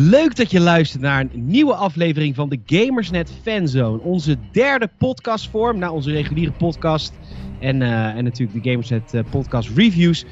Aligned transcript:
Leuk 0.00 0.36
dat 0.36 0.50
je 0.50 0.60
luistert 0.60 1.02
naar 1.02 1.20
een 1.20 1.30
nieuwe 1.32 1.74
aflevering 1.74 2.34
van 2.34 2.48
de 2.48 2.60
Gamersnet 2.66 3.30
Fanzone. 3.42 4.02
Onze 4.02 4.36
derde 4.52 4.90
podcastvorm 4.98 5.78
na 5.78 5.92
onze 5.92 6.10
reguliere 6.10 6.52
podcast 6.52 7.12
en, 7.60 7.80
uh, 7.80 8.06
en 8.06 8.24
natuurlijk 8.24 8.64
de 8.64 8.70
Gamersnet 8.70 9.14
uh, 9.14 9.20
podcast 9.30 9.70
reviews. 9.76 10.24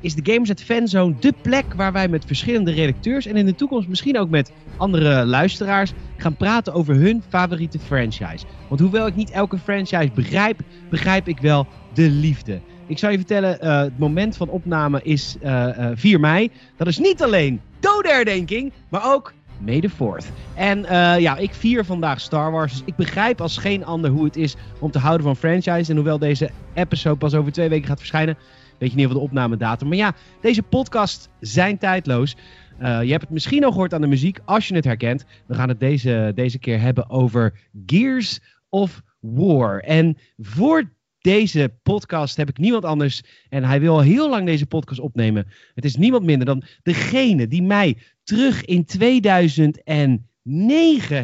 Is 0.00 0.14
de 0.14 0.32
Gamersnet 0.32 0.62
Fanzone 0.62 1.14
de 1.20 1.34
plek 1.42 1.74
waar 1.74 1.92
wij 1.92 2.08
met 2.08 2.24
verschillende 2.24 2.70
redacteurs 2.70 3.26
en 3.26 3.36
in 3.36 3.46
de 3.46 3.54
toekomst 3.54 3.88
misschien 3.88 4.18
ook 4.18 4.30
met 4.30 4.52
andere 4.76 5.24
luisteraars 5.24 5.92
gaan 6.16 6.36
praten 6.36 6.72
over 6.72 6.94
hun 6.94 7.22
favoriete 7.28 7.78
franchise. 7.78 8.44
Want 8.68 8.80
hoewel 8.80 9.06
ik 9.06 9.16
niet 9.16 9.30
elke 9.30 9.58
franchise 9.58 10.10
begrijp, 10.14 10.60
begrijp 10.90 11.28
ik 11.28 11.38
wel 11.38 11.66
de 11.94 12.10
liefde. 12.10 12.60
Ik 12.86 12.98
zal 12.98 13.10
je 13.10 13.16
vertellen, 13.16 13.58
uh, 13.64 13.80
het 13.80 13.98
moment 13.98 14.36
van 14.36 14.48
opname 14.48 15.02
is 15.02 15.36
uh, 15.42 15.68
uh, 15.78 15.90
4 15.94 16.20
mei. 16.20 16.50
Dat 16.76 16.86
is 16.86 16.98
niet 16.98 17.22
alleen 17.22 17.60
dodenherdenking, 17.92 18.72
maar 18.88 19.14
ook 19.14 19.32
May 19.58 19.80
the 19.80 19.90
4th. 19.90 20.26
En 20.54 20.80
ja, 21.20 21.36
ik 21.36 21.54
vier 21.54 21.84
vandaag 21.84 22.20
Star 22.20 22.50
Wars. 22.50 22.72
Dus 22.72 22.82
ik 22.84 22.96
begrijp 22.96 23.40
als 23.40 23.58
geen 23.58 23.84
ander 23.84 24.10
hoe 24.10 24.24
het 24.24 24.36
is 24.36 24.56
om 24.78 24.90
te 24.90 24.98
houden 24.98 25.26
van 25.26 25.36
franchise. 25.36 25.90
En 25.90 25.96
hoewel 25.96 26.18
deze 26.18 26.50
episode 26.74 27.16
pas 27.16 27.34
over 27.34 27.52
twee 27.52 27.68
weken 27.68 27.86
gaat 27.86 27.98
verschijnen, 27.98 28.36
weet 28.78 28.90
je 28.90 28.96
niet 28.96 29.06
van 29.06 29.14
de 29.14 29.22
opnamedatum. 29.22 29.88
Maar 29.88 29.96
ja, 29.96 30.14
deze 30.40 30.62
podcasts 30.62 31.28
zijn 31.40 31.78
tijdloos. 31.78 32.36
Uh, 32.82 33.02
je 33.02 33.10
hebt 33.10 33.22
het 33.22 33.30
misschien 33.30 33.64
al 33.64 33.70
gehoord 33.70 33.94
aan 33.94 34.00
de 34.00 34.06
muziek, 34.06 34.38
als 34.44 34.68
je 34.68 34.74
het 34.74 34.84
herkent. 34.84 35.24
We 35.46 35.54
gaan 35.54 35.68
het 35.68 35.80
deze, 35.80 36.32
deze 36.34 36.58
keer 36.58 36.80
hebben 36.80 37.10
over 37.10 37.52
Gears 37.86 38.40
of 38.68 39.02
War. 39.20 39.78
En 39.78 40.16
voor 40.38 40.90
deze 41.26 41.74
podcast 41.82 42.36
heb 42.36 42.48
ik 42.48 42.58
niemand 42.58 42.84
anders. 42.84 43.22
En 43.48 43.64
hij 43.64 43.80
wil 43.80 43.94
al 43.94 44.00
heel 44.00 44.28
lang 44.28 44.46
deze 44.46 44.66
podcast 44.66 45.00
opnemen. 45.00 45.48
Het 45.74 45.84
is 45.84 45.96
niemand 45.96 46.24
minder 46.24 46.46
dan 46.46 46.62
degene 46.82 47.48
die 47.48 47.62
mij 47.62 47.98
terug 48.24 48.64
in 48.64 48.84
2009 48.84 50.24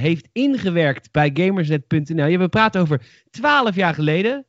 heeft 0.00 0.28
ingewerkt 0.32 1.10
bij 1.10 1.30
gamersnet.nl. 1.34 2.26
Ja, 2.26 2.38
we 2.38 2.48
praten 2.48 2.80
over 2.80 3.02
12 3.30 3.74
jaar 3.74 3.94
geleden. 3.94 4.44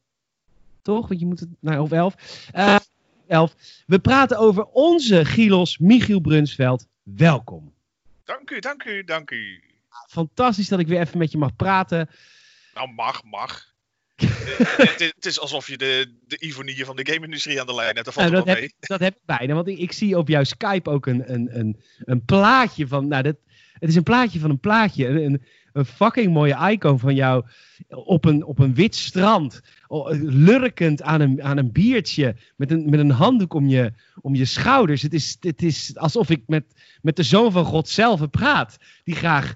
Toch? 0.82 1.08
Want 1.08 1.20
je 1.20 1.26
moet 1.26 1.40
het 1.40 1.50
naar 1.60 1.82
of 1.82 1.92
11. 1.92 2.50
Uh, 2.56 2.76
11. 3.28 3.56
We 3.86 4.00
praten 4.00 4.38
over 4.38 4.66
onze 4.66 5.26
Gilos 5.26 5.78
Michiel 5.78 6.20
Brunsveld. 6.20 6.88
Welkom. 7.04 7.74
Dank 8.24 8.50
u, 8.52 8.60
dank 8.60 8.84
u, 8.84 9.04
dank 9.04 9.32
u. 9.32 9.64
Fantastisch 10.08 10.68
dat 10.68 10.80
ik 10.80 10.88
weer 10.88 11.00
even 11.00 11.18
met 11.18 11.32
je 11.32 11.38
mag 11.38 11.56
praten. 11.56 12.10
Nou, 12.74 12.94
mag, 12.94 13.24
mag. 13.24 13.73
Het, 14.16 15.02
is, 15.02 15.12
het, 15.16 15.26
is 15.26 15.40
alsof 15.40 15.68
je 15.68 15.78
de, 15.78 16.14
de 16.28 16.84
van 16.86 16.96
de 16.96 17.12
game-industrie 17.12 17.60
aan 17.60 17.68
de 17.68 17.76
lijn 17.76 17.94
hebt. 17.94 18.06
Dat 18.06 18.14
valt 18.14 18.32
nou, 18.32 18.46
dat, 18.46 18.58
heb, 18.58 18.72
dat 18.80 19.00
heb 19.00 19.14
ik 19.14 19.22
bijna. 19.26 19.54
Want 19.54 19.68
ik, 19.68 19.78
ik, 19.78 19.92
zie 19.92 20.18
op 20.18 20.28
jouw 20.28 20.44
Skype 20.44 20.90
ook 20.90 21.06
een, 21.06 21.34
een, 21.34 21.60
een, 21.60 21.82
een 21.98 22.26
plaatje 22.26 22.88
van. 22.88 23.08
Nou, 23.08 23.24
dat, 23.24 23.36
het 23.74 23.90
is 23.90 23.96
een 23.96 24.04
plaatje 24.04 24.40
van 24.40 24.50
een 24.50 24.60
plaatje. 24.60 25.08
Een, 25.08 25.44
een 25.74 25.86
fucking 25.86 26.34
mooie 26.34 26.72
icoon 26.72 27.00
van 27.00 27.16
jou 27.16 27.46
op 27.90 28.26
een, 28.26 28.44
op 28.44 28.60
een 28.60 28.74
wit 28.74 28.96
strand. 28.96 29.62
Lurkend 30.22 31.02
aan 31.02 31.22
een, 31.22 31.44
aan 31.44 31.58
een 31.58 31.72
biertje. 31.72 32.36
Met 32.56 32.72
een, 32.72 32.90
met 32.90 33.00
een 33.00 33.12
handdoek 33.12 33.54
om 33.54 33.68
je, 33.68 33.94
om 34.22 34.36
je 34.36 34.46
schouders. 34.46 35.02
Het 35.02 35.14
is, 35.14 35.38
het 35.40 35.62
is 35.62 35.98
alsof 35.98 36.30
ik 36.30 36.44
met, 36.48 36.66
met 37.02 37.16
de 37.16 37.24
zoon 37.24 37.52
van 37.52 37.66
God 37.66 37.90
zelf 37.90 38.30
praat. 38.30 38.78
Die 39.04 39.16
graag 39.16 39.56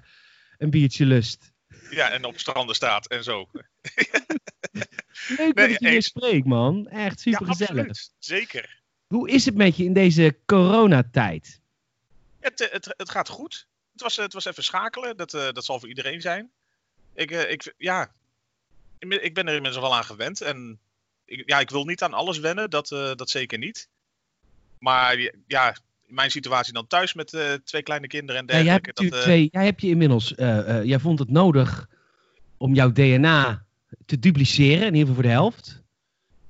een 0.58 0.70
biertje 0.70 1.06
lust. 1.06 1.52
Ja, 1.90 2.10
en 2.10 2.24
op 2.24 2.38
stranden 2.38 2.74
staat 2.74 3.06
en 3.06 3.24
zo. 3.24 3.48
Leuk 5.36 5.56
dat 5.56 5.70
je 5.70 5.78
weer 5.78 6.02
spreekt, 6.02 6.46
man. 6.46 6.88
Echt 6.88 7.20
super 7.20 7.46
ja, 7.46 7.52
gezellig. 7.52 7.88
Absoluut. 7.88 8.12
Zeker. 8.18 8.82
Hoe 9.06 9.30
is 9.30 9.44
het 9.44 9.54
met 9.54 9.76
je 9.76 9.84
in 9.84 9.92
deze 9.92 10.38
coronatijd? 10.46 11.60
Het, 12.40 12.68
het, 12.72 12.94
het 12.96 13.10
gaat 13.10 13.28
goed. 13.28 13.66
Het 13.92 14.02
was, 14.02 14.16
het 14.16 14.32
was 14.32 14.44
even 14.44 14.64
schakelen. 14.64 15.16
Dat, 15.16 15.34
uh, 15.34 15.50
dat 15.52 15.64
zal 15.64 15.78
voor 15.78 15.88
iedereen 15.88 16.20
zijn. 16.20 16.50
Ik, 17.14 17.30
uh, 17.30 17.50
ik, 17.50 17.74
ja, 17.76 18.12
ik 18.98 19.34
ben 19.34 19.48
er 19.48 19.54
inmiddels 19.54 19.82
wel 19.82 19.94
aan 19.94 20.04
gewend. 20.04 20.40
En 20.40 20.80
ik, 21.24 21.42
ja, 21.46 21.60
ik 21.60 21.70
wil 21.70 21.84
niet 21.84 22.02
aan 22.02 22.14
alles 22.14 22.38
wennen. 22.38 22.70
Dat, 22.70 22.90
uh, 22.90 23.14
dat 23.14 23.30
zeker 23.30 23.58
niet. 23.58 23.88
Maar 24.78 25.32
ja, 25.46 25.76
mijn 26.08 26.30
situatie 26.30 26.72
dan 26.72 26.86
thuis 26.86 27.14
met 27.14 27.32
uh, 27.32 27.52
twee 27.52 27.82
kleine 27.82 28.06
kinderen 28.06 28.40
en 28.40 28.46
dergelijke. 28.46 28.90
Ja, 28.94 29.00
jij, 29.02 29.10
dat, 29.10 29.18
uh... 29.18 29.24
twee, 29.24 29.48
jij 29.52 29.64
hebt 29.64 29.80
je 29.80 29.88
inmiddels, 29.88 30.32
uh, 30.36 30.84
jij 30.84 30.98
vond 30.98 31.18
het 31.18 31.30
nodig 31.30 31.88
om 32.56 32.74
jouw 32.74 32.92
DNA 32.92 33.64
te 34.06 34.18
dupliceren, 34.18 34.86
in 34.86 34.94
ieder 34.94 34.98
geval 35.00 35.14
voor 35.14 35.22
de 35.22 35.28
helft. 35.28 35.82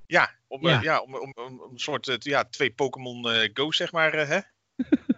Ja, 0.06 0.30
om, 0.46 0.69
ja. 0.69 0.82
ja 0.82 1.00
om, 1.00 1.14
om, 1.14 1.32
om, 1.34 1.60
een 1.72 1.78
soort 1.78 2.16
ja, 2.19 2.44
twee 2.44 2.70
Pokémon 2.70 3.26
Go, 3.52 3.72
zeg 3.72 3.92
maar. 3.92 4.12
hè? 4.12 4.38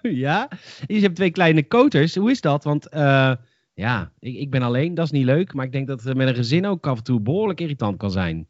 ja, 0.26 0.48
je 0.86 1.00
hebt 1.00 1.16
twee 1.16 1.30
kleine 1.30 1.66
koters. 1.66 2.14
Hoe 2.14 2.30
is 2.30 2.40
dat? 2.40 2.64
Want 2.64 2.88
ja, 3.74 4.12
ik, 4.18 4.36
ik 4.36 4.50
ben 4.50 4.62
alleen, 4.62 4.94
dat 4.94 5.04
is 5.04 5.10
niet 5.10 5.24
leuk. 5.24 5.54
Maar 5.54 5.64
ik 5.64 5.72
denk 5.72 5.86
dat 5.86 6.02
het 6.02 6.16
met 6.16 6.28
een 6.28 6.34
gezin 6.34 6.66
ook 6.66 6.86
af 6.86 6.96
en 6.96 7.04
toe 7.04 7.20
behoorlijk 7.20 7.60
irritant 7.60 7.98
kan 7.98 8.10
zijn. 8.10 8.48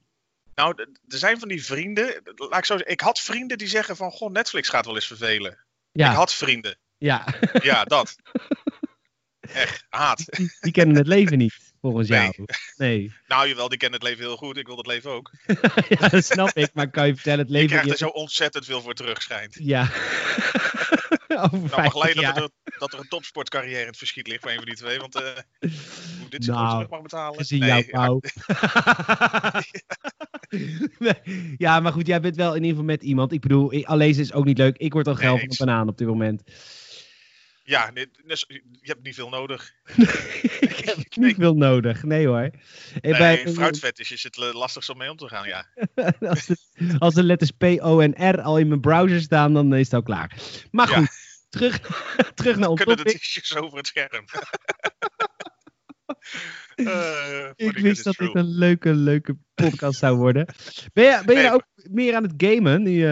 Nou, 0.55 0.75
er 1.09 1.19
zijn 1.19 1.39
van 1.39 1.49
die 1.49 1.65
vrienden. 1.65 2.23
Laat 2.37 2.59
ik 2.59 2.65
zo 2.65 2.77
zeggen, 2.77 2.93
ik 2.93 3.01
had 3.01 3.21
vrienden 3.21 3.59
die 3.59 3.69
zeggen 3.69 3.97
van, 3.97 4.11
goh, 4.11 4.31
Netflix 4.33 4.69
gaat 4.69 4.87
wel 4.87 4.95
eens 4.95 5.07
vervelen. 5.07 5.59
Ja. 5.93 6.11
Ik 6.11 6.17
had 6.17 6.35
vrienden. 6.35 6.79
Ja. 6.99 7.27
Ja, 7.63 7.85
dat. 7.85 8.17
Echt, 9.41 9.87
haat. 9.89 10.25
Die, 10.27 10.57
die, 10.61 10.73
kennen 10.73 10.97
het 10.97 11.07
leven 11.07 11.39
niet, 11.39 11.70
volgens 11.81 12.09
nee. 12.09 12.21
jou. 12.21 12.47
Nee. 12.77 13.13
Nou, 13.29 13.49
jawel, 13.49 13.69
die 13.69 13.79
kennen 13.79 14.01
het 14.01 14.09
leven 14.09 14.25
heel 14.25 14.37
goed. 14.37 14.57
Ik 14.57 14.67
wil 14.67 14.77
dat 14.77 14.87
leven 14.87 15.11
ook. 15.11 15.31
ja, 15.89 16.09
dat 16.09 16.25
snap 16.25 16.51
ik. 16.51 16.71
Maar 16.75 16.91
kan 16.91 17.07
je 17.07 17.15
vertellen, 17.15 17.39
het 17.39 17.51
leven... 17.51 17.69
Je 17.69 17.75
krijgt 17.75 17.91
er 17.91 18.07
zo 18.07 18.09
ontzettend 18.09 18.65
veel 18.65 18.81
voor 18.81 18.95
terug, 18.95 19.23
schijnt. 19.23 19.57
Ja. 19.61 19.83
Over 21.29 21.69
nou, 21.69 21.83
mag 21.83 21.97
leiden 21.97 22.23
dat 22.23 22.37
er, 22.37 22.49
dat 22.79 22.93
er 22.93 22.99
een 22.99 23.09
topsportcarrière 23.09 23.81
in 23.81 23.87
het 23.87 23.97
verschiet 23.97 24.27
ligt 24.27 24.41
voor 24.41 24.51
een 24.51 24.57
van 24.57 24.65
die 24.65 24.77
twee. 24.77 24.99
Want 24.99 25.17
uh, 25.17 25.23
hoe 25.61 26.29
dit 26.29 26.45
zich 26.45 26.55
nou, 26.55 26.71
terug 26.71 26.89
mag 26.89 27.03
betalen. 27.03 27.39
Gezien 27.39 27.61
nee, 27.61 27.69
jouw 27.69 27.83
pauw. 27.91 28.21
nee. 30.99 31.55
Ja, 31.57 31.81
maar 31.81 31.93
goed, 31.93 32.07
jij 32.07 32.21
bent 32.21 32.37
wel 32.37 32.49
in 32.49 32.63
ieder 32.63 32.71
geval 32.71 32.85
met 32.85 33.03
iemand. 33.03 33.33
Ik 33.33 33.41
bedoel, 33.41 33.85
alleen 33.85 34.19
is 34.19 34.33
ook 34.33 34.45
niet 34.45 34.59
leuk. 34.59 34.77
Ik 34.77 34.93
word 34.93 35.09
al 35.09 35.15
geil 35.15 35.35
Nee, 35.35 35.41
van 35.41 35.51
een 35.51 35.67
banaan 35.67 35.89
op 35.89 35.99
dit 35.99 36.09
moment. 36.09 36.43
Ja, 37.71 37.91
nee, 37.91 38.11
dus 38.25 38.45
je 38.49 38.63
hebt 38.81 39.03
niet 39.03 39.15
veel 39.15 39.29
nodig. 39.29 39.73
ik 40.61 40.81
heb 40.85 40.97
niet 41.17 41.37
veel 41.37 41.55
nodig. 41.55 42.03
Nee 42.03 42.27
hoor. 42.27 42.39
En 42.41 42.53
Nee, 43.01 43.13
bij- 43.19 43.49
fruitvet 43.49 43.99
is 43.99 44.23
het 44.23 44.37
lastig 44.37 44.89
om 44.91 44.97
mee 44.99 45.11
om 45.11 45.17
te 45.17 45.29
gaan, 45.29 45.49
ja. 45.49 45.67
als, 46.21 46.47
de, 46.47 46.57
als 46.99 47.15
de 47.15 47.23
letters 47.23 47.51
P, 47.51 47.63
O 47.63 48.01
en 48.01 48.31
R 48.31 48.41
al 48.41 48.59
in 48.59 48.69
mijn 48.69 48.81
browser 48.81 49.21
staan, 49.21 49.53
dan 49.53 49.75
is 49.75 49.85
het 49.85 49.95
al 49.95 50.03
klaar. 50.03 50.37
Maar 50.71 50.91
Ja. 50.91 50.97
goed, 50.99 51.11
terug, 51.49 51.81
terug 52.35 52.57
naar 52.57 52.69
ons 52.69 52.81
Kunnen 52.81 52.97
de 53.05 53.13
tissues 53.13 53.57
over 53.57 53.77
het 53.79 53.87
scherm. 53.87 54.25
Eh, 56.75 57.51
Ik 57.57 57.79
wist 57.79 57.99
is 57.99 58.03
dat 58.03 58.17
dit 58.17 58.35
een 58.35 58.49
leuke, 58.59 58.95
leuke 58.95 59.37
podcast 59.55 59.99
zou 59.99 60.17
worden. 60.17 60.47
Ben 60.93 61.05
je, 61.05 61.23
ben 61.25 61.37
je 61.37 61.43
nou 61.43 61.55
ook 61.55 61.67
meer 61.75 62.15
aan 62.15 62.23
het 62.23 62.35
gamen? 62.37 62.83
Nu, 62.83 63.07
eh, 63.07 63.11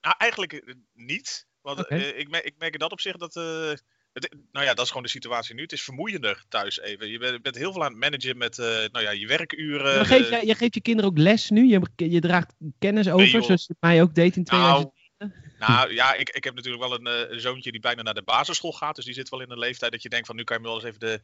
Nou, 0.00 0.14
eigenlijk 0.18 0.52
eh, 0.52 0.74
niet. 0.94 1.46
Want 1.74 1.86
eh, 1.86 2.18
ik, 2.18 2.28
merk, 2.30 2.44
ik 2.44 2.54
merk 2.58 2.78
dat 2.78 2.92
opzicht 2.92 3.18
dat. 3.18 3.36
eh, 3.36 3.70
het, 4.12 4.36
nou 4.52 4.64
ja, 4.66 4.74
dat 4.74 4.84
is 4.84 4.88
gewoon 4.88 5.02
de 5.02 5.08
situatie 5.08 5.54
nu. 5.54 5.62
Het 5.62 5.72
is 5.72 5.82
vermoeiender 5.82 6.44
thuis 6.48 6.80
even. 6.80 7.08
Je 7.10 7.18
bent, 7.18 7.32
je 7.32 7.40
bent 7.40 7.56
heel 7.56 7.72
veel 7.72 7.84
aan 7.84 7.90
het 7.90 8.00
managen 8.00 8.36
met 8.38 8.58
eh, 8.58 8.66
nou 8.66 9.00
ja, 9.00 9.10
je 9.10 9.26
werkuren. 9.26 9.96
maar 9.96 10.06
geef 10.06 10.30
jij 10.30 10.54
geeft 10.54 10.74
je 10.74 10.80
kinderen 10.80 11.10
ook 11.10 11.18
les 11.18 11.50
nu? 11.50 11.66
Je, 11.68 11.80
je 11.96 12.20
draagt 12.20 12.54
kennis 12.78 13.08
over, 13.08 13.26
joh. 13.28 13.42
zoals 13.44 13.66
je 13.66 13.74
mij 13.80 14.02
ook 14.02 14.14
deed 14.14 14.36
in 14.36 14.44
2000. 14.44 14.92
nou, 15.18 15.32
nou 15.58 15.92
ja, 15.94 16.14
ik, 16.14 16.28
ik 16.30 16.44
heb 16.44 16.54
natuurlijk 16.54 16.82
wel 16.88 17.06
een, 17.06 17.40
zoontje 17.40 17.70
die 17.70 17.80
bijna 17.80 18.02
naar 18.02 18.14
de 18.14 18.22
basisschool 18.22 18.72
gaat. 18.72 18.96
Dus 18.96 19.04
die 19.04 19.14
zit 19.14 19.28
wel 19.28 19.40
in 19.40 19.50
een 19.50 19.58
leeftijd 19.58 19.92
dat 19.92 20.02
je 20.02 20.08
denkt 20.08 20.26
van 20.26 20.36
nu 20.36 20.44
kan 20.44 20.56
je 20.56 20.62
me 20.62 20.68
wel 20.68 20.76
eens 20.78 20.86
even 20.86 21.00
de, 21.00 21.20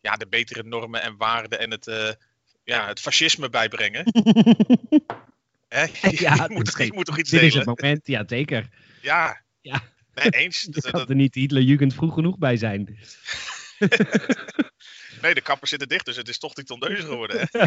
ja, 0.00 0.16
de 0.16 0.26
betere 0.26 0.62
normen 0.62 1.02
en 1.02 1.16
waarden 1.16 1.58
en 1.58 1.70
het, 1.70 2.16
ja, 2.64 2.86
het 2.86 3.00
fascisme 3.00 3.48
bijbrengen. 3.48 4.04
Hè? 5.68 5.84
Ja, 6.10 6.34
je, 6.48 6.54
moet, 6.54 6.64
toch- 6.64 6.78
je 6.78 6.84
geen- 6.84 6.94
moet 6.94 7.04
toch 7.04 7.18
iets 7.18 7.30
Dit 7.30 7.42
is 7.42 7.52
delen? 7.52 7.68
het 7.68 7.80
moment, 7.82 8.06
ja 8.06 8.24
zeker. 8.26 8.68
Ja. 9.02 9.44
Ja. 9.66 9.82
Nee, 10.14 10.30
eens. 10.30 10.62
Je 10.72 10.90
Dat- 10.90 11.08
er 11.08 11.14
niet 11.14 11.34
Hitlerjugend 11.34 11.94
vroeg 11.94 12.14
genoeg 12.14 12.38
bij 12.38 12.56
zijn. 12.56 12.84
nee, 15.22 15.34
de 15.34 15.40
kappers 15.42 15.70
zitten 15.70 15.88
dicht, 15.88 16.04
dus 16.04 16.16
het 16.16 16.28
is 16.28 16.38
toch 16.38 16.52
die 16.52 16.64
tondeuze 16.64 17.02
geworden. 17.02 17.48
Hè? 17.50 17.66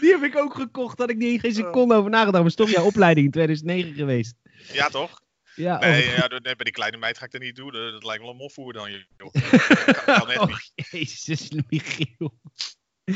Die 0.00 0.10
heb 0.10 0.22
ik 0.22 0.36
ook 0.36 0.54
gekocht, 0.54 0.98
had 0.98 1.10
ik 1.10 1.16
niet 1.16 1.40
geen 1.40 1.54
seconde 1.54 1.94
over 1.94 2.10
nagedacht. 2.10 2.36
Maar 2.36 2.46
is 2.46 2.54
toch 2.54 2.70
jouw 2.70 2.84
opleiding 2.84 3.26
in 3.26 3.32
2009 3.32 3.94
geweest. 3.94 4.34
Ja, 4.72 4.88
toch? 4.88 5.20
Ja, 5.54 5.78
Nee, 5.78 6.08
oh, 6.08 6.16
ja, 6.16 6.26
nee, 6.28 6.40
bij 6.40 6.54
die 6.56 6.72
kleine 6.72 6.96
meid 6.96 7.18
ga 7.18 7.24
ik 7.24 7.30
dat 7.30 7.40
niet 7.40 7.56
doen. 7.56 7.72
Dat, 7.72 8.04
lijkt 8.04 8.22
wel 8.22 8.30
een 8.30 8.36
mofvoer 8.36 8.72
dan. 8.72 8.90
joh. 8.90 9.02
Dat 9.16 10.04
kan 10.04 10.26
net 10.26 10.38
oh, 10.38 10.46
niet. 10.46 10.72
jezus, 10.90 11.50
Michiel. 11.68 12.38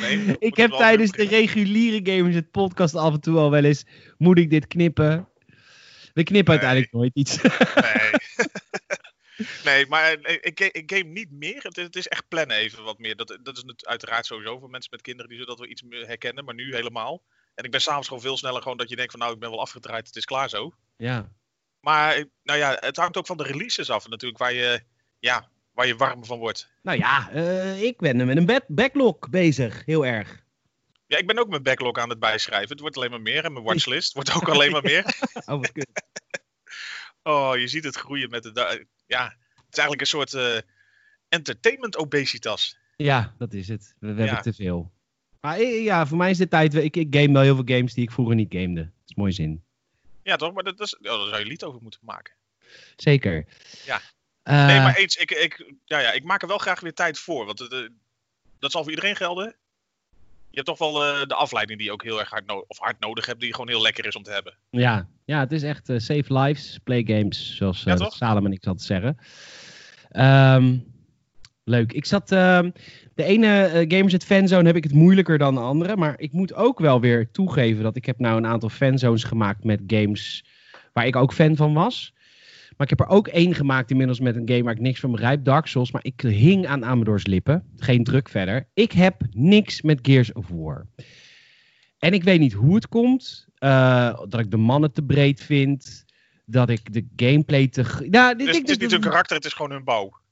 Nee, 0.01 0.37
Ik 0.49 0.57
heb 0.57 0.71
tijdens 0.71 1.11
de 1.11 1.25
reguliere 1.25 2.13
Gamers 2.13 2.35
het 2.35 2.51
podcast 2.51 2.95
af 2.95 3.13
en 3.15 3.21
toe 3.21 3.39
al 3.39 3.51
wel 3.51 3.65
eens... 3.65 3.85
Moet 4.19 4.39
ik 4.39 4.51
dit 4.51 4.67
knippen? 4.67 5.29
We 6.15 6.23
knippen 6.23 6.55
Nee. 6.55 6.65
uiteindelijk 6.65 6.93
nooit 6.93 7.11
iets. 7.15 7.43
Nee. 7.43 8.11
nee, 9.65 9.87
maar 9.87 10.13
eh, 10.13 10.35
ik, 10.41 10.61
ga- 10.61 10.69
ik 10.73 10.91
game 10.95 11.11
niet 11.11 11.31
meer. 11.31 11.63
Het, 11.63 11.77
is- 11.79 11.85
het 11.85 11.97
is 11.97 12.09
echt 12.09 12.29
plannen 12.29 12.57
even 12.57 12.83
wat 12.85 12.99
meer. 12.99 13.17
Dat, 13.17 13.39
dat 13.43 13.57
is 13.57 13.65
uiteraard 13.87 14.27
sowieso 14.27 14.59
voor 14.59 14.71
mensen 14.71 14.91
met 14.91 15.03
kinderen 15.03 15.29
die 15.31 15.39
zullen 15.39 15.53
dat 15.57 15.63
wel 15.65 15.73
iets 15.73 15.83
meer 15.83 16.07
herkennen. 16.07 16.45
Maar 16.45 16.55
nu 16.55 16.75
helemaal. 16.75 17.23
En 17.55 17.65
ik 17.65 17.71
ben 17.71 17.81
s'avonds 17.81 18.09
gewoon 18.09 18.23
veel 18.23 18.37
sneller 18.37 18.63
gewoon 18.63 18.77
dat 18.77 18.89
je 18.89 18.97
denkt 18.97 19.11
van 19.11 19.21
nou 19.21 19.33
ik 19.33 19.39
ben 19.39 19.51
wel 19.51 19.61
afgedraaid, 19.61 20.07
het 20.07 20.17
is 20.17 20.25
klaar 20.25 20.49
zo. 20.49 20.73
ja. 20.97 21.33
Maar 21.81 22.25
nou 22.43 22.59
ja, 22.59 22.77
het 22.81 22.97
hangt 22.97 23.17
ook 23.17 23.27
van 23.27 23.37
de 23.37 23.43
releases 23.43 23.91
af 23.91 24.09
natuurlijk, 24.09 24.41
waar 24.41 24.53
je, 24.55 24.81
ja, 25.19 25.49
waar 25.75 25.87
je 25.87 25.97
warm 25.97 26.25
van 26.25 26.39
wordt. 26.39 26.71
Nou 26.83 26.99
ja, 26.99 27.33
uh, 27.33 27.83
ik 27.83 27.99
ben 27.99 28.27
met 28.27 28.37
een 28.37 28.63
backlog 28.67 29.31
bezig, 29.31 29.85
heel 29.85 30.07
erg. 30.07 30.45
Ja, 31.07 31.19
ik 31.19 31.27
ben 31.27 31.39
ook 31.39 31.49
mijn 31.49 31.63
backlog 31.63 31.99
aan 31.99 32.09
het 32.09 32.19
bijschrijven. 32.19 32.69
Het 32.69 32.81
wordt 32.81 32.97
alleen 32.97 33.11
maar 33.11 33.23
meer 33.23 33.45
en 33.45 33.53
mijn 33.53 33.65
watchlist 33.65 34.13
wordt 34.13 34.35
ook 34.35 34.49
alleen 34.49 34.71
maar 34.71 34.83
meer. 34.83 35.05
oh, 35.35 35.61
wat 35.61 35.73
kut. 35.73 36.03
oh, 37.23 37.57
je 37.57 37.69
ziet 37.69 37.85
het 37.85 37.97
groeien 37.97 38.31
met 38.31 38.43
de... 38.43 38.87
Ja, 39.07 39.25
het 39.25 39.67
is 39.71 39.79
eigenlijk 39.79 40.01
een 40.01 40.07
soort 40.07 40.33
uh, 40.33 40.57
entertainment 41.29 41.97
obesitas. 41.97 42.79
Ja, 42.97 43.35
dat 43.39 43.53
is 43.53 43.69
het. 43.69 43.95
We, 43.99 44.13
we 44.13 44.23
ja. 44.23 44.27
hebben 44.27 44.43
te 44.43 44.53
veel. 44.53 44.93
Maar 45.41 45.63
ja, 45.63 46.07
voor 46.07 46.17
mij 46.17 46.31
is 46.31 46.39
dit 46.39 46.51
tijd... 46.51 46.75
Ik, 46.75 46.97
ik 46.97 47.15
game 47.15 47.33
wel 47.33 47.43
heel 47.43 47.55
veel 47.55 47.77
games 47.77 47.95
die 47.95 48.05
ik 48.05 48.13
vroeger 48.13 48.35
niet 48.35 48.53
gamede. 48.53 48.81
Dat 48.81 48.91
is 49.07 49.15
mooi 49.15 49.33
zin. 49.33 49.65
Ja, 50.23 50.37
toch? 50.37 50.53
Maar 50.53 50.65
dat 50.65 50.81
is, 50.81 50.97
oh, 50.97 51.03
daar 51.03 51.29
zou 51.29 51.39
je 51.39 51.47
lied 51.47 51.65
over 51.65 51.83
moeten 51.83 52.01
maken. 52.03 52.35
Zeker. 52.97 53.47
Ja. 53.85 54.01
Uh, 54.45 54.67
nee, 54.67 54.79
maar 54.79 54.97
eens, 54.97 55.17
ik, 55.17 55.31
ik, 55.31 55.73
ja, 55.85 55.99
ja, 55.99 56.13
ik 56.13 56.25
maak 56.25 56.43
er 56.43 56.49
wel 56.49 56.59
graag 56.59 56.81
weer 56.81 56.95
tijd 56.95 57.19
voor. 57.19 57.47
Want 57.47 57.61
uh, 57.61 57.89
dat 58.59 58.71
zal 58.71 58.83
voor 58.83 58.91
iedereen 58.91 59.17
gelden. 59.17 59.55
Je 60.51 60.61
hebt 60.61 60.67
toch 60.67 60.79
wel 60.79 61.07
uh, 61.07 61.27
de 61.27 61.35
afleiding 61.35 61.79
die 61.79 61.87
je 61.87 61.93
ook 61.93 62.03
heel 62.03 62.19
erg 62.19 62.31
hard, 62.31 62.47
no 62.47 62.65
of 62.67 62.79
hard 62.79 63.01
nodig 63.01 63.27
hebt, 63.27 63.41
die 63.41 63.53
gewoon 63.53 63.69
heel 63.69 63.83
lekker 63.83 64.07
is 64.07 64.17
om 64.17 64.23
te 64.23 64.31
hebben. 64.31 64.55
Ja, 64.71 65.09
ja 65.25 65.41
het 65.41 65.53
is 65.53 65.63
echt 65.63 65.87
save 65.87 66.39
lives, 66.39 66.79
play 66.85 67.03
games, 67.07 67.57
zoals 67.57 67.83
ja, 67.83 68.11
Salem 68.11 68.47
en 68.47 68.53
ik 68.53 68.63
zat 68.63 68.79
te 68.79 68.85
zeggen. 68.85 69.19
Um, 70.57 70.93
leuk. 71.65 71.93
Ik 71.93 72.05
zat. 72.05 72.33
Uh, 72.33 72.61
de 73.15 73.25
ene 73.25 73.71
uh, 73.87 73.97
Gamers 73.97 74.15
at 74.15 74.25
Fanzone 74.25 74.67
heb 74.67 74.77
ik 74.77 74.85
het 74.85 74.93
moeilijker 74.93 75.39
dan 75.39 75.55
de 75.55 75.61
andere. 75.61 75.97
Maar 75.97 76.15
ik 76.19 76.33
moet 76.33 76.55
ook 76.55 76.79
wel 76.79 77.01
weer 77.01 77.31
toegeven 77.31 77.83
dat 77.83 77.97
ik 77.97 78.05
heb 78.05 78.19
nou 78.19 78.37
een 78.37 78.47
aantal 78.47 78.69
fanzones 78.69 79.25
gemaakt 79.25 79.65
met 79.65 79.81
games 79.87 80.45
waar 80.93 81.07
ik 81.07 81.17
ook 81.17 81.33
fan 81.33 81.57
van 81.57 81.75
was. 81.75 82.15
Maar 82.77 82.91
ik 82.91 82.99
heb 82.99 83.09
er 83.09 83.15
ook 83.15 83.29
één 83.29 83.55
gemaakt 83.55 83.91
inmiddels 83.91 84.21
met 84.21 84.37
een 84.37 84.49
game 84.49 84.63
waar 84.63 84.75
ik 84.75 84.81
niks 84.81 85.01
van 85.01 85.11
begrijp. 85.11 85.45
Dark 85.45 85.67
Souls. 85.67 85.93
Maar 85.93 86.05
ik 86.05 86.21
hing 86.21 86.67
aan 86.67 86.85
Amador's 86.85 87.27
lippen. 87.27 87.65
Geen 87.77 88.05
druk 88.05 88.29
verder. 88.29 88.69
Ik 88.75 88.93
heb 88.93 89.23
niks 89.31 89.83
met 89.83 89.99
Gears 90.03 90.33
of 90.33 90.49
War. 90.49 90.87
En 91.99 92.13
ik 92.13 92.25
weet 92.25 92.41
niet 92.41 92.53
hoe 92.53 92.75
het 92.75 92.89
komt. 92.89 93.47
Uh, 93.59 94.19
dat 94.29 94.41
ik 94.41 94.51
de 94.51 94.57
mannen 94.57 94.93
te 94.93 95.03
breed 95.03 95.41
vind. 95.43 96.05
Dat 96.47 96.69
ik 96.69 96.93
de 96.93 97.07
gameplay 97.17 97.69
te... 97.69 98.07
Nou, 98.11 98.37
dit, 98.37 98.57
het 98.57 98.69
is 98.69 98.79
niet 98.79 98.91
hun 98.91 99.01
karakter, 99.01 99.37
het 99.37 99.45
is 99.45 99.53
gewoon 99.53 99.71
hun 99.71 99.85
bouw. 99.85 100.23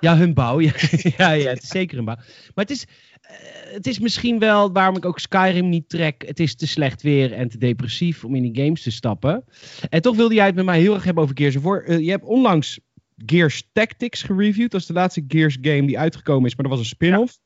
Ja, 0.00 0.16
hun 0.16 0.34
bouw. 0.34 0.60
Ja, 0.60 0.72
ja, 1.16 1.30
ja, 1.30 1.48
het 1.48 1.62
is 1.62 1.68
zeker 1.68 1.98
een 1.98 2.04
bouw. 2.04 2.16
Maar 2.54 2.64
het 2.64 2.70
is, 2.70 2.84
uh, 2.84 3.72
het 3.72 3.86
is 3.86 3.98
misschien 3.98 4.38
wel 4.38 4.72
waarom 4.72 4.96
ik 4.96 5.04
ook 5.04 5.18
Skyrim 5.18 5.68
niet 5.68 5.88
trek. 5.88 6.26
Het 6.26 6.40
is 6.40 6.54
te 6.54 6.66
slecht 6.66 7.02
weer 7.02 7.32
en 7.32 7.48
te 7.48 7.58
depressief 7.58 8.24
om 8.24 8.34
in 8.34 8.52
die 8.52 8.64
games 8.64 8.82
te 8.82 8.90
stappen. 8.90 9.44
En 9.88 10.02
toch 10.02 10.16
wilde 10.16 10.34
jij 10.34 10.46
het 10.46 10.54
met 10.54 10.64
mij 10.64 10.80
heel 10.80 10.94
erg 10.94 11.04
hebben 11.04 11.22
over 11.22 11.36
Gears 11.36 11.56
of 11.56 11.62
War. 11.62 11.88
Uh, 11.88 11.98
je 11.98 12.10
hebt 12.10 12.24
onlangs 12.24 12.80
Gears 13.26 13.68
Tactics 13.72 14.22
gereviewd. 14.22 14.70
Dat 14.70 14.80
is 14.80 14.86
de 14.86 14.92
laatste 14.92 15.24
Gears 15.28 15.58
game 15.60 15.86
die 15.86 15.98
uitgekomen 15.98 16.48
is, 16.48 16.54
maar 16.54 16.66
dat 16.68 16.76
was 16.76 16.84
een 16.84 16.94
spin-off. 16.94 17.38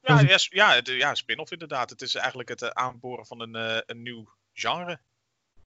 Ja, 0.00 0.20
ja, 0.20 0.38
ja, 0.50 0.80
ja 0.84 1.14
spin-off 1.14 1.52
inderdaad. 1.52 1.90
Het 1.90 2.02
is 2.02 2.14
eigenlijk 2.14 2.48
het 2.48 2.62
uh, 2.62 2.68
aanboren 2.68 3.26
van 3.26 3.40
een, 3.40 3.82
een 3.86 4.02
nieuw 4.02 4.28
genre. 4.52 5.00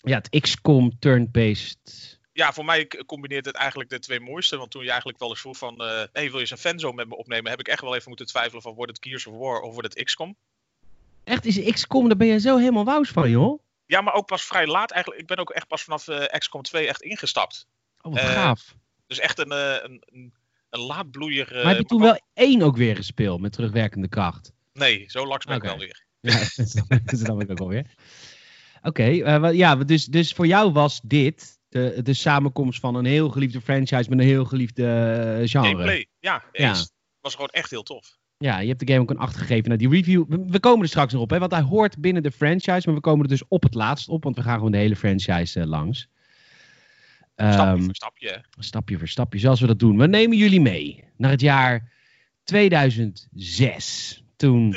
Ja, 0.03 0.17
het 0.17 0.41
XCOM 0.41 0.99
turn-based 0.99 2.20
ja, 2.33 2.53
voor 2.53 2.65
mij 2.65 2.91
combineert 3.07 3.45
het 3.45 3.55
eigenlijk 3.55 3.91
de 3.91 3.99
twee 3.99 4.21
mooiste. 4.21 4.57
Want 4.57 4.71
toen 4.71 4.83
je 4.83 4.89
eigenlijk 4.89 5.19
wel 5.19 5.29
eens 5.29 5.41
vroeg 5.41 5.57
van, 5.57 5.83
uh, 5.83 5.87
hey, 6.13 6.25
wil 6.25 6.35
je 6.35 6.41
eens 6.41 6.51
een 6.51 6.59
fanzone 6.59 6.95
met 6.95 7.09
me 7.09 7.17
opnemen? 7.17 7.51
Heb 7.51 7.61
ik 7.61 7.69
echt 7.69 7.81
wel 7.81 7.95
even 7.95 8.09
moeten 8.09 8.27
twijfelen 8.27 8.63
van, 8.63 8.75
wordt 8.75 8.97
het 8.97 9.07
Gears 9.07 9.27
of 9.27 9.37
War 9.37 9.61
of 9.61 9.73
wordt 9.73 9.95
het 9.95 10.05
XCOM? 10.05 10.37
Echt, 11.25 11.45
is 11.45 11.73
XCOM, 11.73 12.09
daar 12.09 12.17
ben 12.17 12.27
je 12.27 12.41
zo 12.41 12.57
helemaal 12.57 12.85
wous 12.85 13.11
van, 13.11 13.31
joh? 13.31 13.63
Ja, 13.87 14.01
maar 14.01 14.15
ook 14.15 14.27
pas 14.27 14.45
vrij 14.45 14.67
laat 14.67 14.91
eigenlijk. 14.91 15.23
Ik 15.23 15.29
ben 15.29 15.39
ook 15.39 15.51
echt 15.51 15.67
pas 15.67 15.83
vanaf 15.83 16.09
uh, 16.09 16.25
XCOM 16.25 16.63
2 16.63 16.87
echt 16.87 17.03
ingestapt. 17.03 17.67
Oh, 18.01 18.13
wat 18.13 18.23
uh, 18.23 18.29
gaaf. 18.29 18.75
Dus 19.07 19.19
echt 19.19 19.39
een, 19.39 19.51
een, 19.51 20.03
een, 20.05 20.35
een 20.71 20.81
laatbloeier... 20.81 21.51
maar 21.53 21.67
heb 21.67 21.79
je 21.79 21.85
toen 21.85 22.01
wel 22.01 22.21
één 22.35 22.63
ook 22.63 22.77
weer 22.77 22.97
gespeeld 22.97 23.41
met 23.41 23.53
terugwerkende 23.53 24.09
kracht? 24.09 24.53
Nee, 24.73 25.05
zo 25.07 25.27
langs 25.27 25.45
ben 25.45 25.57
okay. 25.57 25.71
ik 25.71 25.77
wel 25.77 25.87
weer. 25.87 26.05
Ja, 26.21 26.99
dat 27.05 27.19
snap 27.19 27.41
ik 27.41 27.51
ook 27.51 27.61
alweer. 27.61 27.87
Oké, 28.83 29.19
okay, 29.19 29.55
ja, 29.55 29.77
dus, 29.77 30.05
dus 30.05 30.33
voor 30.33 30.47
jou 30.47 30.73
was 30.73 31.01
dit 31.03 31.60
de, 31.71 32.01
de 32.03 32.15
samenkomst 32.15 32.81
van 32.81 32.95
een 32.95 33.05
heel 33.05 33.29
geliefde 33.29 33.61
franchise 33.61 34.11
met 34.11 34.19
een 34.19 34.25
heel 34.25 34.45
geliefde 34.45 34.83
uh, 34.83 35.49
genre. 35.49 35.69
Gameplay, 35.69 36.07
ja. 36.19 36.45
Ja. 36.53 36.75
Was 37.21 37.35
gewoon 37.35 37.49
echt 37.49 37.71
heel 37.71 37.83
tof. 37.83 38.19
Ja, 38.39 38.59
je 38.59 38.69
hebt 38.69 38.81
de 38.81 38.87
game 38.87 39.01
ook 39.01 39.11
een 39.11 39.19
8 39.19 39.37
gegeven. 39.37 39.65
Nou, 39.65 39.79
die 39.79 39.89
review, 39.89 40.25
we, 40.47 40.61
komen 40.61 40.83
er 40.83 40.89
straks 40.89 41.13
nog 41.13 41.23
op, 41.23 41.31
hè, 41.31 41.39
want 41.39 41.53
hij 41.53 41.63
hoort 41.63 41.99
binnen 41.99 42.23
de 42.23 42.31
franchise, 42.31 42.83
maar 42.85 42.95
we 42.95 43.01
komen 43.01 43.23
er 43.23 43.29
dus 43.29 43.43
op 43.49 43.63
het 43.63 43.75
laatst 43.75 44.09
op, 44.09 44.25
want 44.25 44.37
we 44.37 44.43
gaan 44.43 44.55
gewoon 44.55 44.71
de 44.71 44.79
hele 44.79 44.97
franchise 44.97 45.61
uh, 45.61 45.67
langs. 45.67 46.09
Stapje 47.37 47.83
voor 47.83 47.95
stapje. 47.95 48.45
Stapje 48.59 48.99
voor 48.99 49.09
stapje, 49.09 49.39
zoals 49.39 49.61
we 49.61 49.67
dat 49.67 49.79
doen. 49.79 49.97
We 49.97 50.07
nemen 50.07 50.37
jullie 50.37 50.61
mee 50.61 51.05
naar 51.17 51.31
het 51.31 51.41
jaar 51.41 51.93
2006. 52.45 54.25
Toen. 54.37 54.71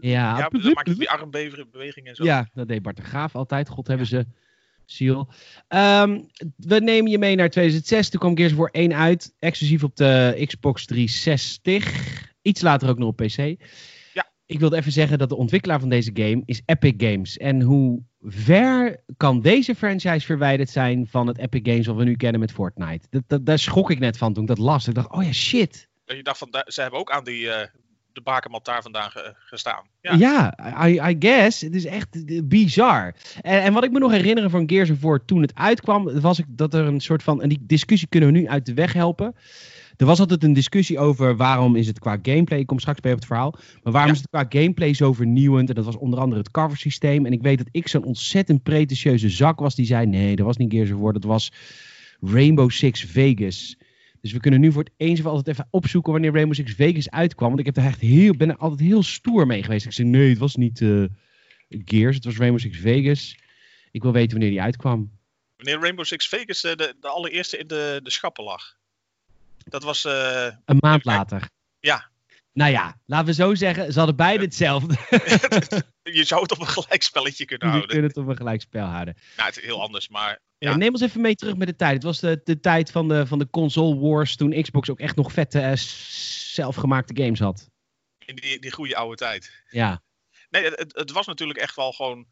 Ja, 0.00 0.38
ja 0.38 0.48
dan 0.48 0.72
maak 0.72 0.86
je 0.86 0.94
die 0.94 1.10
armbeweging 1.10 2.06
en 2.06 2.14
zo. 2.14 2.24
Ja, 2.24 2.48
dat 2.54 2.68
deed 2.68 2.82
Bart 2.82 2.96
de 2.96 3.02
Graaf 3.02 3.34
altijd. 3.34 3.68
God 3.68 3.86
hebben 3.86 4.06
ze 4.06 4.26
Ziel. 4.92 5.28
Um, 5.68 6.26
we 6.56 6.80
nemen 6.80 7.10
je 7.10 7.18
mee 7.18 7.36
naar 7.36 7.50
2006. 7.50 8.08
Toen 8.08 8.20
kwam 8.20 8.36
Gears 8.36 8.52
of 8.52 8.58
War 8.58 8.70
1 8.70 8.94
uit. 8.94 9.34
Exclusief 9.38 9.84
op 9.84 9.96
de 9.96 10.42
Xbox 10.46 10.86
360. 10.86 12.32
Iets 12.42 12.60
later 12.60 12.88
ook 12.88 12.98
nog 12.98 13.08
op 13.08 13.16
PC. 13.16 13.36
Ja. 14.12 14.30
Ik 14.46 14.60
wilde 14.60 14.76
even 14.76 14.92
zeggen 14.92 15.18
dat 15.18 15.28
de 15.28 15.36
ontwikkelaar 15.36 15.80
van 15.80 15.88
deze 15.88 16.10
game 16.14 16.42
is 16.44 16.62
Epic 16.64 16.94
Games. 16.96 17.36
En 17.36 17.62
hoe 17.62 18.02
ver 18.20 19.02
kan 19.16 19.40
deze 19.40 19.74
franchise 19.74 20.26
verwijderd 20.26 20.70
zijn 20.70 21.06
van 21.06 21.26
het 21.26 21.38
Epic 21.38 21.60
Games 21.62 21.86
wat 21.86 21.96
we 21.96 22.04
nu 22.04 22.16
kennen 22.16 22.40
met 22.40 22.52
Fortnite? 22.52 23.06
Dat, 23.10 23.22
dat, 23.26 23.46
daar 23.46 23.58
schrok 23.58 23.90
ik 23.90 23.98
net 23.98 24.18
van 24.18 24.32
toen 24.32 24.42
ik 24.42 24.48
dat 24.48 24.58
las. 24.58 24.88
Ik 24.88 24.94
dacht, 24.94 25.10
oh 25.10 25.22
ja, 25.22 25.32
shit. 25.32 25.88
Je 26.04 26.22
dacht 26.22 26.38
van, 26.38 26.64
ze 26.66 26.80
hebben 26.80 27.00
ook 27.00 27.10
aan 27.10 27.24
die, 27.24 27.42
uh, 27.42 27.60
de 28.24 28.30
bakermat 28.30 28.64
daar 28.64 28.82
vandaan 28.82 29.10
gestaan. 29.38 29.84
Ja, 30.00 30.14
ja 30.14 30.54
I, 30.88 31.00
I, 31.00 31.16
guess. 31.18 31.60
Het 31.60 31.74
is 31.74 31.84
echt 31.84 32.08
bizar. 32.48 33.14
En, 33.40 33.62
en, 33.62 33.72
wat 33.72 33.84
ik 33.84 33.92
me 33.92 33.98
nog 33.98 34.10
herinneren 34.10 34.50
van 34.50 34.68
Gears 34.68 34.90
of 34.90 35.00
War 35.00 35.24
toen 35.24 35.42
het 35.42 35.54
uitkwam, 35.54 36.20
was 36.20 36.38
ik 36.38 36.44
dat 36.48 36.74
er 36.74 36.84
een 36.84 37.00
soort 37.00 37.22
van, 37.22 37.42
en 37.42 37.48
die 37.48 37.62
discussie 37.66 38.08
kunnen 38.08 38.32
we 38.32 38.38
nu 38.38 38.48
uit 38.48 38.66
de 38.66 38.74
weg 38.74 38.92
helpen. 38.92 39.34
Er 39.96 40.06
was 40.06 40.20
altijd 40.20 40.42
een 40.42 40.52
discussie 40.52 40.98
over 40.98 41.36
waarom 41.36 41.76
is 41.76 41.86
het 41.86 41.98
qua 41.98 42.18
gameplay, 42.22 42.58
ik 42.58 42.66
kom 42.66 42.78
straks 42.78 43.00
bij 43.00 43.12
op 43.12 43.18
het 43.18 43.26
verhaal, 43.26 43.54
maar 43.82 43.92
waarom 43.92 44.12
is 44.12 44.18
het 44.18 44.28
qua 44.28 44.44
gameplay 44.48 44.94
zo 44.94 45.12
vernieuwend? 45.12 45.68
En 45.68 45.74
dat 45.74 45.84
was 45.84 45.96
onder 45.96 46.18
andere 46.18 46.40
het 46.40 46.50
cover 46.50 46.76
systeem. 46.76 47.26
En 47.26 47.32
ik 47.32 47.42
weet 47.42 47.58
dat 47.58 47.68
ik 47.70 47.88
zo'n 47.88 48.04
ontzettend 48.04 48.62
pretentieuze 48.62 49.28
zak 49.30 49.58
was 49.58 49.74
die 49.74 49.86
zei, 49.86 50.06
nee, 50.06 50.36
dat 50.36 50.46
was 50.46 50.56
niet 50.56 50.72
Gears 50.72 50.90
of 50.90 50.98
War, 50.98 51.12
dat 51.12 51.24
was 51.24 51.52
Rainbow 52.20 52.70
Six 52.70 53.04
Vegas. 53.04 53.76
Dus 54.20 54.32
we 54.32 54.40
kunnen 54.40 54.60
nu 54.60 54.72
voor 54.72 54.82
het 54.82 54.92
eens 54.96 55.20
of 55.20 55.26
altijd 55.26 55.48
even 55.48 55.68
opzoeken 55.70 56.12
wanneer 56.12 56.32
Rainbow 56.32 56.54
Six 56.54 56.74
Vegas 56.74 57.10
uitkwam. 57.10 57.48
Want 57.48 57.60
ik 57.60 57.66
heb 57.66 57.76
er 57.76 57.84
echt 57.84 58.00
heel, 58.00 58.36
ben 58.36 58.48
er 58.48 58.56
altijd 58.56 58.80
heel 58.80 59.02
stoer 59.02 59.46
mee 59.46 59.62
geweest. 59.62 59.86
Ik 59.86 59.92
zei 59.92 60.08
nee, 60.08 60.28
het 60.28 60.38
was 60.38 60.56
niet 60.56 60.80
uh, 60.80 61.04
Gears, 61.68 62.16
het 62.16 62.24
was 62.24 62.36
Rainbow 62.36 62.60
Six 62.60 62.78
Vegas. 62.78 63.36
Ik 63.90 64.02
wil 64.02 64.12
weten 64.12 64.30
wanneer 64.30 64.50
die 64.50 64.62
uitkwam. 64.62 65.18
Wanneer 65.56 65.80
Rainbow 65.80 66.04
Six 66.04 66.28
Vegas 66.28 66.64
uh, 66.64 66.74
de, 66.74 66.94
de, 67.00 67.08
allereerste 67.08 67.58
in 67.58 67.66
de, 67.66 68.00
de 68.02 68.10
schappen 68.10 68.44
lag. 68.44 68.76
Dat 69.64 69.82
was... 69.82 70.04
Uh, 70.04 70.46
een 70.64 70.76
maand 70.80 71.04
later. 71.04 71.48
Ja. 71.80 72.08
Nou 72.52 72.70
ja, 72.70 72.98
laten 73.06 73.26
we 73.26 73.32
zo 73.32 73.54
zeggen, 73.54 73.92
ze 73.92 73.98
hadden 73.98 74.16
beide 74.16 74.44
hetzelfde. 74.44 74.94
je 76.02 76.24
zou 76.24 76.42
het 76.42 76.52
op 76.52 76.60
een 76.60 76.66
gelijkspelletje 76.66 77.44
kunnen 77.44 77.68
houden. 77.70 77.96
Je 77.96 78.00
kunt 78.00 78.14
het 78.14 78.24
op 78.24 78.30
een 78.30 78.36
gelijkspel 78.36 78.86
houden. 78.86 79.16
Nou, 79.36 79.48
het 79.48 79.58
is 79.58 79.64
heel 79.64 79.82
anders, 79.82 80.08
maar... 80.08 80.40
Ja. 80.68 80.76
neem 80.76 80.92
ons 80.92 81.00
even 81.00 81.20
mee 81.20 81.34
terug 81.34 81.56
met 81.56 81.68
de 81.68 81.76
tijd. 81.76 81.94
Het 81.94 82.02
was 82.02 82.20
de, 82.20 82.40
de 82.44 82.60
tijd 82.60 82.90
van 82.90 83.08
de, 83.08 83.26
van 83.26 83.38
de 83.38 83.50
console 83.50 83.98
wars, 83.98 84.36
toen 84.36 84.62
Xbox 84.62 84.90
ook 84.90 85.00
echt 85.00 85.16
nog 85.16 85.32
vette 85.32 85.60
uh, 85.60 85.72
zelfgemaakte 86.52 87.22
games 87.22 87.38
had. 87.38 87.70
In 88.18 88.36
die, 88.36 88.60
die 88.60 88.72
goede 88.72 88.96
oude 88.96 89.16
tijd. 89.16 89.62
Ja. 89.70 90.02
Nee, 90.50 90.64
het, 90.64 90.96
het 90.96 91.10
was 91.10 91.26
natuurlijk 91.26 91.58
echt 91.58 91.76
wel 91.76 91.92
gewoon 91.92 92.26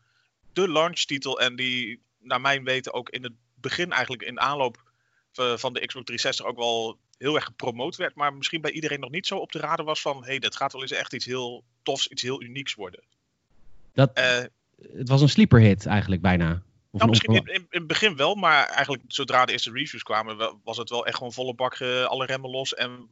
de 0.52 0.68
launchtitel 0.68 1.40
en 1.40 1.56
die, 1.56 2.02
naar 2.18 2.40
mijn 2.40 2.64
weten, 2.64 2.92
ook 2.92 3.10
in 3.10 3.22
het 3.22 3.32
begin 3.54 3.92
eigenlijk 3.92 4.22
in 4.22 4.40
aanloop 4.40 4.86
van 5.32 5.72
de 5.72 5.86
Xbox 5.86 6.04
360 6.04 6.46
ook 6.46 6.56
wel 6.56 6.98
heel 7.18 7.34
erg 7.34 7.44
gepromoot 7.44 7.96
werd, 7.96 8.14
maar 8.14 8.34
misschien 8.34 8.60
bij 8.60 8.70
iedereen 8.70 9.00
nog 9.00 9.10
niet 9.10 9.26
zo 9.26 9.36
op 9.36 9.52
de 9.52 9.58
radar 9.58 9.84
was 9.84 10.00
van, 10.00 10.20
hé, 10.20 10.28
hey, 10.28 10.38
dat 10.38 10.56
gaat 10.56 10.72
wel 10.72 10.82
eens 10.82 10.90
echt 10.90 11.14
iets 11.14 11.24
heel 11.24 11.64
tofs, 11.82 12.08
iets 12.08 12.22
heel 12.22 12.42
unieks 12.42 12.74
worden. 12.74 13.04
Dat, 13.92 14.18
uh, 14.18 14.38
het 14.96 15.08
was 15.08 15.20
een 15.20 15.28
sleeper 15.28 15.60
hit 15.60 15.86
eigenlijk 15.86 16.22
bijna. 16.22 16.62
Nou, 16.90 17.08
misschien 17.08 17.34
in, 17.34 17.46
in, 17.46 17.54
in, 17.54 17.66
het 17.68 17.86
begin 17.86 18.16
wel, 18.16 18.34
maar 18.34 18.66
eigenlijk 18.66 19.02
zodra 19.06 19.44
de 19.44 19.52
eerste 19.52 19.72
reviews 19.72 20.02
kwamen, 20.02 20.58
was 20.64 20.76
het 20.76 20.90
wel 20.90 21.06
echt 21.06 21.16
gewoon 21.16 21.32
volle 21.32 21.54
bak 21.54 21.78
uh, 21.78 22.04
alle 22.04 22.26
remmen 22.26 22.50
los 22.50 22.74
en 22.74 23.08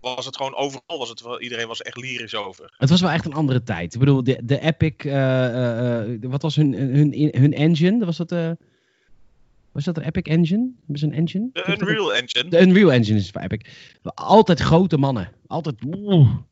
was 0.00 0.26
het 0.26 0.36
gewoon 0.36 0.54
overal, 0.54 0.98
was 0.98 1.08
het 1.08 1.20
wel, 1.20 1.40
iedereen 1.40 1.66
was 1.66 1.82
echt 1.82 1.96
lyrisch 1.96 2.34
over. 2.34 2.74
Het 2.76 2.90
was 2.90 3.00
wel 3.00 3.10
echt 3.10 3.24
een 3.24 3.34
andere 3.34 3.62
tijd. 3.62 3.94
Ik 3.94 4.00
bedoel, 4.00 4.24
de, 4.24 4.40
de 4.44 4.60
Epic, 4.60 5.04
uh, 5.04 6.30
wat 6.30 6.42
was 6.42 6.56
hun, 6.56 6.72
hun, 6.72 7.28
hun 7.36 7.52
engine? 7.52 8.04
Was 8.04 8.16
dat... 8.16 8.56
Was 9.72 9.84
dat 9.84 9.94
de 9.94 10.04
Epic 10.04 10.22
Engine? 10.22 10.70
Hebben 10.78 10.98
ze 10.98 11.06
een 11.06 11.12
engine? 11.12 11.48
De 11.52 11.76
Unreal 11.80 12.14
Engine. 12.14 12.48
De 12.48 12.60
Unreal 12.60 12.92
Engine 12.92 13.18
is 13.18 13.30
van 13.30 13.42
Epic. 13.42 13.70
Altijd 14.02 14.60
grote 14.60 14.98
mannen. 14.98 15.32
Altijd. 15.46 15.74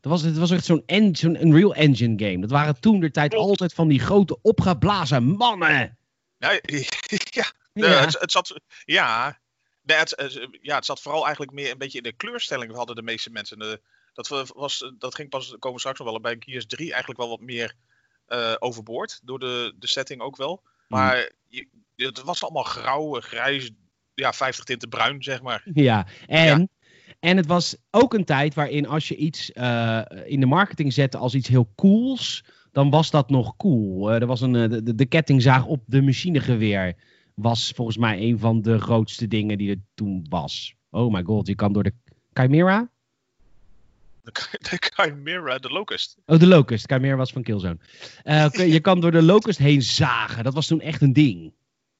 Dat 0.01 0.11
was, 0.11 0.21
het 0.21 0.37
was 0.37 0.51
echt 0.51 0.65
zo'n 0.65 0.83
zo'n 1.11 1.45
Unreal 1.45 1.75
Engine 1.75 2.25
game. 2.25 2.41
Dat 2.41 2.49
waren 2.49 2.79
toen 2.79 2.99
de 2.99 3.11
tijd 3.11 3.35
altijd 3.35 3.73
van 3.73 3.87
die 3.87 3.99
grote 3.99 4.37
opgeblazen 4.41 5.23
mannen. 5.23 5.97
Ja, 6.37 6.51
ja. 7.39 7.51
De- 7.73 7.85
Ja. 7.87 7.99
het, 8.01 8.19
het 8.19 8.31
zat, 8.31 8.61
ja, 8.85 9.39
het, 9.85 10.47
ja, 10.61 10.75
het 10.75 10.85
zat 10.85 11.01
vooral 11.01 11.21
eigenlijk 11.23 11.51
meer 11.51 11.71
een 11.71 11.77
beetje 11.77 11.97
in 11.97 12.03
de 12.03 12.13
kleurstelling. 12.13 12.75
hadden 12.75 12.95
de 12.95 13.01
meeste 13.01 13.29
mensen. 13.29 13.59
De, 13.59 13.81
dat, 14.13 14.27
wa- 14.27 14.45
was, 14.55 14.91
dat 14.97 15.15
ging 15.15 15.29
pas, 15.29 15.47
komen 15.47 15.73
we 15.73 15.79
straks 15.79 15.99
nog 15.99 16.09
wel, 16.09 16.19
bij 16.21 16.35
Gears 16.39 16.65
3 16.65 16.89
eigenlijk 16.89 17.19
wel 17.19 17.29
wat 17.29 17.39
meer 17.41 17.73
eh, 18.25 18.55
overboord. 18.59 19.19
Door 19.23 19.39
de, 19.39 19.73
de 19.79 19.87
setting 19.87 20.21
ook 20.21 20.35
wel. 20.35 20.63
Maar 20.87 21.31
je, 21.47 21.67
het 21.95 22.21
was 22.21 22.43
allemaal 22.43 22.63
grauw, 22.63 23.19
grijs, 23.21 23.71
ja, 24.13 24.33
50 24.33 24.63
tinten 24.65 24.89
bruin, 24.89 25.23
zeg 25.23 25.41
maar. 25.41 25.61
Ja, 25.73 26.07
en, 26.27 26.69
en 27.19 27.37
het 27.37 27.45
was 27.45 27.75
ook 27.91 28.13
een 28.13 28.25
tijd 28.25 28.53
waarin 28.53 28.87
als 28.87 29.07
je 29.07 29.15
iets 29.15 29.51
eh, 29.51 30.01
in 30.25 30.39
de 30.39 30.45
marketing 30.45 30.93
zette 30.93 31.17
als 31.17 31.33
iets 31.33 31.47
heel 31.47 31.71
cools, 31.75 32.43
dan 32.77 32.89
was 32.89 33.11
dat 33.11 33.29
nog 33.29 33.55
cool. 33.55 34.11
Er 34.11 34.25
was 34.25 34.41
een, 34.41 34.55
eh, 34.55 34.69
de, 34.69 34.95
de 34.95 35.05
kettingzaag 35.05 35.65
op 35.65 35.83
de 35.85 36.01
machinegeweer 36.01 36.95
was 37.35 37.71
volgens 37.75 37.97
mij 37.97 38.21
een 38.21 38.39
van 38.39 38.61
de 38.61 38.79
grootste 38.79 39.27
dingen 39.27 39.57
die 39.57 39.69
er 39.69 39.81
toen 39.95 40.25
was. 40.29 40.75
Oh 40.89 41.13
my 41.13 41.23
god, 41.23 41.47
je 41.47 41.55
kan 41.55 41.73
door 41.73 41.83
de 41.83 41.93
Chimera? 42.33 42.89
De, 44.21 44.29
Chi- 44.33 44.57
de 44.57 44.77
Chimera, 44.79 45.57
de 45.57 45.69
Locust. 45.69 46.17
Oh, 46.25 46.39
de 46.39 46.47
Locust. 46.47 46.91
Chimera 46.91 47.15
was 47.15 47.31
van 47.31 47.43
Killzone. 47.43 47.77
Eh, 48.23 48.49
je 48.75 48.79
kan 48.79 49.01
door 49.01 49.11
de 49.11 49.23
Locust 49.23 49.59
heen 49.59 49.81
zagen. 49.81 50.43
Dat 50.43 50.53
was 50.53 50.67
toen 50.67 50.81
echt 50.81 51.01
een 51.01 51.13
ding. 51.13 51.53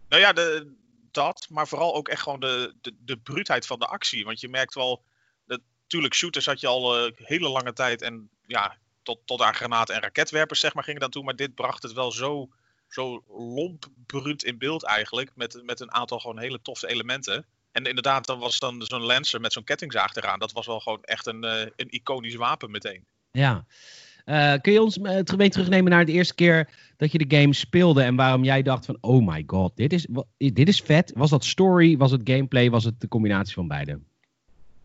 Nou 0.09 0.21
ja, 0.21 0.33
de, 0.33 0.73
dat, 1.11 1.47
maar 1.49 1.67
vooral 1.67 1.95
ook 1.95 2.07
echt 2.07 2.21
gewoon 2.21 2.39
de, 2.39 2.73
de, 2.81 2.93
de 2.99 3.17
bruutheid 3.17 3.65
van 3.65 3.79
de 3.79 3.87
actie. 3.87 4.25
Want 4.25 4.39
je 4.39 4.49
merkt 4.49 4.73
wel, 4.73 5.03
natuurlijk 5.45 6.13
shooters 6.13 6.45
had 6.45 6.59
je 6.59 6.67
al 6.67 6.97
eh, 6.97 7.11
hele 7.15 7.49
lange 7.49 7.73
tijd 7.73 8.01
en 8.01 8.29
ja, 8.45 8.77
tot, 9.07 9.19
tot 9.25 9.41
aan 9.41 9.55
granaten 9.55 9.95
en 9.95 10.01
raketwerpers 10.01 10.59
zeg 10.59 10.73
maar 10.73 10.83
gingen 10.83 11.01
dan 11.01 11.09
toe. 11.09 11.23
Maar 11.23 11.35
dit 11.35 11.55
bracht 11.55 11.83
het 11.83 11.93
wel 11.93 12.11
zo, 12.11 12.49
zo 12.87 13.23
lomp 13.27 13.85
bruut 14.05 14.43
in 14.43 14.57
beeld 14.57 14.83
eigenlijk, 14.83 15.31
met, 15.35 15.61
met 15.63 15.79
een 15.79 15.91
aantal 15.91 16.19
gewoon 16.19 16.39
hele 16.39 16.61
toffe 16.61 16.87
elementen. 16.87 17.45
En 17.71 17.85
inderdaad, 17.85 18.25
dan 18.25 18.39
was 18.39 18.59
dan 18.59 18.81
zo'n 18.81 19.01
Lancer 19.01 19.41
met 19.41 19.53
zo'n 19.53 19.63
kettingzaag 19.63 20.15
eraan. 20.15 20.39
Dat 20.39 20.51
was 20.51 20.65
wel 20.65 20.79
gewoon 20.79 21.03
echt 21.03 21.25
een, 21.25 21.43
eh, 21.43 21.67
een 21.75 21.89
iconisch 21.89 22.35
wapen 22.35 22.71
meteen. 22.71 23.05
Ja. 23.31 23.65
Eh, 24.25 24.53
kun 24.61 24.73
je 24.73 24.81
ons 24.81 24.97
uh, 24.97 25.21
mee 25.37 25.49
terugnemen 25.49 25.91
naar 25.91 26.05
de 26.05 26.11
eerste 26.11 26.35
keer 26.35 26.69
dat 26.97 27.11
je 27.11 27.17
de 27.17 27.37
game 27.37 27.53
speelde 27.53 28.03
en 28.03 28.15
waarom 28.15 28.43
jij 28.43 28.61
dacht 28.61 28.85
van, 28.85 28.97
oh 29.01 29.27
my 29.27 29.43
god, 29.47 29.75
dit 29.75 29.93
is, 29.93 30.07
dit 30.37 30.67
is 30.67 30.81
vet. 30.81 31.11
Was 31.15 31.29
dat 31.29 31.45
story, 31.45 31.97
was 31.97 32.11
het 32.11 32.21
gameplay, 32.23 32.69
was 32.69 32.83
het 32.83 33.01
de 33.01 33.07
combinatie 33.07 33.53
van 33.53 33.67
beide? 33.67 33.99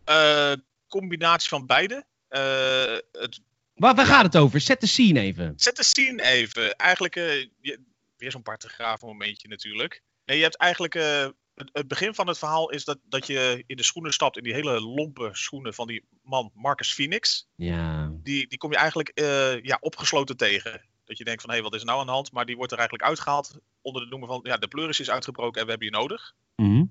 Eh, 0.03 0.51
combinatie 0.87 1.49
van 1.49 1.65
beide. 1.65 2.05
Eh, 2.27 2.97
het 3.11 3.41
Waar, 3.73 3.95
waar 3.95 4.05
gaat 4.05 4.23
het 4.23 4.37
over? 4.37 4.59
Zet 4.59 4.81
de 4.81 4.87
scene 4.87 5.19
even. 5.19 5.53
Zet 5.55 5.75
de 5.75 5.83
scene 5.83 6.23
even. 6.23 6.75
Eigenlijk, 6.75 7.15
eh, 7.15 7.39
je- 7.61 7.79
weer 8.17 8.31
zo'n 8.31 8.41
partegraaf 8.41 9.01
momentje 9.01 9.47
natuurlijk. 9.47 10.01
Nee, 10.25 10.37
je 10.37 10.43
hebt 10.43 10.57
eigenlijk, 10.57 10.95
eh, 10.95 11.27
het, 11.71 11.87
begin 11.87 12.13
van 12.13 12.27
het 12.27 12.37
verhaal 12.37 12.69
is 12.69 12.83
dat, 12.85 12.99
dat 13.03 13.27
je 13.27 13.63
in 13.67 13.75
de 13.75 13.83
schoenen 13.83 14.13
stapt, 14.13 14.37
in 14.37 14.43
die 14.43 14.53
hele 14.53 14.81
lompe 14.81 15.29
schoenen 15.31 15.73
van 15.73 15.87
die 15.87 16.05
man 16.23 16.51
Marcus 16.53 16.93
Phoenix. 16.93 17.47
Ja. 17.55 18.11
Die, 18.23 18.47
die 18.47 18.57
kom 18.57 18.71
je 18.71 18.77
eigenlijk 18.77 19.09
eh, 19.09 19.61
ja, 19.61 19.77
opgesloten 19.79 20.37
tegen. 20.37 20.81
Dat 21.05 21.17
je 21.17 21.23
denkt 21.23 21.41
van, 21.41 21.51
hé, 21.53 21.61
wat 21.61 21.73
is 21.73 21.79
er 21.79 21.85
nou 21.85 21.99
aan 21.99 22.05
de 22.05 22.11
hand? 22.11 22.31
Maar 22.31 22.45
die 22.45 22.55
wordt 22.55 22.71
er 22.71 22.77
eigenlijk 22.77 23.09
uitgehaald 23.09 23.57
onder 23.81 24.01
de 24.01 24.07
noemer 24.07 24.27
van, 24.27 24.39
ja, 24.43 24.57
de 24.57 24.67
pleuris 24.67 24.99
is 24.99 25.09
uitgebroken 25.09 25.59
en 25.59 25.65
we 25.65 25.69
hebben 25.71 25.89
je 25.89 25.97
nodig. 25.97 26.33
Mhm. 26.55 26.85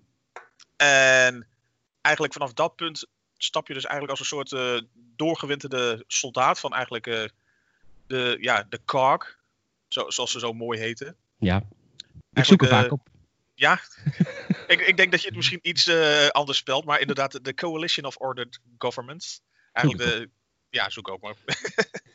En 0.76 1.48
eigenlijk 2.00 2.34
vanaf 2.34 2.52
dat 2.52 2.76
punt 2.76 3.06
stap 3.44 3.68
je 3.68 3.75
dus 3.75 3.84
eigenlijk 3.84 4.18
als 4.18 4.20
een 4.20 4.37
soort 4.37 4.52
eh, 4.52 4.80
doorgewinterde 5.16 6.04
soldaat 6.06 6.61
van 6.61 6.72
eigenlijk 6.72 7.06
eh, 7.06 7.25
de, 8.06 8.37
ja, 8.40 8.66
de 8.68 8.80
Karg, 8.84 9.38
zo, 9.88 10.11
zoals 10.11 10.30
ze 10.30 10.38
zo 10.38 10.52
mooi 10.52 10.78
heten. 10.78 11.16
Ja. 11.38 11.62
Ik 12.32 12.44
zoek 12.44 12.62
er 12.62 12.68
vaak 12.68 12.92
op. 12.92 13.08
Ja, 13.54 13.80
ik, 14.66 14.80
ik 14.80 14.96
denk 14.96 15.11
dat 15.11 15.20
je 15.20 15.26
het 15.26 15.37
misschien 15.37 15.58
iets 15.62 15.87
eh, 15.87 16.28
anders 16.28 16.58
spelt, 16.58 16.84
maar 16.84 17.00
inderdaad 17.00 17.44
de 17.44 17.54
Coalition 17.54 18.06
of 18.06 18.16
Ordered 18.16 18.61
Governments. 18.78 19.42
Eigenlijk 19.72 20.11
de, 20.11 20.30
ja, 20.68 20.90
zoek 20.90 21.08
ook 21.08 21.20
maar. 21.20 21.34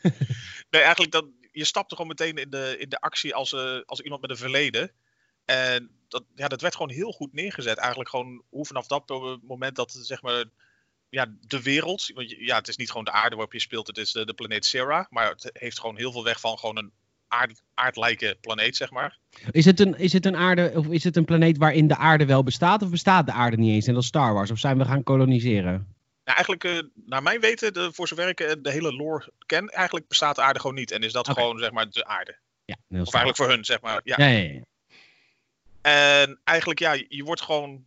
nee, 0.70 0.82
eigenlijk 0.82 1.12
dan, 1.12 1.34
je 1.52 1.66
stapt 1.66 1.92
er 1.92 1.98
gewoon 1.98 2.16
meteen 2.18 2.38
in 2.38 2.50
de, 2.50 2.76
in 2.80 2.90
de 2.90 3.00
actie 3.00 3.36
als, 3.36 3.54
als 3.86 4.00
iemand 4.00 4.22
met 4.22 4.30
een 4.30 4.38
verleden. 4.38 4.92
En 5.46 5.90
dat, 6.08 6.24
ja, 6.36 6.48
dat 6.48 6.62
werd 6.62 6.76
gewoon 6.76 6.92
heel 6.92 7.12
goed 7.12 7.34
neergezet. 7.34 7.78
Eigenlijk 7.78 8.10
gewoon 8.10 8.44
hoe 8.50 8.66
vanaf 8.66 8.88
dat 8.88 9.08
moment 9.42 9.76
dat 9.76 9.92
zeg 9.92 10.22
maar 10.22 10.46
ja, 11.10 11.26
de 11.40 11.62
wereld. 11.62 12.12
Want 12.14 12.30
ja, 12.30 12.58
het 12.58 12.68
is 12.68 12.78
niet 12.78 12.90
gewoon 12.90 13.06
de 13.06 13.12
aarde 13.12 13.36
waarop 13.36 13.54
je 13.54 13.60
speelt, 13.60 13.88
het 13.88 13.98
is 13.98 14.12
de, 14.12 14.26
de 14.26 14.34
planeet 14.34 14.66
Sera. 14.66 15.08
Maar 15.10 15.30
het 15.30 15.50
heeft 15.54 15.80
gewoon 15.80 15.98
heel 15.98 16.12
veel 16.12 16.24
weg 16.24 16.40
van 16.40 16.58
gewoon 16.58 16.78
een 16.78 16.92
aard, 17.28 17.62
aardlijke 17.74 18.38
planeet, 18.42 18.76
zeg 18.76 18.92
maar. 18.92 19.18
Is 19.52 19.66
het, 19.66 19.80
een, 19.80 19.98
is 19.98 20.14
het 20.14 20.26
een 20.26 20.36
aarde, 20.36 20.72
of 20.76 20.88
is 20.88 21.04
het 21.04 21.16
een 21.16 21.26
planeet 21.26 21.58
waarin 21.58 21.88
de 21.88 21.98
aarde 21.98 22.26
wel 22.26 22.44
bestaat, 22.44 22.82
of 22.82 22.90
bestaat 22.90 23.26
de 23.26 23.32
aarde 23.32 23.58
niet 23.58 23.74
eens, 23.74 23.86
net 23.86 23.96
als 23.96 24.06
Star 24.06 24.34
Wars? 24.34 24.52
Of 24.52 24.60
zijn 24.60 24.78
we 24.78 24.86
gaan 24.86 25.04
koloniseren? 25.04 25.96
Nou, 26.24 26.40
eigenlijk, 26.40 26.64
eh, 26.64 26.80
naar 27.06 27.24
mijn 27.24 27.40
weten, 27.40 27.74
de, 27.74 27.90
voor 27.94 28.08
zover 28.08 28.28
ik 28.28 28.40
eh, 28.40 28.52
de 28.62 28.72
hele 28.72 28.94
lore 28.94 29.32
ken, 29.46 29.68
eigenlijk 29.68 30.08
bestaat 30.08 30.36
de 30.36 30.42
aarde 30.42 30.60
gewoon 30.60 30.76
niet. 30.76 30.92
En 30.92 31.02
is 31.02 31.12
dat 31.12 31.30
gewoon, 31.30 31.60
zeg 31.60 31.72
maar, 31.72 31.90
de 31.90 32.06
aarde. 32.06 32.38
Ja, 32.66 32.76
Of 32.90 32.96
eigenlijk 32.96 33.36
voor 33.36 33.50
hun, 33.50 33.66
zeg 33.66 33.82
maar. 33.82 34.02
Ja. 34.04 34.16
Ja, 34.18 34.28
ja, 34.28 34.54
ja. 34.54 34.62
En 35.82 36.40
eigenlijk, 36.44 36.80
ja, 36.80 36.92
je 37.08 37.24
wordt 37.24 37.42
gewoon 37.42 37.86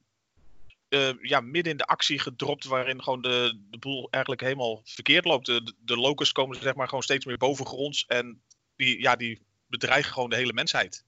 eh, 0.90 1.10
ja, 1.22 1.40
midden 1.40 1.72
in 1.72 1.78
de 1.78 1.86
actie 1.86 2.18
gedropt, 2.18 2.64
waarin 2.64 3.02
gewoon 3.02 3.22
de, 3.22 3.60
de 3.70 3.78
boel 3.78 4.08
eigenlijk 4.10 4.42
helemaal 4.42 4.80
verkeerd 4.84 5.24
loopt. 5.24 5.46
De, 5.46 5.74
de, 5.78 5.96
locusts 5.96 6.32
komen, 6.32 6.62
zeg 6.62 6.74
maar, 6.74 6.88
gewoon 6.88 7.02
steeds 7.02 7.24
meer 7.24 7.36
bovengronds. 7.36 8.06
En 8.06 8.42
die, 8.76 9.00
ja, 9.00 9.16
die 9.16 9.42
bedreigen 9.66 10.12
gewoon 10.12 10.30
de 10.30 10.36
hele 10.36 10.52
mensheid. 10.52 11.04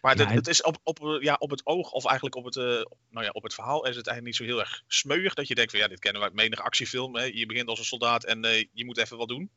Maar 0.00 0.16
het, 0.16 0.30
het 0.30 0.46
is 0.46 0.62
op, 0.62 0.78
op, 0.82 1.18
ja, 1.20 1.36
op 1.38 1.50
het 1.50 1.66
oog, 1.66 1.92
of 1.92 2.04
eigenlijk 2.04 2.36
op 2.36 2.44
het, 2.44 2.56
eh, 2.56 2.84
nou 3.10 3.24
ja, 3.24 3.30
op 3.32 3.42
het 3.42 3.54
verhaal, 3.54 3.86
is 3.86 3.96
het 3.96 4.06
eigenlijk 4.06 4.26
niet 4.26 4.36
zo 4.36 4.54
heel 4.54 4.60
erg 4.64 4.82
smeuig. 4.86 5.34
Dat 5.34 5.48
je 5.48 5.54
denkt 5.54 5.70
van 5.70 5.80
ja, 5.80 5.88
dit 5.88 5.98
kennen 5.98 6.20
we 6.20 6.26
uit 6.26 6.36
menige 6.36 6.62
actiefilm. 6.62 7.16
Hè? 7.16 7.22
Je 7.24 7.46
begint 7.46 7.68
als 7.68 7.78
een 7.78 7.84
soldaat 7.84 8.24
en 8.24 8.44
eh, 8.44 8.64
je 8.72 8.84
moet 8.84 8.98
even 8.98 9.16
wat 9.16 9.28
doen. 9.28 9.50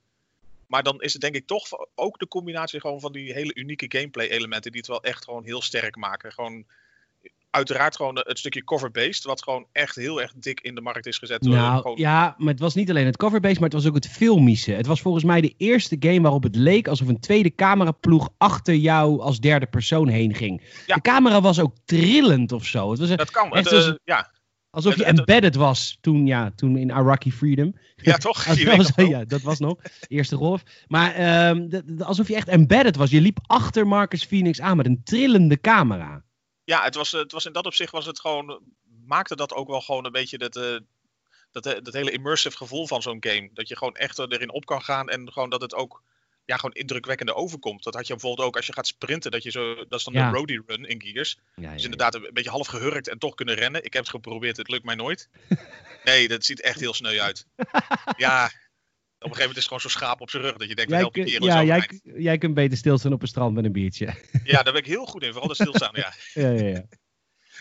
Maar 0.67 0.84
dan 0.84 1.01
is 1.01 1.13
het 1.13 1.22
denk 1.22 1.36
ik 1.36 1.48
toch 1.48 1.67
ook 1.96 2.19
de 2.19 2.27
combinatie 2.27 2.79
gewoon 2.79 3.00
van 3.00 3.12
die 3.12 3.34
hele 3.34 3.55
unieke 3.55 3.98
gameplay 3.98 4.27
elementen 4.27 4.72
die 4.72 4.79
het 4.79 4.89
wel 4.89 5.03
echt 5.03 5.24
gewoon 5.24 5.43
heel 5.43 5.62
sterk 5.62 5.96
maken. 5.96 6.31
Gewoon 6.31 6.65
uiteraard 7.51 7.96
gewoon 7.96 8.15
het 8.27 8.39
stukje 8.39 8.63
cover-based, 8.63 9.24
wat 9.24 9.44
gewoon 9.44 9.65
echt 9.72 9.96
heel 9.96 10.22
erg 10.22 10.34
dik 10.36 10.60
in 10.62 10.75
de 10.75 10.82
markt 10.82 11.06
is 11.06 11.18
gezet. 11.18 11.41
door 11.41 11.53
Nou, 11.56 11.82
gewoon- 11.82 11.98
ja, 11.98 12.36
maar 12.38 12.51
het 12.51 12.60
was 12.60 12.75
niet 12.75 12.89
alleen 12.89 13.06
het 13.06 13.18
coverbase, 13.18 13.53
maar 13.60 13.63
het 13.70 13.74
was 13.74 13.88
ook 13.88 13.94
het 13.96 14.08
filmische. 14.08 14.72
Het 14.72 14.86
was 14.86 15.01
volgens 15.01 15.24
mij 15.24 15.41
de 15.41 15.53
eerste 15.58 15.96
game 16.00 16.22
waarop 16.22 16.44
het 16.44 16.56
leek 16.56 16.88
alsof 16.88 17.08
een 17.08 17.20
tweede 17.20 17.56
cameraploeg 17.56 18.29
achter 18.38 18.75
jou 18.75 19.20
als 19.22 19.39
derde 19.39 19.65
persoon 19.65 20.08
heen 20.08 20.36
ging. 20.36 20.62
Ja. 20.86 20.96
De 20.96 21.01
camera 21.01 21.41
was 21.41 21.60
ook 21.60 21.75
trillend 21.86 22.51
of 22.51 22.65
zo. 22.65 22.89
Het 22.91 23.00
was 23.00 23.10
Dat 23.10 23.32
kan. 23.32 23.58
Het, 23.58 23.72
eh, 23.72 23.91
ja. 24.03 24.32
alsof 24.70 24.96
je 24.98 25.06
embedded 25.06 25.56
was 25.56 25.98
toen, 26.01 26.25
ja, 26.25 26.51
toen 26.56 26.77
in 26.77 26.89
Iraqi 26.89 27.32
Freedom. 27.32 27.74
ja, 27.96 28.18
toch? 28.18 28.44
Weet 28.46 28.75
was- 28.77 28.91
ja, 29.08 29.25
dat 29.25 29.41
was 29.41 29.60
nog. 29.60 29.75
Eerste 30.08 30.36
golf. 30.36 30.63
Maar 30.88 31.13
ehm, 31.13 31.82
alsof 32.00 32.27
je 32.27 32.36
echt 32.36 32.48
embedded 32.48 32.96
was. 32.96 33.10
Je 33.10 33.22
liep 33.22 33.39
achter 33.46 33.88
Marcus 33.88 34.24
Phoenix 34.24 34.62
aan 34.62 34.77
met 34.77 34.86
een 34.86 35.01
trillende 35.03 35.60
camera. 35.62 36.24
Ja, 36.69 36.83
het 36.83 36.95
was, 36.95 37.11
het 37.11 37.31
was 37.31 37.45
in 37.45 37.51
dat 37.53 37.65
opzicht 37.65 37.91
was 37.91 38.05
het 38.05 38.19
gewoon, 38.19 38.59
maakte 39.05 39.35
dat 39.35 39.53
ook 39.53 39.67
wel 39.67 39.81
gewoon 39.81 40.05
een 40.05 40.11
beetje 40.11 40.38
dat, 40.38 40.55
eh, 40.55 40.77
dat, 41.51 41.65
eh, 41.65 41.81
dat 41.83 41.93
hele 41.93 42.11
immersive 42.11 42.57
gevoel 42.57 42.88
van 42.88 43.01
zo'n 43.01 43.17
game. 43.19 43.49
Dat 43.53 43.67
je 43.67 43.77
gewoon 43.77 43.95
echt 43.95 44.19
erin 44.19 44.51
op 44.51 44.65
kan 44.65 44.81
gaan 44.81 45.09
en 45.09 45.31
gewoon 45.31 45.49
dat 45.49 45.61
het 45.61 45.73
ook 45.73 46.03
ja, 46.45 46.55
gewoon 46.55 46.75
indrukwekkender 46.75 47.35
overkomt. 47.35 47.83
Dat 47.83 47.93
had 47.93 48.07
je 48.07 48.13
bijvoorbeeld 48.13 48.47
ook 48.47 48.55
als 48.55 48.65
je 48.65 48.73
gaat 48.73 48.88
sprinten, 48.88 49.31
dat 49.31 49.43
je 49.43 49.51
zo, 49.51 49.75
dat 49.75 49.99
is 49.99 50.03
dan 50.03 50.13
Ja. 50.13 50.29
de 50.31 50.38
roadie 50.38 50.61
run 50.65 50.85
in 50.85 51.01
Gears. 51.01 51.38
Ja, 51.55 51.73
Dus 51.73 51.83
inderdaad 51.83 52.15
een 52.15 52.29
beetje 52.33 52.49
half 52.49 52.67
gehurkt 52.67 53.07
en 53.07 53.17
toch 53.17 53.35
kunnen 53.35 53.55
rennen. 53.55 53.83
Ik 53.83 53.93
heb 53.93 54.01
het 54.01 54.11
geprobeerd, 54.11 54.57
het 54.57 54.69
lukt 54.69 54.83
mij 54.85 54.95
nooit. 54.95 55.29
Nee, 56.03 56.27
dat 56.27 56.45
ziet 56.45 56.61
echt 56.61 56.79
heel 56.79 56.93
sneu 56.93 57.19
uit. 57.19 57.45
Ja, 58.17 58.51
een 59.25 59.35
gegeven 59.35 59.39
moment 59.39 59.49
is 59.49 59.55
het 59.55 59.63
gewoon 59.65 59.79
zo'n 59.81 59.89
schaap 59.89 60.21
op 60.21 60.29
zijn 60.29 60.43
rug 60.43 60.57
dat 60.57 60.67
je 60.69 60.75
denkt, 60.75 60.91
Jij, 60.91 60.99
help 60.99 61.15
ja, 61.15 61.63
jij, 61.63 61.99
jij 62.03 62.38
kunt 62.38 62.53
beter 62.53 62.77
stilstaan 62.77 63.13
op 63.13 63.21
een 63.21 63.27
strand 63.27 63.53
met 63.55 63.65
een 63.65 63.71
biertje. 63.71 64.05
Ja, 64.43 64.63
daar 64.63 64.73
ben 64.73 64.81
ik 64.81 64.88
heel 64.88 65.05
goed 65.05 65.23
in, 65.23 65.31
vooral 65.31 65.47
de 65.49 65.55
stilstaan. 65.55 65.91
Ja. 65.93 66.13
ja, 66.43 66.49
ja, 66.49 66.65
ja. 66.67 66.85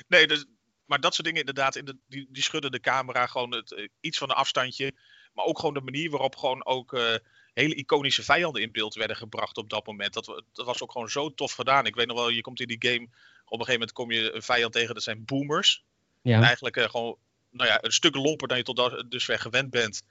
Nee, 0.08 0.26
dus, 0.26 0.44
maar 0.84 1.00
dat 1.00 1.14
soort 1.14 1.26
dingen 1.26 1.40
inderdaad, 1.40 1.76
in 1.76 1.84
de, 1.84 1.96
die, 2.06 2.26
die 2.30 2.42
schudden 2.42 2.70
de 2.70 2.80
camera 2.80 3.26
gewoon 3.26 3.54
het, 3.54 3.72
eh, 3.72 3.88
iets 4.00 4.18
van 4.18 4.30
een 4.30 4.36
afstandje. 4.36 4.92
Maar 5.32 5.44
ook 5.44 5.58
gewoon 5.58 5.74
de 5.74 5.80
manier 5.80 6.10
waarop 6.10 6.36
gewoon 6.36 6.66
ook 6.66 6.92
eh, 6.92 7.14
hele 7.54 7.74
iconische 7.74 8.22
vijanden 8.22 8.62
in 8.62 8.72
beeld 8.72 8.94
werden 8.94 9.16
gebracht 9.16 9.56
op 9.56 9.70
dat 9.70 9.86
moment. 9.86 10.12
Dat, 10.12 10.26
wa- 10.26 10.42
dat 10.52 10.66
was 10.66 10.82
ook 10.82 10.92
gewoon 10.92 11.08
zo 11.10 11.34
tof 11.34 11.52
gedaan. 11.52 11.86
Ik 11.86 11.94
weet 11.94 12.06
nog 12.06 12.16
wel, 12.16 12.28
je 12.28 12.40
komt 12.40 12.60
in 12.60 12.66
die 12.66 12.90
game, 12.90 13.02
op 13.44 13.58
een 13.58 13.66
gegeven 13.66 13.72
moment 13.72 13.92
kom 13.92 14.10
je 14.10 14.32
een 14.32 14.42
vijand 14.42 14.72
tegen, 14.72 14.94
dat 14.94 15.02
zijn 15.02 15.24
boomers. 15.24 15.84
ja. 16.22 16.42
Eigenlijk 16.42 16.76
eh, 16.76 16.88
gewoon 16.90 17.16
nou 17.50 17.68
ja, 17.68 17.84
een 17.84 17.92
stuk 17.92 18.14
lomper 18.14 18.48
dan 18.48 18.56
je 18.56 18.62
tot 18.62 19.04
dusver 19.10 19.38
gewend 19.38 19.70
bent. 19.70 20.02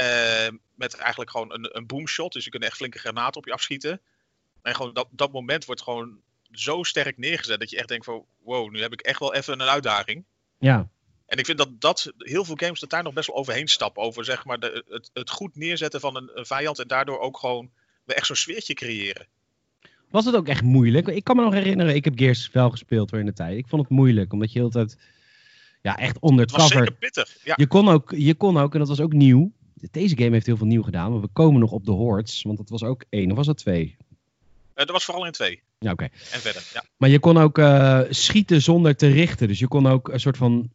Eh, 0.00 0.52
met 0.74 0.94
eigenlijk 0.94 1.30
gewoon 1.30 1.52
een, 1.52 1.76
een 1.76 1.86
boomshot. 1.86 2.32
Dus 2.32 2.44
je 2.44 2.50
kunt 2.50 2.64
echt 2.64 2.76
flinke 2.76 2.98
granaten 2.98 3.40
op 3.40 3.46
je 3.46 3.52
afschieten. 3.52 4.00
En 4.62 4.74
gewoon 4.74 4.94
dat, 4.94 5.08
dat 5.10 5.32
moment 5.32 5.64
wordt 5.64 5.82
gewoon 5.82 6.18
zo 6.50 6.82
sterk 6.82 7.18
neergezet 7.18 7.60
dat 7.60 7.70
je 7.70 7.76
echt 7.76 7.88
denkt 7.88 8.04
van 8.04 8.24
wow, 8.42 8.70
nu 8.70 8.80
heb 8.80 8.92
ik 8.92 9.00
echt 9.00 9.18
wel 9.18 9.34
even 9.34 9.60
een 9.60 9.68
uitdaging. 9.68 10.24
ja. 10.58 10.88
En 11.26 11.38
ik 11.38 11.46
vind 11.46 11.58
dat, 11.58 11.80
dat 11.80 12.12
heel 12.18 12.44
veel 12.44 12.56
games 12.56 12.80
dat 12.80 12.90
daar 12.90 13.02
nog 13.02 13.12
best 13.12 13.26
wel 13.26 13.36
overheen 13.36 13.68
stappen. 13.68 14.02
Over 14.02 14.24
zeg 14.24 14.44
maar 14.44 14.60
de, 14.60 14.84
het, 14.88 15.10
het 15.12 15.30
goed 15.30 15.56
neerzetten 15.56 16.00
van 16.00 16.16
een, 16.16 16.30
een 16.34 16.46
vijand 16.46 16.78
en 16.78 16.88
daardoor 16.88 17.18
ook 17.18 17.38
gewoon 17.38 17.70
weer 18.04 18.16
echt 18.16 18.26
zo'n 18.26 18.36
sfeertje 18.36 18.74
creëren. 18.74 19.26
Was 20.08 20.24
het 20.24 20.34
ook 20.34 20.48
echt 20.48 20.62
moeilijk? 20.62 21.06
Ik 21.06 21.24
kan 21.24 21.36
me 21.36 21.42
nog 21.42 21.52
herinneren, 21.52 21.94
ik 21.94 22.04
heb 22.04 22.18
Gears 22.18 22.50
wel 22.50 22.70
gespeeld 22.70 23.10
hoor 23.10 23.20
in 23.20 23.26
de 23.26 23.32
tijd. 23.32 23.58
Ik 23.58 23.68
vond 23.68 23.82
het 23.82 23.90
moeilijk, 23.90 24.32
omdat 24.32 24.52
je 24.52 24.58
heel 24.58 24.70
tijd 24.70 24.96
ja, 25.82 25.96
echt 25.96 26.18
onder 26.18 26.40
het, 26.40 26.50
Het 26.50 26.60
was 26.60 26.70
cover... 26.70 26.84
zeker 26.84 26.98
pittig. 26.98 27.36
Ja, 27.44 27.54
Je 27.56 27.66
kon, 27.66 27.88
ook, 27.88 28.12
je 28.16 28.34
kon 28.34 28.58
ook, 28.58 28.72
en 28.72 28.78
dat 28.78 28.88
was 28.88 29.00
ook 29.00 29.12
nieuw. 29.12 29.52
Deze 29.90 30.16
game 30.16 30.30
heeft 30.30 30.46
heel 30.46 30.56
veel 30.56 30.66
nieuw 30.66 30.82
gedaan, 30.82 31.12
maar 31.12 31.20
we 31.20 31.28
komen 31.32 31.60
nog 31.60 31.72
op 31.72 31.84
de 31.84 31.90
Hordes. 31.92 32.42
Want 32.42 32.58
dat 32.58 32.68
was 32.68 32.82
ook 32.82 33.04
één, 33.08 33.30
of 33.30 33.36
was 33.36 33.46
dat 33.46 33.58
twee? 33.58 33.96
Eh, 34.74 34.86
dat 34.86 34.90
was 34.90 35.04
vooral 35.04 35.26
in 35.26 35.32
twee. 35.32 35.62
Ja, 35.78 35.92
oké. 35.92 36.04
En 36.04 36.40
verder. 36.40 36.70
Ja. 36.74 36.84
Maar 36.96 37.08
je 37.08 37.18
kon 37.18 37.36
ook 37.38 37.58
eh, 37.58 38.00
schieten 38.10 38.62
zonder 38.62 38.96
te 38.96 39.06
richten. 39.08 39.48
Dus 39.48 39.58
je 39.58 39.68
kon 39.68 39.86
ook 39.86 40.08
een 40.08 40.20
soort 40.20 40.36
van 40.36 40.70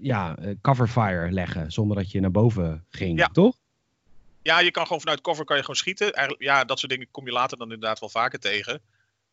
ja, 0.00 0.36
eh, 0.36 0.54
coverfire 0.60 1.30
leggen, 1.32 1.72
zonder 1.72 1.96
dat 1.96 2.10
je 2.10 2.20
naar 2.20 2.30
boven 2.30 2.84
ging, 2.90 3.18
Ja. 3.18 3.28
toch? 3.28 3.56
ja, 4.42 4.60
je 4.60 4.70
kan 4.70 4.82
gewoon 4.86 5.00
vanuit 5.00 5.20
cover 5.20 5.44
kan 5.44 5.56
je 5.56 5.62
gewoon 5.62 5.76
schieten. 5.76 6.12
Eigenlijk, 6.12 6.44
ja, 6.48 6.64
dat 6.64 6.78
soort 6.78 6.92
dingen 6.92 7.08
kom 7.10 7.26
je 7.26 7.32
later 7.32 7.58
dan 7.58 7.72
inderdaad 7.72 8.00
wel 8.00 8.08
vaker 8.08 8.38
tegen. 8.38 8.80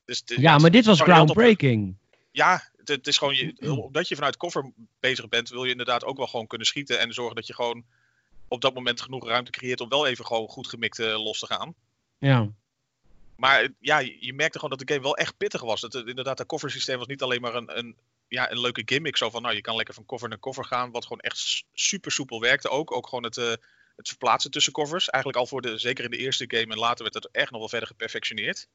Dus, 0.06 0.24
Ja, 0.26 0.58
maar 0.58 0.72
dit 0.72 0.86
was 0.86 1.00
op- 1.00 1.06
groundbreaking. 1.08 1.96
Ja, 2.32 2.70
het, 2.78 2.88
het 2.88 3.08
is 3.08 3.18
gewoon, 3.18 3.36
je, 3.36 3.72
omdat 3.82 4.08
je 4.08 4.16
vanuit 4.16 4.38
cover 4.38 4.72
bezig 5.00 5.30
bent, 5.30 5.50
wil 5.50 5.64
je 5.64 5.72
inderdaad 5.72 6.04
ook 6.04 6.18
wel 6.18 6.28
gewoon 6.28 6.48
kunnen 6.48 6.68
schieten. 6.68 7.00
En 7.00 7.14
zorgen 7.14 7.36
dat 7.36 7.48
je 7.48 7.54
gewoon 7.54 7.84
op 8.48 8.62
dat 8.62 8.74
moment 8.74 9.02
genoeg 9.02 9.28
ruimte 9.28 9.52
creëert 9.52 9.82
om 9.82 9.90
wel 9.90 10.08
even 10.08 10.26
gewoon 10.26 10.48
goed 10.48 10.68
gemikt 10.68 11.00
eh, 11.00 11.24
los 11.24 11.40
te 11.40 11.46
gaan. 11.46 11.76
Ja. 12.18 12.50
Maar 13.36 13.62
eh, 13.62 13.70
ja, 13.80 14.00
je 14.00 14.34
merkte 14.34 14.60
gewoon 14.60 14.78
dat 14.78 14.88
de 14.88 14.94
game 14.94 15.06
wel 15.06 15.18
echt 15.18 15.38
pittig 15.38 15.62
was. 15.62 15.82
Het- 15.82 15.94
inderdaad, 15.94 16.38
dat 16.38 16.48
cover 16.48 16.72
systeem 16.72 16.98
was 16.98 17.08
niet 17.08 17.22
alleen 17.22 17.42
maar 17.42 17.56
een, 17.56 17.78
een, 17.78 17.96
ja, 18.28 18.52
een 18.52 18.60
leuke 18.60 18.82
gimmick. 18.86 19.18
Zo 19.18 19.30
van, 19.30 19.42
nou, 19.42 19.56
je 19.56 19.62
kan 19.62 19.76
lekker 19.76 19.94
van 19.94 20.06
cover 20.06 20.30
naar 20.30 20.40
cover 20.40 20.66
gaan. 20.66 20.92
Wat 20.92 21.04
gewoon 21.04 21.20
echt 21.20 21.64
super 21.74 22.12
soepel 22.12 22.40
werkte 22.40 22.70
ook. 22.70 22.92
Ook 22.92 23.08
gewoon 23.08 23.24
het, 23.24 23.38
eh, 23.38 23.54
het 23.96 24.08
verplaatsen 24.08 24.52
tussen 24.52 24.74
covers. 24.74 25.10
Eigenlijk 25.10 25.44
al 25.44 25.48
voor 25.50 25.62
de, 25.62 25.78
zeker 25.78 26.04
in 26.04 26.12
de 26.12 26.18
eerste 26.18 26.46
game. 26.48 26.74
En 26.74 26.78
later 26.80 27.04
werd 27.04 27.14
het 27.14 27.30
echt 27.32 27.52
nog 27.52 27.60
wel 27.60 27.70
verder 27.70 27.88
geperfectioneerd. 27.88 28.68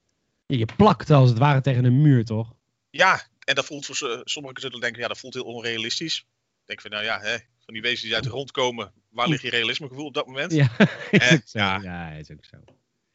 Je 0.46 0.68
plakte 0.76 1.14
als 1.14 1.28
het 1.28 1.38
ware 1.38 1.60
tegen 1.60 1.84
een 1.84 2.00
muur, 2.02 2.24
toch? 2.24 2.52
Ja, 2.90 3.26
en 3.44 3.54
dat 3.54 3.64
voelt 3.64 3.86
voor 3.86 4.22
sommigen 4.24 4.60
zullen 4.60 4.80
denken, 4.80 5.00
ja, 5.00 5.08
dat 5.08 5.18
voelt 5.18 5.34
heel 5.34 5.44
onrealistisch. 5.44 6.24
Ik 6.62 6.68
denk 6.68 6.80
van, 6.80 6.90
nou 6.90 7.04
ja, 7.04 7.20
hè, 7.20 7.36
van 7.64 7.74
die 7.74 7.82
wezens 7.82 8.02
die 8.02 8.14
uit 8.14 8.24
de 8.24 8.30
grond 8.30 8.50
komen, 8.50 8.92
waar 9.08 9.28
ligt 9.28 9.42
je 9.42 9.50
realismegevoel 9.50 10.06
op 10.06 10.14
dat 10.14 10.26
moment? 10.26 10.52
Ja, 10.52 10.68
is 11.10 11.18
Eh, 11.18 11.38
zo. 11.44 11.58
ja. 11.58 11.80
ja, 11.82 12.10
is 12.10 12.30
ook 12.30 12.44
zo. 12.44 12.56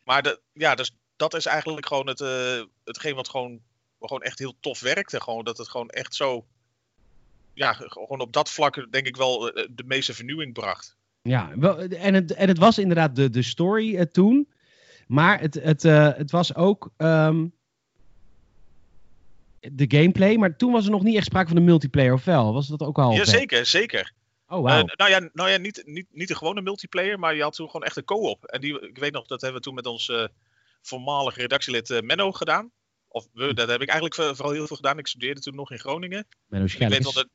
Maar 0.04 0.24
de, 0.24 0.42
ja, 0.54 0.76
dus, 0.76 0.96
dat 1.16 1.34
is 1.34 1.46
eigenlijk 1.46 1.86
gewoon 1.86 2.08
het, 2.08 2.22
eh, 2.22 2.62
hetgeen 2.84 3.16
wat 3.16 3.30
gewoon, 3.30 3.62
wat 3.98 4.10
gewoon 4.10 4.24
echt 4.24 4.40
heel 4.40 4.56
tof 4.60 4.80
werkte. 4.80 5.22
Gewoon 5.22 5.44
dat 5.44 5.58
het 5.58 5.70
gewoon 5.70 5.90
echt 5.90 6.16
zo, 6.16 6.48
ja, 7.54 7.74
gewoon 7.74 8.20
op 8.20 8.34
dat 8.34 8.50
vlak 8.50 8.88
denk 8.92 9.08
ik 9.08 9.16
wel 9.16 9.52
eh, 9.52 9.68
de 9.72 9.84
meeste 9.84 10.14
vernieuwing 10.14 10.54
bracht. 10.54 10.98
Ja, 11.22 11.52
wel, 11.58 11.80
en, 11.80 12.14
het, 12.14 12.34
en 12.34 12.48
het 12.48 12.58
was 12.58 12.78
inderdaad 12.78 13.16
de, 13.16 13.30
de 13.30 13.42
story 13.42 14.06
toen. 14.06 14.52
Maar 15.08 15.40
het, 15.40 15.54
het, 15.54 15.84
het 15.84 16.32
was 16.32 16.56
ook 16.56 16.92
ehm, 16.98 17.46
de 19.60 19.86
gameplay. 19.88 20.36
Maar 20.38 20.56
toen 20.58 20.72
was 20.72 20.86
er 20.86 20.92
nog 20.92 21.04
niet 21.04 21.16
echt 21.16 21.26
sprake 21.26 21.48
van 21.48 21.56
de 21.56 21.62
multiplayer, 21.64 22.14
of 22.14 22.24
wel? 22.24 22.54
Was 22.54 22.68
dat 22.68 22.82
ook 22.82 22.98
al? 23.00 23.12
Ja, 23.12 23.26
zeker, 23.26 23.66
zeker. 23.66 24.12
Oh, 24.48 24.62
wauw. 24.64 24.86
Eh, 24.86 24.94
nou 24.96 25.10
ja, 25.10 25.30
nou 25.34 25.50
ja 25.50 25.58
niet, 25.58 25.82
niet, 25.86 26.06
niet 26.12 26.28
de 26.28 26.36
gewone 26.36 26.62
multiplayer, 26.62 27.20
maar 27.20 27.36
je 27.36 27.42
had 27.42 27.56
toen 27.56 27.66
gewoon 27.70 27.86
echt 27.86 27.98
een 27.98 28.04
co-op. 28.04 28.46
En 28.46 28.62
die, 28.62 28.82
ik 28.88 28.98
weet 28.98 29.12
nog, 29.14 29.26
dat 29.28 29.42
hebben 29.42 29.60
we 29.60 29.66
toen 29.66 29.76
met 29.76 29.86
ons 29.86 30.10
eh 30.10 30.26
voormalig 30.82 31.36
redactielid 31.36 31.90
eh, 31.90 32.02
Menno 32.02 32.32
gedaan. 32.32 32.72
Of 33.08 33.28
we, 33.34 33.54
dat 33.54 33.70
heb 33.70 33.82
ik 33.82 33.90
eigenlijk 33.90 34.16
voor- 34.16 34.36
vooral 34.36 34.54
heel 34.54 34.68
veel 34.68 34.76
gedaan. 34.76 34.98
Ik 34.98 35.08
studeerde 35.08 35.42
toen 35.42 35.56
nog 35.56 35.72
in 35.72 35.80
Groningen. 35.80 36.28
Menno 36.48 36.66
dat 37.12 37.28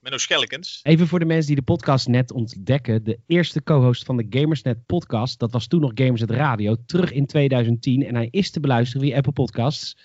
Menno 0.00 0.18
Schellekens. 0.18 0.80
Even 0.82 1.06
voor 1.06 1.18
de 1.18 1.24
mensen 1.24 1.46
die 1.46 1.56
de 1.56 1.62
podcast 1.62 2.08
net 2.08 2.32
ontdekken. 2.32 3.04
De 3.04 3.18
eerste 3.26 3.62
co-host 3.62 4.04
van 4.04 4.16
de 4.16 4.26
Gamersnet 4.30 4.86
podcast. 4.86 5.38
Dat 5.38 5.52
was 5.52 5.66
toen 5.66 5.80
nog 5.80 5.90
Gamersnet 5.94 6.30
Radio. 6.30 6.76
Terug 6.86 7.12
in 7.12 7.26
2010. 7.26 8.06
En 8.06 8.14
hij 8.14 8.28
is 8.30 8.50
te 8.50 8.60
beluisteren 8.60 9.06
via 9.06 9.16
Apple 9.16 9.32
Podcasts. 9.32 9.96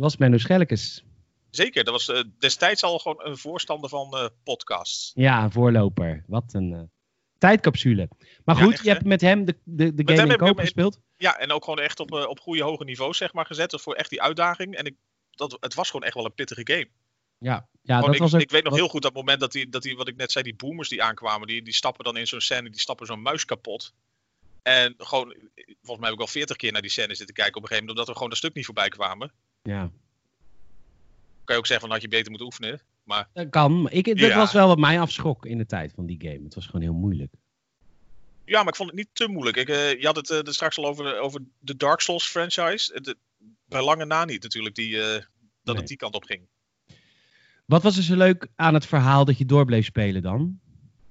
Was 0.00 0.16
Menno 0.16 0.38
Schellekes. 0.38 1.04
Zeker, 1.50 1.84
dat 1.84 1.92
was 1.92 2.08
eh, 2.08 2.22
destijds 2.38 2.82
al 2.82 2.98
gewoon 2.98 3.24
een 3.26 3.36
voorstander 3.38 3.90
van 3.90 4.16
eh, 4.16 4.26
podcasts. 4.44 5.12
Ja, 5.14 5.44
een 5.44 5.50
voorloper. 5.52 6.24
Wat 6.26 6.44
een 6.54 6.72
eh, 6.74 6.80
tijdcapsule. 7.38 8.08
Maar 8.44 8.56
Ja, 8.56 8.62
goed, 8.62 8.72
echt, 8.72 8.84
je 8.84 8.90
hebt 8.90 9.04
met 9.04 9.20
hem 9.20 9.44
de, 9.44 9.56
de, 9.64 9.94
de 9.94 10.16
game 10.16 10.32
in 10.32 10.38
koop 10.38 10.56
mee- 10.56 10.64
gespeeld. 10.64 11.00
Ja, 11.16 11.38
en 11.38 11.52
ook 11.52 11.64
gewoon 11.64 11.78
echt 11.80 12.00
op, 12.00 12.12
op 12.12 12.40
goede 12.40 12.62
hoge 12.62 12.84
niveaus 12.84 13.16
zeg 13.16 13.32
maar 13.32 13.46
gezet. 13.46 13.70
Dus 13.70 13.82
voor 13.82 13.94
echt 13.94 14.10
die 14.10 14.22
uitdaging. 14.22 14.74
En 14.74 14.84
ik, 14.84 14.96
dat, 15.30 15.56
het 15.60 15.74
was 15.74 15.90
gewoon 15.90 16.06
echt 16.06 16.14
wel 16.14 16.24
een 16.24 16.34
pittige 16.34 16.60
game. 16.64 16.88
Ja, 17.38 17.68
ja 17.82 17.94
Gewoon, 17.94 18.04
dat 18.04 18.14
ik, 18.14 18.20
was 18.20 18.34
ook... 18.34 18.40
ik 18.40 18.50
weet 18.50 18.62
nog 18.62 18.70
wat- 18.72 18.80
heel 18.80 18.90
goed 18.90 19.02
dat 19.02 19.14
moment 19.14 19.40
dat 19.40 19.52
die, 19.52 19.68
dat 19.68 19.82
die, 19.82 19.96
wat 19.96 20.08
ik 20.08 20.16
net 20.16 20.32
zei, 20.32 20.44
die 20.44 20.54
boomers 20.56 20.88
die 20.88 21.02
aankwamen, 21.02 21.46
die, 21.46 21.62
die 21.62 21.74
stappen 21.74 22.04
dan 22.04 22.16
in 22.16 22.26
zo'n 22.26 22.40
scène, 22.40 22.70
die 22.70 22.80
stappen 22.80 23.06
zo'n 23.06 23.22
muis 23.22 23.44
kapot. 23.44 23.94
En 24.62 24.94
gewoon, 24.98 25.26
volgens 25.54 25.98
mij 25.98 25.98
heb 26.00 26.12
ik 26.12 26.18
wel 26.18 26.26
veertig 26.26 26.56
keer 26.56 26.72
naar 26.72 26.82
die 26.82 26.90
scène 26.90 27.14
zitten 27.14 27.34
kijken 27.34 27.56
op 27.56 27.62
een 27.62 27.68
gegeven 27.68 27.86
moment, 27.86 27.98
omdat 27.98 28.06
we 28.06 28.12
gewoon 28.14 28.28
dat 28.28 28.38
stuk 28.38 28.54
niet 28.54 28.64
voorbij 28.64 28.88
kwamen. 28.88 29.32
Ja, 29.62 29.90
Kan 31.44 31.54
je 31.58 31.64
ook 31.64 31.66
zeggen 31.66 31.80
van, 31.88 31.90
had 31.96 32.02
je 32.02 32.08
beter 32.16 32.28
moeten 32.28 32.46
oefenen. 32.46 32.80
Maar 33.04 33.28
dat 33.32 33.48
kan. 33.50 33.90
Ik, 33.90 34.04
dat 34.04 34.18
Ja. 34.18 34.36
was 34.36 34.52
wel 34.52 34.66
wat 34.66 34.78
mij 34.78 35.00
afschrok 35.00 35.46
in 35.46 35.58
de 35.58 35.66
tijd 35.66 35.92
van 35.94 36.06
die 36.06 36.20
game. 36.22 36.44
Het 36.44 36.54
was 36.54 36.66
gewoon 36.66 36.80
heel 36.82 36.92
moeilijk. 36.94 37.32
ja, 38.44 38.58
maar 38.58 38.68
ik 38.68 38.76
vond 38.76 38.88
het 38.90 38.98
niet 38.98 39.08
te 39.12 39.28
moeilijk. 39.28 39.56
Ik, 39.56 39.68
eh, 39.68 40.00
je 40.00 40.06
had 40.06 40.16
het 40.16 40.30
er 40.30 40.54
straks 40.54 40.78
al 40.78 40.86
over, 40.86 41.18
over 41.20 41.42
de 41.58 41.76
Dark 41.76 42.00
Souls 42.00 42.26
franchise. 42.28 43.16
Bij 43.64 43.82
lange 43.84 44.04
na 44.04 44.24
niet 44.24 44.42
natuurlijk, 44.42 44.74
die, 44.74 45.00
eh, 45.02 45.12
dat 45.12 45.24
Nee. 45.64 45.76
het 45.76 45.86
die 45.86 45.96
kant 45.96 46.14
op 46.14 46.24
ging. 46.24 46.42
Wat 47.64 47.82
was 47.82 47.96
er 47.96 48.02
zo 48.02 48.16
leuk 48.16 48.48
aan 48.56 48.74
het 48.74 48.86
verhaal 48.86 49.24
dat 49.24 49.38
je 49.38 49.44
door 49.44 49.64
bleef 49.64 49.84
spelen 49.84 50.22
dan? 50.22 50.60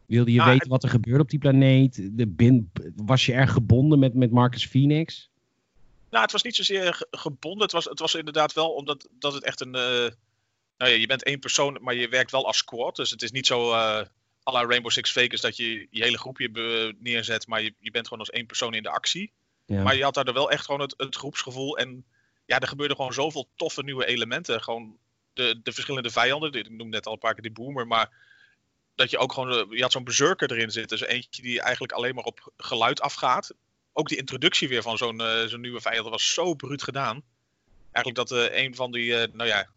Wilde 0.05 0.31
je 0.31 0.41
Ah, 0.41 0.47
weten 0.47 0.69
wat 0.69 0.83
er 0.83 0.89
gebeurde 0.89 1.21
op 1.21 1.29
die 1.29 1.39
planeet? 1.39 2.09
De 2.17 2.27
bin, 2.27 2.71
was 2.95 3.25
je 3.25 3.33
erg 3.33 3.51
gebonden 3.51 3.99
met, 3.99 4.13
met 4.13 4.31
Marcus 4.31 4.65
Phoenix? 4.65 5.28
Nou, 6.09 6.23
het 6.23 6.31
was 6.31 6.43
niet 6.43 6.55
zozeer 6.55 6.93
ge- 6.93 7.07
gebonden. 7.11 7.61
Het 7.61 7.71
was, 7.71 7.85
het 7.85 7.99
was 7.99 8.13
inderdaad 8.15 8.53
wel 8.53 8.73
omdat 8.73 9.07
dat 9.11 9.33
het 9.33 9.43
echt 9.43 9.61
een. 9.61 9.75
eh, 9.75 9.81
nou 10.77 10.91
ja, 10.91 10.97
je 10.97 11.07
bent 11.07 11.23
één 11.23 11.39
persoon, 11.39 11.77
maar 11.81 11.93
je 11.95 12.07
werkt 12.09 12.31
wel 12.31 12.45
als 12.45 12.57
squad. 12.57 12.95
Dus 12.95 13.09
het 13.11 13.21
is 13.21 13.31
niet 13.31 13.47
zo. 13.47 13.71
eh 13.73 14.01
à 14.47 14.51
la 14.51 14.65
Rainbow 14.65 14.91
Six 14.91 15.11
Vegas 15.11 15.41
dat 15.41 15.57
je 15.57 15.87
je 15.89 16.03
hele 16.03 16.17
groepje 16.17 16.95
neerzet, 16.99 17.47
maar 17.47 17.61
je, 17.61 17.73
je 17.79 17.91
bent 17.91 18.03
gewoon 18.07 18.19
als 18.19 18.29
één 18.29 18.45
persoon 18.45 18.73
in 18.73 18.83
de 18.83 18.89
actie. 18.89 19.31
Ja. 19.65 19.83
Maar 19.83 19.95
je 19.95 20.03
had 20.03 20.13
daar 20.13 20.33
wel 20.33 20.51
echt 20.51 20.65
gewoon 20.65 20.81
het, 20.81 20.93
het 20.97 21.15
groepsgevoel. 21.15 21.77
En 21.77 22.05
ja, 22.45 22.59
er 22.59 22.67
gebeurden 22.67 22.95
gewoon 22.97 23.13
zoveel 23.13 23.49
toffe 23.55 23.83
nieuwe 23.83 24.05
elementen. 24.05 24.61
Gewoon 24.63 24.97
de, 25.33 25.59
de 25.63 25.71
verschillende 25.71 26.09
vijanden. 26.09 26.53
Ik 26.53 26.69
noemde 26.69 26.83
net 26.95 27.05
al 27.05 27.13
een 27.13 27.19
paar 27.19 27.33
keer 27.33 27.41
die 27.43 27.51
boomer, 27.51 27.87
maar 27.87 28.09
dat 28.95 29.09
je 29.09 29.17
ook 29.17 29.33
gewoon. 29.33 29.51
eh, 29.53 29.77
Je 29.77 29.81
had 29.81 29.91
zo'n 29.91 30.03
berserker 30.03 30.51
erin 30.51 30.71
zitten. 30.71 30.97
Dus 30.97 31.07
eentje 31.07 31.41
die 31.41 31.61
eigenlijk 31.61 31.93
alleen 31.93 32.15
maar 32.15 32.23
op 32.23 32.51
geluid 32.57 33.01
afgaat. 33.01 33.53
Ook 33.99 34.07
die 34.09 34.17
introductie 34.17 34.67
weer 34.67 34.81
van 34.81 34.97
zo'n 34.97 35.21
eh, 35.21 35.43
zo'n 35.45 35.61
nieuwe 35.61 35.81
vijand 35.81 36.09
was 36.09 36.33
zo 36.33 36.53
bruut 36.53 36.83
gedaan. 36.83 37.21
Eigenlijk 37.91 38.29
dat 38.29 38.31
eh, 38.51 38.63
een 38.63 38.75
van 38.75 38.91
die, 38.91 39.15
eh, 39.15 39.33
nou 39.33 39.49
ja, 39.49 39.67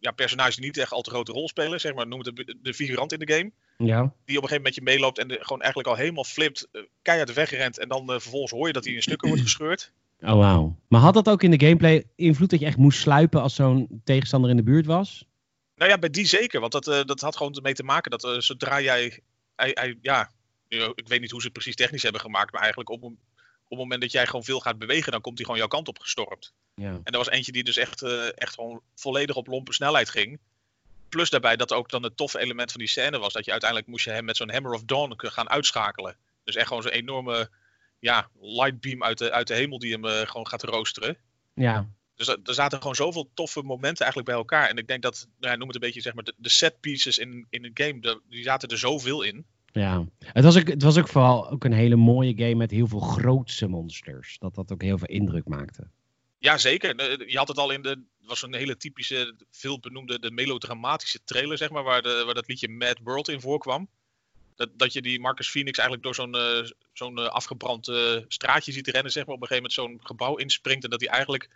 ja, 0.00 0.10
personages 0.10 0.56
die 0.56 0.64
niet 0.64 0.76
echt 0.76 0.92
al 0.92 1.02
te 1.02 1.10
grote 1.10 1.32
rol 1.32 1.48
spelen, 1.48 1.80
zeg 1.80 1.94
maar, 1.94 2.06
noem 2.06 2.20
het 2.22 2.36
de, 2.36 2.56
de 2.62 2.74
figurant 2.74 3.12
in 3.12 3.18
de 3.18 3.32
game. 3.32 3.50
ja. 3.76 4.00
Die 4.24 4.36
op 4.36 4.42
een 4.42 4.48
gegeven 4.48 4.54
moment 4.56 4.62
met 4.64 4.74
je 4.74 4.82
meeloopt 4.82 5.18
en 5.18 5.28
de, 5.28 5.38
gewoon 5.40 5.60
eigenlijk 5.62 5.90
al 5.90 5.96
helemaal 5.96 6.24
flipt, 6.24 6.68
keihard 7.02 7.34
wegrent. 7.34 7.78
En 7.78 7.88
dan 7.88 8.06
vervolgens 8.06 8.52
hoor 8.52 8.66
je 8.66 8.72
dat 8.72 8.84
hij 8.84 8.94
in 8.94 9.02
stukken 9.02 9.28
wordt 9.28 9.42
gescheurd. 9.42 9.92
Oh, 10.20 10.32
wauw. 10.34 10.76
Maar 10.88 11.00
had 11.00 11.14
dat 11.14 11.28
ook 11.28 11.42
in 11.42 11.50
de 11.50 11.60
gameplay 11.66 12.04
invloed 12.16 12.50
dat 12.50 12.60
je 12.60 12.66
echt 12.66 12.76
moest 12.76 13.00
sluipen 13.00 13.42
als 13.42 13.54
zo'n 13.54 14.00
tegenstander 14.04 14.50
in 14.50 14.56
de 14.56 14.62
buurt 14.62 14.86
was? 14.86 15.24
Nou 15.74 15.90
ja, 15.90 15.98
bij 15.98 16.10
die 16.10 16.26
zeker. 16.26 16.60
Want 16.60 16.72
dat, 16.72 16.84
dat 16.84 17.20
had 17.20 17.36
gewoon 17.36 17.54
ermee 17.54 17.74
te 17.74 17.82
maken 17.82 18.10
dat 18.10 18.36
zodra 18.44 18.80
jij. 18.80 19.20
Hij, 19.56 19.70
hij- 19.74 19.98
ja, 20.02 20.30
ik 20.68 21.08
weet 21.08 21.20
niet 21.20 21.30
hoe 21.30 21.40
ze 21.40 21.44
het 21.46 21.54
precies 21.54 21.74
technisch 21.76 22.02
hebben 22.02 22.20
gemaakt. 22.20 22.52
Maar 22.52 22.60
eigenlijk 22.60 22.90
op, 22.90 23.02
een- 23.02 23.18
op 23.64 23.68
het 23.68 23.78
moment 23.78 24.00
dat 24.00 24.12
jij 24.12 24.26
gewoon 24.26 24.44
veel 24.44 24.60
gaat 24.60 24.78
bewegen, 24.78 25.12
dan 25.12 25.20
komt 25.20 25.36
hij 25.36 25.44
gewoon 25.44 25.60
jouw 25.60 25.68
kant 25.70 25.88
op 25.88 25.98
gestormd. 25.98 26.52
Ja. 26.74 26.88
En 26.90 27.02
er 27.04 27.16
was 27.18 27.28
eentje 27.28 27.52
die 27.52 27.64
dus 27.64 27.76
echt, 27.76 28.02
eh, 28.02 28.26
echt 28.38 28.54
gewoon 28.54 28.82
volledig 28.94 29.36
op 29.36 29.46
lompe 29.46 29.72
snelheid 29.72 30.08
ging. 30.10 30.38
Plus 31.08 31.30
daarbij 31.30 31.56
dat 31.56 31.72
ook 31.72 31.90
dan 31.90 32.02
het 32.02 32.16
toffe 32.16 32.38
element 32.38 32.70
van 32.70 32.80
die 32.80 32.88
scène 32.88 33.18
was. 33.18 33.32
Dat 33.32 33.44
je 33.44 33.50
uiteindelijk 33.50 33.90
moest 33.90 34.04
je 34.04 34.10
hem 34.10 34.24
met 34.24 34.36
zo'n 34.36 34.50
Hammer 34.50 34.72
of 34.72 34.82
Dawn 34.84 35.12
gaan 35.16 35.50
uitschakelen. 35.50 36.16
Dus 36.44 36.54
echt 36.54 36.66
gewoon 36.68 36.82
zo'n 36.82 36.92
enorme 36.92 37.50
ja, 37.98 38.28
lightbeam 38.40 39.04
uit 39.04 39.18
de, 39.18 39.32
uit 39.32 39.46
de 39.46 39.54
hemel 39.54 39.78
die 39.78 39.92
hem 39.92 40.04
eh, 40.04 40.26
gewoon 40.26 40.46
gaat 40.46 40.62
roosteren. 40.62 41.16
Ja. 41.54 41.88
Dus 42.14 42.28
er 42.28 42.38
zaten 42.54 42.78
gewoon 42.78 42.94
zoveel 42.94 43.30
toffe 43.34 43.62
momenten 43.62 44.04
eigenlijk 44.04 44.26
bij 44.30 44.34
elkaar. 44.38 44.68
En 44.68 44.76
ik 44.76 44.86
denk 44.86 45.02
dat, 45.02 45.28
nou 45.38 45.52
ja, 45.52 45.58
noem 45.58 45.66
het 45.66 45.76
een 45.76 45.82
beetje 45.82 46.00
zeg 46.00 46.14
maar, 46.14 46.24
de, 46.24 46.34
de 46.36 46.48
set 46.48 46.80
pieces 46.80 47.18
in, 47.18 47.46
in 47.50 47.64
een 47.64 47.70
game, 47.74 48.00
de- 48.00 48.20
die 48.28 48.42
zaten 48.42 48.68
er 48.68 48.78
zoveel 48.78 49.22
in. 49.22 49.46
Ja, 49.72 50.04
het 50.18 50.44
was, 50.44 50.58
ook, 50.58 50.68
het 50.68 50.82
was 50.82 50.98
ook 50.98 51.08
vooral 51.08 51.50
ook 51.50 51.64
een 51.64 51.72
hele 51.72 51.96
mooie 51.96 52.36
game 52.36 52.54
met 52.54 52.70
heel 52.70 52.86
veel 52.86 53.00
grootse 53.00 53.66
monsters. 53.66 54.38
Dat 54.38 54.54
dat 54.54 54.72
ook 54.72 54.82
heel 54.82 54.98
veel 54.98 55.08
indruk 55.08 55.48
maakte. 55.48 55.90
Ja, 56.38 56.58
zeker. 56.58 57.28
Je 57.30 57.36
had 57.36 57.48
het 57.48 57.58
al 57.58 57.70
in 57.70 57.82
de, 57.82 57.88
het 57.88 58.26
was 58.26 58.42
een 58.42 58.54
hele 58.54 58.76
typische, 58.76 59.34
veel 59.50 59.80
benoemde, 59.80 60.18
de 60.18 60.30
melodramatische 60.30 61.24
trailer, 61.24 61.58
zeg 61.58 61.70
maar, 61.70 61.82
waar, 61.82 62.02
de, 62.02 62.22
waar 62.24 62.34
dat 62.34 62.48
liedje 62.48 62.68
Mad 62.68 62.98
World 63.02 63.28
in 63.28 63.40
voorkwam. 63.40 63.88
Dat, 64.56 64.68
dat 64.76 64.92
je 64.92 65.02
die 65.02 65.20
Marcus 65.20 65.50
Phoenix 65.50 65.78
eigenlijk 65.78 66.06
door 66.06 66.14
zo'n 66.14 66.34
eh, 66.34 66.70
zo'n 66.92 67.18
eh, 67.18 67.26
afgebrand 67.26 67.88
eh, 67.88 68.16
straatje 68.28 68.72
ziet 68.72 68.88
rennen, 68.88 69.12
zeg 69.12 69.26
maar, 69.26 69.34
op 69.34 69.42
een 69.42 69.46
gegeven 69.48 69.70
moment 69.70 70.00
zo'n 70.00 70.06
gebouw 70.06 70.36
inspringt 70.36 70.84
en 70.84 70.90
dat 70.90 71.00
hij 71.00 71.08
eigenlijk 71.08 71.48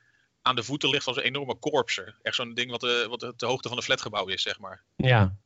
aan 0.43 0.57
de 0.57 0.63
voeten 0.63 0.89
ligt 0.89 1.05
van 1.05 1.15
zo'n 1.15 1.23
enorme 1.23 1.55
korpser. 1.55 2.17
Echt 2.23 2.37
zo'n 2.37 2.55
ding 2.55 2.71
wat, 2.71 3.07
wat 3.09 3.21
de 3.41 3.47
hoogte 3.47 3.69
van 3.69 3.77
een 3.77 3.83
flatgebouw 3.83 4.27
is, 4.27 4.43
zeg 4.43 4.59
maar. 4.59 4.83
Ja, 4.97 5.37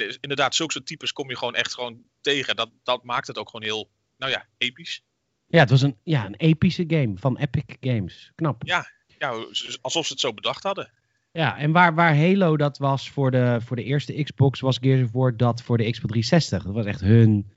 En 0.00 0.08
is- 0.08 0.18
inderdaad, 0.20 0.54
zulke 0.54 0.72
soort 0.72 0.86
types 0.86 1.12
kom 1.12 1.28
je 1.30 1.36
gewoon 1.36 1.54
echt 1.54 1.74
gewoon 1.74 2.02
tegen. 2.20 2.56
Dat, 2.56 2.70
dat 2.82 3.04
maakt 3.04 3.26
het 3.26 3.38
ook 3.38 3.50
gewoon 3.50 3.66
heel, 3.66 3.90
nou 4.16 4.32
ja, 4.32 4.46
episch. 4.58 5.04
ja 5.46 5.58
het 5.58 5.70
was 5.70 5.82
een, 5.82 5.98
ja, 6.02 6.26
een 6.26 6.36
epische 6.36 6.84
game 6.86 7.12
van 7.16 7.38
Epic 7.38 7.76
Games. 7.80 8.32
Knap. 8.34 8.62
Ja. 8.66 8.86
ja, 9.18 9.44
alsof 9.80 10.06
ze 10.06 10.12
het 10.12 10.20
zo 10.20 10.34
bedacht 10.34 10.62
hadden. 10.62 10.92
Ja, 11.32 11.58
en 11.58 11.72
waar, 11.72 11.94
waar 11.94 12.16
Halo 12.16 12.56
dat 12.56 12.78
was 12.78 13.10
voor 13.10 13.30
de, 13.30 13.58
voor 13.64 13.76
de 13.76 13.84
eerste 13.84 14.22
Xbox, 14.22 14.60
was 14.60 14.78
Gears 14.80 15.02
of 15.02 15.12
War 15.12 15.36
dat 15.36 15.62
voor 15.62 15.76
de 15.78 15.90
Xbox 15.90 16.12
360. 16.12 16.62
Dat 16.62 16.74
was 16.74 16.86
echt 16.86 17.00
hun 17.00 17.52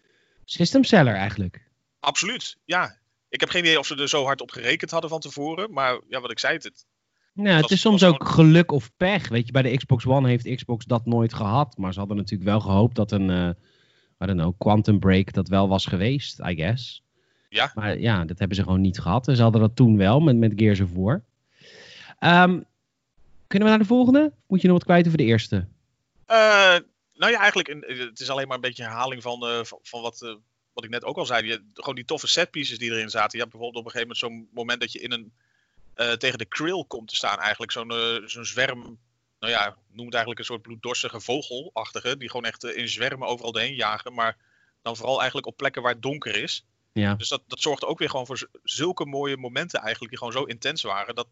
system 0.45 0.83
seller 0.83 1.13
eigenlijk. 1.15 1.69
Absoluut, 1.99 2.57
ja. 2.65 2.97
Ik 3.29 3.39
heb 3.39 3.49
geen 3.49 3.63
idee 3.63 3.79
of 3.79 3.85
ze 3.85 3.95
er 3.95 4.09
zo 4.09 4.23
hard 4.23 4.41
op 4.41 4.51
gerekend 4.51 4.91
hadden 4.91 5.09
van 5.09 5.19
tevoren. 5.19 5.71
Maar 5.73 5.99
ja, 6.07 6.21
wat 6.21 6.31
ik 6.31 6.39
zei, 6.39 6.53
het, 6.53 6.85
Nou, 7.37 7.49
het 7.49 7.61
was- 7.61 7.71
is 7.71 7.81
soms 7.81 8.03
ook 8.03 8.27
geluk 8.27 8.71
of 8.71 8.91
pech. 8.97 9.27
Weet 9.29 9.45
je, 9.45 9.51
bij 9.51 9.61
de 9.61 9.77
Xbox 9.77 10.05
One 10.05 10.27
heeft 10.27 10.55
Xbox 10.55 10.85
dat 10.85 11.05
nooit 11.05 11.33
gehad. 11.33 11.77
Maar 11.77 11.93
ze 11.93 11.99
hadden 11.99 12.17
natuurlijk 12.17 12.49
wel 12.49 12.59
gehoopt 12.59 12.95
dat 12.95 13.11
een, 13.11 13.29
eh 13.29 13.49
I 14.23 14.25
don't 14.25 14.39
know, 14.39 14.53
Quantum 14.57 14.99
Break 14.99 15.33
dat 15.33 15.47
wel 15.47 15.67
was 15.67 15.85
geweest, 15.85 16.39
I 16.39 16.55
guess. 16.55 17.03
Ja. 17.49 17.71
Maar 17.75 17.99
ja, 17.99 18.25
dat 18.25 18.39
hebben 18.39 18.57
ze 18.57 18.63
gewoon 18.63 18.81
niet 18.81 18.99
gehad. 18.99 19.27
En 19.27 19.35
ze 19.35 19.41
hadden 19.41 19.61
dat 19.61 19.75
toen 19.75 19.97
wel 19.97 20.19
met, 20.19 20.37
met 20.37 20.53
Gears 20.55 20.79
of 20.79 20.93
War. 20.93 21.23
Ehm, 22.19 22.61
kunnen 23.47 23.67
we 23.67 23.73
naar 23.73 23.79
de 23.79 23.85
volgende? 23.85 24.33
Moet 24.47 24.61
je 24.61 24.67
nog 24.67 24.77
wat 24.77 24.85
kwijt 24.85 25.05
over 25.05 25.17
de 25.17 25.23
eerste? 25.23 25.67
Eh, 26.25 26.75
nou 27.13 27.31
ja, 27.31 27.39
eigenlijk, 27.39 27.67
het 28.09 28.19
is 28.19 28.29
alleen 28.29 28.47
maar 28.47 28.55
een 28.55 28.61
beetje 28.61 28.83
herhaling 28.83 29.21
van, 29.21 29.45
eh, 29.47 29.63
van, 29.63 29.79
van 29.81 30.01
wat, 30.01 30.37
wat 30.73 30.83
ik 30.83 30.89
net 30.89 31.03
ook 31.05 31.17
al 31.17 31.25
zei. 31.25 31.47
Je, 31.47 31.61
gewoon 31.73 31.95
die 31.95 32.05
toffe 32.05 32.27
setpieces 32.27 32.77
die 32.77 32.91
erin 32.91 33.09
zaten. 33.09 33.31
Je 33.37 33.43
hebt 33.43 33.51
bijvoorbeeld 33.51 33.85
op 33.85 33.93
een 33.93 33.99
gegeven 33.99 34.15
moment 34.29 34.45
zo'n 34.45 34.55
moment 34.63 34.79
dat 34.81 34.91
je 34.91 34.99
in 34.99 35.11
een, 35.11 35.31
tegen 35.97 36.37
de 36.37 36.45
krill 36.45 36.83
komt 36.87 37.07
te 37.07 37.15
staan 37.15 37.39
eigenlijk. 37.39 37.71
Zo'n 37.71 37.91
eh, 37.91 38.25
zo'n 38.25 38.45
zwerm, 38.45 38.99
nou 39.39 39.53
ja, 39.53 39.77
noem 39.91 40.05
het 40.05 40.13
eigenlijk 40.13 40.39
een 40.39 40.45
soort 40.45 40.61
bloeddorstige 40.61 41.19
vogelachtige. 41.19 42.17
Die 42.17 42.29
gewoon 42.29 42.45
echt 42.45 42.63
eh, 42.63 42.77
in 42.77 42.89
zwermen 42.89 43.27
overal 43.27 43.57
heen 43.57 43.75
jagen. 43.75 44.13
Maar 44.13 44.37
dan 44.81 44.95
vooral 44.95 45.17
eigenlijk 45.17 45.47
op 45.47 45.57
plekken 45.57 45.81
waar 45.81 45.93
het 45.93 46.01
donker 46.01 46.35
is. 46.35 46.65
Ja. 46.93 47.15
Dus 47.15 47.29
dat, 47.29 47.43
dat 47.47 47.61
zorgt 47.61 47.85
ook 47.85 47.99
weer 47.99 48.09
gewoon 48.09 48.25
voor 48.25 48.49
zulke 48.63 49.05
mooie 49.05 49.37
momenten 49.37 49.79
eigenlijk. 49.79 50.09
Die 50.09 50.17
gewoon 50.17 50.33
zo 50.33 50.43
intens 50.43 50.81
waren. 50.81 51.15
Dat, 51.15 51.27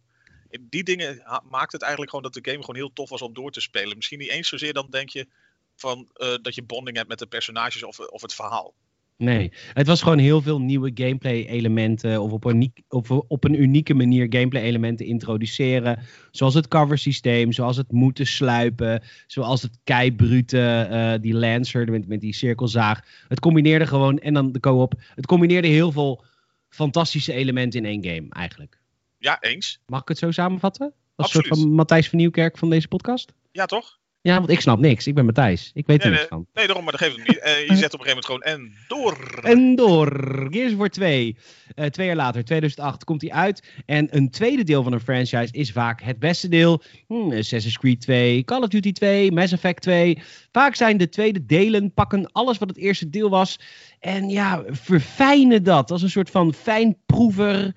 die 0.62 0.84
dingen 0.84 1.41
maakt 1.49 1.71
het 1.71 1.82
eigenlijk 1.82 2.12
gewoon 2.12 2.32
dat 2.32 2.43
de 2.43 2.51
game 2.51 2.63
gewoon 2.63 2.75
heel 2.75 2.93
tof 2.93 3.10
was 3.10 3.21
om 3.21 3.34
door 3.34 3.51
te 3.51 3.62
spelen. 3.62 3.95
Misschien 3.95 4.19
niet 4.19 4.30
eens 4.30 4.47
zozeer 4.47 4.73
dan 4.73 4.89
denk 4.89 5.10
je 5.10 5.28
van, 5.75 6.10
eh, 6.13 6.36
dat 6.41 6.56
je 6.56 6.63
bonding 6.63 6.97
hebt 6.97 7.10
met 7.10 7.19
de 7.19 7.28
personages 7.28 7.84
of, 7.84 7.99
of 7.99 8.21
het 8.21 8.34
verhaal. 8.34 8.73
Nee, 9.17 9.51
het 9.73 9.88
was 9.88 10.01
gewoon 10.01 10.17
heel 10.17 10.41
veel 10.41 10.62
nieuwe 10.62 10.91
gameplay 10.93 11.45
elementen 11.45 12.21
of 12.21 12.32
op 12.32 12.45
een, 12.45 12.73
of 12.88 13.12
op 13.12 13.43
een 13.43 13.62
unieke 13.62 13.93
manier 13.93 14.25
gameplay 14.30 14.63
elementen 14.63 15.06
introduceren. 15.06 15.99
Zoals 16.32 16.54
het 16.54 16.67
cover 16.67 16.97
systeem, 16.97 17.51
zoals 17.51 17.78
het 17.78 17.91
moeten 17.91 18.28
sluipen, 18.28 19.04
zoals 19.28 19.62
het 19.62 19.80
keibrute, 19.84 20.88
eh 20.89 21.13
die 21.21 21.34
Lancer 21.34 21.91
met, 21.91 22.08
met 22.08 22.21
die 22.21 22.34
cirkelzaag. 22.34 23.01
Het 23.28 23.39
combineerde 23.39 23.88
gewoon, 23.88 24.19
en 24.19 24.34
dan 24.34 24.51
de 24.51 24.60
co-op, 24.60 24.93
het 25.15 25.25
combineerde 25.25 25.67
heel 25.67 25.91
veel 25.91 26.23
fantastische 26.69 27.34
elementen 27.34 27.80
in 27.80 27.86
één 27.86 28.15
game 28.15 28.30
eigenlijk. 28.30 28.80
Ja, 29.17 29.41
eens. 29.41 29.80
Mag 29.86 30.01
ik 30.01 30.08
het 30.08 30.17
zo 30.17 30.32
samenvatten? 30.32 30.93
Als 31.15 31.28
een 31.28 31.34
soort 31.34 31.45
Absoluut. 31.45 31.67
van 31.67 31.75
Matthijs 31.75 32.10
van 32.10 32.17
Nieuwkerk 32.17 32.58
van 32.58 32.69
deze 32.69 32.88
podcast? 32.88 33.34
Ja, 33.51 33.65
toch? 33.65 33.99
Ja, 34.25 34.38
want 34.38 34.49
ik 34.49 34.61
snap 34.61 34.79
niks. 34.79 35.07
Ik 35.07 35.15
ben 35.15 35.25
Matthijs. 35.25 35.71
Ik 35.73 35.88
weet 35.88 36.03
er 36.03 36.09
niks 36.09 36.25
van. 36.29 36.47
Nee, 36.53 36.65
daarom, 36.65 36.83
maar 36.83 36.91
dat 36.91 37.01
geeft 37.01 37.17
het 37.17 37.27
niet. 37.27 37.39
Eh, 37.39 37.67
je 37.67 37.75
zet 37.75 37.93
op 37.93 37.99
een 37.99 38.05
gegeven 38.05 38.07
moment 38.07 38.25
gewoon 38.25 38.41
en 38.41 38.73
door. 38.88 39.39
En 39.43 39.75
door. 39.75 40.47
Gears 40.51 40.73
War 40.73 40.89
2. 40.89 41.38
Eh, 41.75 41.85
twee 41.85 42.07
jaar 42.07 42.15
later, 42.15 42.43
2008, 42.43 43.03
komt 43.03 43.21
hij 43.21 43.31
uit. 43.31 43.63
En 43.85 44.07
een 44.15 44.29
tweede 44.29 44.63
deel 44.63 44.83
van 44.83 44.93
een 44.93 44.99
franchise 44.99 45.47
is 45.51 45.71
vaak 45.71 46.01
het 46.01 46.19
beste 46.19 46.47
deel. 46.47 46.81
Hm, 47.07 47.31
Assassin's 47.31 47.77
Creed 47.77 48.01
2, 48.01 48.43
Call 48.43 48.61
of 48.61 48.67
Duty 48.67 48.91
2, 48.91 49.31
Mass 49.31 49.53
Effect 49.53 49.81
2. 49.81 50.21
Vaak 50.51 50.75
zijn 50.75 50.97
de 50.97 51.09
tweede 51.09 51.45
delen, 51.45 51.93
pakken 51.93 52.31
alles 52.31 52.57
wat 52.57 52.69
het 52.69 52.77
eerste 52.77 53.09
deel 53.09 53.29
was. 53.29 53.59
En 53.99 54.29
ja, 54.29 54.63
verfijnen 54.67 55.63
dat 55.63 55.91
als 55.91 56.01
een 56.01 56.09
soort 56.09 56.29
van 56.29 56.53
fijnproever. 56.53 57.75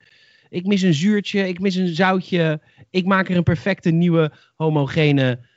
Ik 0.49 0.67
mis 0.67 0.83
een 0.83 0.95
zuurtje, 0.95 1.49
ik 1.49 1.61
mis 1.61 1.75
een 1.75 1.95
zoutje. 1.95 2.61
Ik 2.91 3.05
maak 3.05 3.29
er 3.29 3.37
een 3.37 3.43
perfecte 3.43 3.91
nieuwe 3.91 4.33
homogene 4.57 5.48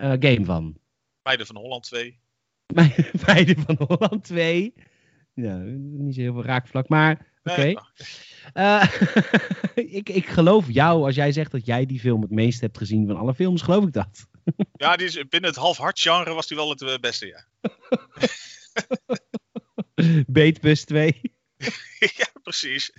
game 0.00 0.44
van. 0.44 0.78
Meiden 1.22 1.46
van 1.46 1.56
Holland 1.56 1.82
2. 1.82 2.20
Meiden 3.26 3.56
van 3.58 3.78
Holland 3.86 4.24
2. 4.24 4.74
Ja, 5.34 5.56
niet 5.56 6.14
zo 6.14 6.20
heel 6.20 6.32
veel 6.32 6.44
raakvlak, 6.44 6.88
maar 6.88 7.26
oké. 7.42 7.74
Eh, 8.52 8.92
ik, 9.98 10.08
ik 10.08 10.26
geloof 10.26 10.70
jou 10.70 11.04
als 11.04 11.14
jij 11.14 11.32
zegt 11.32 11.50
dat 11.50 11.66
jij 11.66 11.86
die 11.86 12.00
film 12.00 12.22
het 12.22 12.30
meest 12.30 12.60
hebt 12.60 12.78
gezien 12.78 13.06
van 13.06 13.16
alle 13.16 13.34
films, 13.34 13.62
geloof 13.62 13.84
ik 13.84 13.92
dat. 13.92 14.28
Ja, 14.72 14.96
die 14.96 15.06
is, 15.06 15.28
binnen 15.28 15.50
het 15.50 15.58
half-hard 15.58 16.00
genre 16.00 16.32
was 16.32 16.46
die 16.46 16.56
wel 16.56 16.70
het 16.70 16.82
eh, 16.82 16.98
beste, 16.98 17.26
ja. 17.26 17.44
Beetbus 20.26 20.84
2. 20.84 21.20
ja, 21.98 22.26
precies. 22.42 22.92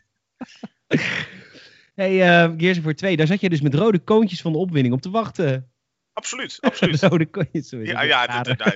Hey, 1.93 2.21
eh 2.21 2.53
Gears 2.57 2.77
of 2.77 2.83
War 2.83 2.93
2, 2.93 3.17
daar 3.17 3.27
zat 3.27 3.41
je 3.41 3.49
dus 3.49 3.61
met 3.61 3.73
rode 3.73 3.99
koontjes 3.99 4.41
van 4.41 4.51
de 4.51 4.57
opwinning 4.57 4.93
op 4.93 5.01
te 5.01 5.09
wachten. 5.09 5.70
Absoluut, 6.13 6.57
absoluut. 6.61 7.01
rode 7.01 7.25
koontjes, 7.25 7.67
sorry. 7.67 7.85
Ja, 7.87 8.27
dat 8.27 8.47
is 8.47 8.55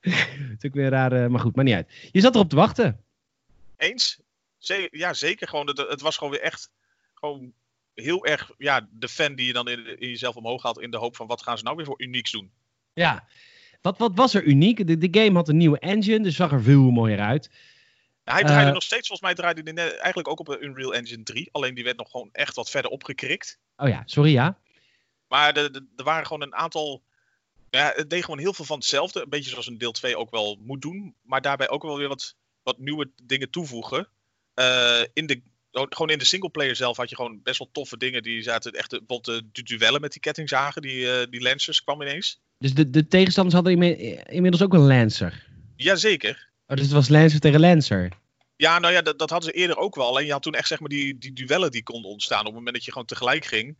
ja, 0.00 0.12
is 0.58 0.64
ook 0.66 0.74
weer 0.74 0.90
raar, 0.90 1.12
eh, 1.12 1.26
maar 1.26 1.40
goed, 1.40 1.54
maar 1.56 1.64
niet 1.64 1.74
uit. 1.74 2.08
Je 2.12 2.20
zat 2.20 2.34
erop 2.34 2.48
te 2.48 2.56
wachten. 2.56 3.00
eens. 3.76 4.20
Ja, 4.90 5.12
zeker. 5.12 5.48
Gewoon, 5.48 5.66
het, 5.66 5.78
het 5.78 6.00
was 6.00 6.16
gewoon 6.16 6.32
weer 6.32 6.42
echt 6.42 6.70
gewoon 7.14 7.52
heel 7.94 8.24
erg 8.26 8.50
ja, 8.58 8.88
de 8.90 9.08
fan 9.08 9.34
die 9.34 9.46
je 9.46 9.52
dan 9.52 9.68
in, 9.68 9.86
in 10.00 10.08
jezelf 10.08 10.34
omhoog 10.36 10.62
haalt 10.62 10.80
in 10.80 10.90
de 10.90 10.96
hoop 10.96 11.16
van 11.16 11.26
wat 11.26 11.42
gaan 11.42 11.58
ze 11.58 11.64
nou 11.64 11.76
weer 11.76 11.84
voor 11.86 12.02
unieks 12.02 12.30
doen. 12.30 12.52
Ja. 12.92 13.28
Wat, 13.80 13.98
wat 13.98 14.12
was 14.14 14.34
er 14.34 14.42
uniek? 14.42 14.86
De, 14.86 14.98
de 14.98 15.20
game 15.20 15.34
had 15.36 15.48
een 15.48 15.56
nieuwe 15.56 15.78
engine, 15.78 16.20
dus 16.22 16.36
zag 16.36 16.52
er 16.52 16.62
veel 16.62 16.90
mooier 16.90 17.20
uit. 17.20 17.50
Hij 18.24 18.42
draaide 18.42 18.66
Eh, 18.66 18.72
nog 18.72 18.82
steeds, 18.82 19.06
volgens 19.08 19.20
mij 19.28 19.34
draaide 19.34 19.60
hij 19.62 19.72
net- 19.72 19.96
eigenlijk 19.96 20.28
ook 20.28 20.40
op 20.40 20.48
een 20.48 20.64
Unreal 20.64 20.94
Engine 20.94 21.22
3. 21.22 21.48
Alleen 21.52 21.74
die 21.74 21.84
werd 21.84 21.96
nog 21.96 22.10
gewoon 22.10 22.28
echt 22.32 22.56
wat 22.56 22.70
verder 22.70 22.90
opgekrikt. 22.90 23.58
Oh 23.76 23.88
ja, 23.88 24.02
sorry 24.04 24.32
ja. 24.32 24.58
Maar 25.34 25.56
er 25.56 26.04
waren 26.04 26.26
gewoon 26.26 26.42
een 26.42 26.54
aantal. 26.54 27.02
Ja, 27.70 27.92
het 27.96 28.10
deed 28.10 28.24
gewoon 28.24 28.38
heel 28.38 28.52
veel 28.52 28.64
van 28.64 28.78
hetzelfde. 28.78 29.22
Een 29.22 29.28
beetje 29.28 29.50
zoals 29.50 29.66
een 29.66 29.78
deel 29.78 29.92
2 29.92 30.16
ook 30.16 30.30
wel 30.30 30.58
moet 30.60 30.82
doen. 30.82 31.14
Maar 31.22 31.40
daarbij 31.40 31.68
ook 31.68 31.82
wel 31.82 31.98
weer 31.98 32.08
wat, 32.08 32.36
wat 32.62 32.78
nieuwe 32.78 33.10
dingen 33.22 33.50
toevoegen. 33.50 34.08
Eh, 34.54 35.02
in 35.12 35.26
de, 35.26 35.42
gewoon 35.70 36.10
in 36.10 36.18
de 36.18 36.24
singleplayer 36.24 36.76
zelf 36.76 36.96
had 36.96 37.10
je 37.10 37.16
gewoon 37.16 37.40
best 37.42 37.58
wel 37.58 37.68
toffe 37.72 37.96
dingen. 37.96 38.22
Die 38.22 38.42
zaten 38.42 38.72
echt. 38.72 38.90
Bijvoorbeeld 38.90 39.54
de, 39.54 39.62
duellen 39.62 40.00
met 40.00 40.12
die 40.12 40.20
kettingzagen. 40.20 40.82
Die, 40.82 41.10
eh 41.10 41.26
die 41.30 41.42
Lancers 41.42 41.84
kwam 41.84 42.02
ineens. 42.02 42.40
Dus 42.58 42.74
de, 42.74 42.90
de 42.90 43.06
tegenstanders 43.06 43.54
hadden 43.54 43.72
inmi- 43.72 44.22
inmiddels 44.26 44.62
ook 44.62 44.74
een 44.74 44.86
Lancer. 44.86 45.46
Jazeker. 45.76 46.50
Oh, 46.66 46.76
dus 46.76 46.84
het 46.84 46.94
was 46.94 47.08
Lancer 47.08 47.40
tegen 47.40 47.60
Lancer. 47.60 48.12
Ja, 48.56 48.78
nou 48.78 48.92
ja, 48.92 49.02
dat, 49.02 49.18
dat 49.18 49.30
hadden 49.30 49.50
ze 49.50 49.56
eerder 49.56 49.76
ook 49.76 49.94
wel. 49.94 50.06
Alleen 50.06 50.26
je 50.26 50.32
had 50.32 50.42
toen 50.42 50.54
echt 50.54 50.68
zeg 50.68 50.80
maar 50.80 50.88
die, 50.88 51.18
die 51.18 51.32
duellen 51.32 51.70
die 51.70 51.82
konden 51.82 52.10
ontstaan. 52.10 52.40
Op 52.40 52.46
het 52.46 52.54
moment 52.54 52.74
dat 52.74 52.84
je 52.84 52.92
gewoon 52.92 53.06
tegelijk 53.06 53.44
ging. 53.44 53.76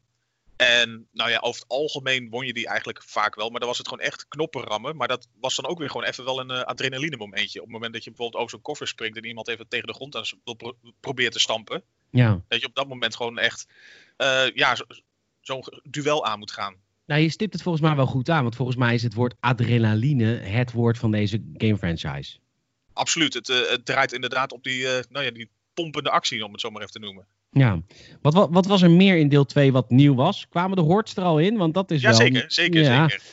En 0.57 1.09
nou 1.12 1.31
ja, 1.31 1.38
over 1.38 1.61
het 1.61 1.71
algemeen 1.71 2.31
won 2.31 2.47
je 2.47 2.53
die 2.53 2.67
eigenlijk 2.67 3.03
vaak 3.03 3.35
wel. 3.35 3.51
Maar 3.51 3.61
dan 3.61 3.69
was 3.69 3.79
het 3.79 3.88
gewoon 3.88 4.05
echt 4.05 4.29
knoppen 4.29 4.62
rammen. 4.62 4.97
Maar 4.97 5.09
dat 5.09 5.29
was 5.40 5.57
dan 5.57 5.67
ook 5.67 5.79
weer 5.79 5.90
gewoon 5.90 6.07
even 6.07 6.25
wel 6.25 6.40
een 6.40 6.51
eh, 6.51 6.61
adrenaline 6.61 7.17
momentje. 7.17 7.59
Op 7.59 7.64
het 7.64 7.75
moment 7.75 7.93
dat 7.93 8.05
je 8.05 8.11
bijvoorbeeld 8.11 8.40
over 8.43 8.55
zo'n 8.55 8.62
koffer 8.62 8.87
springt 8.88 9.17
en 9.17 9.25
iemand 9.25 9.49
even 9.49 9.69
tegen 9.69 9.87
de 9.87 9.93
grond 9.95 10.17
aan 10.17 10.57
pro- 10.57 10.77
probeert 11.01 11.33
te 11.33 11.40
stampen. 11.40 11.83
Ja. 12.11 12.43
Dat 12.49 12.61
je 12.61 12.67
op 12.67 12.75
dat 12.75 12.88
moment 12.88 13.17
gewoon 13.17 13.38
echt 13.38 13.67
eh, 14.17 14.47
ja, 14.55 14.75
zo- 14.75 14.85
zo'n 15.40 15.64
duel 15.83 16.25
aan 16.27 16.38
moet 16.38 16.53
gaan. 16.53 16.75
Nou, 17.07 17.21
je 17.21 17.31
stipt 17.31 17.53
het 17.53 17.62
volgens 17.62 17.85
mij 17.85 17.97
wel 17.97 18.07
goed 18.07 18.29
aan. 18.29 18.43
Want 18.43 18.57
volgens 18.57 18.77
mij 18.77 18.95
is 18.95 19.03
het 19.03 19.14
woord 19.14 19.35
adrenaline 19.40 20.25
het 20.35 20.73
woord 20.73 20.99
van 20.99 21.11
deze 21.11 21.43
game 21.55 21.77
franchise. 21.77 22.38
Absoluut. 22.93 23.35
Het, 23.35 23.49
eh, 23.49 23.69
het 23.71 23.85
draait 23.87 24.12
inderdaad 24.12 24.53
op 24.53 24.62
die, 24.62 24.87
nou 25.09 25.25
ja, 25.25 25.31
die 25.31 25.51
pompende 25.75 26.11
actie, 26.11 26.45
om 26.45 26.53
het 26.53 26.61
zo 26.61 26.71
maar 26.71 26.81
even 26.81 26.93
te 26.93 26.99
noemen. 26.99 27.27
Ja. 27.55 27.81
Wat, 28.23 28.35
wat, 28.35 28.49
wat 28.51 28.67
was 28.67 28.83
er 28.83 28.90
meer 28.90 29.17
in 29.17 29.29
deel 29.29 29.45
2 29.45 29.73
wat 29.73 29.90
nieuw 29.90 30.14
was? 30.14 30.49
Kwamen 30.49 30.77
de 30.77 30.83
hordes 30.83 31.17
er 31.17 31.23
al 31.23 31.38
in? 31.38 31.57
Want 31.57 31.75
dat 31.75 31.90
is 31.90 32.01
Ja, 32.01 32.09
wel... 32.09 32.19
zeker. 32.19 32.45
Zeker, 32.47 32.83
ja. 32.83 33.09
zeker. 33.09 33.25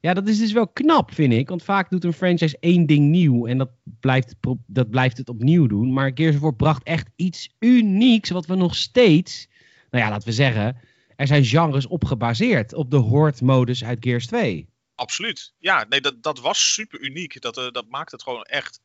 Ja, 0.00 0.14
dat 0.14 0.28
is 0.28 0.38
dus 0.38 0.52
wel 0.52 0.68
knap, 0.68 1.14
vind 1.14 1.32
ik. 1.32 1.48
Want 1.48 1.62
vaak 1.62 1.90
doet 1.90 2.04
een 2.04 2.12
franchise 2.12 2.56
één 2.60 2.86
ding 2.86 3.08
nieuw. 3.08 3.46
En 3.46 3.58
dat 3.58 3.70
blijft, 4.00 4.34
dat 4.66 4.90
blijft 4.90 5.16
het 5.16 5.28
opnieuw 5.28 5.66
doen. 5.66 5.92
Maar 5.92 6.10
Gears 6.14 6.34
of 6.34 6.40
War 6.40 6.54
bracht 6.54 6.82
echt 6.82 7.08
iets 7.16 7.54
unieks. 7.58 8.30
Wat 8.30 8.46
we 8.46 8.54
nog 8.54 8.74
steeds... 8.74 9.48
Nou 9.90 10.04
ja, 10.04 10.10
laten 10.10 10.28
we 10.28 10.34
zeggen... 10.34 10.76
Er 11.16 11.26
zijn 11.26 11.44
genres 11.44 11.86
op 11.86 12.04
gebaseerd. 12.04 12.74
Op 12.74 12.90
de 12.90 12.96
horde-modus 12.96 13.84
uit 13.84 13.98
Gears 14.00 14.26
2. 14.26 14.68
Absoluut. 14.94 15.54
Ja, 15.58 15.86
nee, 15.88 16.00
dat, 16.00 16.22
dat 16.22 16.40
was 16.40 16.72
super 16.72 17.00
uniek. 17.00 17.40
Dat, 17.40 17.58
eh, 17.58 17.70
dat 17.70 17.88
maakt 17.88 18.10
het 18.12 18.22
gewoon 18.22 18.42
echt. 18.42 18.80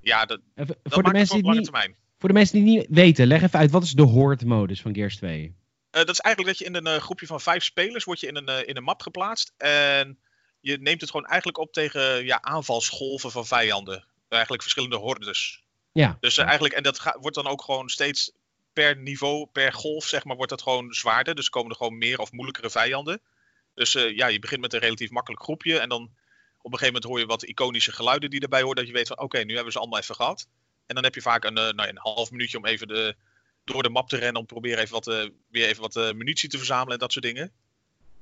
Ja, 0.00 0.24
dat, 0.24 0.40
Even, 0.54 0.76
dat 0.82 0.92
voor, 0.92 1.02
de 1.02 1.02
maakt 1.02 1.06
het 1.06 1.12
mensen 1.12 1.28
voor 1.28 1.36
het 1.36 1.46
lange 1.46 1.58
niet, 1.58 1.70
termijn. 1.70 1.96
Voor 2.20 2.28
de 2.28 2.34
mensen 2.34 2.64
die 2.64 2.78
het 2.78 2.88
niet 2.88 2.96
weten, 2.98 3.26
leg 3.26 3.42
even 3.42 3.58
uit. 3.58 3.70
Wat 3.70 3.82
is 3.82 3.92
de 3.92 4.02
horde-modus 4.02 4.80
van 4.80 4.94
Gears 4.94 5.16
2? 5.16 5.54
Eh, 5.90 6.00
dat 6.00 6.08
is 6.08 6.18
eigenlijk 6.20 6.58
dat 6.58 6.66
je 6.66 6.74
in 6.74 6.86
een 6.86 6.94
eh, 6.94 7.02
groepje 7.02 7.26
van 7.26 7.40
vijf 7.40 7.64
spelers 7.64 8.04
wordt 8.04 8.20
je 8.20 8.26
in 8.26 8.36
een, 8.36 8.48
eh, 8.48 8.68
in 8.68 8.76
een 8.76 8.82
map 8.82 9.02
geplaatst. 9.02 9.52
En 9.56 10.18
je 10.60 10.78
neemt 10.78 11.00
het 11.00 11.10
gewoon 11.10 11.26
eigenlijk 11.26 11.58
op 11.58 11.72
tegen 11.72 12.24
ja, 12.24 12.42
aanvalsgolven 12.42 13.30
van 13.30 13.46
vijanden. 13.46 14.04
Eigenlijk 14.28 14.62
verschillende 14.62 14.96
hordes. 14.96 15.62
Ja. 15.92 16.16
Dus 16.20 16.38
eigenlijk, 16.38 16.74
en 16.74 16.82
dat 16.82 16.98
ga- 16.98 17.16
wordt 17.20 17.36
dan 17.36 17.46
ook 17.46 17.62
gewoon 17.62 17.88
steeds 17.88 18.32
per 18.72 18.96
niveau, 18.96 19.46
per 19.52 19.72
golf, 19.72 20.04
zeg 20.04 20.24
maar, 20.24 20.36
wordt 20.36 20.50
dat 20.50 20.62
gewoon 20.62 20.92
zwaarder. 20.92 21.34
Dus 21.34 21.48
komen 21.48 21.70
er 21.70 21.76
gewoon 21.76 21.98
meer 21.98 22.18
of 22.18 22.32
moeilijkere 22.32 22.70
vijanden. 22.70 23.20
Dus 23.74 23.92
ja, 23.92 24.26
je 24.26 24.38
begint 24.38 24.60
met 24.60 24.72
een 24.72 24.80
relatief 24.80 25.10
makkelijk 25.10 25.42
groepje. 25.42 25.78
En 25.78 25.88
dan 25.88 26.02
op 26.62 26.72
een 26.72 26.78
gegeven 26.78 26.86
moment 26.86 27.04
hoor 27.04 27.18
je 27.18 27.26
wat 27.26 27.42
iconische 27.42 27.92
geluiden 27.92 28.30
die 28.30 28.40
erbij 28.40 28.60
horen. 28.60 28.76
Dat 28.76 28.86
je 28.86 28.92
weet 28.92 29.06
van, 29.08 29.18
oké, 29.20 29.38
nu 29.38 29.54
hebben 29.54 29.72
ze 29.72 29.78
allemaal 29.78 29.98
even 29.98 30.14
gehad. 30.14 30.48
En 30.90 30.96
dan 30.96 31.04
heb 31.04 31.14
je 31.14 31.22
vaak 31.22 31.44
een, 31.44 31.56
eh, 31.56 31.72
nou 31.72 31.88
een 31.88 31.98
half 31.98 32.30
minuutje 32.30 32.58
om 32.58 32.66
even 32.66 32.88
de, 32.88 33.14
door 33.64 33.82
de 33.82 33.88
map 33.88 34.08
te 34.08 34.16
rennen 34.16 34.40
om 34.40 34.46
te 34.46 34.52
proberen 34.54 34.78
even 34.78 34.92
wat, 34.92 35.06
eh, 35.06 35.28
weer 35.50 35.66
even 35.66 35.82
wat 35.82 35.96
eh, 35.96 36.12
munitie 36.12 36.48
te 36.48 36.56
verzamelen 36.56 36.92
en 36.92 36.98
dat 36.98 37.12
soort 37.12 37.24
dingen. 37.24 37.52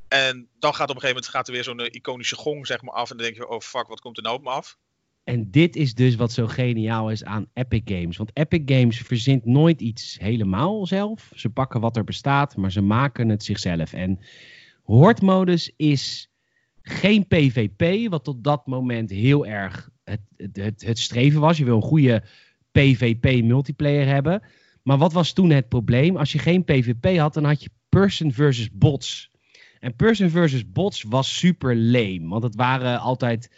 En 0.09 0.49
dan 0.59 0.75
gaat 0.75 0.91
op 0.91 0.95
een 0.95 1.01
gegeven 1.01 1.23
moment 1.23 1.29
gaat 1.29 1.47
er 1.47 1.53
weer 1.53 1.65
zo'n 1.65 1.81
iconische 1.81 2.37
gong 2.37 2.67
zeg 2.67 2.83
maar, 2.83 2.95
af. 2.95 3.11
En 3.11 3.17
dan 3.17 3.27
denk 3.27 3.39
je, 3.39 3.49
oh 3.49 3.61
fuck, 3.61 3.87
wat 3.87 4.01
komt 4.01 4.17
er 4.17 4.23
nou 4.23 4.37
op 4.37 4.43
me 4.43 4.51
af? 4.51 4.79
En 5.25 5.51
dit 5.51 5.77
is 5.77 5.95
dus 5.95 6.15
wat 6.15 6.33
zo 6.33 6.47
geniaal 6.47 7.11
is 7.11 7.25
aan 7.25 7.51
Epic 7.55 7.83
Games. 7.85 8.17
Want 8.17 8.31
Epic 8.35 8.63
Games 8.65 8.99
verzint 8.99 9.45
nooit 9.45 9.81
iets 9.81 10.17
helemaal 10.21 10.87
zelf. 10.87 11.31
Ze 11.35 11.51
pakken 11.51 11.81
wat 11.81 11.97
er 11.97 12.05
bestaat, 12.05 12.57
maar 12.57 12.73
ze 12.73 12.81
maken 12.81 13.29
het 13.29 13.45
zichzelf. 13.45 13.93
En 13.93 14.21
Horde-modus 14.83 15.73
is 15.77 16.31
geen 16.83 17.27
PvP, 17.27 18.11
wat 18.11 18.25
tot 18.25 18.45
dat 18.45 18.67
moment 18.67 19.11
heel 19.11 19.47
erg 19.47 19.91
het, 20.05 20.21
het, 20.37 20.57
het, 20.57 20.83
het 20.83 20.99
streven 20.99 21.41
was. 21.41 21.59
Je 21.59 21.65
wil 21.65 21.77
een 21.77 21.83
goede 21.83 22.23
PvP-multiplayer 22.79 24.07
hebben. 24.07 24.43
Maar 24.83 24.99
wat 24.99 25.13
was 25.13 25.33
toen 25.33 25.51
het 25.51 25.69
probleem? 25.69 26.17
Als 26.17 26.33
je 26.33 26.39
geen 26.39 26.65
PvP 26.65 27.19
had, 27.19 27.35
dan 27.35 27.45
had 27.45 27.63
je 27.63 27.71
person 27.89 28.33
versus 28.33 28.69
bots. 28.73 29.31
En 29.81 29.97
person 29.97 30.31
versus 30.31 30.73
bots 30.73 31.03
was 31.03 31.37
super 31.39 31.77
lame. 31.77 32.29
Want 32.29 32.43
het 32.43 32.55
waren 32.55 33.01
altijd 33.01 33.51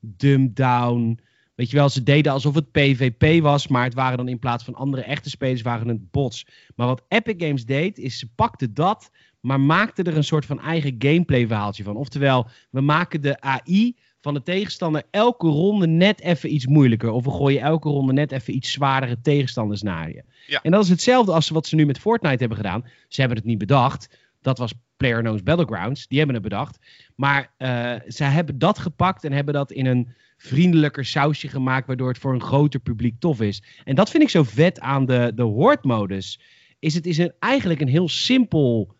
dumbed 0.00 0.56
down. 0.56 1.20
Weet 1.54 1.70
je 1.70 1.76
wel, 1.76 1.88
ze 1.88 2.02
deden 2.02 2.32
alsof 2.32 2.54
het 2.54 2.70
PvP 2.70 3.42
was, 3.42 3.68
maar 3.68 3.84
het 3.84 3.94
waren 3.94 4.16
dan 4.16 4.28
in 4.28 4.38
plaats 4.38 4.64
van 4.64 4.74
andere 4.74 5.02
echte 5.02 5.30
spelers, 5.30 5.62
waren 5.62 5.88
het 5.88 6.10
bots. 6.10 6.46
Maar 6.76 6.86
wat 6.86 7.04
Epic 7.08 7.34
Games 7.38 7.64
deed, 7.64 7.98
is 7.98 8.18
ze 8.18 8.32
pakten 8.34 8.74
dat, 8.74 9.10
maar 9.40 9.60
maakten 9.60 10.04
er 10.04 10.16
een 10.16 10.24
soort 10.24 10.46
van 10.46 10.60
eigen 10.60 10.94
gameplay 10.98 11.46
verhaaltje 11.46 11.84
van. 11.84 11.96
Oftewel, 11.96 12.48
we 12.70 12.80
maken 12.80 13.20
de 13.20 13.40
AI 13.40 13.96
van 14.20 14.34
de 14.34 14.42
tegenstander 14.42 15.02
elke 15.10 15.46
ronde 15.46 15.86
net 15.86 16.20
even 16.20 16.54
iets 16.54 16.66
moeilijker. 16.66 17.10
Of 17.10 17.24
we 17.24 17.30
gooien 17.30 17.60
elke 17.60 17.88
ronde 17.88 18.12
net 18.12 18.32
even 18.32 18.54
iets 18.54 18.72
zwaardere 18.72 19.20
tegenstanders 19.20 19.82
naar 19.82 20.08
je. 20.08 20.22
Ja. 20.46 20.62
En 20.62 20.70
dat 20.70 20.82
is 20.82 20.88
hetzelfde 20.88 21.32
als 21.32 21.48
wat 21.48 21.66
ze 21.66 21.74
nu 21.74 21.86
met 21.86 21.98
Fortnite 21.98 22.38
hebben 22.38 22.56
gedaan. 22.56 22.84
Ze 23.08 23.20
hebben 23.20 23.38
het 23.38 23.46
niet 23.46 23.58
bedacht. 23.58 24.18
Dat 24.42 24.58
was 24.58 24.72
PlayerUnknown's 24.96 25.42
Battlegrounds. 25.42 26.06
Die 26.06 26.18
hebben 26.18 26.36
het 26.36 26.44
bedacht. 26.44 26.78
Maar 27.16 27.52
uh, 27.58 27.94
ze 28.08 28.24
hebben 28.24 28.58
dat 28.58 28.78
gepakt 28.78 29.24
en 29.24 29.32
hebben 29.32 29.54
dat 29.54 29.72
in 29.72 29.86
een 29.86 30.14
vriendelijker 30.36 31.04
sausje 31.04 31.48
gemaakt. 31.48 31.86
Waardoor 31.86 32.08
het 32.08 32.18
voor 32.18 32.34
een 32.34 32.42
groter 32.42 32.80
publiek 32.80 33.20
tof 33.20 33.40
is. 33.40 33.62
En 33.84 33.94
dat 33.94 34.10
vind 34.10 34.22
ik 34.22 34.28
zo 34.28 34.42
vet 34.42 34.80
aan 34.80 35.06
de, 35.06 35.32
de 35.34 35.42
Horde-modus. 35.42 36.40
Is 36.78 36.94
het 36.94 37.06
is 37.06 37.18
een, 37.18 37.32
eigenlijk 37.38 37.80
een 37.80 37.88
heel 37.88 38.08
simpel 38.08 38.94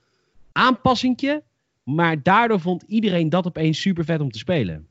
aanpassingje. 0.52 1.42
Maar 1.83 2.22
daardoor 2.22 2.61
vond 2.61 2.83
iedereen 2.83 3.28
dat 3.28 3.46
opeens 3.46 3.81
super 3.81 4.04
vet 4.04 4.20
om 4.20 4.31
te 4.31 4.38
spelen. 4.38 4.87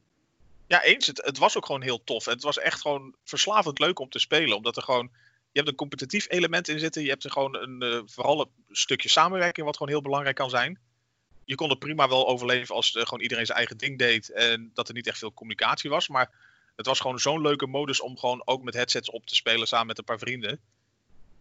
Ja, 0.67 0.83
eens. 0.83 1.07
Het, 1.07 1.21
het 1.25 1.37
was 1.37 1.57
ook 1.57 1.65
gewoon 1.65 1.81
heel 1.81 2.03
tof. 2.03 2.25
Het 2.25 2.43
was 2.43 2.57
echt 2.57 2.81
gewoon 2.81 3.15
verslavend 3.23 3.79
leuk 3.79 3.99
om 3.99 4.09
te 4.09 4.19
spelen. 4.19 4.57
Omdat 4.57 4.77
er 4.77 4.83
gewoon. 4.83 5.09
Je 5.51 5.63
hebt 5.63 5.67
een 5.67 5.75
competitief 5.75 6.25
element 6.29 6.67
in 6.67 6.79
zitten. 6.79 7.01
Je 7.01 7.09
hebt 7.09 7.23
er 7.23 7.31
gewoon 7.31 7.55
een. 7.55 7.83
Uh, 7.83 8.01
vooral 8.05 8.39
een 8.41 8.75
stukje 8.75 9.09
samenwerking, 9.09 9.65
wat 9.65 9.77
gewoon 9.77 9.91
heel 9.91 10.01
belangrijk 10.01 10.35
kan 10.35 10.49
zijn. 10.49 10.79
Je 11.45 11.55
kon 11.55 11.69
er 11.69 11.77
prima 11.77 12.07
wel 12.07 12.27
overleven 12.27 12.75
als 12.75 12.95
uh, 12.95 13.03
gewoon 13.03 13.21
iedereen 13.21 13.45
zijn 13.45 13.57
eigen 13.57 13.77
ding 13.77 13.97
deed. 13.97 14.29
En 14.29 14.71
dat 14.73 14.87
er 14.87 14.93
niet 14.93 15.07
echt 15.07 15.17
veel 15.17 15.33
communicatie 15.33 15.89
was. 15.89 16.07
Maar 16.07 16.31
het 16.75 16.85
was 16.85 16.99
gewoon 16.99 17.19
zo'n 17.19 17.41
leuke 17.41 17.67
modus 17.67 18.01
om 18.01 18.17
gewoon 18.17 18.41
ook 18.45 18.63
met 18.63 18.73
headsets 18.73 19.09
op 19.09 19.25
te 19.25 19.35
spelen 19.35 19.67
samen 19.67 19.87
met 19.87 19.97
een 19.97 20.03
paar 20.03 20.19
vrienden. 20.19 20.59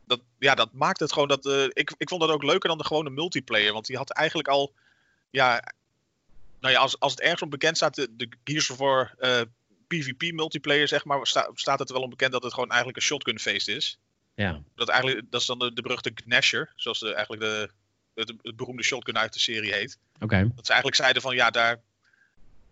Dat, 0.05 0.21
ja, 0.39 0.55
dat 0.55 0.73
maakt 0.73 1.01
het 1.01 1.13
gewoon 1.13 1.29
dat. 1.29 1.47
Uh, 1.47 1.65
ik, 1.65 1.95
ik 1.97 2.09
vond 2.09 2.21
dat 2.21 2.31
ook 2.31 2.43
leuker 2.43 2.69
dan 2.69 2.79
de 2.79 2.85
gewone 2.85 3.11
multiplayer. 3.11 3.73
Want 3.73 3.87
die 3.87 3.97
had 3.97 4.11
eigenlijk 4.11 4.49
al. 4.49 4.73
Ja, 5.31 5.73
nou 6.67 6.79
ja, 6.79 6.85
als, 6.85 7.01
als 7.01 7.13
het 7.13 7.21
ergens 7.21 7.43
onbekend 7.43 7.77
staat, 7.77 7.95
de, 7.95 8.09
de 8.17 8.29
Gears 8.45 8.71
of 8.71 8.79
War 8.79 9.15
uh, 9.21 9.41
PvP 9.87 10.33
multiplayer, 10.33 10.89
zeg 10.89 11.05
maar, 11.05 11.27
sta, 11.27 11.51
staat 11.55 11.79
het 11.79 11.91
wel 11.91 12.03
onbekend 12.03 12.33
dat 12.33 12.43
het 12.43 12.53
gewoon 12.55 12.69
eigenlijk 12.69 12.99
een 12.99 13.05
shotgun 13.05 13.39
feest 13.39 13.69
is. 13.69 13.99
Ja. 14.35 14.63
Dat, 14.75 14.89
eigenlijk, 14.89 15.31
dat 15.31 15.41
is 15.41 15.47
dan 15.47 15.59
de, 15.59 15.73
de 15.73 15.83
beruchte 15.83 16.11
Gnasher, 16.15 16.73
zoals 16.77 16.99
de, 16.99 17.15
eigenlijk 17.15 17.43
de, 17.43 17.71
het, 18.15 18.33
het 18.43 18.57
beroemde 18.57 18.83
shotgun 18.83 19.19
uit 19.19 19.33
de 19.33 19.39
serie 19.39 19.73
heet. 19.73 19.99
Oké. 20.15 20.25
Okay. 20.25 20.41
Dat 20.41 20.67
ze 20.67 20.73
eigenlijk 20.73 21.01
zeiden 21.01 21.23
van, 21.23 21.35
ja, 21.35 21.51
daar, 21.51 21.81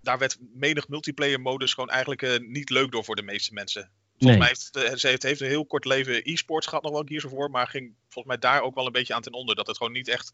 daar 0.01 0.19
werd 0.19 0.37
menig 0.55 0.89
multiplayer 0.89 1.41
modus 1.41 1.75
gewoon 1.75 1.91
eigenlijk 1.91 2.23
uh, 2.23 2.39
niet 2.39 2.71
leuk 2.71 2.91
door 2.91 3.05
voor 3.05 3.17
de 3.17 3.23
meeste 3.23 3.53
mensen. 3.53 3.91
Volgens 4.19 4.29
Nee. 4.31 4.39
mij 4.39 4.49
heeft 4.49 4.69
het, 4.73 5.01
ze 5.01 5.09
heeft, 5.09 5.23
heeft 5.23 5.41
een 5.41 5.47
heel 5.47 5.67
kort 5.67 5.85
leven 5.85 6.21
e-sports 6.25 6.67
gehad 6.67 6.83
nog 6.83 6.93
wel 6.93 7.05
Gears 7.07 7.25
of 7.25 7.33
War, 7.33 7.51
maar 7.51 7.67
ging 7.67 7.95
volgens 8.09 8.35
mij 8.35 8.51
daar 8.51 8.63
ook 8.63 8.75
wel 8.75 8.87
een 8.87 8.93
beetje 8.93 9.15
aan 9.15 9.23
ten 9.23 9.33
onder. 9.33 9.55
Dat 9.55 9.67
het 9.67 9.77
gewoon 9.77 9.93
niet 9.93 10.09
echt 10.09 10.33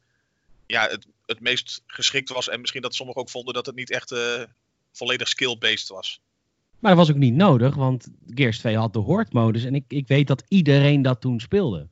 ja, 0.70 0.88
het, 0.88 1.06
het 1.26 1.40
meest 1.40 1.82
geschikt 1.86 2.28
was. 2.28 2.48
En 2.48 2.60
misschien 2.60 2.82
dat 2.82 2.94
sommigen 2.94 3.20
ook 3.20 3.30
vonden 3.30 3.54
dat 3.54 3.66
het 3.66 3.74
niet 3.74 3.90
echt 3.90 4.12
uh, 4.12 4.42
volledig 4.92 5.28
skill-based 5.28 5.88
was. 5.88 6.20
Maar 6.78 6.96
dat 6.96 7.06
was 7.06 7.10
ook 7.10 7.20
niet 7.20 7.34
nodig, 7.34 7.74
want 7.74 8.08
Gears 8.26 8.58
2 8.58 8.76
had 8.76 8.92
de 8.92 8.98
Horde-modus. 8.98 9.64
En 9.64 9.74
ik, 9.74 9.84
ik 9.88 10.08
weet 10.08 10.26
dat 10.26 10.44
iedereen 10.48 11.02
dat 11.02 11.20
toen 11.20 11.40
speelde. 11.40 11.88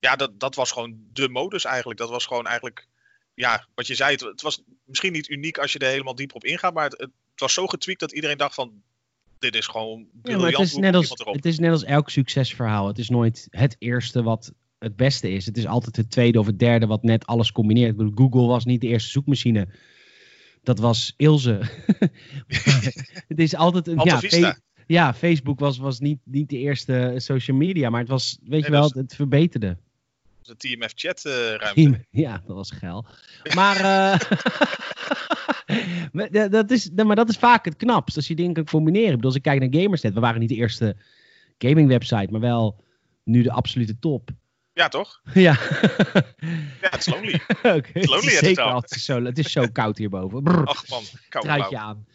Ja, 0.00 0.16
dat, 0.16 0.40
dat 0.40 0.54
was 0.54 0.70
gewoon 0.70 0.96
de 1.12 1.28
modus 1.28 1.64
eigenlijk. 1.64 1.98
Dat 1.98 2.10
was 2.10 2.26
gewoon 2.26 2.46
eigenlijk, 2.46 2.86
ja, 3.34 3.66
wat 3.74 3.86
je 3.86 3.94
zei. 3.94 4.12
Het, 4.12 4.20
het 4.20 4.42
was 4.42 4.62
misschien 4.84 5.12
niet 5.12 5.28
uniek 5.28 5.58
als 5.58 5.72
je 5.72 5.78
er 5.78 5.90
helemaal 5.90 6.14
dieper 6.14 6.36
op 6.36 6.44
ingaat. 6.44 6.74
Maar 6.74 6.84
het, 6.84 6.98
het 6.98 7.10
was 7.36 7.54
zo 7.54 7.66
getweakt 7.66 8.00
dat 8.00 8.12
iedereen 8.12 8.38
dacht 8.38 8.54
van, 8.54 8.82
dit 9.38 9.54
is 9.54 9.66
gewoon 9.66 10.06
ja, 10.22 10.38
maar 10.38 10.50
het 10.50 10.58
is, 10.58 10.76
net 10.76 10.94
als, 10.94 11.08
het 11.24 11.44
is 11.44 11.58
net 11.58 11.70
als 11.70 11.84
elk 11.84 12.10
succesverhaal. 12.10 12.86
Het 12.86 12.98
is 12.98 13.08
nooit 13.08 13.46
het 13.50 13.76
eerste 13.78 14.22
wat 14.22 14.52
het 14.82 14.96
beste 14.96 15.30
is. 15.30 15.46
Het 15.46 15.56
is 15.56 15.66
altijd 15.66 15.96
het 15.96 16.10
tweede 16.10 16.38
of 16.38 16.46
het 16.46 16.58
derde 16.58 16.86
wat 16.86 17.02
net 17.02 17.26
alles 17.26 17.52
combineert. 17.52 18.02
Google 18.14 18.46
was 18.46 18.64
niet 18.64 18.80
de 18.80 18.86
eerste 18.86 19.10
zoekmachine. 19.10 19.68
Dat 20.62 20.78
was 20.78 21.14
Ilse. 21.16 21.60
het 23.28 23.38
is 23.38 23.54
altijd 23.54 23.86
een. 23.86 24.00
Ja, 24.04 24.56
ja, 24.86 25.14
Facebook 25.14 25.58
was, 25.60 25.78
was 25.78 26.00
niet, 26.00 26.18
niet 26.24 26.48
de 26.48 26.58
eerste 26.58 27.14
social 27.16 27.56
media, 27.56 27.90
maar 27.90 28.00
het 28.00 28.08
was, 28.08 28.38
weet 28.40 28.50
nee, 28.50 28.62
je 28.62 28.70
wel, 28.70 28.90
het 28.94 29.14
verbeterde. 29.14 29.76
De 30.42 30.56
TMF 30.56 30.92
chat 30.94 31.24
uh, 31.26 31.54
ruimte. 31.54 32.06
Ja, 32.10 32.42
dat 32.46 32.56
was 32.56 32.70
geil. 32.70 33.06
Maar, 33.54 33.76
uh, 36.32 36.50
dat 36.50 36.70
is, 36.70 36.90
maar 36.90 37.16
dat 37.16 37.28
is 37.28 37.36
vaak 37.36 37.64
het 37.64 37.76
knapst, 37.76 38.16
als 38.16 38.28
je 38.28 38.34
dingen 38.34 38.52
kan 38.52 38.64
combineren. 38.64 39.08
Ik 39.08 39.14
bedoel, 39.14 39.30
als 39.30 39.36
ik 39.36 39.42
kijk 39.42 39.60
naar 39.60 39.82
Gamersnet, 39.82 40.14
we 40.14 40.20
waren 40.20 40.40
niet 40.40 40.48
de 40.48 40.54
eerste 40.54 40.96
gaming 41.58 41.88
website, 41.88 42.28
maar 42.30 42.40
wel 42.40 42.84
nu 43.24 43.42
de 43.42 43.52
absolute 43.52 43.98
top. 43.98 44.30
Ja, 44.72 44.88
toch? 44.88 45.20
Ja. 45.34 45.58
ja, 46.80 46.88
het 46.90 47.00
is 47.00 47.06
lonely. 47.06 47.34
okay. 47.62 47.80
Het 47.80 48.02
is 48.02 48.06
lonely 48.06 48.30
het, 48.30 48.44
Zeker, 48.44 48.74
het, 48.74 48.90
is 48.90 49.04
zo, 49.04 49.22
het 49.24 49.38
is 49.38 49.52
zo 49.52 49.66
koud 49.72 49.98
hierboven. 49.98 50.42
Brrr. 50.42 50.66
Ach 50.66 50.88
man, 50.88 51.02
koud 51.28 51.44
Truitje 51.44 51.78
aan. 51.78 52.06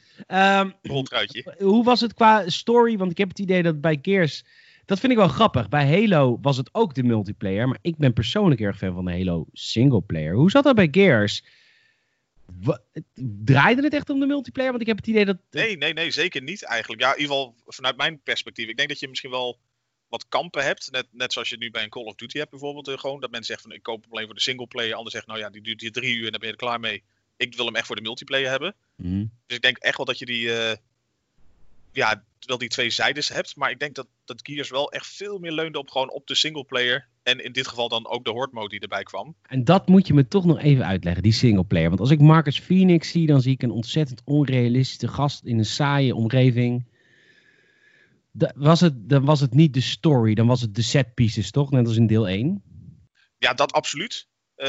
Um, 0.63 0.73
Roltruitje. 0.81 1.55
Hoe 1.57 1.83
was 1.83 2.01
het 2.01 2.13
qua 2.13 2.49
story? 2.49 2.97
Want 2.97 3.11
ik 3.11 3.17
heb 3.17 3.29
het 3.29 3.39
idee 3.39 3.63
dat 3.63 3.81
bij 3.81 3.99
Gears... 4.01 4.43
Dat 4.85 4.99
vind 4.99 5.11
ik 5.11 5.17
wel 5.17 5.27
grappig. 5.27 5.69
Bij 5.69 5.87
Halo 5.87 6.37
was 6.41 6.57
het 6.57 6.69
ook 6.71 6.93
de 6.93 7.03
multiplayer. 7.03 7.67
Maar 7.67 7.77
ik 7.81 7.97
ben 7.97 8.13
persoonlijk 8.13 8.61
erg 8.61 8.77
fan 8.77 8.93
van 8.93 9.05
de 9.05 9.11
Halo 9.11 9.45
singleplayer. 9.53 10.33
Hoe 10.33 10.51
zat 10.51 10.63
dat 10.63 10.75
bij 10.75 10.87
Gears? 10.91 11.43
Wat, 12.61 12.81
draaide 13.43 13.83
het 13.83 13.93
echt 13.93 14.09
om 14.09 14.19
de 14.19 14.25
multiplayer? 14.25 14.69
Want 14.69 14.81
ik 14.81 14.87
heb 14.87 14.97
het 14.97 15.07
idee 15.07 15.25
dat... 15.25 15.37
Nee, 15.51 15.77
nee, 15.77 15.93
nee, 15.93 16.11
zeker 16.11 16.41
niet 16.41 16.63
eigenlijk. 16.63 17.01
Ja, 17.01 17.15
in 17.15 17.19
ieder 17.21 17.35
geval 17.35 17.55
vanuit 17.65 17.97
mijn 17.97 18.21
perspectief. 18.23 18.67
Ik 18.67 18.77
denk 18.77 18.89
dat 18.89 18.99
je 18.99 19.07
misschien 19.07 19.31
wel 19.31 19.59
wat 20.09 20.27
kampen 20.27 20.63
hebt. 20.63 20.91
Net, 20.91 21.07
net 21.11 21.33
zoals 21.33 21.49
je 21.49 21.57
nu 21.57 21.71
bij 21.71 21.83
een 21.83 21.89
Call 21.89 22.03
of 22.03 22.15
Duty 22.15 22.37
hebt 22.37 22.49
bijvoorbeeld. 22.49 22.87
Uh, 22.87 22.97
gewoon 22.97 23.19
dat 23.19 23.31
mensen 23.31 23.47
zeggen 23.47 23.67
van 23.67 23.77
ik 23.77 23.83
koop 23.83 24.03
hem 24.03 24.11
alleen 24.11 24.25
voor 24.25 24.35
de 24.35 24.41
singleplayer. 24.41 24.95
Ander 24.95 25.11
zegt 25.11 25.27
nou 25.27 25.39
ja, 25.39 25.49
die 25.49 25.61
duurt 25.61 25.81
hier 25.81 25.91
drie 25.91 26.15
uur 26.15 26.25
en 26.25 26.31
dan 26.31 26.39
ben 26.39 26.49
je 26.49 26.55
er 26.55 26.61
klaar 26.61 26.79
mee. 26.79 27.03
Ik 27.37 27.55
wil 27.55 27.65
hem 27.65 27.75
echt 27.75 27.87
voor 27.87 27.95
de 27.95 28.01
multiplayer 28.01 28.49
hebben. 28.49 28.75
Mm. 28.95 29.31
Dus 29.45 29.55
ik 29.55 29.63
denk 29.63 29.77
echt 29.77 29.97
wel 29.97 30.05
dat 30.05 30.19
je 30.19 30.25
die... 30.25 30.41
Uh, 30.41 30.71
ja, 31.91 32.23
wel 32.39 32.57
die 32.57 32.69
twee 32.69 32.89
zijdes 32.89 33.29
hebt. 33.29 33.55
Maar 33.55 33.71
ik 33.71 33.79
denk 33.79 33.95
dat, 33.95 34.07
dat 34.25 34.39
Gears 34.43 34.69
wel 34.69 34.91
echt 34.91 35.07
veel 35.07 35.39
meer 35.39 35.51
leunde 35.51 35.79
op 35.79 35.89
gewoon 35.89 36.11
op 36.11 36.27
de 36.27 36.35
singleplayer. 36.35 37.07
En 37.23 37.43
in 37.43 37.51
dit 37.51 37.67
geval 37.67 37.89
dan 37.89 38.07
ook 38.07 38.25
de 38.25 38.31
horde 38.31 38.53
mode 38.53 38.69
die 38.69 38.79
erbij 38.79 39.03
kwam. 39.03 39.35
En 39.41 39.63
dat 39.63 39.87
moet 39.87 40.07
je 40.07 40.13
me 40.13 40.27
toch 40.27 40.45
nog 40.45 40.59
even 40.59 40.85
uitleggen, 40.85 41.23
die 41.23 41.31
singleplayer. 41.31 41.87
Want 41.87 41.99
als 41.99 42.11
ik 42.11 42.19
Marcus 42.19 42.59
Phoenix 42.59 43.11
zie, 43.11 43.27
dan 43.27 43.41
zie 43.41 43.53
ik 43.53 43.63
een 43.63 43.71
ontzettend 43.71 44.21
onrealistische 44.25 45.07
gast 45.07 45.45
in 45.45 45.57
een 45.57 45.65
saaie 45.65 46.15
omgeving. 46.15 46.85
Da 48.37 48.51
was 48.55 48.79
het, 48.79 49.09
dan 49.09 49.25
was 49.25 49.39
het 49.39 49.53
niet 49.53 49.73
de 49.73 49.81
story, 49.81 50.33
dan 50.33 50.47
was 50.47 50.61
het 50.61 50.75
de 50.75 50.81
set 50.81 51.13
pieces, 51.13 51.51
toch? 51.51 51.71
Net 51.71 51.87
als 51.87 51.95
in 51.95 52.07
deel 52.07 52.27
1. 52.27 52.63
Ja, 53.37 53.53
dat 53.53 53.71
absoluut. 53.71 54.27
Uh, 54.57 54.67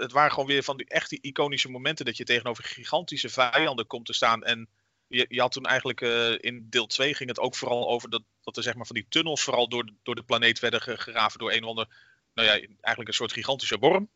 het 0.00 0.12
waren 0.12 0.30
gewoon 0.30 0.48
weer 0.48 0.62
van 0.62 0.76
die 0.76 0.86
echt 0.86 1.10
die 1.10 1.20
iconische 1.20 1.70
momenten 1.70 2.04
dat 2.04 2.16
je 2.16 2.24
tegenover 2.24 2.64
gigantische 2.64 3.28
vijanden 3.28 3.86
komt 3.86 4.06
te 4.06 4.12
staan. 4.12 4.42
En 4.42 4.68
je, 5.06 5.26
je 5.28 5.40
had 5.40 5.52
toen 5.52 5.66
eigenlijk 5.66 6.00
uh, 6.00 6.32
in 6.38 6.66
deel 6.70 6.86
2 6.86 7.14
ging 7.14 7.28
het 7.28 7.38
ook 7.38 7.54
vooral 7.54 7.88
over 7.88 8.10
dat, 8.10 8.22
dat 8.42 8.56
er 8.56 8.62
zeg 8.62 8.74
maar 8.74 8.86
van 8.86 8.96
die 8.96 9.06
tunnels 9.08 9.42
vooral 9.42 9.68
door, 9.68 9.86
de, 9.86 9.92
door 10.02 10.14
de 10.14 10.22
planeet 10.22 10.58
werden 10.58 10.80
geraven 10.80 11.38
door 11.38 11.52
een 11.52 11.62
of 11.62 11.68
ander, 11.68 11.88
nou 12.34 12.48
ja, 12.48 12.52
eigenlijk 12.52 13.08
een 13.08 13.14
soort 13.14 13.32
gigantische 13.32 13.78
worm. 13.78 14.08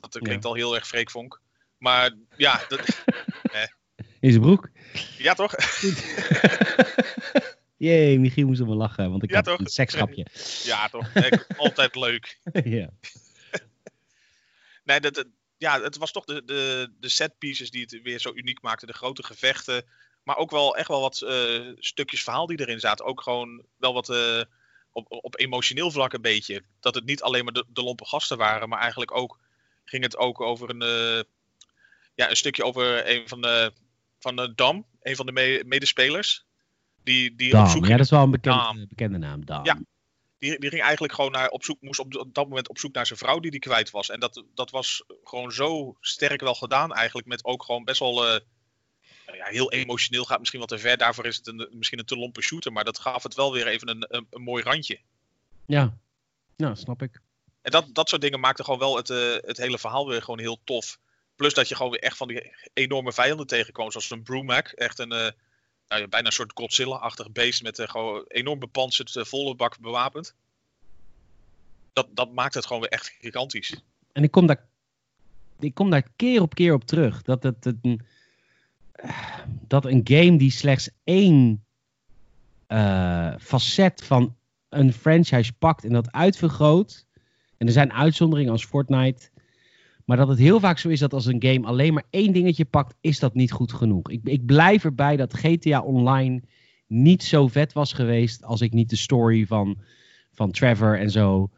Dat 0.00 0.18
klinkt 0.18 0.42
ja. 0.42 0.48
al 0.48 0.56
heel 0.56 0.74
erg 0.74 0.86
freekvonk. 0.86 1.40
Maar 1.78 2.14
ja, 2.36 2.60
dat, 2.68 3.04
eh. 3.42 3.62
In 4.20 4.30
zijn 4.30 4.42
broek. 4.42 4.70
Ja, 5.18 5.34
toch? 5.34 5.54
Jee, 7.82 8.18
Michiel 8.18 8.46
moest 8.46 8.60
wel 8.60 8.74
lachen, 8.74 9.10
want 9.10 9.22
ik 9.22 9.30
ja, 9.30 9.36
had 9.36 9.44
toch? 9.44 9.58
een 9.58 9.66
seksgrapje. 9.66 10.26
Ja, 10.70 10.88
toch? 10.88 11.08
Altijd 11.56 11.94
leuk. 11.94 12.38
ja. 12.64 12.90
nee, 14.84 15.00
dat, 15.00 15.26
ja, 15.56 15.80
het 15.80 15.96
was 15.96 16.12
toch 16.12 16.24
de, 16.24 16.44
de, 16.44 16.92
de 17.00 17.08
set 17.08 17.38
pieces 17.38 17.70
die 17.70 17.82
het 17.82 18.02
weer 18.02 18.18
zo 18.18 18.32
uniek 18.34 18.62
maakten. 18.62 18.86
De 18.86 18.92
grote 18.94 19.22
gevechten. 19.22 19.84
Maar 20.22 20.36
ook 20.36 20.50
wel 20.50 20.76
echt 20.76 20.88
wel 20.88 21.00
wat 21.00 21.20
uh, 21.24 21.72
stukjes 21.78 22.22
verhaal 22.22 22.46
die 22.46 22.60
erin 22.60 22.80
zaten. 22.80 23.04
Ook 23.04 23.22
gewoon 23.22 23.64
wel 23.76 23.92
wat, 23.92 24.08
uh, 24.08 24.42
op, 24.92 25.06
op 25.08 25.38
emotioneel 25.38 25.90
vlak 25.90 26.12
een 26.12 26.20
beetje. 26.22 26.62
Dat 26.80 26.94
het 26.94 27.04
niet 27.04 27.22
alleen 27.22 27.44
maar 27.44 27.52
de, 27.52 27.64
de 27.68 27.82
lompe 27.82 28.06
gasten 28.06 28.38
waren, 28.38 28.68
maar 28.68 28.80
eigenlijk 28.80 29.16
ook 29.16 29.38
ging 29.84 30.02
het 30.02 30.16
ook 30.16 30.40
over 30.40 30.70
een, 30.70 30.82
eh, 30.82 31.22
ja, 32.14 32.30
een 32.30 32.36
stukje 32.36 32.64
over 32.64 33.10
een 33.10 33.28
van 33.28 33.40
de, 33.40 33.72
van 34.18 34.36
de 34.36 34.54
Dam, 34.54 34.86
een 35.00 35.16
van 35.16 35.26
de 35.26 35.32
me- 35.32 35.62
medespelers. 35.66 36.44
Die, 37.02 37.34
die 37.34 37.46
op 37.46 37.52
Dam. 37.52 37.68
zoek 37.68 37.86
Ja, 37.86 37.96
dat 37.96 38.04
is 38.04 38.10
wel 38.10 38.22
een 38.22 38.30
bekend, 38.30 38.54
Dam. 38.54 38.86
bekende 38.88 39.18
naam. 39.18 39.44
Dam. 39.44 39.64
Ja. 39.64 39.78
die, 40.38 40.58
die 40.60 40.70
ging 40.70 40.82
eigenlijk 40.82 41.12
gewoon 41.12 41.32
naar, 41.32 41.48
op 41.48 41.64
zoek, 41.64 41.80
moest 41.80 42.00
op, 42.00 42.16
op 42.16 42.34
dat 42.34 42.48
moment 42.48 42.68
op 42.68 42.78
zoek 42.78 42.94
naar 42.94 43.06
zijn 43.06 43.18
vrouw 43.18 43.40
die 43.40 43.50
hij 43.50 43.58
kwijt 43.58 43.90
was. 43.90 44.10
En 44.10 44.20
dat, 44.20 44.44
dat 44.54 44.70
was 44.70 45.04
gewoon 45.24 45.52
zo 45.52 45.96
sterk 46.00 46.40
wel 46.40 46.54
gedaan 46.54 46.92
eigenlijk, 46.92 47.26
met 47.26 47.44
ook 47.44 47.62
gewoon 47.62 47.84
best 47.84 48.00
wel... 48.00 48.26
eh, 48.26 48.40
nou 49.26 49.36
ja, 49.36 49.44
heel 49.44 49.72
emotioneel 49.72 50.24
gaat 50.24 50.38
misschien 50.38 50.60
wat 50.60 50.68
te 50.68 50.78
ver. 50.78 50.96
Daarvoor 50.96 51.26
is 51.26 51.36
het 51.36 51.46
een, 51.46 51.68
misschien 51.70 51.98
een 51.98 52.04
te 52.04 52.16
lompe 52.16 52.42
shooter. 52.42 52.72
Maar 52.72 52.84
dat 52.84 52.98
gaf 52.98 53.22
het 53.22 53.34
wel 53.34 53.52
weer 53.52 53.66
even 53.66 53.88
een, 53.88 54.04
een, 54.08 54.26
een 54.30 54.42
mooi 54.42 54.62
randje. 54.62 55.00
Ja. 55.66 55.96
Nou, 56.56 56.76
snap 56.76 57.02
ik. 57.02 57.20
En 57.62 57.70
dat, 57.70 57.94
dat 57.94 58.08
soort 58.08 58.20
dingen 58.22 58.40
maakten 58.40 58.64
gewoon 58.64 58.80
wel 58.80 58.96
het, 58.96 59.10
eh, 59.10 59.34
het 59.40 59.56
hele 59.56 59.78
verhaal 59.78 60.08
weer 60.08 60.22
gewoon 60.22 60.38
heel 60.38 60.60
tof. 60.64 60.98
Plus 61.36 61.54
dat 61.54 61.68
je 61.68 61.74
gewoon 61.74 61.90
weer 61.90 62.02
echt 62.02 62.16
van 62.16 62.28
die 62.28 62.52
enorme 62.72 63.12
vijanden 63.12 63.46
tegenkwam. 63.46 63.90
Zoals 63.90 64.10
een 64.10 64.22
Brumac. 64.22 64.68
Echt 64.68 64.98
een, 64.98 65.12
eh, 65.12 65.30
nou 65.98 66.08
bijna 66.08 66.26
een 66.26 66.32
soort 66.32 66.52
Godzilla-achtig 66.54 67.32
beest. 67.32 67.62
Met 67.62 67.78
eh, 67.78 67.88
gewoon 67.88 68.24
enorm 68.28 68.58
bepanserd, 68.58 69.16
eh, 69.16 69.24
volle 69.24 69.54
bak 69.54 69.80
bewapend. 69.80 70.34
Dat, 71.92 72.06
dat 72.10 72.32
maakt 72.32 72.54
het 72.54 72.66
gewoon 72.66 72.82
weer 72.82 72.90
echt 72.90 73.16
gigantisch. 73.20 73.82
En 74.12 74.22
ik 74.22 74.30
kom 74.30 74.46
daar, 74.46 74.66
ik 75.58 75.74
kom 75.74 75.90
daar 75.90 76.08
keer 76.16 76.42
op 76.42 76.54
keer 76.54 76.72
op 76.72 76.84
terug. 76.84 77.22
Dat 77.22 77.42
het 77.42 77.66
een, 77.82 78.00
dat 79.68 79.84
een 79.84 80.00
game 80.04 80.36
die 80.36 80.50
slechts 80.50 80.90
één 81.04 81.64
eh, 82.66 83.34
facet 83.38 84.04
van 84.04 84.36
een 84.68 84.92
franchise 84.92 85.52
pakt 85.52 85.84
en 85.84 85.92
dat 85.92 86.12
uitvergroot. 86.12 87.06
En 87.56 87.66
er 87.66 87.72
zijn 87.72 87.92
uitzonderingen 87.92 88.52
als 88.52 88.64
Fortnite. 88.64 89.30
Maar 90.04 90.16
dat 90.16 90.28
het 90.28 90.38
heel 90.38 90.60
vaak 90.60 90.78
zo 90.78 90.88
is 90.88 91.00
dat 91.00 91.12
als 91.12 91.26
een 91.26 91.42
game 91.42 91.66
alleen 91.66 91.94
maar 91.94 92.04
één 92.10 92.32
dingetje 92.32 92.64
pakt, 92.64 92.94
is 93.00 93.18
dat 93.18 93.34
niet 93.34 93.52
goed 93.52 93.72
genoeg. 93.72 94.10
Ik, 94.10 94.20
ik 94.24 94.46
blijf 94.46 94.84
erbij 94.84 95.16
dat 95.16 95.34
GTA 95.34 95.80
Online 95.80 96.42
niet 96.86 97.22
zo 97.22 97.48
vet 97.48 97.72
was 97.72 97.92
geweest 97.92 98.44
als 98.44 98.60
ik 98.60 98.72
niet 98.72 98.90
de 98.90 98.96
story 98.96 99.46
van, 99.46 99.78
van 100.32 100.50
Trevor 100.50 100.98
en 100.98 101.10
zo 101.10 101.50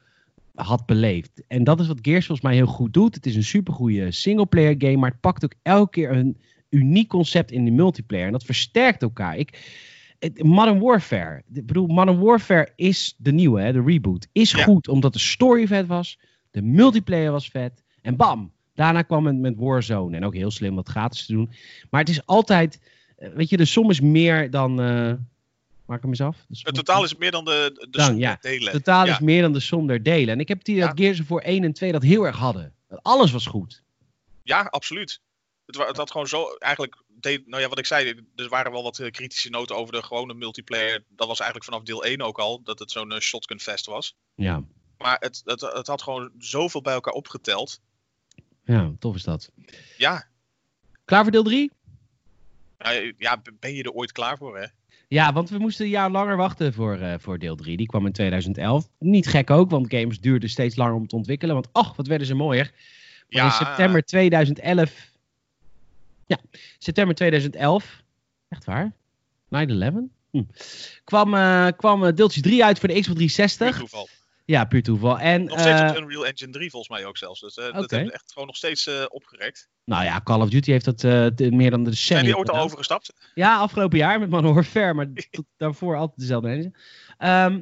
had 0.54 0.86
beleefd. 0.86 1.42
En 1.48 1.64
dat 1.64 1.80
is 1.80 1.86
wat 1.86 1.98
Gears 2.02 2.26
volgens 2.26 2.46
mij 2.46 2.56
heel 2.56 2.66
goed 2.66 2.92
doet. 2.92 3.14
Het 3.14 3.26
is 3.26 3.36
een 3.36 3.44
supergoeie 3.44 4.10
singleplayer 4.10 4.74
game, 4.78 4.96
maar 4.96 5.10
het 5.10 5.20
pakt 5.20 5.44
ook 5.44 5.54
elke 5.62 5.90
keer 5.90 6.10
een 6.10 6.38
uniek 6.70 7.08
concept 7.08 7.50
in 7.50 7.64
de 7.64 7.70
multiplayer. 7.70 8.26
En 8.26 8.32
dat 8.32 8.44
versterkt 8.44 9.02
elkaar. 9.02 9.36
Ik, 9.36 9.58
Modern 10.42 10.78
Warfare. 10.80 11.42
Ik 11.52 11.66
bedoel, 11.66 11.86
Modern 11.86 12.18
Warfare 12.20 12.72
is 12.76 13.14
de 13.18 13.32
nieuwe, 13.32 13.60
hè, 13.60 13.72
de 13.72 13.82
reboot. 13.82 14.28
Is 14.32 14.50
Ja. 14.50 14.62
goed 14.62 14.88
omdat 14.88 15.12
de 15.12 15.18
story 15.18 15.66
vet 15.66 15.86
was, 15.86 16.18
de 16.50 16.62
multiplayer 16.62 17.30
was 17.30 17.48
vet. 17.48 17.83
En 18.04 18.16
bam, 18.16 18.52
daarna 18.74 19.02
kwam 19.02 19.26
het 19.26 19.36
met 19.36 19.54
Warzone. 19.56 20.16
En 20.16 20.24
ook 20.24 20.34
heel 20.34 20.50
slim 20.50 20.74
wat 20.74 20.88
gratis 20.88 21.26
te 21.26 21.32
doen. 21.32 21.50
Maar 21.90 22.00
het 22.00 22.08
is 22.08 22.26
altijd, 22.26 22.80
eh, 23.16 23.28
weet 23.32 23.48
je, 23.48 23.56
de 23.56 23.64
som 23.64 23.90
is 23.90 24.00
meer 24.00 24.50
dan... 24.50 24.80
eh, 24.80 25.12
maak 25.86 26.00
hem 26.00 26.10
eens 26.10 26.20
af. 26.20 26.44
Het 26.48 26.74
totaal 26.74 27.04
is 27.04 27.16
meer 27.16 27.30
dan 27.30 27.44
de, 27.44 27.70
de 27.74 27.86
Dan, 27.90 28.06
som 28.06 28.16
ja. 28.18 28.38
der 28.40 28.50
delen. 28.52 28.72
Totaal 28.72 29.06
Ja. 29.06 29.12
is 29.12 29.18
meer 29.18 29.42
dan 29.42 29.52
de 29.52 29.60
som 29.60 29.86
der 29.86 30.02
delen. 30.02 30.28
En 30.34 30.40
ik 30.40 30.48
heb 30.48 30.58
het 30.58 30.68
idee 30.68 30.80
Ja. 30.80 30.86
dat 30.88 30.98
Gears 30.98 31.20
voor 31.20 31.40
1 31.40 31.64
en 31.64 31.72
2 31.72 31.92
dat 31.92 32.02
heel 32.02 32.24
erg 32.24 32.36
hadden. 32.36 32.72
Alles 32.88 33.30
was 33.30 33.46
goed. 33.46 33.82
Ja, 34.42 34.60
absoluut. 34.60 35.20
Het, 35.66 35.76
het 35.86 35.96
had 35.96 36.10
gewoon 36.10 36.26
zo 36.28 36.44
eigenlijk. 36.58 37.02
deed- 37.20 37.46
nou 37.46 37.62
ja, 37.62 37.68
wat 37.68 37.78
ik 37.78 37.86
zei, 37.86 38.14
er 38.36 38.48
waren 38.48 38.72
wel 38.72 38.82
wat 38.82 38.98
eh, 38.98 39.10
kritische 39.10 39.50
noten 39.50 39.76
over 39.76 39.94
de 39.94 40.02
gewone 40.02 40.34
multiplayer. 40.34 41.04
Dat 41.08 41.26
was 41.26 41.40
eigenlijk 41.40 41.70
vanaf 41.70 41.84
deel 41.86 42.04
1 42.04 42.20
ook 42.22 42.38
al, 42.38 42.60
dat 42.62 42.78
het 42.78 42.90
zo'n 42.90 43.12
eh, 43.12 43.18
shotgun 43.20 43.60
fest 43.60 43.86
was. 43.86 44.16
Ja, 44.34 44.62
Maar 44.98 45.16
het, 45.20 45.42
het, 45.44 45.60
het 45.60 45.86
had 45.86 46.02
gewoon 46.02 46.30
zoveel 46.38 46.82
bij 46.82 46.94
elkaar 46.94 47.12
opgeteld. 47.12 47.80
Ja 48.64 48.92
tof 48.98 49.14
is 49.14 49.22
dat. 49.22 49.50
Ja, 49.96 50.24
Klaar 51.04 51.22
voor 51.22 51.32
deel 51.32 51.42
3? 51.42 51.70
nou, 52.78 53.14
ja, 53.18 53.42
ben 53.60 53.74
je 53.74 53.82
er 53.82 53.92
ooit 53.92 54.12
klaar 54.12 54.36
voor, 54.36 54.58
hè? 54.58 54.66
Ja, 55.08 55.32
want 55.32 55.50
we 55.50 55.58
moesten 55.58 55.84
een 55.84 55.90
jaar 55.90 56.10
langer 56.10 56.36
wachten 56.36 56.72
voor, 56.72 56.98
eh, 56.98 57.14
voor 57.18 57.38
deel 57.38 57.56
3. 57.56 57.76
Die 57.76 57.86
kwam 57.86 58.06
in 58.06 58.12
2011. 58.12 58.88
Niet 58.98 59.26
gek 59.26 59.50
ook, 59.50 59.70
want 59.70 59.94
games 59.94 60.20
duurden 60.20 60.48
steeds 60.50 60.76
langer 60.76 60.94
om 60.94 61.06
te 61.06 61.16
ontwikkelen. 61.16 61.54
Want 61.54 61.68
ach, 61.72 61.96
wat 61.96 62.06
werden 62.06 62.26
ze 62.26 62.34
mooier. 62.34 62.64
Maar 63.28 63.42
Ja. 63.42 63.44
in 63.44 63.50
september 63.50 64.04
2011... 64.04 65.10
Ja, 66.26 66.38
september 66.78 67.14
2011. 67.14 68.02
Echt 68.48 68.64
waar? 68.64 68.92
9-11? 69.48 70.08
Hm. 70.30 70.42
Kwam, 71.04 71.34
eh, 71.34 71.66
kwam 71.76 72.04
eh, 72.04 72.12
deeltje 72.14 72.40
3 72.40 72.64
uit 72.64 72.78
voor 72.78 72.88
de 72.88 72.94
Xbox 73.00 73.06
Puur 73.16 73.28
360. 73.28 73.78
toeval. 73.78 74.08
Ja, 74.46 74.64
puur 74.64 74.82
toeval. 74.82 75.18
En, 75.18 75.44
Nog 75.44 75.60
steeds 75.60 75.80
eh, 75.80 75.88
op 75.88 75.96
Unreal 75.96 76.26
Engine 76.26 76.52
3 76.52 76.70
volgens 76.70 76.98
mij 76.98 77.06
ook 77.08 77.16
zelfs. 77.16 77.40
Dus 77.40 77.56
eh, 77.56 77.64
dat 77.64 77.90
hebben 77.90 78.06
ze 78.08 78.12
echt 78.12 78.32
gewoon 78.32 78.46
nog 78.48 78.56
steeds 78.56 78.86
eh, 78.86 79.04
opgerekt. 79.08 79.68
nou 79.84 80.04
ja, 80.04 80.20
Call 80.24 80.40
of 80.40 80.48
Duty 80.48 80.70
heeft 80.70 80.84
dat 80.84 81.04
eh, 81.04 81.10
meer 81.10 81.70
dan 81.70 81.84
de 81.84 81.92
Zijn 81.92 82.18
decennia 82.20 82.22
die 82.22 82.36
ooit 82.36 82.50
al 82.50 82.60
overgestapt? 82.60 83.12
Ja, 83.34 83.58
afgelopen 83.58 83.98
jaar 83.98 84.20
met 84.20 84.30
Modern 84.30 84.54
Warfare, 84.54 84.94
maar 84.94 85.06
tot 85.30 85.44
daarvoor 85.56 85.96
altijd 85.96 86.18
dezelfde 86.18 86.48
engine. 86.48 86.72
Ehm 87.18 87.60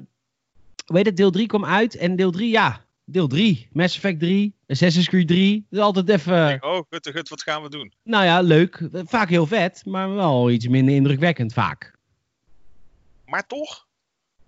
weet 0.86 1.06
het, 1.06 1.16
deel 1.16 1.30
3 1.30 1.46
kwam 1.46 1.64
uit 1.64 1.96
en 1.96 2.16
deel 2.16 2.30
3, 2.30 2.50
ja, 2.50 2.84
deel 3.04 3.26
3. 3.26 3.68
Mass 3.72 3.96
Effect 3.96 4.20
3, 4.20 4.54
Assassin's 4.66 5.08
Creed 5.08 5.28
3. 5.28 5.66
Dat 5.70 5.78
is 5.78 5.84
altijd 5.84 6.08
even, 6.08 6.62
Oh, 6.62 6.82
gut, 6.90 7.08
gut, 7.12 7.28
wat 7.28 7.42
gaan 7.42 7.62
we 7.62 7.68
doen? 7.68 7.92
nou 8.02 8.24
ja, 8.24 8.40
leuk. 8.40 8.88
Vaak 8.92 9.28
heel 9.28 9.46
vet, 9.46 9.82
maar 9.86 10.14
wel 10.14 10.50
iets 10.50 10.68
minder 10.68 10.94
indrukwekkend 10.94 11.52
vaak. 11.52 11.94
Maar 13.26 13.46
toch? 13.46 13.86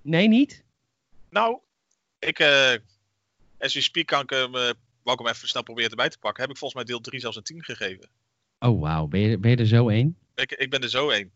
Nee, 0.03 0.29
niet? 0.29 0.64
Nou, 1.31 1.59
ik, 2.27 2.39
eh 2.39 2.73
as 3.59 3.75
we 3.75 3.81
speak 3.81 4.07
kan 4.07 4.23
ik 4.23 4.31
hem, 4.31 4.55
eh, 4.55 4.71
wou 5.03 5.19
ik 5.19 5.19
hem 5.19 5.27
even 5.27 5.49
snel 5.49 5.63
proberen 5.63 5.91
erbij 5.91 6.09
te 6.09 6.19
pakken. 6.19 6.43
Heb 6.43 6.51
ik 6.53 6.57
volgens 6.59 6.81
mij 6.85 6.91
deel 6.95 7.01
3 7.01 7.21
zelfs 7.21 7.37
een 7.37 7.43
10 7.43 7.65
gegeven. 7.65 8.09
Oh, 8.59 8.81
wauw. 8.81 9.07
Ben 9.07 9.21
je, 9.21 9.39
ben 9.39 9.51
je 9.51 9.57
er 9.57 9.67
zo 9.67 9.89
één? 9.89 10.17
Ik, 10.35 10.53
ik 10.53 10.71
ben 10.71 10.83
er 10.83 10.89
zo 10.89 11.11
een. 11.11 11.31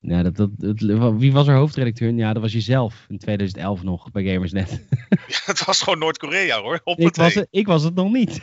Ja, 0.00 0.22
dat, 0.22 0.36
dat, 0.36 0.50
dat- 0.56 1.14
wie 1.18 1.32
was 1.32 1.46
er 1.48 1.54
hoofdredacteur? 1.54 2.12
Ja, 2.12 2.32
dat 2.32 2.42
was 2.42 2.52
jezelf 2.52 3.04
in 3.08 3.18
2011 3.18 3.82
nog 3.82 4.10
bij 4.10 4.24
Gamersnet. 4.24 4.70
Ja, 5.08 5.38
het 5.44 5.64
was 5.64 5.82
gewoon 5.82 5.98
Noord-Korea 5.98 6.60
hoor. 6.60 6.80
Op 6.84 6.98
Ik 6.98 7.14
was, 7.14 7.34
het, 7.34 7.46
ik 7.50 7.66
was 7.66 7.82
het 7.82 7.94
nog 7.94 8.12
niet. 8.12 8.40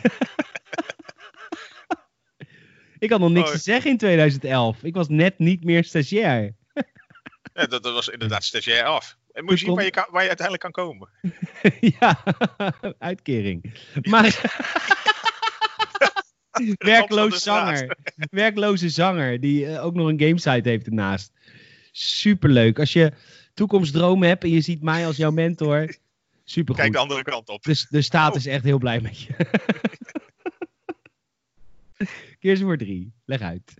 ik 2.98 3.10
had 3.10 3.20
nog 3.20 3.30
niks 3.30 3.48
Oh. 3.48 3.54
te 3.54 3.60
zeggen 3.60 3.90
in 3.90 3.96
2011. 3.98 4.82
Ik 4.82 4.94
was 4.94 5.08
net 5.08 5.38
niet 5.38 5.64
meer 5.64 5.84
stagiair. 5.84 6.54
Ja, 7.54 7.66
dat, 7.66 7.82
dat 7.82 7.92
was 7.92 8.08
inderdaad 8.08 8.44
stagiair 8.44 8.84
af. 8.84 9.16
En 9.36 9.44
moet 9.44 9.52
je 9.52 9.56
zien 9.58 9.66
komt- 9.66 9.76
waar 9.76 9.84
je, 9.84 9.90
kan- 9.90 10.08
waar 10.10 10.22
je 10.22 10.28
uiteindelijk 10.28 10.72
kan 10.72 10.84
komen. 10.84 11.08
ja, 12.00 12.22
uitkering. 13.10 13.74
Maar. 14.02 14.40
Werkloos 16.78 17.42
zanger. 17.42 17.96
Werkloze 18.30 18.88
zanger. 18.88 19.40
Die 19.40 19.66
eh, 19.66 19.84
ook 19.84 19.94
nog 19.94 20.08
een 20.08 20.20
gamesite 20.20 20.68
heeft 20.68 20.86
ernaast. 20.86 21.32
Superleuk. 21.92 22.78
Als 22.78 22.92
je 22.92 23.12
toekomstdromen 23.54 24.28
hebt 24.28 24.42
en 24.44 24.50
je 24.50 24.60
ziet 24.60 24.82
mij 24.82 25.06
als 25.06 25.16
jouw 25.16 25.30
mentor. 25.30 25.94
Supergoed. 26.44 26.80
Kijk 26.82 26.92
de 26.92 26.98
andere 26.98 27.22
kant 27.22 27.48
op. 27.48 27.62
Dus 27.62 27.86
de 27.88 28.02
staat 28.02 28.30
Oh. 28.30 28.36
is 28.36 28.46
echt 28.46 28.64
heel 28.64 28.78
blij 28.78 29.00
met 29.00 29.20
je. 29.20 29.34
Keer 32.40 32.58
voor 32.58 32.76
drie. 32.78 33.12
Leg 33.24 33.40
uit. 33.40 33.74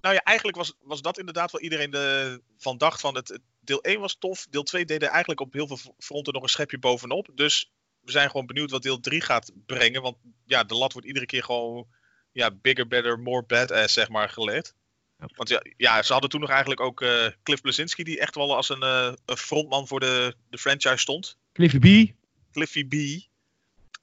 Nou 0.00 0.14
ja, 0.14 0.20
eigenlijk 0.22 0.56
was, 0.56 0.76
was 0.82 1.02
dat 1.02 1.18
inderdaad 1.18 1.50
waar 1.50 1.60
iedereen 1.60 1.90
de, 1.90 2.40
van 2.58 2.78
dacht. 2.78 3.00
Van 3.00 3.14
het- 3.14 3.38
deel 3.64 3.82
1 3.82 4.00
was 4.00 4.16
tof. 4.18 4.46
Deel 4.50 4.62
2 4.62 4.84
deed 4.84 5.02
er 5.02 5.08
eigenlijk 5.08 5.40
op 5.40 5.52
heel 5.52 5.66
veel 5.66 5.94
fronten 5.98 6.32
nog 6.32 6.42
een 6.42 6.48
schepje 6.48 6.78
bovenop. 6.78 7.28
Dus 7.34 7.72
we 8.00 8.10
zijn 8.10 8.30
gewoon 8.30 8.46
benieuwd 8.46 8.70
wat 8.70 8.82
deel 8.82 9.00
3 9.00 9.20
gaat 9.20 9.52
brengen. 9.66 10.02
Want 10.02 10.16
ja, 10.44 10.64
de 10.64 10.74
lat 10.74 10.92
wordt 10.92 11.08
iedere 11.08 11.26
keer 11.26 11.42
gewoon 11.42 11.86
ja, 12.32 12.50
bigger, 12.50 12.86
better, 12.86 13.18
more 13.18 13.42
badass, 13.42 13.94
zeg 13.94 14.08
maar, 14.08 14.28
gelegd. 14.28 14.74
Want 15.16 15.48
ja, 15.48 15.62
ja, 15.76 16.02
ze 16.02 16.12
hadden 16.12 16.30
toen 16.30 16.40
nog 16.40 16.50
eigenlijk 16.50 16.80
ook 16.80 17.00
eh, 17.00 17.26
Cliff 17.42 17.60
Blazinski, 17.60 18.02
die 18.02 18.20
echt 18.20 18.34
wel 18.34 18.56
als 18.56 18.68
een, 18.68 18.82
eh, 18.82 19.12
een 19.24 19.36
frontman 19.36 19.86
voor 19.86 20.00
de, 20.00 20.34
de 20.50 20.58
franchise 20.58 20.96
stond. 20.96 21.38
Cliffy 21.52 21.78
B. 21.78 22.12
Cliffy 22.52 22.88
B. 22.88 22.94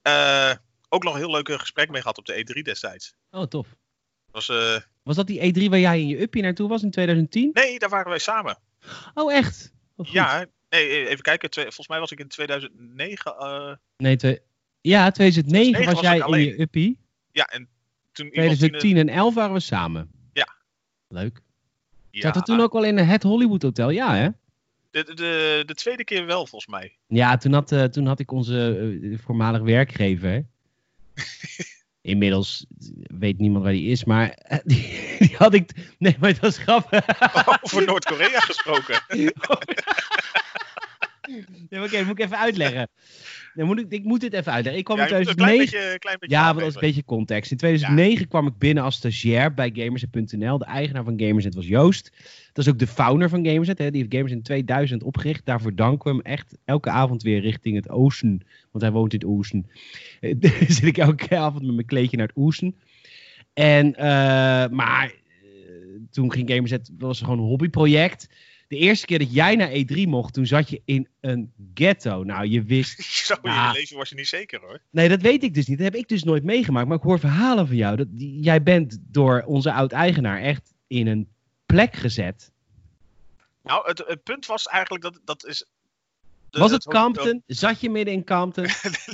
Eh, 0.02 0.54
ook 0.90 1.04
nog 1.04 1.14
een 1.14 1.20
heel 1.20 1.32
leuk 1.32 1.52
gesprek 1.52 1.90
mee 1.90 2.02
gehad 2.02 2.18
op 2.18 2.26
de 2.26 2.34
E3 2.34 2.62
destijds. 2.62 3.16
Oh, 3.32 3.44
tof. 3.44 3.68
Was, 4.32 4.48
Was 5.04 5.16
dat 5.16 5.28
die 5.28 5.54
E3 5.54 5.70
waar 5.70 5.80
jij 5.80 6.00
in 6.00 6.08
je 6.08 6.22
uppie 6.22 6.42
naartoe 6.42 6.70
was 6.70 6.84
in 6.84 6.92
2010? 6.92 7.50
nee, 7.54 7.80
daar 7.80 7.90
waren 7.90 8.10
wij 8.10 8.20
samen. 8.20 8.58
Oh, 9.14 9.34
echt? 9.34 9.74
Ja, 9.96 10.46
nee, 10.70 10.90
e- 10.90 11.06
even 11.08 11.24
kijken. 11.24 11.50
Twee- 11.50 11.64
volgens 11.64 11.88
mij 11.88 12.00
was 12.00 12.12
ik 12.12 12.20
in 12.20 12.28
2009. 12.28 13.36
eh, 13.38 13.76
Nee, 13.98 14.16
twee... 14.16 14.40
Ja, 14.82 15.12
2009 15.12 15.86
was, 15.86 16.00
jij 16.00 16.18
in 16.18 16.40
je 16.40 16.62
uppie. 16.62 17.00
ja, 17.32 17.46
en 17.46 17.70
toen 18.12 18.26
iemand 18.26 18.58
2010 18.58 18.98
en 18.98 19.10
11 19.10 19.34
waren 19.34 19.54
we 19.54 19.60
samen. 19.60 20.12
Ja. 20.34 20.56
Leuk. 21.08 21.42
Ja, 22.12 22.22
Zat 22.22 22.36
er 22.36 22.42
toen 22.42 22.60
ook 22.60 22.74
al 22.74 22.84
in 22.84 22.98
het 22.98 23.24
Hollywood 23.24 23.62
Hotel? 23.62 23.90
Ja, 23.90 24.16
hè? 24.16 24.30
de, 24.92 25.04
de, 25.04 25.14
de, 25.14 25.64
de 25.66 25.74
tweede 25.74 26.04
keer 26.04 26.26
wel, 26.26 26.48
volgens 26.48 26.68
mij. 26.72 26.98
Ja, 27.08 27.38
toen 27.38 27.54
had, 27.54 27.72
eh, 27.72 27.84
toen 27.84 28.06
had 28.06 28.20
ik 28.20 28.32
onze 28.32 28.78
eh, 29.04 29.18
voormalig 29.20 29.62
werkgever. 29.62 30.46
Inmiddels 32.02 32.66
weet 33.20 33.38
niemand 33.38 33.64
waar 33.64 33.74
die 33.74 33.90
is, 33.92 34.04
maar 34.04 34.30
eh, 34.30 34.58
die, 34.72 35.16
die 35.20 35.36
had 35.38 35.54
ik. 35.54 35.72
Nee, 35.98 36.16
maar 36.20 36.40
dat 36.40 36.52
is 36.52 36.58
grappig. 36.58 37.06
Over 37.62 37.86
Noord-Korea 37.86 38.40
gesproken. 38.40 39.02
Nee, 41.70 41.84
Oké, 41.84 41.98
dat 41.98 42.06
moet 42.06 42.20
ik 42.20 42.26
even 42.26 42.38
uitleggen. 42.38 42.90
Dan 43.54 43.66
moet 43.66 43.80
ik, 43.80 43.86
ik 43.90 44.04
moet 44.04 44.22
dit 44.22 44.34
even 44.34 44.52
uitleggen. 44.52 44.80
Ik 44.80 44.86
kwam 44.86 44.98
Ja, 44.98 45.04
in 45.04 45.10
je 45.10 45.18
moet 45.18 45.28
een 45.28 45.36
klein 45.36 45.58
2009... 45.58 45.80
beetje, 45.80 46.00
klein 46.00 46.18
beetje 46.20 46.36
Ja, 46.36 46.54
dat 46.54 46.68
is 46.68 46.74
een 46.74 46.80
beetje 46.80 47.06
context. 47.06 47.52
In 47.52 47.58
2009 47.58 48.28
kwam 48.28 48.48
ik 48.48 48.58
binnen 48.58 48.84
als 48.84 48.96
stagiair 48.96 49.54
bij 49.54 49.72
Gamersnet.nl. 49.74 50.58
De 50.58 50.66
eigenaar 50.66 51.04
van 51.04 51.20
Gamersnet 51.20 51.56
was 51.56 51.68
Joost. 51.68 52.12
Dat 52.54 52.66
is 52.66 52.72
ook 52.72 52.80
de 52.80 52.88
founder 52.88 53.30
van 53.30 53.46
Gamersnet. 53.46 53.78
Hè. 53.78 53.92
Die 53.92 54.00
heeft 54.00 54.14
Gamersnet 54.14 54.40
in 54.40 54.46
2000 54.46 55.04
opgericht. 55.04 55.46
Daarvoor 55.46 55.76
danken 55.76 56.12
we 56.12 56.18
hem 56.18 56.34
echt 56.34 56.58
elke 56.66 56.90
avond 56.90 57.24
weer 57.24 57.42
richting 57.42 57.76
het 57.76 57.90
oosten. 57.90 58.42
Want 58.72 58.84
hij 58.84 58.94
woont 58.94 59.14
in 59.14 59.20
het 59.20 59.28
oosten. 59.28 59.70
Eh, 60.20 60.36
zit 60.68 60.84
ik 60.84 60.98
elke 60.98 61.38
avond 61.38 61.66
met 61.66 61.76
mijn 61.76 61.88
kleedje 61.88 62.18
naar 62.18 62.28
het 62.28 62.36
oosten. 62.36 62.76
En, 63.54 63.96
eh, 63.96 64.70
maar 64.70 65.06
eh, 65.06 65.50
toen 66.12 66.32
ging 66.32 66.50
Gamersnet, 66.50 66.92
was 66.98 67.20
gewoon 67.20 67.40
een 67.40 67.46
hobbyproject. 67.46 68.30
De 68.72 68.78
eerste 68.78 69.06
keer 69.06 69.20
dat 69.20 69.34
jij 69.34 69.56
naar 69.56 69.70
E3 69.70 70.02
mocht, 70.08 70.34
toen 70.34 70.46
zat 70.46 70.70
je 70.70 70.82
in 70.86 71.08
een 71.20 71.52
ghetto. 71.74 72.24
Nou, 72.24 72.46
je 72.48 72.64
wist 72.64 73.04
Zo, 73.26 73.36
Ja. 73.44 73.68
je 73.68 73.74
leven 73.80 73.98
was 73.98 74.10
je 74.10 74.16
niet 74.16 74.28
zeker 74.28 74.60
hoor. 74.60 74.82
Nee, 74.90 75.10
dat 75.10 75.22
weet 75.22 75.44
ik 75.44 75.54
dus 75.54 75.68
niet. 75.68 75.78
Dat 75.78 75.86
heb 75.88 75.96
ik 75.96 76.08
dus 76.08 76.24
nooit 76.24 76.44
meegemaakt. 76.44 76.88
Maar 76.88 76.98
ik 76.98 77.04
hoor 77.04 77.20
verhalen 77.20 77.68
van 77.68 77.76
jou. 77.76 77.96
Dat, 77.96 78.08
jij 78.18 78.64
bent 78.64 78.98
door 79.02 79.44
onze 79.46 79.74
oud-eigenaar 79.74 80.42
echt 80.42 80.74
in 80.88 81.08
een 81.08 81.28
plek 81.66 81.96
gezet. 81.96 82.52
Nou, 83.64 83.88
het, 83.88 84.04
het 84.08 84.24
punt 84.24 84.46
was 84.46 84.66
eigenlijk 84.66 85.04
dat 85.04 85.20
dat 85.26 85.46
is. 85.46 85.66
de- 86.50 86.60
Was 86.60 86.72
het 86.72 86.84
Compton? 86.84 87.44
Zat 87.48 87.82
je 87.82 87.90
midden 87.90 88.14
in 88.14 88.26
Compton? 88.26 88.64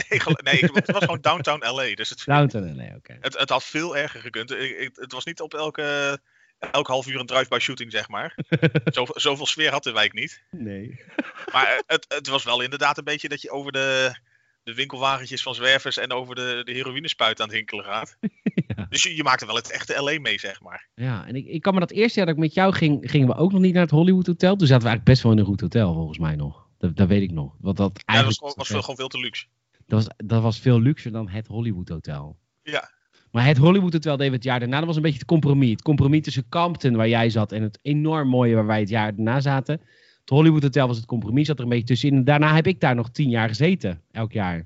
nee, 0.10 0.22
nee, 0.44 0.60
het 0.74 0.92
was 0.92 1.04
gewoon 1.04 1.22
downtown 1.22 1.66
LA. 1.66 1.96
Dus 1.96 2.10
het, 2.10 2.22
Downton, 2.26 2.76
nee, 2.76 2.96
oké. 2.96 3.18
het, 3.22 3.38
het 3.38 3.50
had 3.50 3.64
veel 3.64 3.98
erger 3.98 4.22
gekund. 4.22 4.52
Ik- 4.52 4.78
ik- 4.80 4.96
het 4.96 5.12
was 5.12 5.26
niet 5.26 5.42
op 5.42 5.54
elke, 5.54 6.20
elk 6.60 6.88
half 6.88 7.08
uur 7.08 7.20
een 7.20 7.26
drive-by 7.26 7.58
shooting, 7.60 7.92
zeg 7.92 8.10
maar. 8.10 8.36
Zo, 8.94 9.06
zoveel 9.14 9.46
sfeer 9.46 9.72
had 9.72 9.84
de 9.84 9.92
wijk 9.92 10.14
niet. 10.14 10.42
Nee. 10.52 11.00
Maar 11.54 11.82
het, 11.88 12.06
het 12.08 12.28
was 12.28 12.44
wel 12.44 12.62
inderdaad 12.62 12.98
een 12.98 13.04
beetje 13.04 13.30
dat 13.30 13.42
je 13.42 13.50
over 13.50 13.72
de, 13.72 14.20
de 14.64 14.74
winkelwagentjes 14.74 15.42
van 15.42 15.56
zwervers 15.56 15.98
en 15.98 16.12
over 16.12 16.36
de, 16.36 16.62
de 16.64 16.72
heroïnespuit 16.72 17.42
aan 17.42 17.48
het 17.48 17.56
hinkelen 17.56 17.86
gaat. 17.86 18.18
Ja. 18.76 18.86
Dus 18.90 19.04
je, 19.04 19.16
je 19.16 19.24
maakte 19.24 19.46
wel 19.46 19.56
het 19.56 19.72
echte 19.72 20.02
LA 20.02 20.20
mee, 20.20 20.40
zeg 20.40 20.62
maar. 20.62 20.88
Ja, 20.96 21.28
en 21.28 21.36
ik, 21.36 21.46
ik 21.46 21.62
kan 21.62 21.74
me 21.74 21.80
dat 21.80 21.92
eerste 21.92 22.18
jaar 22.18 22.26
dat 22.26 22.36
ik 22.36 22.42
met 22.42 22.54
jou 22.54 22.74
ging, 22.74 23.12
gingen 23.12 23.28
we 23.28 23.36
ook 23.36 23.52
nog 23.52 23.62
niet 23.62 23.74
naar 23.74 23.82
het 23.82 23.92
Hollywood 23.92 24.28
Hotel. 24.28 24.56
Toen 24.56 24.68
zaten 24.68 24.84
we 24.84 24.90
eigenlijk 24.90 25.04
best 25.04 25.24
wel 25.24 25.32
in 25.32 25.38
een 25.38 25.46
goed 25.46 25.62
hotel, 25.62 25.94
volgens 25.94 26.18
mij 26.18 26.36
nog. 26.36 26.68
Dat, 26.78 26.96
dat 26.96 27.08
weet 27.08 27.22
ik 27.22 27.32
nog. 27.32 27.56
Want 27.60 27.78
dat, 27.78 27.92
Ja, 27.94 27.94
dat 27.94 28.06
was, 28.06 28.16
eigenlijk 28.16 28.38
gewoon, 28.38 28.54
was 28.58 28.68
veel, 28.68 28.82
gewoon 28.82 28.96
veel 28.96 29.08
te 29.08 29.20
luxe. 29.20 29.46
dat, 29.86 30.04
was, 30.04 30.16
dat 30.26 30.42
was 30.42 30.60
veel 30.60 30.82
luxer 30.82 31.12
dan 31.12 31.30
het 31.30 31.48
Hollywood 31.48 31.90
Hotel. 31.90 32.38
Ja. 32.64 32.92
Maar 33.38 33.46
het 33.46 33.58
Hollywood 33.58 33.94
Hotel 33.94 34.18
deden 34.18 34.32
we 34.32 34.36
het 34.38 34.46
jaar 34.46 34.60
daarna. 34.60 34.78
Dat 34.78 34.86
was 34.88 34.96
een 34.96 35.02
beetje 35.02 35.18
het 35.18 35.28
compromis. 35.28 35.70
Het 35.70 35.82
compromis 35.82 36.22
tussen 36.24 36.50
Compton, 36.50 36.96
waar 36.96 37.08
jij 37.08 37.30
zat, 37.30 37.52
en 37.52 37.62
het 37.62 37.80
enorm 37.82 38.28
mooie 38.28 38.56
waar 38.56 38.66
wij 38.66 38.80
het 38.80 38.90
jaar 38.90 39.16
daarna 39.16 39.40
zaten. 39.40 39.74
Het 40.20 40.30
Hollywood 40.30 40.62
Hotel 40.64 40.88
was 40.88 40.98
het 40.98 41.06
compromis, 41.06 41.48
zat 41.48 41.58
er 41.58 41.64
een 41.64 41.70
beetje 41.70 41.86
tussenin. 41.86 42.18
En 42.18 42.24
daarna 42.24 42.56
heb 42.56 42.68
ik 42.68 42.80
daar 42.80 42.96
nog 42.96 43.10
tien 43.10 43.30
jaar 43.30 43.48
gezeten, 43.48 44.02
elk 44.12 44.32
jaar. 44.32 44.66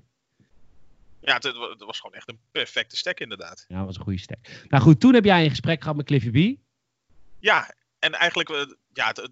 Ja, 1.21 1.33
het, 1.33 1.43
het 1.43 1.55
wa- 1.57 1.69
het 1.69 1.83
was 1.83 1.99
gewoon 1.99 2.15
echt 2.15 2.29
een 2.29 2.39
perfecte 2.51 2.97
stek 2.97 3.19
inderdaad. 3.19 3.65
Ja, 3.67 3.77
dat 3.77 3.85
was 3.85 3.95
een 3.97 4.03
goede 4.03 4.19
stek. 4.19 4.65
Nou 4.69 4.83
goed, 4.83 4.99
toen 4.99 5.13
heb 5.13 5.25
jij 5.25 5.43
een 5.43 5.49
gesprek 5.49 5.81
gehad 5.81 5.95
met 5.95 6.05
Cliffy 6.05 6.55
B. 6.55 6.59
Ja, 7.39 7.73
en 7.99 8.13
eigenlijk, 8.13 8.49
eh, 8.49 8.61
ja, 8.93 9.07
het, 9.07 9.17
het- 9.17 9.31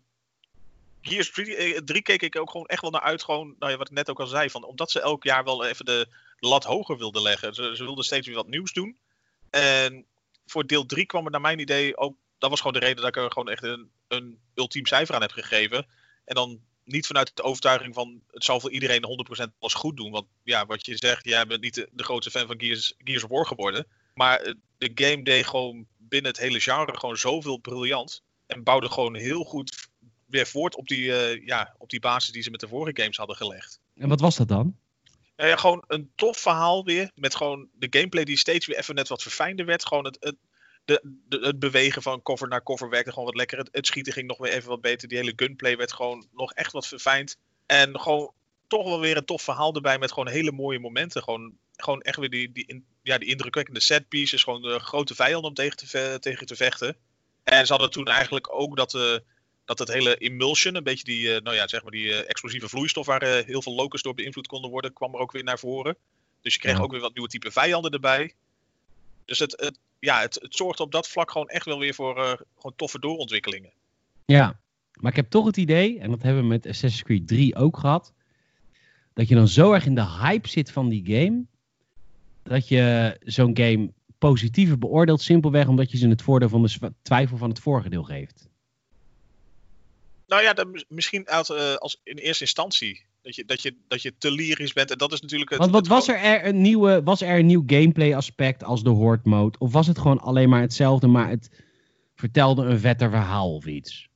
Gears 1.01 1.31
3, 1.31 1.55
eh, 1.55 1.77
3 1.81 2.01
keek 2.01 2.21
ik 2.21 2.39
ook 2.39 2.51
gewoon 2.51 2.65
echt 2.65 2.81
wel 2.81 2.91
naar 2.91 3.01
uit. 3.01 3.23
Gewoon, 3.23 3.55
nou 3.59 3.71
ja, 3.71 3.77
wat 3.77 3.89
ik 3.89 3.95
net 3.95 4.09
ook 4.09 4.19
al 4.19 4.27
zei, 4.27 4.49
van, 4.49 4.63
omdat 4.63 4.91
ze 4.91 5.01
elk 5.01 5.23
jaar 5.23 5.43
wel 5.43 5.65
even 5.65 5.85
de 5.85 6.07
lat 6.39 6.63
hoger 6.63 6.97
wilden 6.97 7.21
leggen. 7.21 7.53
Ze, 7.53 7.71
ze 7.75 7.83
wilden 7.83 8.03
steeds 8.03 8.27
weer 8.27 8.35
wat 8.35 8.47
nieuws 8.47 8.73
doen. 8.73 8.97
En 9.49 10.05
voor 10.45 10.67
deel 10.67 10.85
3 10.85 11.05
kwam 11.05 11.25
er 11.25 11.31
naar 11.31 11.41
mijn 11.41 11.59
idee 11.59 11.97
ook, 11.97 12.15
dat 12.37 12.49
was 12.49 12.59
gewoon 12.59 12.79
de 12.79 12.85
reden 12.85 12.95
dat 12.95 13.07
ik 13.07 13.23
er 13.23 13.31
gewoon 13.31 13.49
echt 13.49 13.63
een, 13.63 13.89
een 14.07 14.39
ultiem 14.53 14.85
cijfer 14.85 15.15
aan 15.15 15.21
heb 15.21 15.31
gegeven. 15.31 15.85
En 16.25 16.35
dan 16.35 16.59
niet 16.83 17.07
vanuit 17.07 17.31
de 17.35 17.43
overtuiging 17.43 17.93
van 17.93 18.21
het 18.31 18.43
zal 18.43 18.59
voor 18.59 18.71
iedereen 18.71 19.27
100% 19.47 19.57
pas 19.59 19.73
goed 19.73 19.97
doen. 19.97 20.11
Want 20.11 20.25
ja, 20.43 20.65
wat 20.65 20.85
je 20.85 20.97
zegt, 20.97 21.25
jij 21.25 21.45
bent 21.45 21.61
niet 21.61 21.73
de, 21.73 21.89
de 21.91 22.03
grootste 22.03 22.31
fan 22.31 22.47
van 22.47 22.59
Gears, 22.59 22.93
Gears 22.97 23.23
of 23.23 23.29
War 23.29 23.45
geworden. 23.45 23.87
Maar 24.13 24.39
eh, 24.39 24.53
de 24.77 24.91
game 24.95 25.23
deed 25.23 25.47
gewoon 25.47 25.85
binnen 25.97 26.31
het 26.31 26.39
hele 26.39 26.59
genre 26.59 26.97
gewoon 26.97 27.17
zoveel 27.17 27.57
briljant. 27.57 28.23
En 28.45 28.63
bouwde 28.63 28.89
gewoon 28.89 29.15
heel 29.15 29.43
goed 29.43 29.89
weer 30.25 30.47
voort 30.47 30.75
op 30.75 30.87
die, 30.87 31.15
eh, 31.15 31.45
ja, 31.45 31.75
op 31.77 31.89
die 31.89 31.99
basis 31.99 32.31
die 32.31 32.41
ze 32.41 32.51
met 32.51 32.59
de 32.59 32.67
vorige 32.67 33.01
games 33.01 33.17
hadden 33.17 33.35
gelegd. 33.35 33.79
En 33.95 34.09
wat 34.09 34.19
was 34.19 34.35
dat 34.35 34.47
dan? 34.47 34.77
Ja, 35.47 35.55
gewoon 35.55 35.83
een 35.87 36.11
tof 36.15 36.37
verhaal 36.37 36.83
weer. 36.83 37.11
Met 37.15 37.35
gewoon 37.35 37.67
de 37.73 37.87
gameplay 37.89 38.23
die 38.23 38.37
steeds 38.37 38.65
weer 38.65 38.77
even 38.77 38.95
net 38.95 39.07
wat 39.07 39.21
verfijnder 39.21 39.65
werd. 39.65 39.85
Gewoon 39.85 40.05
het, 40.05 40.17
het, 40.19 40.35
de, 40.85 41.01
de, 41.27 41.39
het 41.39 41.59
bewegen 41.59 42.01
van 42.01 42.21
cover 42.21 42.47
naar 42.47 42.63
cover 42.63 42.89
werkte 42.89 43.09
gewoon 43.09 43.25
wat 43.25 43.35
lekker. 43.35 43.67
Het, 43.71 43.87
schieten 43.87 44.13
ging 44.13 44.27
nog 44.27 44.37
weer 44.37 44.51
even 44.51 44.69
wat 44.69 44.81
beter. 44.81 45.07
Die 45.07 45.17
hele 45.17 45.33
gunplay 45.35 45.77
werd 45.77 45.93
gewoon 45.93 46.27
nog 46.31 46.53
echt 46.53 46.71
wat 46.71 46.87
verfijnd. 46.87 47.37
En 47.65 47.99
gewoon 47.99 48.33
toch 48.67 48.83
wel 48.83 48.99
weer 48.99 49.17
een 49.17 49.25
tof 49.25 49.41
verhaal 49.41 49.75
erbij 49.75 49.99
met 49.99 50.11
gewoon 50.11 50.27
hele 50.27 50.51
mooie 50.51 50.79
momenten. 50.79 51.23
Gewoon, 51.23 51.53
gewoon 51.75 52.01
echt 52.01 52.17
weer 52.17 52.29
die, 52.29 52.51
die, 52.51 52.85
ja, 53.01 53.17
die 53.17 53.29
indrukwekkende 53.29 53.79
set 53.79 54.07
pieces. 54.07 54.43
Gewoon 54.43 54.61
de 54.61 54.79
grote 54.79 55.15
vijanden 55.15 55.49
om 55.49 55.55
tegen 55.55 55.77
te, 55.77 56.17
tegen 56.19 56.45
te 56.45 56.55
vechten. 56.55 56.97
En 57.43 57.65
ze 57.65 57.71
hadden 57.71 57.91
toen 57.91 58.07
eigenlijk 58.07 58.53
ook 58.53 58.75
dat, 58.75 58.93
eh, 58.93 59.15
dat 59.69 59.79
het 59.79 59.93
hele 59.93 60.15
emulsion, 60.15 60.75
een 60.75 60.83
beetje 60.83 61.03
die, 61.03 61.33
eh, 61.33 61.41
nou 61.41 61.55
ja, 61.55 61.67
zeg 61.67 61.81
maar 61.81 61.91
die 61.91 62.13
eh, 62.13 62.29
explosieve 62.29 62.69
vloeistof 62.69 63.05
waar 63.05 63.21
eh, 63.21 63.45
heel 63.45 63.61
veel 63.61 63.75
locals 63.75 64.01
door 64.01 64.13
beïnvloed 64.13 64.47
konden 64.47 64.69
worden, 64.69 64.93
kwam 64.93 65.13
er 65.13 65.19
ook 65.19 65.31
weer 65.31 65.43
naar 65.43 65.59
voren. 65.59 65.95
Dus 66.41 66.53
je 66.53 66.59
kreeg 66.59 66.75
Ja. 66.77 66.81
ook 66.81 66.91
weer 66.91 67.01
wat 67.01 67.13
nieuwe 67.13 67.29
type 67.29 67.51
vijanden 67.51 67.91
erbij. 67.91 68.33
Dus 69.25 69.39
het, 69.39 69.51
het, 69.61 69.79
ja, 69.99 70.21
het, 70.21 70.39
het 70.41 70.55
zorgde 70.55 70.83
op 70.83 70.91
dat 70.91 71.07
vlak 71.07 71.31
gewoon 71.31 71.47
echt 71.47 71.65
wel 71.65 71.79
weer 71.79 71.93
voor 71.93 72.15
gewoon 72.55 72.75
toffe 72.75 72.99
doorontwikkelingen. 72.99 73.71
Ja, 74.25 74.59
maar 74.99 75.11
ik 75.11 75.17
heb 75.17 75.29
toch 75.29 75.45
het 75.45 75.57
idee, 75.57 75.99
en 75.99 76.09
dat 76.09 76.21
hebben 76.21 76.41
we 76.41 76.47
met 76.47 76.65
Assassin's 76.67 77.03
Creed 77.03 77.27
3 77.27 77.55
ook 77.55 77.77
gehad, 77.77 78.13
dat 79.13 79.27
je 79.27 79.35
dan 79.35 79.47
zo 79.47 79.71
erg 79.73 79.85
in 79.85 79.95
de 79.95 80.07
hype 80.07 80.47
zit 80.47 80.71
van 80.71 80.89
die 80.89 81.05
game, 81.05 81.43
dat 82.43 82.67
je 82.67 83.17
zo'n 83.23 83.57
game 83.57 83.91
positiever 84.17 84.77
beoordeelt, 84.77 85.21
simpelweg 85.21 85.67
omdat 85.67 85.91
je 85.91 85.97
ze 85.97 86.07
het 86.07 86.21
voordeel 86.21 86.49
van 86.49 86.63
de 86.63 86.93
twijfel 87.01 87.37
van 87.37 87.49
het 87.49 87.59
vorige 87.59 87.89
deel 87.89 88.03
geeft. 88.03 88.49
Nou 90.29 90.41
ja, 90.41 90.53
dan, 90.53 90.83
misschien 90.87 91.27
uit, 91.27 91.49
eh, 91.49 91.75
als 91.75 92.01
in 92.03 92.17
eerste 92.17 92.43
instantie. 92.43 93.05
Dat 93.21 93.35
je, 93.35 93.45
dat, 93.45 93.61
je, 93.61 93.75
dat 93.87 94.01
je 94.01 94.17
te 94.17 94.31
lyrisch 94.31 94.73
bent. 94.73 94.91
En 94.91 94.97
dat 94.97 95.11
is 95.11 95.21
natuurlijk 95.21 95.49
het. 95.49 95.59
Want 95.59 95.71
wat 95.71 95.81
het 95.81 95.89
was 95.89 96.07
er, 96.07 96.15
er 96.15 96.45
een 96.45 96.61
nieuwe, 96.61 97.03
was 97.03 97.21
er 97.21 97.39
een 97.39 97.45
nieuw 97.45 97.63
gameplay 97.67 98.15
aspect 98.15 98.63
als 98.63 98.83
de 98.83 98.89
Horde 98.89 99.29
mode? 99.29 99.57
Of 99.59 99.71
was 99.71 99.87
het 99.87 99.97
gewoon 99.97 100.19
alleen 100.19 100.49
maar 100.49 100.61
hetzelfde, 100.61 101.07
maar 101.07 101.29
het 101.29 101.49
vertelde 102.15 102.63
een 102.65 102.79
vetter 102.79 103.09
verhaal 103.09 103.55
of 103.55 103.65
iets? 103.65 104.07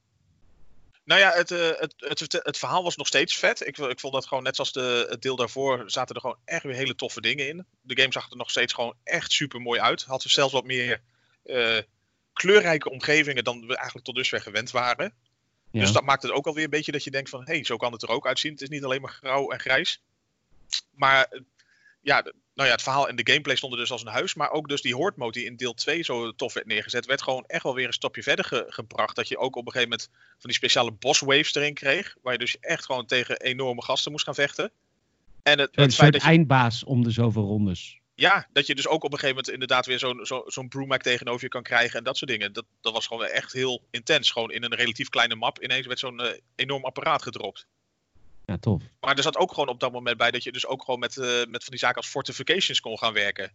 Nou 1.05 1.20
ja, 1.20 1.32
het, 1.32 1.51
eh, 1.51 1.70
het, 1.97 2.39
het, 2.43 2.57
verhaal 2.57 2.84
was 2.84 2.95
nog 2.95 3.07
steeds 3.07 3.36
vet. 3.36 3.68
Ik, 3.68 3.78
ik 3.78 3.99
vond 3.99 4.14
dat 4.14 4.28
gewoon, 4.28 4.43
net 4.43 4.55
zoals 4.55 4.72
de, 4.72 5.07
het 5.09 5.22
deel 5.22 5.36
daarvoor, 5.36 5.84
zaten 5.86 6.16
er 6.16 6.22
gewoon 6.22 6.39
echt 6.45 6.64
weer 6.64 6.76
hele 6.76 6.95
toffe 6.95 7.22
dingen 7.22 7.47
in. 7.47 7.66
De 7.82 7.99
game 7.99 8.14
zag 8.14 8.32
er 8.32 8.38
nog 8.38 8.49
steeds 8.49 8.74
gewoon 8.74 8.95
echt 9.03 9.32
super 9.32 9.61
mooi 9.61 9.80
uit. 9.80 10.03
Had 10.03 10.22
zelfs 10.22 10.53
wat 10.53 10.66
meer 10.66 11.01
eh, 11.43 11.78
kleurrijke 12.34 12.89
omgevingen 12.89 13.43
dan 13.43 13.59
we 13.68 13.76
eigenlijk 13.76 14.05
tot 14.05 14.16
dusver 14.16 14.41
gewend 14.41 14.72
waren. 14.72 15.14
Ja. 15.74 15.80
Dus 15.80 15.91
dat 15.91 16.03
maakt 16.03 16.24
het 16.24 16.32
ook 16.32 16.47
alweer 16.47 16.63
een 16.63 16.69
beetje 16.69 16.91
dat 16.91 17.03
je 17.03 17.11
denkt 17.11 17.30
van, 17.30 17.39
hé, 17.39 17.53
hey, 17.53 17.63
zo 17.63 17.78
kan 17.78 17.91
het 17.91 18.01
er 18.01 18.09
ook 18.09 18.28
uitzien. 18.28 18.51
Het 18.51 18.61
is 18.61 18.69
niet 18.69 18.84
alleen 18.84 19.01
maar 19.01 19.11
grauw 19.11 19.49
en 19.49 19.59
grijs. 19.59 20.01
Maar 20.91 21.41
ja, 22.01 22.21
nou 22.53 22.67
ja, 22.67 22.74
het 22.74 22.82
verhaal 22.82 23.07
en 23.07 23.15
de 23.15 23.32
gameplay 23.32 23.55
stonden 23.55 23.80
dus 23.80 23.91
als 23.91 24.01
een 24.01 24.07
huis. 24.11 24.34
Maar 24.34 24.51
ook 24.51 24.67
dus 24.67 24.82
die 24.82 24.95
horde 24.95 25.17
mode 25.17 25.39
die 25.39 25.45
in 25.45 25.55
deel 25.55 25.74
2 25.74 26.03
zo 26.03 26.32
tof 26.36 26.53
werd 26.53 26.67
neergezet, 26.67 27.05
werd 27.05 27.21
gewoon 27.21 27.43
echt 27.47 27.63
wel 27.63 27.76
weer 27.76 27.88
een 27.88 27.93
stapje 27.93 28.24
verder 28.24 28.45
ge- 28.45 28.65
gebracht. 28.67 29.15
Dat 29.15 29.28
je 29.28 29.38
ook 29.38 29.55
op 29.55 29.65
een 29.65 29.71
gegeven 29.71 29.89
moment 29.89 30.09
van 30.13 30.49
die 30.49 30.53
speciale 30.53 30.91
boss 30.91 31.19
waves 31.19 31.55
erin 31.55 31.74
kreeg. 31.74 32.15
Waar 32.21 32.34
je 32.34 32.39
dus 32.39 32.59
echt 32.59 32.86
gewoon 32.86 33.05
tegen 33.05 33.39
enorme 33.41 33.84
gasten 33.84 34.11
moest 34.11 34.26
gaan 34.26 34.36
vechten. 34.36 34.71
En 35.43 35.59
het, 35.59 35.69
het 35.69 35.76
feit 35.76 35.93
soort 35.93 36.11
dat 36.11 36.21
je, 36.21 36.28
eindbaas 36.28 36.84
om 36.84 37.03
de 37.03 37.11
zoveel 37.11 37.43
rondes. 37.43 37.99
Ja, 38.16 38.47
dat 38.53 38.68
je 38.68 38.76
dus 38.76 38.88
ook 38.88 39.03
op 39.03 39.11
een 39.14 39.20
gegeven 39.20 39.36
moment 39.36 39.53
inderdaad 39.53 39.86
weer 39.86 39.99
zo'n 39.99 40.26
zo, 40.26 40.43
zo'n 40.45 40.97
tegenover 40.97 41.43
je 41.43 41.49
kan 41.49 41.64
krijgen 41.64 41.97
en 41.97 42.03
dat 42.03 42.18
soort 42.18 42.32
dingen. 42.32 42.53
Dat, 42.53 42.66
dat 42.82 42.93
was 42.93 43.07
gewoon 43.07 43.26
echt 43.26 43.53
heel 43.53 43.84
intens. 43.91 44.32
Gewoon 44.32 44.51
in 44.51 44.64
een 44.64 44.76
relatief 44.76 45.09
kleine 45.09 45.36
map 45.36 45.64
ineens 45.64 45.86
werd 45.86 45.99
zo'n 45.99 46.20
eh, 46.20 46.39
enorm 46.55 46.86
apparaat 46.86 47.22
gedropt. 47.22 47.68
Ja, 48.45 48.57
tof. 48.57 48.82
Maar 49.01 49.16
er 49.16 49.24
zat 49.24 49.38
ook 49.38 49.49
gewoon 49.53 49.70
op 49.70 49.80
dat 49.80 49.91
moment 49.91 50.18
bij 50.18 50.32
dat 50.32 50.43
je 50.43 50.51
dus 50.51 50.66
ook 50.66 50.84
gewoon 50.84 50.99
met, 50.99 51.18
eh, 51.18 51.26
met 51.26 51.64
van 51.64 51.70
die 51.72 51.80
zaken 51.80 51.97
als 51.97 52.07
fortifications 52.07 52.80
kon 52.80 52.97
gaan 52.97 53.14
werken. 53.14 53.51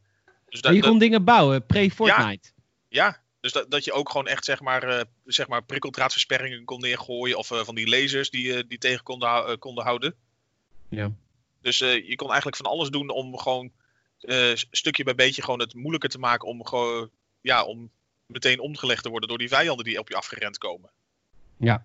Dus 0.48 0.61
dat, 0.61 0.74
je 0.74 0.80
dat- 0.80 0.90
kon 0.90 0.98
dingen 0.98 1.24
bouwen, 1.24 1.66
pre-Fortnite. 1.66 2.50
ja, 2.88 3.22
dus 3.40 3.52
dat, 3.52 3.70
dat 3.70 3.84
je 3.84 3.92
ook 3.92 4.11
gewoon 4.11 4.26
echt 4.26 4.44
zeg 4.44 4.61
maar, 4.61 4.82
eh, 4.82 5.04
zeg 5.24 5.48
maar 5.48 5.64
prikkeldraadversperringen 5.64 6.64
kon 6.64 6.80
neergooien. 6.80 7.38
Of 7.38 7.46
van 7.46 7.74
die 7.74 7.88
lasers 7.88 8.30
die, 8.30 8.66
die 8.66 8.78
tegen 8.78 9.02
konden, 9.02 9.59
konden 9.59 9.84
houden. 9.84 10.14
Ja. 10.88 11.12
Dus 11.62 11.78
je 11.78 12.14
kon 12.16 12.26
eigenlijk 12.28 12.56
van 12.56 12.66
alles 12.66 12.88
doen 12.88 13.11
om 13.11 13.38
gewoon 13.38 13.72
eh, 14.20 14.54
stukje 14.54 15.04
bij 15.04 15.14
beetje 15.14 15.42
gewoon 15.42 15.60
het 15.60 15.74
moeilijker 15.74 16.08
te 16.08 16.18
maken 16.18 16.48
om 16.48 16.66
gewoon 16.66 17.10
ja, 17.40 17.64
om 17.64 17.90
meteen 18.26 18.60
omgelegd 18.60 19.02
te 19.02 19.08
worden 19.08 19.28
door 19.28 19.38
die 19.38 19.48
vijanden 19.48 19.84
die 19.84 19.98
op 19.98 20.08
je 20.08 20.16
afgerend 20.16 20.58
komen. 20.58 20.90
Ja. 21.58 21.84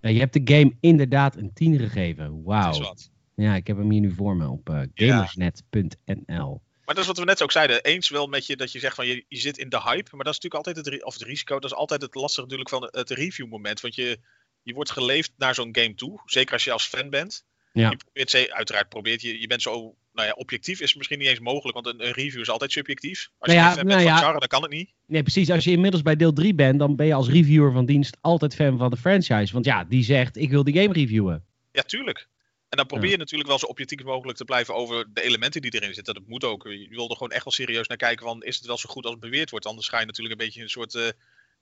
Je 0.00 0.18
hebt 0.18 0.32
de 0.32 0.54
game 0.54 0.76
inderdaad 0.80 1.36
een 1.36 1.52
10 1.52 1.78
gegeven. 1.78 2.42
Wauw. 2.42 2.94
Ja, 3.34 3.54
ik 3.54 3.66
heb 3.66 3.76
hem 3.76 3.90
hier 3.90 4.00
nu 4.00 4.12
voor 4.12 4.36
me 4.36 4.48
op 4.48 4.68
eh, 4.68 4.82
gamersnet.nl. 4.94 6.60
Maar 6.84 6.94
dat 6.94 6.98
is 6.98 7.06
wat 7.06 7.18
we 7.18 7.24
net 7.24 7.42
ook 7.42 7.52
zeiden. 7.52 7.82
Eens 7.82 8.08
wel 8.08 8.26
met 8.26 8.46
je 8.46 8.56
dat 8.56 8.72
je 8.72 8.78
zegt 8.78 8.94
van 8.94 9.06
je, 9.06 9.24
je 9.28 9.38
zit 9.38 9.58
in 9.58 9.68
de 9.68 9.80
hype. 9.80 10.16
Maar 10.16 10.24
dat 10.24 10.34
is 10.34 10.40
natuurlijk 10.40 10.54
altijd 10.54 10.76
het, 10.76 11.04
of 11.04 11.14
het 11.14 11.22
risico. 11.22 11.58
Dat 11.58 11.70
is 11.70 11.76
altijd 11.76 12.02
het 12.02 12.14
lastige 12.14 12.42
natuurlijk 12.42 12.70
van 12.70 12.88
het 12.90 13.10
review 13.10 13.48
moment. 13.48 13.80
Want 13.80 13.94
je, 13.94 14.18
je 14.62 14.74
wordt 14.74 14.90
geleefd 14.90 15.32
naar 15.36 15.54
zo'n 15.54 15.76
game 15.76 15.94
toe. 15.94 16.20
Zeker 16.24 16.52
als 16.52 16.64
je 16.64 16.72
als 16.72 16.86
fan 16.86 17.10
bent. 17.10 17.44
Ja. 17.72 17.90
Je 17.90 17.96
probeert, 17.96 18.50
uiteraard 18.50 18.88
probeert 18.88 19.22
je, 19.22 19.40
je 19.40 19.46
bent 19.46 19.62
zo, 19.62 19.96
nou 20.12 20.26
ja, 20.28 20.32
objectief 20.32 20.80
is 20.80 20.94
misschien 20.94 21.18
niet 21.18 21.28
eens 21.28 21.40
mogelijk, 21.40 21.74
want 21.74 21.86
een, 21.86 22.06
een 22.06 22.12
review 22.12 22.40
is 22.40 22.50
altijd 22.50 22.72
subjectief. 22.72 23.30
Als 23.38 23.52
Nou 23.52 23.58
je 23.58 23.64
ja, 23.64 23.70
geen 23.72 23.78
fan 23.78 23.86
bent 23.86 23.88
nou 23.88 24.00
van 24.02 24.08
ja. 24.10 24.14
het 24.14 24.24
genre, 24.24 24.38
dan 24.38 24.48
kan 24.48 24.62
het 24.62 24.70
niet. 24.70 24.92
Nee, 25.06 25.22
precies. 25.22 25.50
Als 25.50 25.64
je 25.64 25.70
inmiddels 25.70 26.02
bij 26.02 26.16
deel 26.16 26.32
3 26.32 26.54
bent, 26.54 26.78
dan 26.78 26.96
ben 26.96 27.06
je 27.06 27.14
als 27.14 27.28
reviewer 27.28 27.72
van 27.72 27.86
dienst 27.86 28.16
altijd 28.20 28.54
fan 28.54 28.78
van 28.78 28.90
de 28.90 28.96
franchise. 28.96 29.52
Want 29.52 29.64
ja, 29.64 29.84
die 29.84 30.04
zegt, 30.04 30.36
ik 30.36 30.50
wil 30.50 30.64
die 30.64 30.80
game 30.80 30.92
reviewen. 30.92 31.44
Ja, 31.72 31.82
tuurlijk. 31.82 32.28
En 32.68 32.76
dan 32.78 32.86
probeer 32.86 33.06
Ja. 33.06 33.12
je 33.12 33.18
natuurlijk 33.18 33.48
wel 33.48 33.58
zo 33.58 33.66
objectief 33.66 34.04
mogelijk 34.04 34.38
te 34.38 34.44
blijven 34.44 34.74
over 34.74 35.06
de 35.12 35.22
elementen 35.22 35.60
die 35.60 35.74
erin 35.74 35.94
zitten. 35.94 36.14
Dat 36.14 36.26
moet 36.26 36.44
ook. 36.44 36.62
Je 36.62 36.86
wil 36.88 37.08
er 37.08 37.16
gewoon 37.16 37.32
echt 37.32 37.44
wel 37.44 37.52
serieus 37.52 37.88
naar 37.88 37.96
kijken 37.96 38.26
van, 38.26 38.42
is 38.42 38.56
het 38.56 38.66
wel 38.66 38.78
zo 38.78 38.88
goed 38.88 39.06
als 39.06 39.18
beweerd 39.18 39.50
wordt? 39.50 39.66
Anders 39.66 39.88
ga 39.88 40.00
je 40.00 40.06
natuurlijk 40.06 40.40
een 40.40 40.46
beetje 40.46 40.62
een 40.62 40.68
soort, 40.68 40.94
eh 40.94 41.08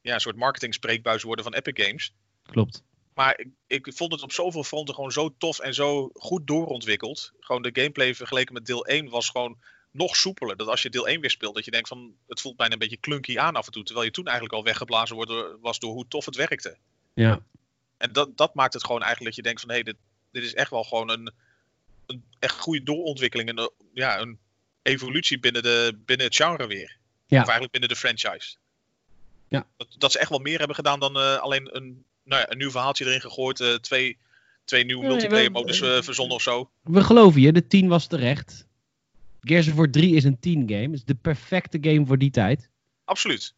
ja, 0.03 0.15
een 0.15 0.21
soort 0.21 0.37
marketing 0.37 0.75
spreekbuis 0.75 1.23
worden 1.23 1.45
van 1.45 1.55
Epic 1.55 1.85
Games. 1.87 2.15
Klopt. 2.43 2.85
Maar 3.21 3.39
ik, 3.39 3.49
ik 3.67 3.95
vond 3.95 4.13
het 4.13 4.23
op 4.23 4.33
zoveel 4.33 4.65
fronten 4.65 4.95
gewoon 4.95 5.13
zo 5.13 5.35
tof 5.39 5.59
en 5.59 5.75
zo 5.75 6.11
goed 6.15 6.47
doorontwikkeld. 6.47 7.33
Gewoon 7.41 7.63
de 7.63 7.71
gameplay 7.73 8.15
vergeleken 8.15 8.55
met 8.55 8.67
deel 8.67 8.87
1 8.87 9.09
was 9.09 9.29
gewoon 9.29 9.59
nog 9.91 10.17
soepeler. 10.17 10.57
Dat 10.57 10.69
als 10.69 10.83
je 10.83 10.91
deel 10.91 11.09
1 11.09 11.21
weer 11.21 11.31
speelt, 11.31 11.55
dat 11.55 11.65
je 11.65 11.71
denkt 11.71 11.89
van 11.89 12.15
het 12.29 12.41
voelt 12.41 12.57
bijna 12.57 12.73
een 12.73 12.79
beetje 12.79 13.01
clunky 13.01 13.39
aan 13.39 13.57
af 13.57 13.67
en 13.67 13.73
toe. 13.73 13.85
Terwijl 13.85 14.07
je 14.07 14.13
toen 14.13 14.25
eigenlijk 14.25 14.55
al 14.55 14.65
weggeblazen 14.65 15.17
wordt, 15.17 15.31
door- 15.31 15.59
was 15.61 15.79
door 15.79 15.93
hoe 15.93 16.09
tof 16.09 16.25
het 16.25 16.37
werkte. 16.37 16.77
Ja. 17.15 17.43
En 17.97 18.13
dat, 18.13 18.37
dat 18.37 18.55
maakt 18.55 18.73
het 18.73 18.85
gewoon 18.85 19.03
eigenlijk 19.03 19.37
dat 19.37 19.45
je 19.45 19.51
denkt 19.51 19.61
van 19.61 19.71
hé, 19.71 19.75
hey, 19.75 19.85
dit, 19.85 19.97
dit 20.31 20.43
is 20.43 20.55
echt 20.55 20.71
wel 20.71 20.85
gewoon 20.85 21.11
een, 21.11 21.33
een 22.07 22.25
echt 22.39 22.59
goede 22.59 22.83
doorontwikkeling. 22.83 23.49
En 23.49 23.59
een, 23.59 23.71
ja, 23.95 24.21
een 24.21 24.39
evolutie 24.83 25.39
binnen, 25.41 25.63
de, 25.63 26.01
binnen 26.05 26.27
het 26.27 26.37
genre 26.37 26.67
weer. 26.67 26.97
Ja. 27.27 27.41
Of 27.41 27.49
eigenlijk 27.49 27.71
binnen 27.73 27.91
de 27.91 27.97
franchise. 27.97 28.57
Ja. 29.49 29.67
Dat, 29.77 29.89
dat 29.99 30.13
ze 30.13 30.19
echt 30.19 30.31
wel 30.31 30.39
meer 30.39 30.59
hebben 30.59 30.77
gedaan 30.77 31.01
dan 31.01 31.17
eh, 31.17 31.37
alleen 31.37 31.77
een, 31.77 32.05
nou 32.25 32.41
ja, 32.41 32.51
een 32.51 32.59
nieuw 32.59 32.71
verhaaltje 32.71 33.05
erin 33.07 33.21
gegooid. 33.21 33.61
eh, 33.61 33.75
twee, 33.75 34.19
twee 34.65 34.85
nieuwe 34.85 35.03
Nee, 35.03 35.11
multiplayer 35.11 35.51
modus 35.51 35.81
eh, 35.81 36.03
verzonnen 36.03 36.35
of 36.37 36.43
zo. 36.43 36.71
We 36.83 37.05
geloven 37.05 37.41
je, 37.41 37.53
de 37.53 37.67
10 37.67 37.89
was 37.89 38.07
terecht. 38.07 38.67
Gears 39.41 39.69
of 39.69 39.75
War 39.75 39.91
3 39.91 40.15
is 40.15 40.25
een 40.25 40.39
10 40.41 40.63
game. 40.69 40.83
Het 40.83 40.93
is 40.93 41.05
de 41.05 41.15
perfecte 41.15 41.79
game 41.81 42.07
voor 42.07 42.19
die 42.19 42.31
tijd. 42.31 42.69
Absoluut. 43.05 43.55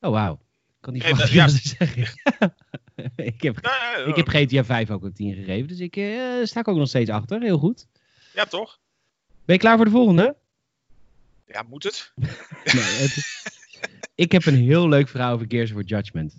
Oh, 0.00 0.10
wauw. 0.10 0.32
Ik 0.32 0.38
kan 0.80 0.92
niet 0.92 1.02
Nee, 1.02 1.14
verwachten 1.14 1.36
dat- 1.38 1.52
wat 1.52 1.62
te 1.62 1.68
zeggen. 1.78 2.20
ik, 3.32 3.42
heb, 3.42 3.62
Nee, 3.62 4.04
nee, 4.04 4.06
ik 4.06 4.16
heb 4.16 4.28
GTA 4.28 4.64
5 4.64 4.90
ook 4.90 5.02
een 5.02 5.12
10 5.12 5.34
gegeven, 5.34 5.68
dus 5.68 5.78
ik 5.80 5.96
eh, 5.96 6.44
sta 6.44 6.60
ik 6.60 6.68
ook 6.68 6.76
nog 6.76 6.88
steeds 6.88 7.10
achter. 7.10 7.40
Heel 7.42 7.58
goed. 7.58 7.86
Ja, 8.34 8.44
toch? 8.44 8.78
Ben 9.44 9.54
je 9.54 9.60
klaar 9.60 9.76
voor 9.76 9.84
de 9.84 9.90
volgende? 9.90 10.36
Ja, 11.46 11.62
moet 11.62 11.82
het? 11.82 12.12
Nee, 12.74 12.82
het- 12.84 13.44
ik 14.14 14.32
heb 14.32 14.46
een 14.46 14.56
heel 14.64 14.88
leuk 14.88 15.08
verhaal 15.08 15.34
over 15.34 15.46
Gears 15.48 15.70
of 15.70 15.76
War 15.76 15.84
Judgment. 15.84 16.34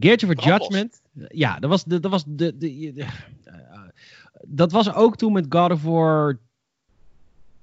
Gears 0.00 0.22
los. 0.22 0.44
Judgment. 0.44 1.00
Ja, 1.28 1.58
dat 1.58 1.70
was, 1.70 1.84
de, 1.84 2.00
dat, 2.00 2.10
was 2.10 2.24
de, 2.26 2.56
de, 2.56 2.92
de- 2.92 3.06
eh, 3.44 3.80
dat 4.46 4.72
was 4.72 4.92
ook 4.92 5.16
toen 5.16 5.32
met 5.32 5.46
God 5.48 5.70
of 5.70 5.82
War. 5.82 6.38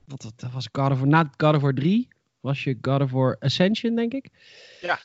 Wat, 0.06 0.34
was 0.54 0.70
God 0.72 0.92
of 0.92 0.98
War? 1.00 1.08
Na 1.08 1.32
God 1.38 1.56
of 1.56 1.62
War 1.62 1.74
3 1.74 2.08
was 2.40 2.64
je 2.64 2.78
God 2.82 3.02
of 3.02 3.12
War 3.12 3.36
Ascension, 3.40 3.96
denk 3.96 4.14
ik. 4.14 4.30
Ja. 4.82 5.00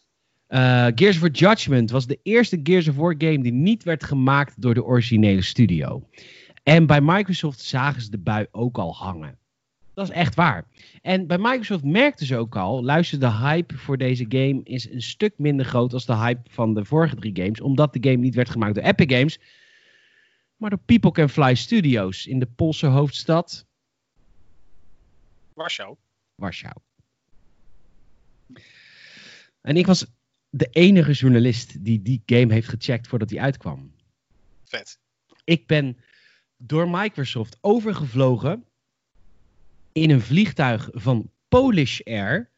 Eh, 0.47 0.93
Gears 0.95 1.15
of 1.15 1.21
War 1.21 1.31
Judgment 1.31 1.91
was 1.91 2.07
de 2.07 2.19
eerste 2.23 2.61
Gears 2.63 2.89
of 2.89 2.97
War 2.97 3.15
game 3.19 3.43
die 3.43 3.53
niet 3.53 3.83
werd 3.83 4.05
gemaakt 4.05 4.63
door 4.63 4.75
de 4.75 4.85
originele 4.85 5.43
studio. 5.43 6.09
En 6.63 6.87
bij 6.87 7.01
Microsoft 7.01 7.61
zagen 7.61 8.03
ze 8.03 8.11
de 8.11 8.19
bui 8.19 8.47
ook 8.51 8.79
al 8.79 8.95
hangen. 8.95 9.39
Dat 9.95 10.09
is 10.09 10.15
echt 10.15 10.35
waar. 10.35 10.65
En 11.03 11.27
bij 11.27 11.39
Microsoft 11.39 11.85
merkten 11.85 12.27
ze 12.27 12.37
ook 12.37 12.57
al, 12.57 12.85
luister, 12.85 13.21
de 13.21 13.33
hype 13.33 13.77
voor 13.77 13.99
deze 13.99 14.25
game 14.29 14.61
is 14.65 14.91
een 14.91 15.03
stuk 15.03 15.39
minder 15.39 15.67
groot 15.67 15.93
als 15.93 16.07
de 16.07 16.17
hype 16.17 16.51
van 16.51 16.75
de 16.75 16.85
vorige 16.85 17.15
drie 17.15 17.37
games, 17.37 17.61
omdat 17.61 17.93
de 17.93 18.11
game 18.11 18.23
niet 18.23 18.35
werd 18.35 18.51
gemaakt 18.51 18.75
door 18.75 18.85
Epic 18.85 19.17
Games, 19.17 19.39
maar 20.57 20.71
door 20.71 20.79
People 20.85 21.11
Can 21.11 21.29
Fly 21.29 21.55
Studios 21.55 22.27
in 22.27 22.39
de 22.39 22.47
Poolse 22.47 22.87
hoofdstad 22.87 23.67
Warschau. 25.55 25.97
Warschau. 26.35 26.75
En 29.61 29.77
ik 29.77 29.87
was 29.87 30.07
de 30.51 30.69
enige 30.71 31.13
journalist 31.13 31.85
die 31.85 32.03
die 32.03 32.23
game 32.27 32.53
heeft 32.53 32.69
gecheckt 32.69 33.09
voordat 33.09 33.29
die 33.29 33.41
uitkwam. 33.41 33.95
Vet. 34.65 34.99
Ik 35.45 35.67
ben 35.67 35.97
door 36.57 36.91
Microsoft 36.91 37.59
overgevlogen 37.61 38.65
in 39.93 40.11
een 40.11 40.21
vliegtuig 40.21 40.89
van 40.93 41.31
Polish 41.49 42.01
Air. 42.01 42.51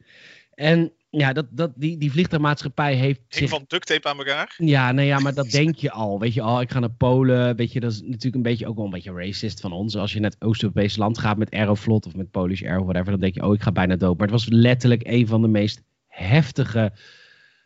En 0.54 0.92
ja, 1.10 1.32
dat, 1.32 1.46
dat, 1.50 1.72
die, 1.76 1.98
die 1.98 2.10
vliegtuigmaatschappij 2.10 2.94
heeft 2.94 3.20
zich... 3.28 3.48
van 3.50 3.64
duct 3.66 3.86
tape 3.86 4.08
aan 4.08 4.18
elkaar. 4.18 4.54
Ja, 4.56 4.92
nou 4.92 5.06
ja, 5.06 5.18
maar 5.18 5.34
dat 5.34 5.50
denk 5.50 5.76
je 5.76 5.90
al. 5.90 6.20
Weet 6.20 6.34
je, 6.34 6.44
oh, 6.44 6.60
ik 6.60 6.70
ga 6.70 6.78
naar 6.78 6.90
Polen. 6.90 7.56
Weet 7.56 7.72
je, 7.72 7.80
dat 7.80 7.92
is 7.92 8.00
natuurlijk 8.00 8.34
een 8.34 8.42
beetje 8.42 8.66
ook 8.66 8.76
wel 8.76 8.84
een 8.84 8.90
beetje 8.90 9.12
racist 9.12 9.60
van 9.60 9.72
ons. 9.72 9.96
Als 9.96 10.12
je 10.12 10.20
naar 10.20 10.30
het 10.30 10.42
Oost-Europese 10.42 10.98
land 10.98 11.18
gaat 11.18 11.36
met 11.36 11.50
Aeroflot 11.50 12.06
of 12.06 12.14
met 12.14 12.30
Polish 12.30 12.62
Air 12.62 12.78
of 12.78 12.84
whatever, 12.84 13.10
dan 13.10 13.20
denk 13.20 13.34
je, 13.34 13.42
oh, 13.42 13.54
ik 13.54 13.62
ga 13.62 13.72
bijna 13.72 13.96
dood. 13.96 14.18
Maar 14.18 14.26
het 14.28 14.36
was 14.36 14.48
letterlijk 14.48 15.02
een 15.04 15.26
van 15.26 15.42
de 15.42 15.48
meest 15.48 15.82
heftige 16.06 16.92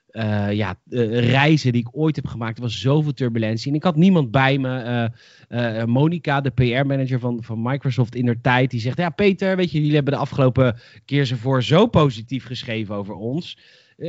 eh, 0.09 0.53
ja, 0.53 0.79
eh, 0.91 1.31
reizen 1.31 1.73
die 1.73 1.81
ik 1.81 1.97
ooit 1.97 2.17
heb 2.17 2.27
gemaakt. 2.27 2.57
Er 2.57 2.63
was 2.63 2.81
zoveel 2.81 3.13
turbulentie. 3.13 3.71
En 3.71 3.77
ik 3.77 3.83
had 3.83 3.97
niemand 3.97 4.31
bij 4.31 4.59
me. 4.59 5.11
eh, 5.49 5.85
Monica, 5.85 6.41
de 6.41 6.51
PR-manager 6.51 7.19
van, 7.19 7.43
van 7.43 7.63
Microsoft 7.63 8.15
in 8.15 8.25
der 8.25 8.41
tijd, 8.41 8.71
die 8.71 8.81
zegt: 8.81 8.99
Ja, 8.99 9.11
Peter, 9.11 9.57
weet 9.57 9.71
je, 9.71 9.79
jullie 9.79 9.95
hebben 9.95 10.13
de 10.13 10.19
afgelopen 10.19 10.77
keer 11.05 11.31
ervoor 11.31 11.63
zo 11.63 11.87
positief 11.87 12.45
geschreven 12.45 12.95
over 12.95 13.15
ons. 13.15 13.59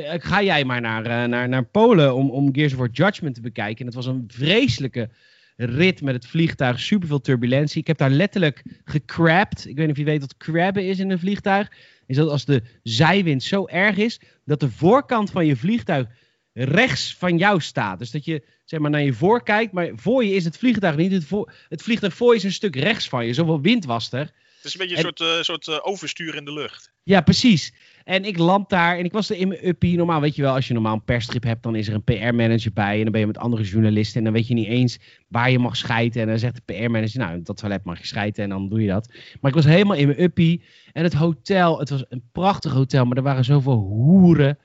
Ga 0.05 0.43
jij 0.43 0.65
maar 0.65 0.81
naar, 0.81 1.29
naar, 1.29 1.49
naar 1.49 1.65
Polen 1.65 2.15
om, 2.15 2.29
om 2.29 2.53
Gears 2.53 2.73
Judgment 2.91 3.35
te 3.35 3.41
bekijken. 3.41 3.79
En 3.79 3.85
het 3.85 3.95
was 3.95 4.05
een 4.05 4.23
vreselijke 4.27 5.09
rit 5.55 6.01
met 6.01 6.13
het 6.13 6.27
vliegtuig, 6.27 6.79
superveel 6.79 7.21
turbulentie. 7.21 7.81
Ik 7.81 7.87
heb 7.87 7.97
daar 7.97 8.09
letterlijk 8.09 8.63
gecrabbed. 8.83 9.65
Ik 9.65 9.75
weet 9.75 9.85
niet 9.85 9.95
of 9.95 9.97
je 9.97 10.03
weet 10.03 10.21
wat 10.21 10.37
crabben 10.37 10.87
is 10.87 10.99
in 10.99 11.11
een 11.11 11.19
vliegtuig. 11.19 11.71
Is 12.09 12.15
dat 12.15 12.29
als 12.29 12.45
de 12.45 12.63
zijwind 12.83 13.43
zo 13.43 13.67
erg 13.67 13.97
is 13.97 14.19
dat 14.45 14.59
de 14.59 14.71
voorkant 14.71 15.31
van 15.31 15.45
je 15.45 15.55
vliegtuig 15.55 16.07
rechts 16.53 17.15
van 17.15 17.37
jou 17.37 17.61
staat. 17.61 17.99
Dus 17.99 18.11
dat 18.11 18.25
je 18.25 18.43
zeg 18.65 18.79
maar 18.79 18.89
naar 18.89 19.01
je 19.01 19.13
voor 19.13 19.43
kijkt, 19.43 19.71
maar 19.71 19.91
voor 19.95 20.25
je 20.25 20.33
is 20.33 20.45
het 20.45 20.57
vliegtuig 20.57 20.95
niet. 20.95 21.11
Het, 21.11 21.25
voor, 21.25 21.53
het 21.67 21.81
vliegtuig 21.81 22.13
voor 22.13 22.31
je 22.31 22.37
is 22.37 22.43
een 22.43 22.51
stuk 22.51 22.75
rechts 22.75 23.09
van 23.09 23.25
je. 23.25 23.33
Zoveel 23.33 23.61
wind 23.61 23.85
was 23.85 24.11
er. 24.11 24.31
Het 24.61 24.67
is 24.67 24.73
een 24.73 24.79
beetje 24.87 24.97
een 24.97 25.03
En- 25.05 25.13
soort, 25.17 25.37
eh, 25.37 25.41
soort 25.43 25.67
eh, 25.67 25.77
overstuur 25.81 26.35
in 26.35 26.45
de 26.45 26.53
lucht. 26.53 26.91
Ja, 27.03 27.21
precies. 27.21 27.73
En 28.03 28.25
ik 28.25 28.37
land 28.37 28.69
daar 28.69 28.97
en 28.97 29.05
ik 29.05 29.11
was 29.11 29.29
er 29.29 29.35
in 29.37 29.47
mijn 29.47 29.67
uppie. 29.67 29.97
Normaal 29.97 30.21
weet 30.21 30.35
je 30.35 30.41
wel, 30.41 30.53
als 30.53 30.67
je 30.67 30.73
normaal 30.73 30.93
een 30.93 31.03
persstrip 31.03 31.43
hebt, 31.43 31.63
dan 31.63 31.75
is 31.75 31.87
er 31.87 31.93
een 31.93 32.03
PR-manager 32.03 32.73
bij. 32.73 32.97
En 32.97 33.03
dan 33.03 33.11
ben 33.11 33.19
je 33.21 33.27
met 33.27 33.37
andere 33.37 33.63
journalisten. 33.63 34.17
En 34.17 34.23
dan 34.23 34.33
weet 34.33 34.47
je 34.47 34.53
niet 34.53 34.67
eens 34.67 34.99
waar 35.27 35.51
je 35.51 35.59
mag 35.59 35.75
schijten. 35.77 36.21
En 36.21 36.27
dan 36.27 36.39
zegt 36.39 36.55
de 36.55 36.73
PR-manager, 36.73 37.19
nou, 37.19 37.41
dat 37.41 37.57
toilet 37.57 37.83
mag 37.83 37.99
je 37.99 38.05
schijten. 38.07 38.43
En 38.43 38.49
dan 38.49 38.69
doe 38.69 38.81
je 38.81 38.87
dat. 38.87 39.13
Maar 39.41 39.49
ik 39.51 39.55
was 39.57 39.65
helemaal 39.65 39.95
in 39.95 40.07
mijn 40.07 40.21
uppie. 40.21 40.63
En 40.93 41.03
het 41.03 41.13
hotel, 41.13 41.79
het 41.79 41.89
was 41.89 42.03
een 42.09 42.23
prachtig 42.31 42.71
hotel. 42.71 43.05
Maar 43.05 43.17
er 43.17 43.23
waren 43.23 43.45
zoveel 43.45 43.77
hoeren. 43.77 44.57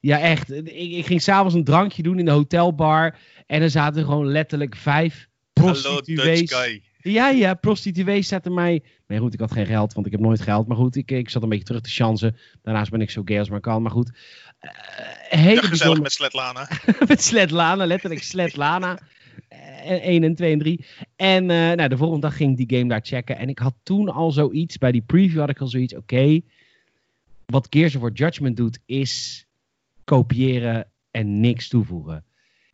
Ja, 0.00 0.18
echt. 0.20 0.52
Ik, 0.52 0.68
ik 0.92 1.06
ging 1.06 1.22
s'avonds 1.22 1.54
een 1.54 1.64
drankje 1.64 2.02
doen 2.02 2.18
in 2.18 2.24
de 2.24 2.30
hotelbar. 2.30 3.18
En 3.46 3.62
er 3.62 3.70
zaten 3.70 4.04
gewoon 4.04 4.26
letterlijk 4.26 4.76
vijf 4.76 5.28
Hallo 5.52 5.72
Dutch 5.72 5.82
prostituees. 5.82 6.52
guy. 6.52 6.82
Ja, 7.12 7.28
ja, 7.28 7.54
prostituees 7.54 8.28
zaten 8.28 8.54
mij. 8.54 8.82
Nee, 9.06 9.18
goed, 9.18 9.34
ik 9.34 9.40
had 9.40 9.52
geen 9.52 9.66
geld, 9.66 9.92
want 9.94 10.06
ik 10.06 10.12
heb 10.12 10.20
nooit 10.20 10.40
geld. 10.40 10.66
Maar 10.66 10.76
goed, 10.76 10.96
ik, 10.96 11.10
ik 11.10 11.30
zat 11.30 11.42
een 11.42 11.48
beetje 11.48 11.64
terug 11.64 11.80
te 11.80 11.90
chansen. 11.90 12.36
Daarnaast 12.62 12.90
ben 12.90 13.00
ik 13.00 13.10
zo 13.10 13.22
gay 13.24 13.38
als 13.38 13.48
maar 13.50 13.60
kan. 13.60 13.82
Maar 13.82 13.90
goed, 13.90 14.10
eh, 14.58 14.70
hele 15.28 15.54
Ja, 15.54 15.60
gezellig 15.60 15.68
bijzonder- 15.68 16.02
met 16.02 16.12
Svetlana. 16.12 16.68
met 17.08 17.22
Svetlana, 17.22 17.86
letterlijk 17.86 18.22
Svetlana. 18.22 18.98
Eh, 19.48 19.90
1 20.06 20.22
en 20.24 20.34
2 20.34 20.52
en 20.52 20.58
3. 20.58 20.84
En 21.16 21.50
eh, 21.50 21.56
nou, 21.72 21.88
de 21.88 21.96
volgende 21.96 22.26
dag 22.26 22.36
ging 22.36 22.58
ik 22.58 22.68
die 22.68 22.78
game 22.78 22.88
daar 22.90 23.00
checken. 23.02 23.36
En 23.38 23.48
ik 23.48 23.58
had 23.58 23.74
toen 23.82 24.08
al 24.08 24.30
zoiets, 24.32 24.78
bij 24.78 24.92
die 24.92 25.02
preview 25.02 25.40
had 25.40 25.48
ik 25.50 25.60
al 25.60 25.66
zoiets. 25.66 25.94
Oké, 25.94 26.40
wat 27.46 27.66
Gears 27.70 27.94
of 27.94 28.00
War 28.02 28.12
Judgment 28.12 28.56
doet, 28.56 28.78
is 28.86 29.46
kopiëren 30.04 30.90
en 31.10 31.40
niks 31.40 31.68
toevoegen. 31.68 32.24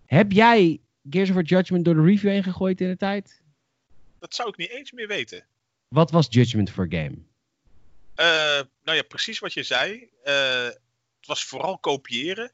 Heb 0.06 0.32
jij 0.32 0.80
Gears 1.10 1.28
of 1.28 1.34
War 1.34 1.44
Judgment 1.44 1.84
door 1.84 1.94
de 1.94 2.02
review 2.02 2.30
heen 2.30 2.42
gegooid 2.42 2.80
in 2.80 2.88
de 2.88 2.96
tijd? 2.96 3.39
Dat 4.20 4.34
zou 4.34 4.48
ik 4.48 4.56
niet 4.56 4.70
eens 4.70 4.92
meer 4.92 5.06
weten. 5.06 5.46
Wat 5.88 6.10
was 6.10 6.26
Judgment 6.30 6.70
for 6.70 6.86
Game? 6.88 7.16
Eh, 8.14 8.60
nou 8.84 8.96
ja, 8.96 9.02
precies 9.02 9.38
wat 9.38 9.52
je 9.52 9.62
zei. 9.62 10.10
Eh, 10.22 10.64
het 10.64 11.26
was 11.26 11.44
vooral 11.44 11.78
kopiëren. 11.78 12.52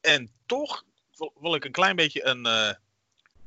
En 0.00 0.30
toch 0.46 0.84
wil, 1.16 1.32
wil 1.40 1.54
ik 1.54 1.64
een 1.64 1.72
klein 1.72 1.96
beetje 1.96 2.24
een, 2.24 2.46
eh 2.46 2.72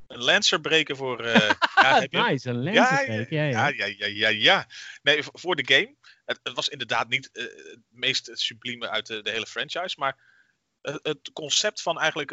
een 0.07 0.23
Lancer 0.23 0.61
breken 0.61 0.95
voor... 0.95 1.25
ja, 1.75 2.07
nice, 2.09 2.49
een 2.49 2.63
lens. 2.63 2.75
ja, 2.75 3.01
Ja, 3.01 3.27
ja, 3.29 3.67
ja, 3.67 3.85
ja, 3.85 4.07
ja, 4.07 4.27
ja. 4.27 4.67
Nee, 5.01 5.23
voor 5.23 5.55
de 5.55 5.73
game. 5.73 5.95
Het, 6.25 6.39
het 6.43 6.53
was 6.53 6.69
inderdaad 6.69 7.09
niet 7.09 7.29
het 7.33 7.79
meest 7.89 8.29
sublieme 8.33 8.89
uit 8.89 9.07
de, 9.07 9.21
de 9.21 9.31
hele 9.31 9.45
franchise. 9.45 9.95
Maar 9.97 10.17
het 10.81 11.31
concept 11.33 11.81
van 11.81 11.99
eigenlijk. 11.99 12.31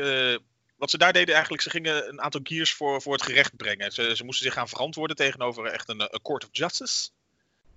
Wat 0.79 0.91
ze 0.91 0.99
daar 0.99 1.13
deden 1.13 1.35
eigenlijk, 1.35 1.63
ze 1.63 1.71
gingen 1.71 2.09
een 2.09 2.21
aantal 2.21 2.41
gears 2.45 2.73
voor, 2.73 3.03
voor 3.03 3.13
het 3.13 3.23
gerecht 3.23 3.57
brengen. 3.57 3.93
Ze, 3.93 4.17
ze 4.17 4.25
moesten 4.25 4.47
zich 4.47 4.55
gaan 4.55 4.69
verantwoorden 4.69 5.17
tegenover 5.17 5.65
echt 5.65 5.89
een, 5.89 6.01
een 6.01 6.23
court 6.23 6.45
of 6.45 6.49
justice. 6.53 7.11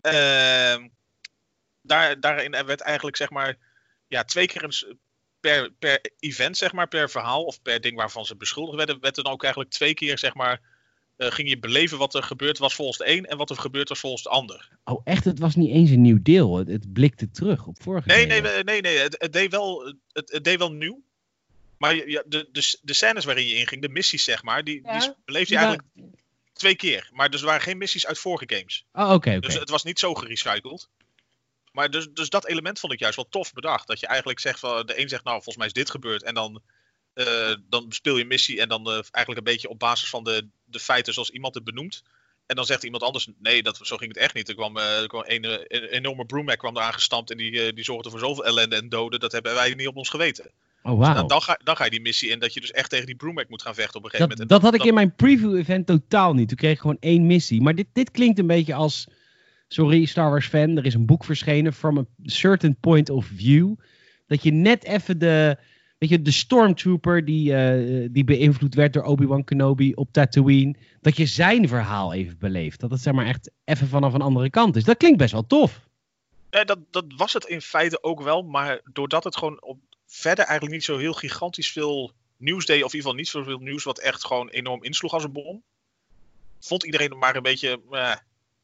Ehm, 0.02 0.88
daar, 1.82 2.20
daarin 2.20 2.52
werd 2.66 2.82
eigenlijk 2.82 3.18
zeg 3.18 3.30
maar 3.30 3.58
ja, 4.08 4.24
twee 4.24 4.48
keer 4.48 4.64
een, 4.64 5.00
per, 5.40 5.72
per 5.80 6.00
event, 6.20 6.58
zeg 6.58 6.72
maar, 6.72 6.88
per 6.88 7.10
verhaal 7.10 7.44
of 7.44 7.62
per 7.62 7.82
ding 7.82 7.96
waarvan 7.96 8.26
ze 8.26 8.36
beschuldigd 8.36 8.78
werden, 8.78 9.00
werd 9.00 9.18
er 9.18 9.24
dan 9.24 9.34
ook 9.34 9.44
eigenlijk 9.44 9.74
twee 9.74 9.94
keer 9.94 10.18
zeg 10.18 10.34
maar 10.34 10.62
eh, 11.22 11.32
ging 11.32 11.50
je 11.50 11.60
beleven 11.60 11.98
wat 11.98 12.16
er 12.16 12.24
gebeurd 12.24 12.58
was 12.58 12.76
volgens 12.76 12.98
de 12.98 13.10
een 13.10 13.26
en 13.26 13.38
wat 13.38 13.50
er 13.50 13.58
gebeurd 13.58 13.90
was 13.90 14.00
volgens 14.00 14.24
de 14.24 14.30
ander. 14.30 14.70
Oh, 14.84 15.02
echt? 15.04 15.24
Het 15.24 15.40
was 15.40 15.56
niet 15.56 15.72
eens 15.72 15.90
een 15.90 16.02
nieuw 16.02 16.22
deel. 16.22 16.58
Het, 16.58 16.68
het 16.68 16.94
blikte 16.94 17.32
terug 17.32 17.68
op 17.68 17.82
vorige 17.82 18.08
Nee, 18.08 18.26
nee, 18.26 18.42
nee, 18.42 18.64
nee, 18.64 18.82
nee. 18.82 18.98
Het, 18.98 19.16
het 19.18 19.34
deed 19.34 19.52
wel, 19.52 19.96
het, 20.12 20.32
het 20.32 20.44
deed 20.44 20.58
wel 20.58 20.72
nieuw. 20.72 21.04
Maar 21.82 22.08
ja, 22.10 22.24
de, 22.26 22.48
de, 22.52 22.78
de 22.82 22.94
scènes 22.94 23.26
waarin 23.26 23.48
je 23.48 23.56
inging, 23.56 23.82
de 23.82 23.90
missies 23.90 24.24
zeg 24.24 24.44
maar, 24.44 24.64
die, 24.64 24.82
Ja, 24.84 25.00
die 25.00 25.14
beleefde 25.26 25.54
je 25.54 25.60
Ja. 25.60 25.66
eigenlijk 25.66 25.88
twee 26.54 26.76
keer. 26.76 27.10
Maar 27.12 27.30
dus 27.30 27.40
er 27.40 27.46
waren 27.46 27.62
geen 27.62 27.78
missies 27.78 28.06
uit 28.06 28.20
vorige 28.20 28.56
games. 28.56 28.86
Oh, 28.94 29.04
oké, 29.04 29.30
oké. 29.30 29.40
Dus 29.40 29.54
het 29.54 29.70
was 29.70 29.84
niet 29.84 30.00
zo 30.00 30.14
gerecycled. 30.14 30.90
Maar 31.72 31.90
dus, 31.90 32.08
dus 32.14 32.30
dat 32.30 32.48
element 32.48 32.80
vond 32.80 32.94
ik 32.94 33.00
juist 33.00 33.16
wel 33.16 33.30
tof 33.30 33.54
bedacht. 33.54 33.88
Dat 33.88 34.00
je 34.00 34.08
eigenlijk 34.08 34.40
zegt 34.40 34.60
van 34.60 34.86
de 34.86 35.00
een 35.00 35.10
zegt 35.10 35.24
nou 35.24 35.36
volgens 35.36 35.58
mij 35.58 35.66
is 35.66 35.74
dit 35.74 35.90
gebeurd. 35.90 36.24
En 36.24 36.34
dan, 36.34 36.62
eh, 37.14 37.56
dan 37.70 37.86
speel 37.92 38.18
je 38.18 38.26
missie 38.26 38.62
en 38.62 38.70
dan 38.70 38.86
eh, 38.88 38.94
eigenlijk 38.94 39.38
een 39.38 39.54
beetje 39.54 39.70
op 39.70 39.80
basis 39.80 40.10
van 40.10 40.24
de, 40.24 40.48
de 40.64 40.80
feiten 40.80 41.14
zoals 41.14 41.30
iemand 41.30 41.56
het 41.56 41.64
benoemt. 41.64 42.04
En 42.46 42.56
dan 42.56 42.66
zegt 42.66 42.84
iemand 42.84 43.04
anders, 43.04 43.28
nee, 43.40 43.64
dat, 43.64 43.80
zo 43.82 43.98
ging 43.98 44.14
het 44.14 44.22
echt 44.22 44.34
niet. 44.34 44.50
Er 44.50 44.56
kwam, 44.56 44.78
eh, 44.78 45.02
er 45.02 45.08
kwam 45.08 45.24
een, 45.26 45.44
een 45.44 45.84
enorme 45.84 46.26
broomhack 46.26 46.60
kwam 46.60 46.78
eraan 46.78 46.94
gestampt 46.94 47.32
en 47.32 47.38
die, 47.38 47.74
die 47.74 47.84
zorgde 47.84 48.10
voor 48.10 48.20
zoveel 48.20 48.46
ellende 48.46 48.76
en 48.76 48.90
doden. 48.90 49.20
Dat 49.20 49.32
hebben 49.32 49.54
wij 49.54 49.74
niet 49.74 49.88
op 49.88 49.98
ons 49.98 50.10
geweten. 50.10 50.52
Oh, 50.84 50.98
wauw. 50.98 51.16
En 51.16 51.28
dan 51.28 51.42
ga, 51.42 51.60
dan 51.64 51.76
ga 51.76 51.84
je 51.84 51.90
die 51.90 52.02
missie 52.02 52.30
in 52.30 52.40
dat 52.40 52.54
je 52.54 52.62
dus 52.62 52.72
echt 52.72 52.90
tegen 52.90 53.06
die 53.06 53.16
broomhack 53.16 53.50
moet 53.50 53.62
gaan 53.62 53.76
vechten 53.76 53.96
op 53.96 54.04
een 54.04 54.10
gegeven 54.10 54.30
Dat, 54.30 54.38
moment. 54.38 54.52
En 54.52 54.62
dat 54.62 54.72
had 54.72 54.82
ik 54.82 54.88
in 54.88 54.94
mijn 54.94 55.16
preview-event 55.16 55.86
totaal 55.86 56.34
niet. 56.34 56.48
Toen 56.48 56.58
kreeg 56.58 56.72
ik 56.72 56.80
gewoon 56.80 56.98
één 57.00 57.26
missie. 57.26 57.62
Maar 57.62 57.76
dit, 57.76 57.88
dit 57.94 58.12
klinkt 58.12 58.40
een 58.40 58.48
beetje 58.48 58.74
als... 58.74 59.08
Sorry, 59.68 60.06
Star 60.06 60.30
Wars 60.30 60.48
fan. 60.48 60.78
Er 60.78 60.86
is 60.86 60.94
een 60.94 61.06
boek 61.06 61.26
verschenen. 61.26 61.74
From 61.74 61.98
a 61.98 62.06
certain 62.24 62.78
point 62.80 63.10
of 63.10 63.26
view. 63.26 63.74
Dat 64.28 64.44
je 64.44 64.52
net 64.52 64.84
even 64.84 65.20
de... 65.20 65.58
Weet 65.98 66.10
je, 66.10 66.22
de 66.22 66.32
stormtrooper 66.32 67.26
die, 67.26 67.56
eh, 67.56 68.08
die 68.12 68.24
beïnvloed 68.24 68.76
werd 68.76 68.94
door 68.94 69.04
Obi-Wan 69.04 69.44
Kenobi 69.44 69.94
op 69.94 70.12
Tatooine. 70.12 70.76
Dat 71.02 71.18
je 71.18 71.26
zijn 71.26 71.68
verhaal 71.68 72.14
even 72.14 72.38
beleeft. 72.40 72.80
Dat 72.80 72.92
het 72.92 73.02
zeg 73.02 73.14
maar 73.14 73.26
echt 73.26 73.52
even 73.66 73.88
vanaf 73.88 74.14
een 74.14 74.22
andere 74.22 74.50
kant 74.50 74.76
is. 74.76 74.84
Dat 74.84 74.98
klinkt 74.98 75.18
best 75.18 75.32
wel 75.32 75.48
tof. 75.48 75.90
Nee, 76.50 76.66
dat, 76.66 76.80
dat 76.92 77.06
was 77.18 77.34
het 77.34 77.46
in 77.46 77.62
feite 77.62 78.04
ook 78.04 78.22
wel. 78.22 78.42
Maar 78.42 78.82
doordat 78.94 79.24
het 79.24 79.38
gewoon 79.38 79.64
op, 79.64 79.78
verder 80.14 80.46
eigenlijk 80.46 80.74
niet 80.76 80.84
zo 80.86 80.98
heel 80.98 81.14
gigantisch 81.14 81.72
veel 81.72 82.12
nieuws 82.38 82.66
deed. 82.66 82.84
Of 82.84 82.94
in 82.94 82.98
ieder 82.98 83.02
geval 83.02 83.14
niet 83.14 83.28
zoveel 83.28 83.60
nieuws 83.60 83.84
wat 83.84 84.00
echt 84.00 84.26
gewoon 84.26 84.50
enorm 84.50 84.84
insloeg 84.84 85.14
als 85.14 85.24
een 85.24 85.32
bom. 85.32 85.64
Vond 86.60 86.84
iedereen 86.84 87.18
maar 87.18 87.36
een 87.36 87.42
beetje... 87.44 87.82
eh, 87.92 88.16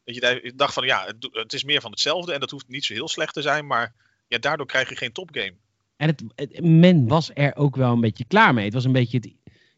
dat 0.04 0.14
je 0.14 0.52
dacht 0.56 0.74
van 0.74 0.86
ja, 0.86 1.04
het, 1.06 1.28
het 1.32 1.52
is 1.52 1.64
meer 1.64 1.80
van 1.80 1.90
hetzelfde. 1.90 2.32
En 2.32 2.40
dat 2.40 2.50
hoeft 2.50 2.68
niet 2.68 2.84
zo 2.84 2.92
heel 2.94 3.08
slecht 3.08 3.34
te 3.34 3.42
zijn. 3.42 3.66
Maar 3.66 3.94
ja, 4.28 4.38
daardoor 4.38 4.66
krijg 4.66 4.88
je 4.88 4.96
geen 4.96 5.12
topgame. 5.12 5.54
En 5.96 6.08
het, 6.08 6.22
het- 6.34 6.60
men 6.64 7.06
was 7.08 7.30
er 7.34 7.56
ook 7.56 7.76
wel 7.76 7.92
een 7.92 8.00
beetje 8.00 8.24
klaar 8.24 8.54
mee. 8.54 8.64
Het 8.64 8.74
was 8.74 8.84
een 8.84 8.92
beetje 8.92 9.16
het, 9.18 9.30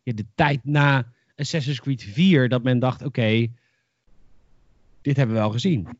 ja, 0.02 0.12
de 0.12 0.26
tijd 0.34 0.60
na 0.64 1.12
Assassin's 1.36 1.80
Creed 1.80 2.02
4 2.02 2.48
dat 2.48 2.62
men 2.62 2.78
dacht: 2.78 3.02
oké, 3.04 3.46
dit 5.02 5.16
hebben 5.16 5.34
we 5.34 5.40
wel 5.40 5.50
gezien. 5.50 5.98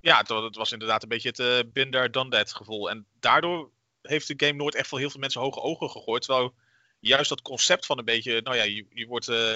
Ja, 0.00 0.18
het, 0.18 0.28
wa- 0.28 0.44
het 0.44 0.56
was 0.56 0.72
inderdaad 0.72 1.02
een 1.02 1.08
beetje 1.08 1.28
het 1.28 1.74
there, 1.74 2.10
done 2.10 2.30
that 2.30 2.52
gevoel. 2.52 2.90
En 2.90 3.06
daardoor 3.20 3.70
heeft 4.02 4.28
de 4.28 4.46
game 4.46 4.58
nooit 4.58 4.74
echt 4.74 4.88
voor 4.88 4.98
heel 4.98 5.10
veel 5.10 5.20
mensen 5.20 5.40
hoge 5.40 5.60
ogen 5.60 5.90
gegooid. 5.90 6.22
Terwijl 6.22 6.54
juist 7.00 7.28
dat 7.28 7.42
concept 7.42 7.86
van 7.86 7.98
een 7.98 8.04
beetje, 8.04 8.40
nou 8.42 8.56
ja, 8.56 8.62
je, 8.62 8.86
je, 8.90 9.06
wordt, 9.06 9.28
eh, 9.28 9.54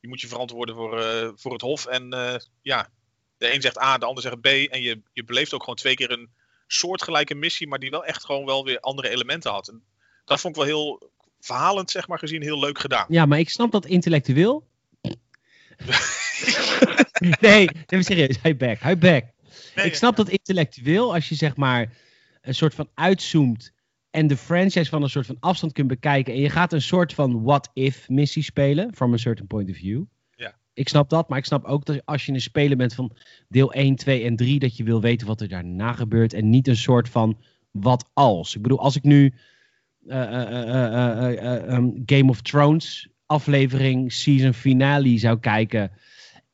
je 0.00 0.08
moet 0.08 0.20
je 0.20 0.28
verantwoorden 0.28 0.74
voor, 0.74 1.00
eh, 1.00 1.30
voor 1.34 1.52
het 1.52 1.60
hof. 1.60 1.86
En 1.86 2.12
eh, 2.12 2.34
ja, 2.62 2.88
de 3.38 3.54
een 3.54 3.60
zegt 3.60 3.80
A, 3.80 3.98
de 3.98 4.06
ander 4.06 4.22
zegt 4.22 4.40
B. 4.40 4.46
En 4.46 4.82
je, 4.82 5.00
je 5.12 5.24
beleeft 5.24 5.54
ook 5.54 5.60
gewoon 5.60 5.76
twee 5.76 5.94
keer 5.94 6.10
een 6.10 6.30
soortgelijke 6.66 7.34
missie, 7.34 7.68
maar 7.68 7.78
die 7.78 7.90
wel 7.90 8.04
echt 8.04 8.24
gewoon 8.24 8.44
wel 8.44 8.64
weer 8.64 8.80
andere 8.80 9.08
elementen 9.08 9.50
had. 9.50 9.68
En 9.68 9.84
dat 10.24 10.40
vond 10.40 10.56
ik 10.56 10.62
wel 10.62 10.70
heel 10.70 11.10
verhalend, 11.40 11.90
zeg 11.90 12.08
maar, 12.08 12.18
gezien 12.18 12.42
heel 12.42 12.58
leuk 12.58 12.78
gedaan. 12.78 13.06
Ja, 13.08 13.26
maar 13.26 13.38
ik 13.38 13.50
snap 13.50 13.72
dat 13.72 13.86
intellectueel. 13.86 14.66
nee, 17.40 17.66
nee, 17.66 17.84
maar 17.88 18.04
serieus, 18.04 18.36
hij 18.42 18.56
back, 18.56 18.80
hij 18.80 18.98
back. 18.98 19.24
Nee, 19.74 19.86
ik 19.86 19.94
snap 19.94 20.16
dat 20.16 20.28
intellectueel, 20.28 21.14
als 21.14 21.28
je 21.28 21.34
zeg 21.34 21.56
maar 21.56 21.92
een 22.42 22.54
soort 22.54 22.74
van 22.74 22.88
uitzoomt 22.94 23.72
en 24.16 24.26
de 24.26 24.36
franchise 24.36 24.90
van 24.90 25.02
een 25.02 25.10
soort 25.10 25.26
van 25.26 25.36
afstand 25.40 25.72
kunt 25.72 25.88
bekijken 25.88 26.34
en 26.34 26.40
je 26.40 26.50
gaat 26.50 26.72
een 26.72 26.82
soort 26.82 27.14
van 27.14 27.42
what-if 27.42 28.08
missie 28.08 28.42
spelen, 28.42 28.94
from 28.94 29.12
a 29.12 29.16
certain 29.16 29.46
point 29.46 29.70
of 29.70 29.76
view. 29.76 30.02
Ja. 30.34 30.54
Ik 30.72 30.88
snap 30.88 31.10
dat, 31.10 31.28
maar 31.28 31.38
ik 31.38 31.44
snap 31.44 31.64
ook 31.64 31.84
dat 31.84 32.00
als 32.04 32.26
je 32.26 32.32
een 32.32 32.40
speler 32.40 32.76
bent 32.76 32.94
van 32.94 33.12
deel 33.48 33.72
1, 33.72 33.96
2 33.96 34.24
en 34.24 34.36
3, 34.36 34.58
dat 34.58 34.76
je 34.76 34.84
wil 34.84 35.00
weten 35.00 35.26
wat 35.26 35.40
er 35.40 35.48
daarna 35.48 35.92
gebeurt 35.92 36.32
en 36.32 36.50
niet 36.50 36.68
een 36.68 36.76
soort 36.76 37.08
van 37.08 37.38
wat 37.70 38.10
als. 38.12 38.56
Ik 38.56 38.62
bedoel, 38.62 38.80
als 38.80 38.96
ik 38.96 39.02
nu 39.02 39.34
Game 42.06 42.28
of 42.28 42.42
Thrones 42.42 43.08
aflevering 43.26 44.12
season 44.12 44.54
finale 44.54 45.18
zou 45.18 45.38
kijken 45.38 45.90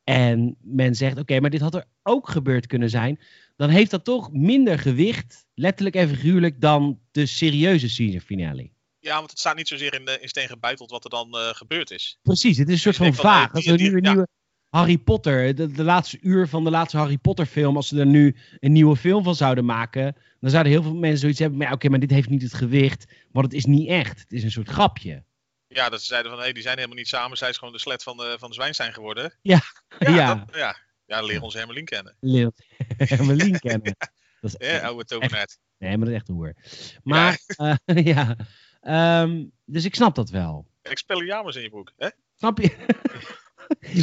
en 0.04 0.56
men 0.60 0.94
zegt, 0.94 1.18
oké, 1.18 1.40
maar 1.40 1.50
dit 1.50 1.60
had 1.60 1.74
er 1.74 1.84
ook 2.02 2.28
gebeurd 2.28 2.66
kunnen 2.66 2.90
zijn, 2.90 3.18
dan 3.56 3.68
heeft 3.68 3.90
dat 3.90 4.04
toch 4.04 4.32
minder 4.32 4.78
gewicht, 4.78 5.46
letterlijk 5.54 5.96
en 5.96 6.08
figuurlijk, 6.08 6.60
dan 6.60 7.00
de 7.10 7.26
serieuze 7.26 7.88
season 7.88 8.20
finale. 8.20 8.70
Ja, 8.98 9.16
want 9.18 9.30
het 9.30 9.38
staat 9.38 9.56
niet 9.56 9.68
zozeer 9.68 9.94
in, 9.94 10.04
de, 10.04 10.18
in 10.20 10.28
steen 10.28 10.48
gebeiteld 10.48 10.90
wat 10.90 11.04
er 11.04 11.10
dan 11.10 11.32
eh, 11.38 11.48
gebeurd 11.48 11.90
is. 11.90 12.18
Precies, 12.22 12.58
het 12.58 12.68
is 12.68 12.74
een 12.74 12.80
soort 12.80 12.96
van 12.96 13.14
vaag. 13.14 13.52
Als 13.52 13.64
die- 13.64 13.76
die- 13.76 13.90
nu 13.90 14.00
ja. 14.00 14.10
nieuwe 14.10 14.28
Harry 14.68 14.98
Potter, 14.98 15.54
de, 15.54 15.66
de 15.72 15.82
laatste 15.82 16.18
uur 16.20 16.48
van 16.48 16.64
de 16.64 16.70
laatste 16.70 16.96
Harry 16.96 17.18
Potter 17.18 17.46
film, 17.46 17.76
als 17.76 17.88
ze 17.88 17.98
er 17.98 18.06
nu 18.06 18.36
een 18.60 18.72
nieuwe 18.72 18.96
film 18.96 19.24
van 19.24 19.34
zouden 19.34 19.64
maken, 19.64 20.16
dan 20.40 20.50
zouden 20.50 20.72
heel 20.72 20.82
veel 20.82 20.94
mensen 20.94 21.18
zoiets 21.18 21.38
hebben, 21.38 21.58
maar 21.58 21.66
ja, 21.66 21.72
oké, 21.72 21.88
maar 21.88 21.98
dit 22.00 22.10
heeft 22.10 22.28
niet 22.28 22.42
het 22.42 22.54
gewicht, 22.54 23.12
want 23.30 23.44
het 23.46 23.54
is 23.54 23.64
niet 23.64 23.88
echt. 23.88 24.20
Het 24.20 24.32
is 24.32 24.42
een 24.42 24.50
soort 24.50 24.68
grapje. 24.68 25.24
Ja, 25.66 25.88
dat 25.88 26.00
ze 26.00 26.06
zeiden 26.06 26.32
van, 26.32 26.40
hé, 26.40 26.52
die 26.52 26.62
zijn 26.62 26.76
helemaal 26.76 26.96
niet 26.96 27.08
samen. 27.08 27.36
Zij 27.36 27.48
is 27.48 27.56
gewoon 27.58 27.72
de 27.72 27.80
slet 27.80 28.02
van 28.02 28.16
de, 28.16 28.36
van 28.38 28.48
de 28.48 28.54
zwijnstein 28.54 28.92
geworden. 28.92 29.34
Ja. 29.42 29.60
Ja, 29.98 30.14
Ja. 30.14 30.34
dat- 30.34 30.56
ja. 30.56 30.76
Ja 31.20 31.22
leer 31.26 31.42
onze 31.42 31.58
Hermelien 31.58 31.84
kennen. 31.84 32.16
Leert 32.20 32.64
Hermelien 32.96 33.58
kennen. 33.58 33.96
Dat 34.40 34.56
is 34.58 34.68
Ja, 34.68 34.78
oude 34.80 35.04
tovenaar. 35.04 35.56
Nee, 35.78 35.90
maar 35.90 35.98
dat 35.98 36.08
is 36.08 36.14
echt 36.14 36.28
een 36.28 36.34
hoer. 36.34 36.54
Maar, 37.02 37.38
ja, 37.46 37.78
ja. 38.14 38.36
Ehm, 38.80 39.44
dus 39.64 39.84
ik 39.84 39.94
snap 39.94 40.14
dat 40.14 40.30
wel. 40.30 40.66
Expelliarmus 40.82 41.56
in 41.56 41.62
je 41.62 41.68
broek. 41.68 41.92
Hè? 41.96 42.08
Snap 42.36 42.58
je? 42.58 42.76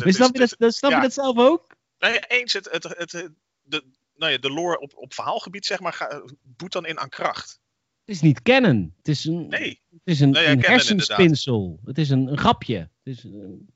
Dus- 0.04 0.16
snap 0.16 0.34
je 0.34 0.40
dus- 0.40 0.56
dat, 0.58 0.74
snap 0.74 0.92
je 0.92 1.02
dat 1.02 1.14
zelf 1.14 1.38
ook? 1.38 1.76
Nou 2.00 2.14
ja, 2.14 2.28
eens, 2.28 2.54
het, 2.54 2.72
het, 2.72 2.84
het, 2.84 3.12
het- 3.12 3.32
de, 3.62 3.84
nou 4.16 4.32
ja, 4.32 4.38
de 4.38 4.50
lore 4.52 4.80
op, 4.80 4.98
op 4.98 5.14
verhaalgebied, 5.14 5.66
zeg 5.66 5.80
maar, 5.80 5.94
ga, 5.94 6.24
boet 6.42 6.72
dan 6.72 6.86
in 6.86 7.00
aan 7.00 7.10
kracht. 7.10 7.60
Het 8.06 8.16
is 8.16 8.22
niet 8.22 8.42
kennen. 8.42 8.94
Het 8.98 9.08
is 9.08 9.26
een, 9.26 9.48
Nee. 9.48 9.82
het 9.92 10.00
is 10.04 10.20
een, 10.20 10.30
Nee, 10.30 10.46
kennen 10.46 10.66
hersenspinsel. 10.70 11.80
Het 11.86 11.98
is 11.98 12.10
een, 12.10 12.28
een 12.28 12.38
grapje. 12.38 12.78
Het 12.78 12.90
is 13.18 13.24
een, 13.24 13.70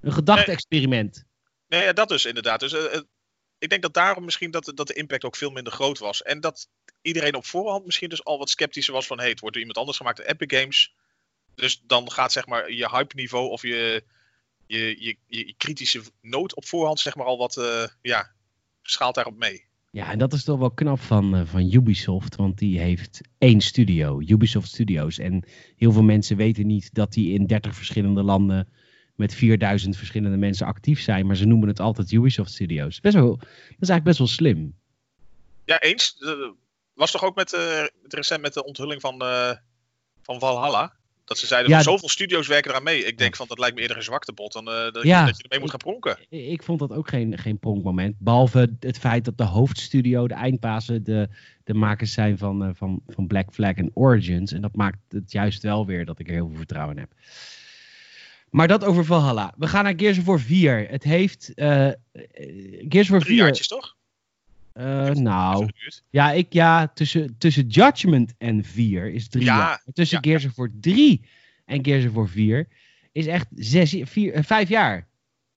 een 0.00 0.12
gedachte-experiment. 0.12 1.24
Nee, 1.68 1.92
dat 1.92 2.08
dus 2.08 2.24
inderdaad. 2.24 2.60
Dus 2.60 2.72
eh, 2.72 2.92
het- 2.92 3.06
ik 3.58 3.68
denk 3.68 3.82
dat 3.82 3.94
daarom 3.94 4.24
misschien 4.24 4.50
dat, 4.50 4.72
dat 4.74 4.86
de 4.86 4.94
impact 4.94 5.24
ook 5.24 5.36
veel 5.36 5.50
minder 5.50 5.72
groot 5.72 5.98
was. 5.98 6.22
En 6.22 6.40
dat 6.40 6.68
iedereen 7.02 7.34
op 7.34 7.44
voorhand 7.46 7.84
misschien 7.84 8.08
dus 8.08 8.24
al 8.24 8.38
wat 8.38 8.50
sceptischer 8.50 8.94
was 8.94 9.06
van... 9.06 9.20
hé, 9.20 9.28
het 9.28 9.40
wordt 9.40 9.54
door 9.54 9.64
iemand 9.64 9.78
anders 9.78 9.96
gemaakt, 9.98 10.18
Epic 10.18 10.58
Games. 10.60 10.94
Dus 11.54 11.82
dan 11.86 12.10
gaat 12.10 12.32
zeg 12.32 12.46
maar 12.46 12.72
je 12.72 12.88
hype 12.90 13.14
niveau 13.14 13.48
of 13.50 13.62
je, 13.62 14.04
je, 14.66 15.02
je, 15.02 15.16
je, 15.26 15.54
kritische 15.56 16.02
nood 16.20 16.54
op 16.54 16.64
voorhand 16.64 17.00
zeg 17.00 17.14
maar 17.14 17.26
al 17.26 17.38
wat... 17.38 17.56
eh, 17.56 17.84
ja, 18.02 18.30
schaalt 18.82 19.14
daarop 19.14 19.36
mee. 19.38 19.64
Ja, 19.90 20.10
en 20.10 20.18
dat 20.18 20.32
is 20.32 20.44
toch 20.44 20.58
wel 20.58 20.70
knap 20.70 21.00
van, 21.00 21.36
eh, 21.36 21.42
van 21.46 21.72
Ubisoft. 21.72 22.36
Want 22.36 22.58
die 22.58 22.80
heeft 22.80 23.20
één 23.38 23.60
studio, 23.60 24.20
Ubisoft 24.20 24.68
Studios. 24.68 25.18
En 25.18 25.44
heel 25.76 25.92
veel 25.92 26.02
mensen 26.02 26.36
weten 26.36 26.66
niet 26.66 26.94
dat 26.94 27.12
die 27.12 27.32
in 27.32 27.46
30 27.46 27.74
verschillende 27.74 28.22
landen... 28.22 28.68
met 29.14 29.34
4000 29.34 29.96
verschillende 29.96 30.36
mensen 30.36 30.66
actief 30.66 31.00
zijn. 31.00 31.26
Maar 31.26 31.36
ze 31.36 31.44
noemen 31.46 31.68
het 31.68 31.80
altijd 31.80 32.12
Ubisoft 32.12 32.50
Studios. 32.52 33.00
Best 33.00 33.14
wel, 33.14 33.36
dat 33.36 33.46
is 33.80 33.88
eigenlijk 33.88 34.04
best 34.04 34.18
wel 34.18 34.26
slim. 34.26 34.74
Ja, 35.64 35.80
eens. 35.80 36.16
Was 36.94 37.10
toch 37.10 37.24
ook 37.24 37.34
met, 37.34 37.50
met 38.02 38.14
recent 38.14 38.40
met 38.40 38.54
de 38.54 38.64
onthulling 38.64 39.00
van, 39.00 39.20
eh, 39.20 39.50
van 40.22 40.38
Valhalla? 40.38 40.92
Dat 41.24 41.38
ze 41.38 41.46
zeiden 41.46 41.70
Ja, 41.70 41.76
van 41.82 41.92
zoveel 41.92 42.08
studio's 42.08 42.46
werken 42.46 42.70
eraan 42.70 42.82
mee. 42.82 43.04
Ik 43.04 43.18
denk 43.18 43.36
van 43.36 43.46
dat 43.48 43.58
lijkt 43.58 43.74
me 43.74 43.80
eerder 43.80 43.96
een 43.96 44.02
zwaktebot 44.02 44.52
dan 44.52 44.68
eh, 44.68 44.92
dat, 44.92 45.02
Ja. 45.02 45.20
je, 45.20 45.26
dat 45.26 45.36
je 45.36 45.42
ermee 45.42 45.58
moet 45.60 45.70
gaan 45.70 45.78
pronken. 45.78 46.16
I- 46.30 46.50
Ik 46.50 46.62
vond 46.62 46.78
dat 46.78 46.92
ook 46.92 47.08
geen, 47.08 47.38
geen 47.38 47.58
pronkmoment. 47.58 48.14
Behalve 48.18 48.76
het 48.80 48.98
feit 48.98 49.24
dat 49.24 49.38
de 49.38 49.44
hoofdstudio, 49.44 50.28
de 50.28 50.34
eindbazen, 50.34 51.04
de, 51.04 51.28
de 51.64 51.74
makers 51.74 52.12
zijn 52.12 52.38
van, 52.38 52.74
van, 52.76 53.02
van 53.06 53.26
Black 53.26 53.52
Flag 53.52 53.74
en 53.74 53.90
Origins. 53.94 54.52
En 54.52 54.60
dat 54.60 54.76
maakt 54.76 54.98
het 55.08 55.32
juist 55.32 55.62
wel 55.62 55.86
weer 55.86 56.04
dat 56.04 56.18
ik 56.18 56.26
er 56.26 56.32
heel 56.34 56.48
veel 56.48 56.56
vertrouwen 56.56 56.94
in 56.96 57.00
heb. 57.02 57.12
Maar 58.54 58.68
dat 58.68 58.84
over 58.84 59.04
Valhalla. 59.04 59.54
We 59.56 59.66
gaan 59.66 59.84
naar 59.84 59.92
Gears 59.96 60.18
of 60.18 60.24
War 60.24 60.40
4. 60.40 60.88
Het 60.88 61.02
heeft... 61.02 61.54
eh, 61.54 61.88
Gears 62.88 63.06
of 63.06 63.08
War 63.08 63.20
Drie 63.20 63.34
4... 63.34 63.36
jaartjes 63.36 63.68
toch? 63.68 63.96
eh, 64.72 65.10
nou, 65.10 65.68
ja, 66.10 66.32
ik, 66.32 66.52
ja 66.52 66.88
tussen, 66.88 67.38
tussen 67.38 67.66
Judgment 67.66 68.34
en 68.38 68.64
4 68.64 69.12
is 69.12 69.28
drie 69.28 69.44
Ja, 69.44 69.56
jaar. 69.56 69.82
Tussen 69.92 70.18
ja. 70.22 70.28
Gears 70.30 70.44
of 70.44 70.56
War 70.56 70.70
3 70.80 71.24
en 71.64 71.84
Gears 71.84 72.06
of 72.06 72.12
War 72.12 72.28
4 72.28 72.68
is 73.12 73.26
echt 73.26 73.46
zes, 73.54 73.96
vier, 74.02 74.32
eh, 74.32 74.42
vijf 74.42 74.68
jaar. 74.68 74.96
Ik 74.98 75.04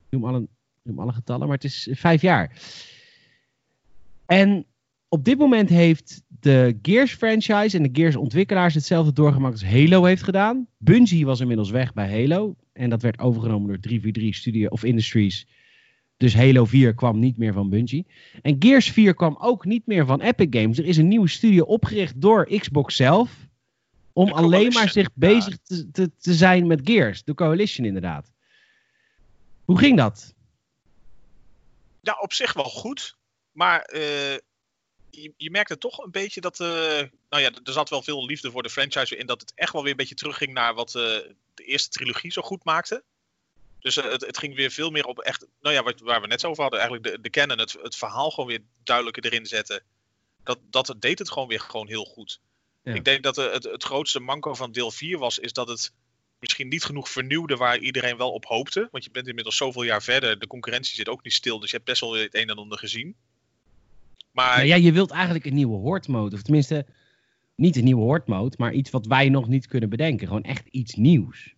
noem 0.09 0.25
alle, 0.25 0.47
noem 0.83 0.99
alle 0.99 1.13
getallen, 1.13 1.47
maar 1.47 1.55
het 1.55 1.65
is 1.65 1.87
eh, 1.87 1.95
vijf 1.95 2.21
jaar. 2.21 2.51
En 4.25 4.65
op 5.09 5.23
dit 5.23 5.37
moment 5.37 5.69
heeft 5.69 6.21
de 6.27 6.79
Gears 6.81 7.13
franchise 7.13 7.77
en 7.77 7.83
de 7.83 7.89
Gears 7.91 8.15
ontwikkelaars 8.15 8.73
hetzelfde 8.73 9.13
doorgemaakt 9.13 9.53
als 9.53 9.71
Halo 9.71 10.03
heeft 10.03 10.23
gedaan. 10.23 10.67
Bungie 10.77 11.25
was 11.25 11.39
inmiddels 11.39 11.69
weg 11.69 11.93
bij 11.93 12.09
Halo. 12.09 12.55
En 12.73 12.89
dat 12.89 13.01
werd 13.01 13.19
overgenomen 13.19 13.67
door 13.67 13.79
343 13.79 14.35
Studio 14.41 14.67
of 14.67 14.83
Industries. 14.83 15.47
Dus 16.17 16.35
Halo 16.35 16.65
4 16.65 16.93
kwam 16.93 17.19
niet 17.19 17.37
meer 17.37 17.53
van 17.53 17.69
Bungie. 17.69 18.07
En 18.41 18.55
Gears 18.59 18.91
4 18.91 19.13
kwam 19.13 19.37
ook 19.39 19.65
niet 19.65 19.85
meer 19.85 20.05
van 20.05 20.21
Epic 20.21 20.47
Games. 20.49 20.77
Er 20.77 20.85
is 20.85 20.97
een 20.97 21.07
nieuwe 21.07 21.27
studio 21.27 21.63
opgericht 21.63 22.21
door 22.21 22.45
Xbox 22.59 22.95
zelf. 22.95 23.47
Om 24.13 24.31
alleen 24.31 24.73
maar 24.73 24.89
zich 24.89 25.09
bezig 25.13 25.57
te, 25.63 25.91
te, 25.91 26.11
te 26.17 26.33
zijn 26.33 26.67
met 26.67 26.81
Gears. 26.83 27.23
De 27.23 27.33
Coalition 27.33 27.85
inderdaad. 27.85 28.31
Hoe 29.65 29.77
ging 29.77 29.97
dat? 29.97 30.35
Ja, 32.01 32.17
op 32.21 32.33
zich 32.33 32.53
wel 32.53 32.69
goed. 32.69 33.17
Maar 33.51 33.81
eh, 33.81 34.37
je, 35.09 35.33
je 35.37 35.51
merkte 35.51 35.77
toch 35.77 35.97
een 35.97 36.11
beetje 36.11 36.41
dat. 36.41 36.59
eh, 36.59 36.67
nou 37.29 37.43
ja, 37.43 37.51
er 37.63 37.73
zat 37.73 37.89
wel 37.89 38.01
veel 38.01 38.25
liefde 38.25 38.51
voor 38.51 38.63
de 38.63 38.69
franchise 38.69 39.15
in. 39.15 39.25
Dat 39.25 39.41
het 39.41 39.53
echt 39.55 39.73
wel 39.73 39.81
weer 39.81 39.91
een 39.91 39.97
beetje 39.97 40.15
terugging 40.15 40.53
naar 40.53 40.73
wat 40.73 40.95
eh, 40.95 41.01
de 41.53 41.63
eerste 41.63 41.89
trilogie 41.89 42.31
zo 42.31 42.41
goed 42.41 42.63
maakte. 42.63 43.03
Dus 43.79 43.97
eh, 43.97 44.11
het, 44.11 44.25
het 44.25 44.37
ging 44.37 44.55
weer 44.55 44.71
veel 44.71 44.89
meer 44.89 45.05
op 45.05 45.19
echt. 45.19 45.47
Nou 45.61 45.75
ja, 45.75 45.83
wat, 45.83 45.99
waar 45.99 46.21
we 46.21 46.27
net 46.27 46.41
zo 46.41 46.47
over 46.47 46.61
hadden. 46.61 46.79
Eigenlijk 46.79 47.11
de, 47.11 47.21
de 47.21 47.29
canon, 47.29 47.59
het, 47.59 47.77
het 47.81 47.95
verhaal 47.95 48.29
gewoon 48.29 48.49
weer 48.49 48.63
duidelijker 48.83 49.25
erin 49.25 49.45
zetten. 49.45 49.83
Dat, 50.43 50.59
dat 50.69 50.95
deed 50.99 51.19
het 51.19 51.31
gewoon 51.31 51.47
weer 51.47 51.59
gewoon 51.59 51.87
heel 51.87 52.05
goed. 52.05 52.39
Ja. 52.83 52.93
Ik 52.93 53.05
denk 53.05 53.23
dat 53.23 53.35
het, 53.35 53.63
het 53.63 53.83
grootste 53.83 54.19
manco 54.19 54.53
van 54.53 54.71
deel 54.71 54.91
4 54.91 55.17
was. 55.17 55.39
Is 55.39 55.53
dat 55.53 55.67
het 55.67 55.93
misschien 56.39 56.67
niet 56.67 56.83
genoeg 56.83 57.09
vernieuwde 57.09 57.55
waar 57.55 57.77
iedereen 57.77 58.17
wel 58.17 58.31
op 58.31 58.45
hoopte. 58.45 58.87
Want 58.91 59.03
je 59.03 59.11
bent 59.11 59.27
inmiddels 59.27 59.57
zoveel 59.57 59.83
jaar 59.83 60.03
verder. 60.03 60.39
De 60.39 60.47
concurrentie 60.47 60.95
zit 60.95 61.09
ook 61.09 61.23
niet 61.23 61.33
stil. 61.33 61.59
Dus 61.59 61.69
je 61.69 61.75
hebt 61.75 61.87
best 61.87 62.01
wel 62.01 62.11
weer 62.11 62.23
het 62.23 62.35
een 62.35 62.49
en 62.49 62.57
ander 62.57 62.77
gezien. 62.77 63.15
Maar 64.37 64.55
Nou 64.55 64.67
ja, 64.67 64.75
je 64.75 64.91
wilt 64.91 65.11
eigenlijk 65.11 65.45
een 65.45 65.53
nieuwe 65.53 65.77
horde 65.77 66.11
mode. 66.11 66.35
Of 66.35 66.41
tenminste, 66.41 66.85
niet 67.55 67.75
een 67.75 67.83
nieuwe 67.83 68.01
horde 68.01 68.25
mode, 68.27 68.55
maar 68.57 68.73
iets 68.73 68.89
wat 68.89 69.05
wij 69.05 69.29
nog 69.29 69.47
niet 69.47 69.67
kunnen 69.67 69.89
bedenken. 69.89 70.27
Gewoon 70.27 70.43
echt 70.43 70.67
iets 70.67 70.95
nieuws. 70.95 71.53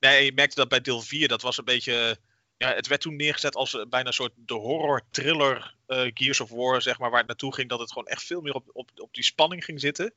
nee, 0.00 0.24
je 0.24 0.32
merkte 0.32 0.56
dat 0.56 0.68
bij 0.68 0.80
deel 0.80 1.00
4. 1.00 1.28
Dat 1.28 1.42
was 1.42 1.58
een 1.58 1.64
beetje... 1.64 2.18
Ja, 2.56 2.74
het 2.74 2.86
werd 2.86 3.00
toen 3.00 3.16
neergezet 3.16 3.54
als 3.54 3.74
eh, 3.74 3.86
bijna 3.88 4.06
een 4.06 4.12
soort 4.12 4.32
de 4.36 4.54
horror-thriller 4.54 5.74
eh, 5.86 6.10
Gears 6.14 6.40
of 6.40 6.50
War, 6.50 6.82
zeg 6.82 6.98
maar, 6.98 7.10
waar 7.10 7.18
het 7.18 7.28
naartoe 7.28 7.54
ging. 7.54 7.68
Dat 7.68 7.78
het 7.78 7.92
gewoon 7.92 8.08
echt 8.08 8.24
veel 8.24 8.40
meer 8.40 8.54
op, 8.54 8.70
op, 8.72 8.90
op 8.96 9.14
die 9.14 9.24
spanning 9.24 9.64
ging 9.64 9.80
zitten. 9.80 10.14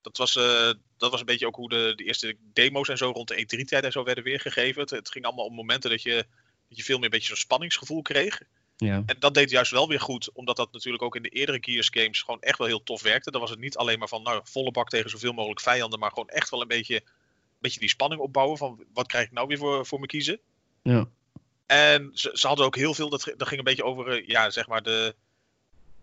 Dat 0.00 0.16
was, 0.16 0.36
eh, 0.36 0.70
dat 0.96 1.10
was 1.10 1.20
een 1.20 1.26
beetje 1.26 1.46
ook 1.46 1.56
hoe 1.56 1.68
de, 1.68 1.92
de 1.96 2.04
eerste 2.04 2.36
demo's 2.40 2.88
en 2.88 2.96
zo 2.96 3.10
rond 3.10 3.28
de 3.28 3.42
E3-tijd 3.42 3.84
en 3.84 3.92
zo 3.92 4.04
werden 4.04 4.24
weergegeven. 4.24 4.80
Het, 4.80 4.90
het 4.90 5.10
ging 5.10 5.24
allemaal 5.24 5.44
op 5.44 5.52
momenten 5.52 5.90
dat 5.90 6.02
je, 6.02 6.26
dat 6.68 6.78
je 6.78 6.84
veel 6.84 6.96
meer 6.96 7.04
een 7.04 7.10
beetje 7.10 7.28
zo'n 7.28 7.36
spanningsgevoel 7.36 8.02
kreeg. 8.02 8.42
Ja. 8.76 9.02
En 9.06 9.16
dat 9.18 9.34
deed 9.34 9.50
juist 9.50 9.70
wel 9.70 9.88
weer 9.88 10.00
goed, 10.00 10.32
omdat 10.32 10.56
dat 10.56 10.72
natuurlijk 10.72 11.02
ook 11.02 11.16
in 11.16 11.22
de 11.22 11.28
eerdere 11.28 11.58
Gears 11.60 11.88
games 11.90 12.22
gewoon 12.22 12.40
echt 12.40 12.58
wel 12.58 12.66
heel 12.66 12.82
tof 12.82 13.02
werkte. 13.02 13.30
Dan 13.30 13.40
was 13.40 13.50
het 13.50 13.58
niet 13.58 13.76
alleen 13.76 13.98
maar 13.98 14.08
van 14.08 14.22
nou, 14.22 14.40
volle 14.44 14.70
bak 14.70 14.88
tegen 14.88 15.10
zoveel 15.10 15.32
mogelijk 15.32 15.60
vijanden, 15.60 15.98
maar 15.98 16.10
gewoon 16.10 16.28
echt 16.28 16.50
wel 16.50 16.60
een 16.60 16.68
beetje, 16.68 16.94
een 16.94 17.02
beetje 17.60 17.80
die 17.80 17.88
spanning 17.88 18.20
opbouwen 18.20 18.58
van 18.58 18.84
wat 18.92 19.06
krijg 19.06 19.26
ik 19.26 19.32
nou 19.32 19.46
weer 19.46 19.58
voor, 19.58 19.86
voor 19.86 20.00
me 20.00 20.06
kiezen. 20.06 20.40
Ja. 20.82 21.08
En 21.66 22.10
ze, 22.14 22.30
ze 22.32 22.46
hadden 22.46 22.66
ook 22.66 22.76
heel 22.76 22.94
veel, 22.94 23.08
dat, 23.08 23.32
dat 23.36 23.48
ging 23.48 23.58
een 23.58 23.64
beetje 23.64 23.84
over, 23.84 24.08
eh, 24.08 24.26
ja, 24.26 24.50
zeg 24.50 24.66
maar 24.66 24.82
de, 24.82 25.14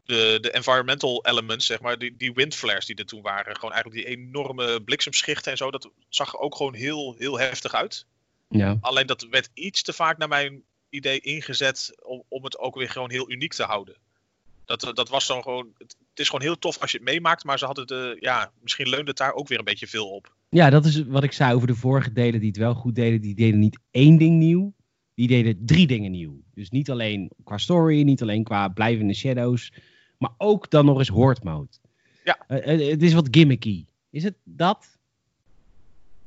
de, 0.05 0.37
de 0.41 0.51
environmental 0.51 1.25
elements, 1.25 1.65
zeg 1.65 1.81
maar, 1.81 1.97
die, 1.97 2.17
die 2.17 2.33
windflares 2.33 2.85
die 2.85 2.95
er 2.95 3.05
toen 3.05 3.21
waren. 3.21 3.55
Gewoon 3.55 3.73
eigenlijk 3.73 4.05
die 4.05 4.17
enorme 4.17 4.81
bliksemschichten 4.81 5.51
en 5.51 5.57
zo, 5.57 5.71
dat 5.71 5.89
zag 6.09 6.33
er 6.33 6.39
ook 6.39 6.55
gewoon 6.55 6.73
heel, 6.73 7.15
heel 7.17 7.39
heftig 7.39 7.73
uit. 7.73 8.05
ja. 8.49 8.77
Alleen 8.81 9.07
dat 9.07 9.27
werd 9.29 9.49
iets 9.53 9.81
te 9.81 9.93
vaak 9.93 10.17
naar 10.17 10.27
mijn 10.27 10.63
idee 10.93 11.19
ingezet 11.19 11.95
om, 12.03 12.23
om 12.27 12.43
het 12.43 12.59
ook 12.59 12.75
weer 12.75 12.89
gewoon 12.89 13.11
heel 13.11 13.31
uniek 13.31 13.53
te 13.53 13.63
houden. 13.63 13.95
Dat, 14.65 14.91
dat 14.93 15.09
was 15.09 15.27
dan 15.27 15.41
gewoon. 15.41 15.67
Het, 15.77 15.95
is 16.13 16.25
gewoon 16.29 16.41
heel 16.45 16.59
tof 16.59 16.77
als 16.81 16.91
je 16.91 16.97
het 16.97 17.05
meemaakt, 17.07 17.43
maar 17.43 17.57
ze 17.57 17.65
hadden 17.65 17.87
de. 17.87 18.17
Ja, 18.19 18.51
misschien 18.61 18.89
leunde 18.89 19.07
het 19.09 19.17
daar 19.17 19.33
ook 19.33 19.47
weer 19.47 19.57
een 19.57 19.63
beetje 19.63 19.87
veel 19.87 20.09
op. 20.09 20.35
ja, 20.49 20.69
dat 20.69 20.85
is 20.85 21.03
wat 21.03 21.23
ik 21.23 21.31
zei 21.31 21.53
over 21.55 21.67
de 21.67 21.75
vorige 21.75 22.13
delen 22.13 22.39
die 22.39 22.49
het 22.49 22.57
wel 22.57 22.73
goed 22.73 22.95
deden. 22.95 23.21
Die 23.21 23.35
deden 23.35 23.59
niet 23.59 23.79
één 23.91 24.17
ding 24.17 24.37
nieuw. 24.37 24.73
Die 25.15 25.27
deden 25.27 25.57
drie 25.65 25.87
dingen 25.87 26.11
nieuw. 26.11 26.41
Dus 26.53 26.69
niet 26.69 26.89
alleen 26.91 27.31
qua 27.43 27.57
story, 27.57 28.01
niet 28.01 28.21
alleen 28.21 28.43
qua 28.43 28.67
blijvende 28.67 29.13
shadows. 29.13 29.71
Maar 30.17 30.31
ook 30.37 30.69
dan 30.69 30.85
nog 30.85 30.97
eens 30.99 31.07
horde 31.07 31.41
mode. 31.43 31.67
Ja. 32.23 32.37
Eh, 32.47 32.73
eh, 32.87 32.91
het 32.91 33.03
is 33.03 33.13
wat 33.13 33.27
gimmicky. 33.31 33.85
Is 34.09 34.23
het 34.23 34.35
dat? 34.43 34.97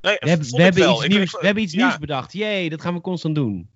Nee, 0.01 0.17
We 0.19 0.29
hebben, 0.29 0.51
we 0.51 0.63
hebben 0.63 0.83
Ik- 1.03 1.09
nieuws, 1.09 1.33
ik- 1.35 1.41
we 1.41 1.47
hebben 1.47 1.63
iets 1.65 1.73
ja, 1.73 1.87
nieuws 1.87 1.99
bedacht. 1.99 2.33
Jee, 2.33 2.71
dat 2.71 2.81
gaan 2.83 2.95
we 2.95 3.01
constant 3.01 3.35
doen. 3.35 3.69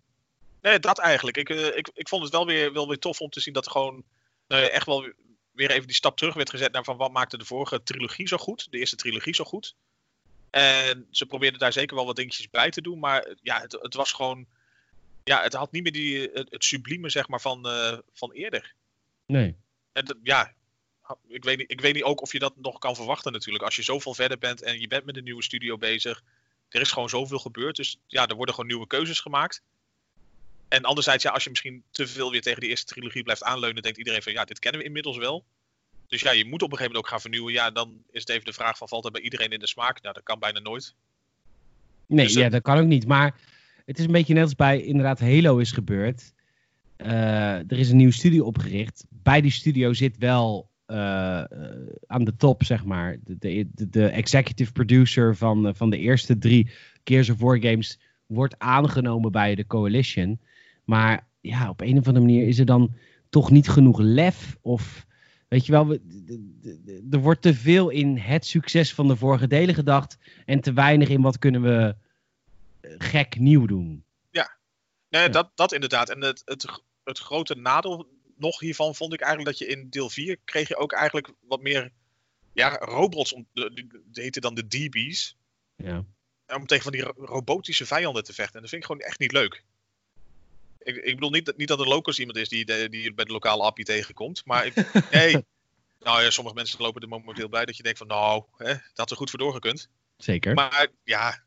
Nee, 0.62 0.78
dat 0.78 0.98
eigenlijk. 0.98 1.36
Ik, 1.36 1.48
eh, 1.48 1.76
ik, 1.76 1.90
ik 1.94 2.08
vond 2.08 2.22
het 2.22 2.32
wel 2.32 2.46
weer, 2.46 2.72
wel 2.72 2.88
weer 2.88 2.98
tof 2.98 3.20
om 3.20 3.30
te 3.30 3.40
zien 3.40 3.54
dat 3.54 3.64
er 3.64 3.70
gewoon 3.70 4.04
nou 4.46 4.62
ja, 4.62 4.68
echt 4.68 4.86
wel 4.86 5.12
weer- 5.52 5.70
even 5.70 5.86
die 5.86 5.96
stap 5.96 6.16
terug 6.16 6.34
werd 6.34 6.50
gezet 6.50 6.72
naar 6.72 6.84
van 6.84 6.96
wat 6.96 7.12
maakte 7.12 7.38
de 7.38 7.44
vorige 7.44 7.82
trilogie 7.82 8.28
zo 8.28 8.36
goed. 8.36 8.70
De 8.70 8.78
eerste 8.78 8.96
trilogie 8.96 9.34
zo 9.34 9.44
goed. 9.44 9.74
En 10.50 11.06
ze 11.10 11.26
probeerden 11.26 11.58
daar 11.58 11.72
zeker 11.72 11.96
wel 11.96 12.06
wat 12.06 12.16
dingetjes 12.16 12.50
bij 12.50 12.70
te 12.70 12.80
doen. 12.80 12.98
Maar 12.98 13.34
ja, 13.42 13.60
het, 13.60 13.72
het 13.72 13.94
was 13.94 14.12
gewoon. 14.12 14.46
Ja, 15.24 15.42
het 15.42 15.52
had 15.52 15.72
niet 15.72 15.82
meer 15.82 15.92
die, 15.92 16.30
het, 16.32 16.50
het 16.50 16.64
sublieme 16.64 17.08
zeg 17.08 17.28
maar, 17.28 17.40
van, 17.40 17.68
eh, 17.68 17.98
van 18.12 18.32
eerder. 18.32 18.74
Nee. 19.26 19.56
En 19.92 20.18
ja, 20.22 20.54
ik 21.28 21.44
weet, 21.44 21.58
niet, 21.58 21.70
ik 21.70 21.80
weet 21.80 21.94
niet 21.94 22.02
ook 22.02 22.20
of 22.22 22.32
je 22.32 22.38
dat 22.38 22.56
nog 22.56 22.78
kan 22.78 22.96
verwachten 22.96 23.32
natuurlijk. 23.32 23.64
Als 23.64 23.76
je 23.76 23.82
zoveel 23.82 24.14
verder 24.14 24.38
bent 24.38 24.62
en 24.62 24.80
je 24.80 24.88
bent 24.88 25.04
met 25.04 25.16
een 25.16 25.24
nieuwe 25.24 25.42
studio 25.42 25.78
bezig. 25.78 26.22
Er 26.68 26.80
is 26.80 26.90
gewoon 26.90 27.08
zoveel 27.08 27.38
gebeurd. 27.38 27.76
Dus 27.76 27.98
ja, 28.06 28.26
er 28.26 28.34
worden 28.34 28.54
gewoon 28.54 28.70
nieuwe 28.70 28.86
keuzes 28.86 29.20
gemaakt. 29.20 29.62
En 30.70 30.82
anderzijds, 30.84 31.22
ja, 31.22 31.30
als 31.30 31.44
je 31.44 31.50
misschien 31.50 31.82
te 31.90 32.06
veel 32.06 32.30
weer 32.30 32.40
tegen 32.42 32.60
die 32.60 32.68
eerste 32.70 32.86
trilogie 32.92 33.22
blijft 33.22 33.42
aanleunen, 33.42 33.82
denkt 33.82 33.98
iedereen 33.98 34.22
van 34.22 34.32
ja, 34.32 34.44
dit 34.44 34.58
kennen 34.58 34.80
we 34.80 34.86
inmiddels 34.86 35.16
wel. 35.16 35.44
Dus 36.08 36.20
ja, 36.20 36.30
je 36.30 36.44
moet 36.44 36.62
op 36.62 36.70
een 36.70 36.76
gegeven 36.76 36.84
moment 36.86 37.04
ook 37.04 37.08
gaan 37.08 37.20
vernieuwen. 37.20 37.52
Ja, 37.52 37.70
dan 37.70 38.02
is 38.10 38.20
het 38.20 38.28
even 38.28 38.44
de 38.44 38.52
vraag 38.52 38.76
van 38.76 38.88
valt 38.88 39.02
dat 39.02 39.12
bij 39.12 39.20
iedereen 39.22 39.50
in 39.50 39.58
de 39.58 39.66
smaak? 39.66 40.02
Nou, 40.02 40.14
dat 40.14 40.22
kan 40.22 40.38
bijna 40.38 40.60
nooit. 40.60 40.94
Nee, 42.06 42.24
Dus 42.26 42.34
ja, 42.34 42.42
het- 42.42 42.52
dat 42.52 42.62
kan 42.62 42.78
ook 42.78 42.86
niet. 42.86 43.06
Maar 43.06 43.34
het 43.86 43.98
is 43.98 44.04
een 44.04 44.12
beetje 44.12 44.34
net 44.34 44.42
als 44.42 44.54
bij 44.54 44.82
inderdaad 44.82 45.20
Halo 45.20 45.58
is 45.58 45.72
gebeurd. 45.72 46.32
Eh, 46.96 47.54
er 47.54 47.78
is 47.78 47.90
een 47.90 47.96
nieuwe 47.96 48.12
studio 48.12 48.44
opgericht. 48.44 49.04
Bij 49.08 49.40
die 49.40 49.50
studio 49.50 49.92
zit 49.92 50.18
wel 50.18 50.68
eh, 50.86 50.96
aan 52.06 52.24
de 52.24 52.36
top, 52.36 52.64
zeg 52.64 52.84
maar, 52.84 53.16
de, 53.24 53.66
de, 53.74 53.88
de, 53.90 54.06
executive 54.06 54.72
producer 54.72 55.36
van, 55.36 55.76
van 55.76 55.90
de 55.90 55.98
eerste 55.98 56.38
drie 56.38 56.70
Gears 57.04 57.30
of 57.30 57.38
War 57.38 57.60
games 57.60 57.98
wordt 58.26 58.54
aangenomen 58.58 59.32
bij 59.32 59.54
de 59.54 59.66
Coalition. 59.66 60.40
Maar 60.90 61.26
ja, 61.40 61.68
op 61.68 61.80
een 61.80 61.98
of 61.98 62.06
andere 62.06 62.24
manier 62.26 62.46
is 62.48 62.58
er 62.58 62.64
dan 62.66 62.94
toch 63.28 63.50
niet 63.50 63.68
genoeg 63.68 63.98
lef 63.98 64.56
of... 64.60 65.06
Weet 65.48 65.66
je 65.66 65.72
wel, 65.72 65.86
we- 65.86 67.08
er 67.10 67.18
wordt 67.18 67.42
te 67.42 67.54
veel 67.54 67.88
in 67.88 68.16
het 68.16 68.46
succes 68.46 68.94
van 68.94 69.08
de 69.08 69.16
vorige 69.16 69.46
delen 69.46 69.74
gedacht. 69.74 70.18
En 70.44 70.60
te 70.60 70.72
weinig 70.72 71.08
in 71.08 71.20
wat 71.20 71.38
kunnen 71.38 71.62
we 71.62 71.94
eh, 72.80 72.90
gek 72.98 73.38
nieuw 73.38 73.66
doen. 73.66 74.04
Nee, 75.12 75.22
Ja. 75.22 75.28
dat, 75.28 75.50
dat 75.54 75.72
inderdaad. 75.72 76.10
En 76.10 76.20
het, 76.22 76.42
het, 76.44 76.82
het 77.04 77.18
grote 77.18 77.54
nadeel 77.54 78.06
nog 78.36 78.60
hiervan 78.60 78.94
vond 78.94 79.12
ik 79.12 79.20
eigenlijk 79.20 79.58
dat 79.58 79.68
je 79.68 79.74
in 79.74 79.86
deel 79.90 80.10
4 80.10 80.36
kreeg 80.44 80.68
je 80.68 80.76
ook 80.76 80.92
eigenlijk 80.92 81.32
wat 81.40 81.60
meer 81.62 81.90
ja, 82.52 82.76
robots. 82.76 83.32
Om, 83.32 83.46
de, 83.52 83.88
heten 84.12 84.42
dan 84.42 84.54
de 84.54 84.66
DB's. 84.66 85.36
Ja. 85.76 86.04
om 86.56 86.66
tegen 86.66 86.82
van 86.82 86.92
die 86.92 87.02
ro- 87.02 87.24
robotische 87.24 87.86
vijanden 87.86 88.24
te 88.24 88.32
vechten. 88.32 88.54
En 88.54 88.60
dat 88.60 88.70
vind 88.70 88.82
ik 88.82 88.88
gewoon 88.88 89.02
echt 89.06 89.18
niet 89.18 89.32
leuk. 89.32 89.64
Ik, 90.82 90.96
ik 90.96 91.14
bedoel 91.14 91.30
niet, 91.30 91.44
dat- 91.46 91.56
niet 91.56 91.68
dat 91.68 91.80
er 91.80 91.88
locals 91.88 92.18
iemand 92.18 92.38
is 92.38 92.48
die, 92.48 92.64
de- 92.64 92.88
die 92.90 93.02
je 93.02 93.14
bij 93.14 93.24
de 93.24 93.32
lokale 93.32 93.62
appie 93.62 93.84
tegenkomt. 93.84 94.42
Maar 94.44 94.66
ik, 94.66 94.74
nee. 95.10 95.44
Nou 96.00 96.22
ja, 96.22 96.30
sommige 96.30 96.56
mensen 96.56 96.80
lopen 96.82 97.02
er 97.02 97.08
momenteel 97.08 97.48
bij 97.48 97.64
dat 97.64 97.76
je 97.76 97.82
denkt 97.82 97.98
van 97.98 98.06
nou, 98.06 98.42
hè, 98.56 98.66
dat 98.66 98.80
had 98.94 99.10
er 99.10 99.16
goed 99.16 99.30
voor 99.30 99.38
doorgekund. 99.38 99.88
Zeker. 100.16 100.54
Maar 100.54 100.86
ja, 101.04 101.42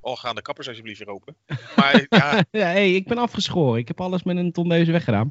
oh, 0.00 0.16
gaan 0.18 0.34
de 0.34 0.42
kappers 0.42 0.68
alsjeblieft 0.68 0.98
weer 0.98 1.08
open. 1.08 1.36
Maar 1.76 2.06
ja, 2.08 2.44
ja, 2.50 2.66
hey, 2.66 2.94
ik 2.94 3.06
ben 3.08 3.18
afgeschoren. 3.18 3.78
Ik 3.80 3.88
heb 3.88 4.00
alles 4.00 4.22
met 4.22 4.36
een 4.36 4.52
tondeuze 4.52 4.92
weggedaan. 4.92 5.30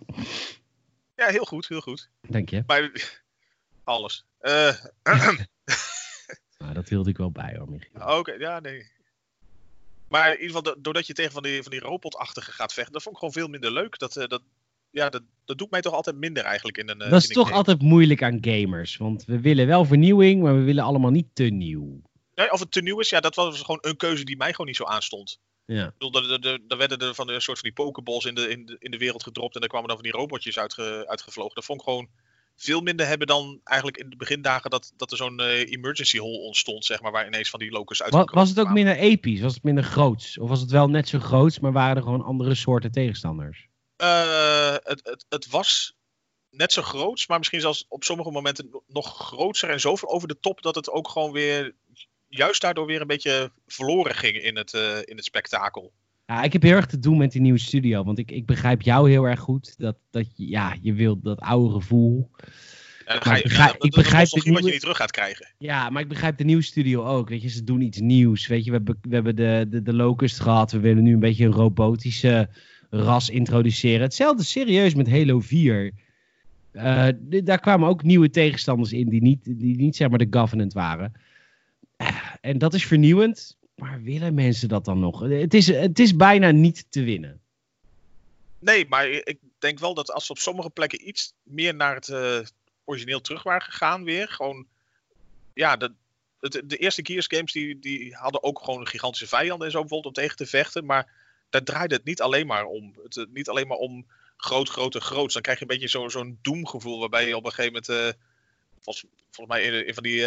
ja, 1.16 1.28
heel 1.28 1.46
goed, 1.46 1.68
heel 1.68 1.82
goed. 1.82 2.10
Dank 2.22 2.50
je. 2.50 2.64
Maar 2.68 2.92
alles. 3.84 4.26
Eh, 4.40 4.74
Nou, 6.58 6.74
dat 6.74 6.90
hield 6.90 7.08
ik 7.08 7.18
wel 7.18 7.32
bij 7.32 7.56
hoor, 7.58 7.70
Michiel. 7.70 8.18
Oké, 8.18 8.32
ja, 8.32 8.60
nee. 8.60 8.92
Maar 10.12 10.26
in 10.28 10.42
ieder 10.42 10.48
geval, 10.56 10.62
do- 10.74 10.82
doordat 10.82 11.08
je 11.08 11.14
tegen 11.14 11.32
van 11.32 11.44
die, 11.44 11.62
van 11.62 11.72
die 11.72 11.80
robotachtige 11.80 12.52
gaat 12.52 12.74
vechten, 12.74 12.94
dat 12.94 13.02
vond 13.02 13.16
ik 13.16 13.20
gewoon 13.22 13.34
veel 13.36 13.48
minder 13.48 13.72
leuk. 13.72 14.00
Dat, 14.00 14.16
eh, 14.18 14.28
dat, 14.28 14.42
ja, 14.90 15.10
dat, 15.10 15.22
dat 15.46 15.58
doet 15.58 15.72
mij 15.72 15.82
toch 15.82 15.94
altijd 15.94 16.16
minder 16.16 16.44
eigenlijk 16.44 16.78
in 16.78 16.90
een. 16.90 17.02
eh, 17.02 17.10
dat 17.10 17.18
is 17.20 17.24
in 17.24 17.30
een 17.30 17.36
toch 17.36 17.46
game. 17.46 17.58
altijd 17.58 17.82
moeilijk 17.82 18.24
aan 18.24 18.38
gamers. 18.42 18.98
Want 18.98 19.26
we 19.26 19.40
willen 19.40 19.68
wel 19.68 19.86
vernieuwing, 19.86 20.42
maar 20.42 20.56
we 20.56 20.62
willen 20.64 20.84
allemaal 20.84 21.12
niet 21.12 21.28
te 21.34 21.44
nieuw. 21.44 22.02
Nee, 22.36 22.52
of 22.52 22.60
het 22.60 22.72
te 22.72 22.82
nieuw 22.82 23.00
is, 23.00 23.10
ja, 23.10 23.20
dat 23.20 23.36
was 23.36 23.60
gewoon 23.62 23.80
een 23.82 23.98
keuze 23.98 24.24
die 24.24 24.38
mij 24.38 24.52
gewoon 24.52 24.68
niet 24.68 24.76
zo 24.76 24.84
aanstond. 24.84 25.40
Ja. 25.66 25.86
Ik 25.88 25.98
bedoel, 25.98 26.24
er- 26.32 26.46
er- 26.48 26.60
er 26.68 26.78
werden 26.78 26.98
er 26.98 27.16
van 27.16 27.30
een 27.30 27.42
soort 27.42 27.60
van 27.60 27.70
die 27.74 27.86
pokeballs 27.86 28.26
in 28.26 28.36
de, 28.36 28.50
in 28.50 28.66
de, 28.66 28.76
in 28.80 28.92
de 28.92 28.98
wereld 28.98 29.24
gedropt 29.24 29.54
en 29.54 29.60
daar 29.60 29.70
kwamen 29.70 29.88
dan 29.88 29.98
van 29.98 30.06
die 30.06 30.16
robotjes 30.16 30.60
uitge, 30.60 31.04
uitgevlogen. 31.08 31.56
Dat 31.56 31.66
vond 31.66 31.80
ik 31.82 31.88
gewoon 31.88 32.10
veel 32.62 32.82
minder 32.82 33.08
hebben 33.08 33.28
dan 33.28 33.60
eigenlijk 33.64 33.98
in 33.98 34.10
de 34.10 34.16
begindagen 34.16 34.70
dat, 34.70 34.94
dat 34.98 35.12
er 35.12 35.18
zo'n 35.18 35.40
eh, 35.40 35.72
emergency 35.72 36.18
hole 36.18 36.38
ontstond, 36.38 36.86
zeg 36.86 37.02
maar, 37.02 37.12
waar 37.12 37.28
ineens 37.28 37.50
van 37.50 37.60
die 37.60 37.72
locus 37.72 38.04
uit 38.04 38.14
Wa- 38.14 38.24
Was 38.24 38.50
het 38.50 38.60
ook 38.60 38.70
minder 38.70 38.96
episch? 38.98 39.42
Was 39.42 39.54
het 39.54 39.64
minder 39.64 39.84
groots? 39.84 40.38
Of 40.38 40.50
was 40.50 40.60
het 40.62 40.72
wel 40.72 40.88
net 40.90 41.08
zo 41.08 41.20
groots, 41.20 41.60
maar 41.60 41.72
waren 41.72 41.96
er 41.96 42.04
gewoon 42.04 42.24
andere 42.24 42.56
soorten 42.56 42.92
tegenstanders? 42.92 43.68
Eh, 43.96 44.72
het, 44.72 45.00
het, 45.04 45.26
het 45.30 45.50
was 45.50 45.96
net 46.50 46.74
zo 46.74 46.82
groot, 46.82 47.28
maar 47.28 47.38
misschien 47.38 47.62
zelfs 47.62 47.86
op 47.88 48.04
sommige 48.04 48.32
momenten 48.32 48.82
nog 48.88 49.18
groter 49.18 49.70
en 49.70 49.80
zoveel 49.80 50.10
over 50.10 50.28
de 50.28 50.40
top 50.40 50.62
dat 50.62 50.76
het 50.76 50.90
ook 50.90 51.10
gewoon 51.10 51.32
weer, 51.32 51.76
juist 52.28 52.62
daardoor 52.62 52.86
weer 52.86 53.02
een 53.02 53.08
beetje 53.08 53.52
verloren 53.68 54.16
ging 54.16 54.36
in 54.36 54.58
het, 54.58 54.74
uh, 54.74 54.98
in 54.98 55.16
het 55.16 55.26
spektakel. 55.26 55.92
Ja, 56.32 56.44
ik 56.44 56.54
heb 56.54 56.62
heel 56.62 56.76
erg 56.76 56.86
te 56.86 57.00
doen 57.00 57.18
met 57.18 57.32
die 57.32 57.42
nieuwe 57.42 57.60
studio, 57.60 58.04
want 58.04 58.18
ik, 58.18 58.32
ik 58.32 58.46
begrijp 58.46 58.82
jou 58.82 59.10
heel 59.10 59.24
erg 59.24 59.40
goed. 59.40 59.76
Dat, 59.78 59.96
dat 60.12 60.26
ja, 60.36 60.76
je 60.82 60.94
wilt 60.94 61.24
dat 61.24 61.40
oude 61.40 61.74
gevoel. 61.74 62.30
Ja, 63.06 63.36
ik 63.36 63.44
begrijp, 63.44 63.84
ik 63.84 63.92
begrijp 63.92 64.28
de 64.28 64.42
nieuwe... 64.44 64.58
wat 64.58 64.66
je 64.66 64.72
niet 64.72 64.82
terug 64.82 64.98
gaat 64.98 65.12
krijgen. 65.12 65.54
Ja, 65.58 65.90
maar 65.90 66.02
ik 66.02 66.08
begrijp 66.08 66.38
de 66.38 66.44
nieuwe 66.44 66.62
studio 66.62 67.04
ook. 67.04 67.30
Weet 67.30 67.42
je, 67.42 67.50
ze 67.50 67.64
doen 67.64 67.82
iets 67.82 68.00
nieuws. 68.00 68.48
Weet 68.48 68.64
je, 68.66 68.72
we 68.72 68.76
hebben, 68.78 68.98
we 69.02 69.14
hebben 69.14 69.36
de, 69.36 69.66
de, 69.70 69.82
de 69.82 69.94
Locust 69.94 70.40
gehad. 70.40 70.72
We 70.72 70.80
willen 70.80 71.04
nu 71.04 71.14
een 71.14 71.20
beetje 71.20 71.46
een 71.46 71.52
robotische 71.52 72.50
ras 72.90 73.30
introduceren. 73.30 74.02
Hetzelfde 74.02 74.44
serieus 74.44 74.96
met 74.96 75.10
Halo 75.10 75.40
4. 75.40 75.92
Uh, 76.74 77.08
daar 77.44 77.60
kwamen 77.60 77.90
ook 77.90 78.04
nieuwe 78.04 78.30
tegenstanders 78.30 78.94
in 78.94 79.10
die 79.10 79.22
niet, 79.22 79.44
die 79.44 79.78
niet 79.78 79.96
zeg 79.96 80.10
maar 80.10 80.20
de 80.20 80.38
government 80.40 80.74
waren. 80.74 81.12
Uh, 81.98 82.08
en 82.42 82.58
dat 82.58 82.74
is 82.74 82.86
vernieuwend. 82.86 83.60
Maar 83.82 84.02
willen 84.02 84.34
mensen 84.34 84.70
dat 84.70 84.86
dan 84.86 85.00
nog? 85.00 85.20
Het 85.20 85.54
is, 85.54 85.68
het 85.68 86.00
is 86.00 86.16
bijna 86.16 86.52
niet 86.52 86.86
te 86.90 87.04
winnen. 87.04 87.42
Nee, 88.60 88.88
maar 88.88 89.10
ik 89.10 89.38
denk 89.60 89.80
wel 89.80 89.94
dat 89.94 90.12
als 90.12 90.28
we 90.28 90.34
op 90.34 90.40
sommige 90.40 90.70
plekken 90.70 91.08
iets 91.08 91.34
meer 91.44 91.76
naar 91.76 91.96
het 91.96 92.08
uh, 92.08 92.40
origineel 92.84 93.22
terug 93.22 93.44
waren 93.44 93.62
gegaan 93.62 94.04
weer. 94.04 94.28
Gewoon, 94.28 94.68
ja, 95.54 95.78
de, 95.78 95.94
de, 96.40 96.66
de 96.66 96.78
eerste 96.78 97.06
Gears 97.06 97.26
games 97.28 97.52
die, 97.52 97.80
die 97.80 98.16
hadden 98.16 98.44
ook 98.44 98.60
gewoon 98.60 98.80
een 98.80 98.88
gigantische 98.88 99.28
vijanden 99.28 99.66
en 99.66 99.72
zo 99.72 99.80
bijvoorbeeld 99.80 100.18
om 100.18 100.24
tegen 100.24 100.38
te 100.38 100.46
vechten. 100.46 100.86
Maar 100.86 101.12
daar 101.50 101.64
draaide 101.64 101.96
het 101.96 102.04
niet 102.04 102.22
alleen 102.22 102.48
maar 102.48 102.66
om. 102.66 102.94
Het, 103.04 103.28
niet 103.34 103.50
alleen 103.50 103.68
maar 103.68 103.78
om 103.78 104.06
groot, 104.38 104.70
groot 104.70 104.96
en 104.96 105.02
groot. 105.02 105.34
Dan 105.34 105.42
krijg 105.42 105.60
je 105.60 105.66
een 105.70 105.78
beetje 105.80 106.10
zo'n 106.10 106.40
doemgevoel 106.42 107.00
waarbij 107.00 107.28
je 107.28 107.36
op 107.36 107.46
een 107.46 107.52
gegeven 107.52 107.82
moment, 107.88 108.16
uh, 108.16 108.22
volgens, 108.80 109.06
volgens 109.32 109.58
mij 109.58 109.64
in, 109.64 109.94
van 109.94 110.04
die 110.04 110.26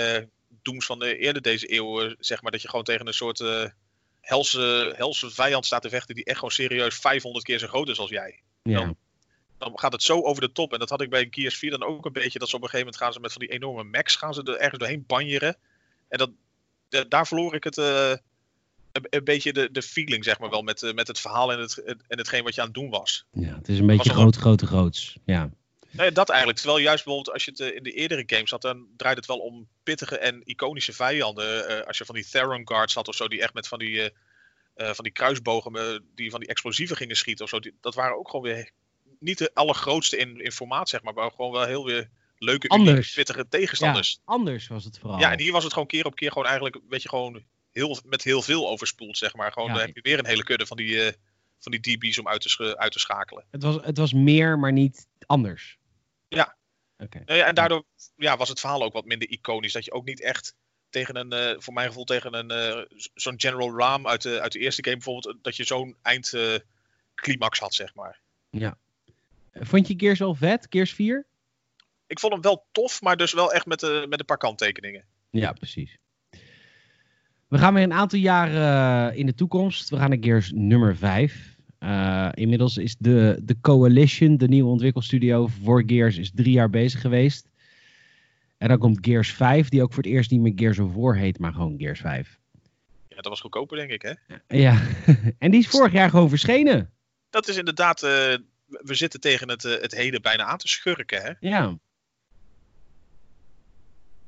dooms 0.62 0.86
van 0.86 0.98
de 0.98 1.16
eerder 1.16 1.42
deze 1.42 1.74
eeuw, 1.74 2.14
zeg 2.18 2.42
maar, 2.42 2.52
dat 2.52 2.62
je 2.62 2.68
gewoon 2.68 2.84
tegen 2.84 3.06
een 3.06 3.14
soort 3.14 3.40
uh, 3.40 3.64
helse, 4.20 4.92
helse 4.96 5.30
vijand 5.30 5.66
staat 5.66 5.82
te 5.82 5.88
vechten 5.88 6.14
die 6.14 6.24
echt 6.24 6.36
gewoon 6.36 6.50
serieus 6.50 6.96
500 6.96 7.44
keer 7.44 7.58
zo 7.58 7.66
groot 7.66 7.88
is 7.88 7.98
als 7.98 8.10
jij. 8.10 8.40
Ja. 8.62 8.78
Dan, 8.78 8.96
dan 9.58 9.78
gaat 9.78 9.92
het 9.92 10.02
zo 10.02 10.22
over 10.22 10.42
de 10.42 10.52
top. 10.52 10.72
En 10.72 10.78
dat 10.78 10.90
had 10.90 11.00
ik 11.00 11.10
bij 11.10 11.26
Gears 11.30 11.58
4 11.58 11.70
dan 11.70 11.82
ook 11.82 12.06
een 12.06 12.12
beetje. 12.12 12.38
Dat 12.38 12.48
ze 12.48 12.56
op 12.56 12.62
een 12.62 12.68
gegeven 12.68 12.86
moment 12.86 13.02
gaan 13.02 13.12
ze 13.12 13.20
met 13.20 13.32
van 13.32 13.40
die 13.40 13.50
enorme 13.50 13.84
max 13.84 14.16
gaan 14.16 14.34
ze 14.34 14.42
er 14.42 14.56
ergens 14.56 14.78
doorheen 14.78 15.04
banjeren. 15.06 15.56
En 16.08 16.18
dat, 16.18 16.30
daar 17.08 17.26
verloor 17.26 17.54
ik 17.54 17.64
het, 17.64 17.76
uh, 17.76 18.10
een, 18.92 19.06
een, 19.10 19.24
beetje 19.24 19.52
de, 19.52 19.68
de 19.72 19.82
feeling, 19.82 20.24
zeg 20.24 20.38
maar 20.38 20.50
wel, 20.50 20.62
met, 20.62 20.92
met 20.94 21.08
het 21.08 21.20
verhaal 21.20 21.52
en, 21.52 21.58
het, 21.58 21.82
en 21.84 22.18
hetgeen 22.18 22.44
wat 22.44 22.54
je 22.54 22.60
aan 22.60 22.66
het 22.66 22.76
doen 22.76 22.90
was. 22.90 23.24
Ja, 23.32 23.54
het 23.54 23.68
is 23.68 23.78
een 23.78 23.86
beetje 23.86 24.10
groot, 24.10 24.36
grote 24.36 24.66
groots. 24.66 25.16
Ja. 25.24 25.50
Nee, 25.96 26.12
dat 26.12 26.28
eigenlijk. 26.28 26.58
Terwijl 26.58 26.80
juist 26.80 27.04
bijvoorbeeld 27.04 27.34
als 27.34 27.44
je 27.44 27.50
het 27.50 27.60
uh, 27.60 27.76
in 27.76 27.82
de 27.82 27.92
eerdere 27.92 28.22
games 28.26 28.50
had, 28.50 28.62
dan 28.62 28.86
draait 28.96 29.16
het 29.16 29.26
wel 29.26 29.38
om 29.38 29.68
pittige 29.82 30.18
en 30.18 30.42
iconische 30.44 30.92
vijanden. 30.92 31.86
als 31.86 31.98
je 31.98 32.04
van 32.04 32.14
die 32.14 32.28
Theron 32.30 32.68
Guards 32.68 32.94
had 32.94 33.08
of 33.08 33.14
zo, 33.14 33.28
die 33.28 33.42
echt 33.42 33.54
met 33.54 33.68
van 33.68 33.78
die, 33.78 34.10
van 34.74 35.04
die 35.04 35.12
kruisbogen, 35.12 36.04
die 36.14 36.30
van 36.30 36.40
die 36.40 36.48
explosieven 36.48 36.96
gingen 36.96 37.16
schieten 37.16 37.44
of 37.44 37.50
zo. 37.50 37.58
Dat 37.80 37.94
waren 37.94 38.18
ook 38.18 38.30
gewoon 38.30 38.44
weer 38.44 38.70
niet 39.18 39.38
de 39.38 39.50
allergrootste 39.54 40.16
in, 40.16 40.40
in 40.40 40.52
formaat, 40.52 40.88
zeg 40.88 41.02
maar, 41.02 41.14
maar 41.14 41.30
gewoon 41.30 41.52
wel 41.52 41.64
heel 41.64 41.84
weer 41.84 42.10
leuke, 42.38 42.68
anders. 42.68 43.12
pittige 43.14 43.48
tegenstanders. 43.48 44.12
Ja, 44.12 44.20
anders 44.24 44.66
was 44.66 44.84
het 44.84 44.98
vooral. 44.98 45.18
Ja, 45.18 45.32
en 45.32 45.40
hier 45.40 45.52
was 45.52 45.64
het 45.64 45.72
gewoon 45.72 45.88
keer 45.88 46.04
op 46.04 46.14
keer 46.14 46.28
gewoon 46.28 46.46
eigenlijk, 46.46 46.78
weet 46.88 47.02
je, 47.02 47.08
gewoon 47.08 47.44
heel, 47.72 47.98
met 48.04 48.24
heel 48.24 48.42
veel 48.42 48.68
overspoeld, 48.68 49.16
zeg 49.16 49.34
maar. 49.34 49.52
Gewoon, 49.52 49.68
ja, 49.68 49.74
dan 49.74 49.86
heb 49.86 49.94
je 49.94 50.02
weer 50.02 50.18
een 50.18 50.26
hele 50.26 50.44
kudde 50.44 50.66
van 50.66 50.76
die, 50.76 50.88
uh, 50.88 51.12
van 51.58 51.72
die 51.72 51.80
DB's 51.80 52.18
om 52.18 52.28
uit 52.28 52.40
te, 52.40 52.76
uit 52.78 52.92
te 52.92 52.98
schakelen. 52.98 53.44
Het 53.50 53.62
was, 53.62 53.76
het 53.82 53.98
was 53.98 54.12
meer, 54.12 54.58
maar 54.58 54.72
niet 54.72 55.06
anders. 55.26 55.78
Ja. 56.34 56.56
Okay. 56.98 57.22
Nou 57.24 57.38
ja, 57.38 57.46
en 57.46 57.54
daardoor 57.54 57.84
ja, 58.16 58.36
was 58.36 58.48
het 58.48 58.60
verhaal 58.60 58.82
ook 58.82 58.92
wat 58.92 59.04
minder 59.04 59.28
iconisch. 59.28 59.72
Dat 59.72 59.84
je 59.84 59.92
ook 59.92 60.04
niet 60.04 60.20
echt 60.20 60.54
tegen 60.90 61.16
een, 61.16 61.34
uh, 61.34 61.60
voor 61.60 61.74
mijn 61.74 61.86
gevoel, 61.86 62.04
tegen 62.04 62.34
een 62.34 62.52
uh, 62.52 62.98
zo'n 63.14 63.40
General 63.40 63.78
Ram 63.78 64.06
uit 64.06 64.22
de, 64.22 64.40
uit 64.40 64.52
de 64.52 64.58
eerste 64.58 64.84
game 64.84 64.96
bijvoorbeeld, 64.96 65.36
dat 65.42 65.56
je 65.56 65.64
zo'n 65.64 65.96
eindclimax 66.02 67.58
had, 67.58 67.74
zeg 67.74 67.94
maar. 67.94 68.20
Ja. 68.50 68.76
Vond 69.52 69.88
je 69.88 69.94
Gears 69.96 70.22
al 70.22 70.34
vet, 70.34 70.66
Gears 70.70 70.94
4? 70.94 71.26
Ik 72.06 72.18
vond 72.18 72.32
hem 72.32 72.42
wel 72.42 72.66
tof, 72.72 73.02
maar 73.02 73.16
dus 73.16 73.32
wel 73.32 73.52
echt 73.52 73.66
met, 73.66 73.82
uh, 73.82 74.06
met 74.06 74.20
een 74.20 74.26
paar 74.26 74.38
kanttekeningen. 74.38 75.04
Ja, 75.30 75.52
precies. 75.52 75.98
We 77.48 77.58
gaan 77.58 77.74
weer 77.74 77.82
een 77.82 77.92
aantal 77.92 78.18
jaren 78.18 79.16
in 79.16 79.26
de 79.26 79.34
toekomst. 79.34 79.88
We 79.88 79.96
gaan 79.96 80.08
naar 80.10 80.18
Gears 80.20 80.50
nummer 80.54 80.96
5. 80.96 81.53
Uh, 81.84 82.28
inmiddels 82.34 82.76
is 82.76 82.96
de, 82.98 83.40
de 83.42 83.60
Coalition, 83.60 84.36
de 84.36 84.48
nieuwe 84.48 84.70
ontwikkelstudio 84.70 85.46
voor 85.46 85.82
Gears, 85.86 86.16
is 86.16 86.30
drie 86.34 86.52
jaar 86.52 86.70
bezig 86.70 87.00
geweest. 87.00 87.48
En 88.58 88.68
dan 88.68 88.78
komt 88.78 88.98
Gears 89.06 89.32
5, 89.32 89.68
die 89.68 89.82
ook 89.82 89.92
voor 89.92 90.02
het 90.02 90.12
eerst 90.12 90.30
niet 90.30 90.40
meer 90.40 90.52
Gears 90.56 90.78
of 90.78 90.94
War 90.94 91.16
heet, 91.16 91.38
maar 91.38 91.52
gewoon 91.52 91.74
Gears 91.78 92.00
5. 92.00 92.38
Ja, 93.08 93.16
dat 93.16 93.26
was 93.26 93.40
goedkoper, 93.40 93.76
denk 93.76 93.90
ik, 93.90 94.02
hè? 94.02 94.12
Ja, 94.58 94.82
en 95.38 95.50
die 95.50 95.60
is 95.60 95.68
vorig 95.68 95.92
jaar 95.92 96.10
gewoon 96.10 96.28
verschenen. 96.28 96.92
Dat 97.30 97.48
is 97.48 97.56
inderdaad 97.56 98.02
uh, 98.02 98.10
we 98.66 98.94
zitten 98.94 99.20
tegen 99.20 99.48
het, 99.48 99.64
uh, 99.64 99.80
het 99.80 99.94
heden 99.94 100.22
bijna 100.22 100.44
aan 100.44 100.58
te 100.58 100.68
schurken, 100.68 101.22
hè? 101.22 101.32
Ja. 101.40 101.78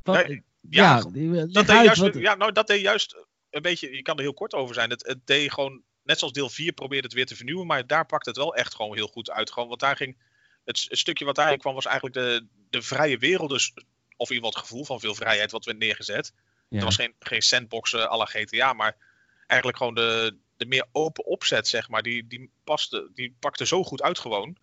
Wat, 0.02 0.26
ja, 0.26 0.40
ja, 1.12 1.46
dat 1.46 1.66
deed 1.66 1.84
juist, 1.84 2.00
wat... 2.00 2.14
ja, 2.14 2.34
nou, 2.34 2.52
dat 2.52 2.66
deed 2.66 2.80
juist 2.80 3.16
een 3.50 3.62
beetje, 3.62 3.96
je 3.96 4.02
kan 4.02 4.16
er 4.16 4.22
heel 4.22 4.34
kort 4.34 4.54
over 4.54 4.74
zijn. 4.74 4.90
Het, 4.90 5.06
het 5.06 5.26
deed 5.26 5.52
gewoon, 5.52 5.82
net 6.06 6.18
zoals 6.18 6.32
deel 6.34 6.48
4 6.48 6.72
probeerde 6.72 7.06
het 7.06 7.16
weer 7.16 7.26
te 7.26 7.36
vernieuwen, 7.36 7.66
maar 7.66 7.86
daar 7.86 8.06
pakt 8.06 8.26
het 8.26 8.36
wel 8.36 8.54
echt 8.54 8.74
gewoon 8.74 8.96
heel 8.96 9.06
goed 9.06 9.30
uit. 9.30 9.52
Gewoon, 9.52 9.68
want 9.68 9.80
daar 9.80 9.96
ging, 9.96 10.16
het, 10.64 10.86
het 10.88 10.98
stukje 10.98 11.24
wat 11.24 11.34
daarin 11.34 11.58
kwam 11.58 11.74
was 11.74 11.84
eigenlijk 11.86 12.16
de, 12.16 12.46
de 12.70 12.82
vrije 12.82 13.18
wereld, 13.18 13.50
dus, 13.50 13.72
of 14.16 14.30
in 14.30 14.34
ieder 14.34 14.48
geval 14.48 14.50
het 14.50 14.58
gevoel 14.58 14.84
van 14.84 15.00
veel 15.00 15.14
vrijheid 15.14 15.50
wat 15.50 15.64
werd 15.64 15.78
neergezet. 15.78 16.32
Ja. 16.68 16.76
Het 16.76 16.84
was 16.84 16.96
geen, 16.96 17.14
geen 17.18 17.42
sandbox 17.42 17.92
uh, 17.92 18.04
à 18.04 18.16
la 18.16 18.24
GTA, 18.24 18.72
maar 18.72 18.96
eigenlijk 19.46 19.78
gewoon 19.78 19.94
de, 19.94 20.36
de 20.56 20.66
meer 20.66 20.86
open 20.92 21.24
opzet, 21.24 21.68
zeg 21.68 21.88
maar, 21.88 22.02
die, 22.02 22.26
die, 22.26 22.50
paste, 22.64 23.10
die 23.14 23.36
pakte 23.38 23.66
zo 23.66 23.84
goed 23.84 24.02
uit 24.02 24.18
gewoon. 24.18 24.56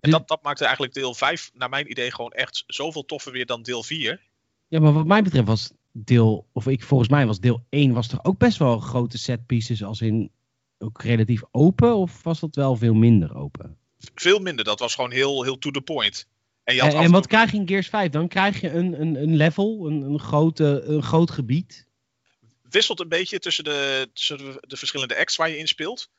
En 0.00 0.10
dat, 0.10 0.28
dat 0.28 0.42
maakte 0.42 0.64
eigenlijk 0.64 0.94
deel 0.94 1.14
5, 1.14 1.50
naar 1.54 1.68
mijn 1.68 1.90
idee, 1.90 2.10
gewoon 2.10 2.32
echt 2.32 2.64
zoveel 2.66 3.04
toffer 3.04 3.32
weer 3.32 3.46
dan 3.46 3.62
deel 3.62 3.82
4. 3.82 4.20
Ja, 4.68 4.80
maar 4.80 4.92
wat 4.92 5.06
mij 5.06 5.22
betreft 5.22 5.46
was 5.46 5.72
deel, 5.92 6.46
of 6.52 6.66
ik 6.66 6.82
volgens 6.82 7.08
mij 7.08 7.26
was 7.26 7.40
deel 7.40 7.66
1 7.68 7.92
was 7.92 8.06
toch 8.06 8.24
ook 8.24 8.38
best 8.38 8.58
wel 8.58 8.78
grote 8.78 9.18
set 9.18 9.46
pieces, 9.46 9.84
als 9.84 10.00
in 10.00 10.30
ook 10.78 11.02
relatief 11.02 11.42
open, 11.50 11.96
of 11.96 12.22
was 12.22 12.40
dat 12.40 12.54
wel 12.54 12.76
veel 12.76 12.94
minder 12.94 13.36
open? 13.36 13.76
Veel 14.14 14.38
minder, 14.38 14.64
dat 14.64 14.78
was 14.78 14.94
gewoon 14.94 15.10
heel, 15.10 15.42
heel 15.42 15.58
to 15.58 15.70
the 15.70 15.80
point. 15.80 16.28
En, 16.64 16.78
en, 16.78 16.90
en 16.90 17.10
wat 17.10 17.26
krijg 17.26 17.50
je 17.50 17.56
in 17.56 17.68
Gears 17.68 17.88
5? 17.88 18.10
Dan 18.10 18.28
krijg 18.28 18.60
je 18.60 18.70
een, 18.70 19.00
een, 19.00 19.22
een 19.22 19.36
level, 19.36 19.86
een, 19.86 20.02
een, 20.02 20.20
grote, 20.20 20.82
een 20.86 21.02
groot 21.02 21.30
gebied 21.30 21.86
wisselt 22.72 23.00
een 23.00 23.08
beetje 23.08 23.38
tussen 23.38 23.64
de, 23.64 24.10
tussen 24.12 24.38
de, 24.38 24.56
de 24.60 24.76
verschillende 24.76 25.16
acts 25.16 25.36
waar 25.36 25.48
je 25.48 25.58
in 25.58 25.68
speelt. 25.68 26.10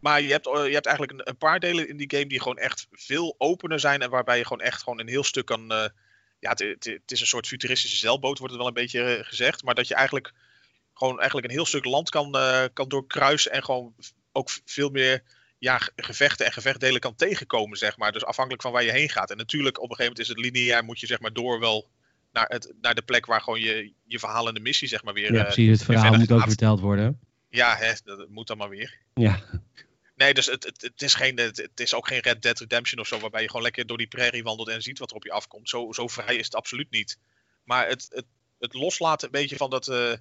Maar 0.00 0.22
je 0.22 0.30
hebt, 0.30 0.44
je 0.44 0.72
hebt 0.72 0.86
eigenlijk 0.86 1.18
een, 1.18 1.28
een, 1.28 1.36
paar 1.36 1.60
delen 1.60 1.88
in 1.88 1.96
die 1.96 2.10
game 2.10 2.26
die 2.26 2.40
gewoon 2.40 2.58
echt 2.58 2.86
veel 2.90 3.34
opener 3.38 3.80
zijn. 3.80 4.02
En 4.02 4.10
waarbij 4.10 4.38
je 4.38 4.44
gewoon 4.44 4.62
echt 4.62 4.82
gewoon 4.82 5.00
een 5.00 5.08
heel 5.08 5.24
stuk 5.24 5.46
kan. 5.46 5.72
Uh, 5.72 5.84
ja, 6.38 6.50
het, 6.50 6.58
het, 6.58 6.84
het, 6.84 7.10
is 7.10 7.20
een 7.20 7.26
soort 7.26 7.46
futuristische 7.46 7.96
zeilboot, 7.96 8.38
wordt 8.38 8.52
het 8.52 8.62
wel 8.62 8.66
een 8.66 8.82
beetje 8.82 9.16
uh, 9.18 9.24
gezegd. 9.24 9.64
Maar 9.64 9.74
dat 9.74 9.88
je 9.88 9.94
eigenlijk 9.94 10.32
gewoon 10.94 11.18
eigenlijk 11.18 11.46
een 11.48 11.54
heel 11.54 11.66
stuk 11.66 11.84
land 11.84 12.10
kan, 12.10 12.36
uh, 12.36 12.64
kan 12.72 12.88
doorkruisen. 12.88 13.52
En 13.52 13.64
gewoon 13.64 13.94
ook 14.32 14.50
veel 14.64 14.90
meer 14.90 15.22
ja, 15.58 15.80
gevechten 15.96 16.46
en 16.46 16.52
gevechtdelen 16.52 17.00
kan 17.00 17.14
tegenkomen, 17.14 17.78
zeg 17.78 17.96
maar. 17.96 18.12
Dus 18.12 18.24
afhankelijk 18.24 18.62
van 18.62 18.72
waar 18.72 18.84
je 18.84 18.92
heen 18.92 19.10
gaat. 19.10 19.30
En 19.30 19.36
natuurlijk, 19.36 19.80
op 19.80 19.90
een 19.90 19.96
gegeven 19.96 20.12
moment 20.12 20.28
is 20.28 20.28
het 20.28 20.54
lineair, 20.54 20.84
moet 20.84 21.00
je 21.00 21.06
zeg 21.06 21.20
maar 21.20 21.32
door 21.32 21.60
wel 21.60 21.88
naar, 22.32 22.46
het, 22.48 22.72
naar 22.80 22.94
de 22.94 23.02
plek 23.02 23.26
waar 23.26 23.40
gewoon 23.40 23.60
je, 23.60 23.92
je 24.04 24.18
verhaal 24.18 24.48
en 24.48 24.54
de 24.54 24.60
missie 24.60 24.88
zeg 24.88 25.02
maar 25.04 25.14
weer... 25.14 25.34
Ja, 25.34 25.42
precies. 25.42 25.70
Het 25.70 25.84
verhaal 25.84 26.14
moet 26.14 26.32
ook 26.32 26.42
verteld 26.42 26.80
worden. 26.80 27.20
Ja, 27.48 27.76
hè, 27.76 27.92
dat 28.04 28.28
moet 28.28 28.46
dan 28.46 28.56
maar 28.56 28.68
weer. 28.68 28.98
Ja. 29.14 29.40
Nee, 30.16 30.34
dus 30.34 30.46
het, 30.46 30.64
het, 30.64 30.82
het, 30.82 31.02
is 31.02 31.14
geen, 31.14 31.38
het, 31.38 31.56
het, 31.56 31.80
is 31.80 31.94
ook 31.94 32.08
geen 32.08 32.20
Red 32.20 32.42
Dead 32.42 32.58
Redemption 32.58 33.00
of 33.00 33.06
zo, 33.06 33.18
waarbij 33.18 33.42
je 33.42 33.46
gewoon 33.46 33.62
lekker 33.62 33.86
door 33.86 33.98
die 33.98 34.06
prairie 34.06 34.42
wandelt 34.42 34.68
en 34.68 34.82
ziet 34.82 34.98
wat 34.98 35.10
er 35.10 35.16
op 35.16 35.24
je 35.24 35.32
afkomt. 35.32 35.68
Zo, 35.68 35.92
zo 35.92 36.08
vrij 36.08 36.36
is 36.36 36.44
het 36.44 36.54
absoluut 36.54 36.90
niet. 36.90 37.18
Maar 37.64 37.88
het, 37.88 38.06
het, 38.10 38.24
het 38.58 38.74
loslaten 38.74 39.26
een 39.26 39.40
beetje 39.40 39.56
van 39.56 39.70
dat, 39.70 39.88
uh, 39.88 40.12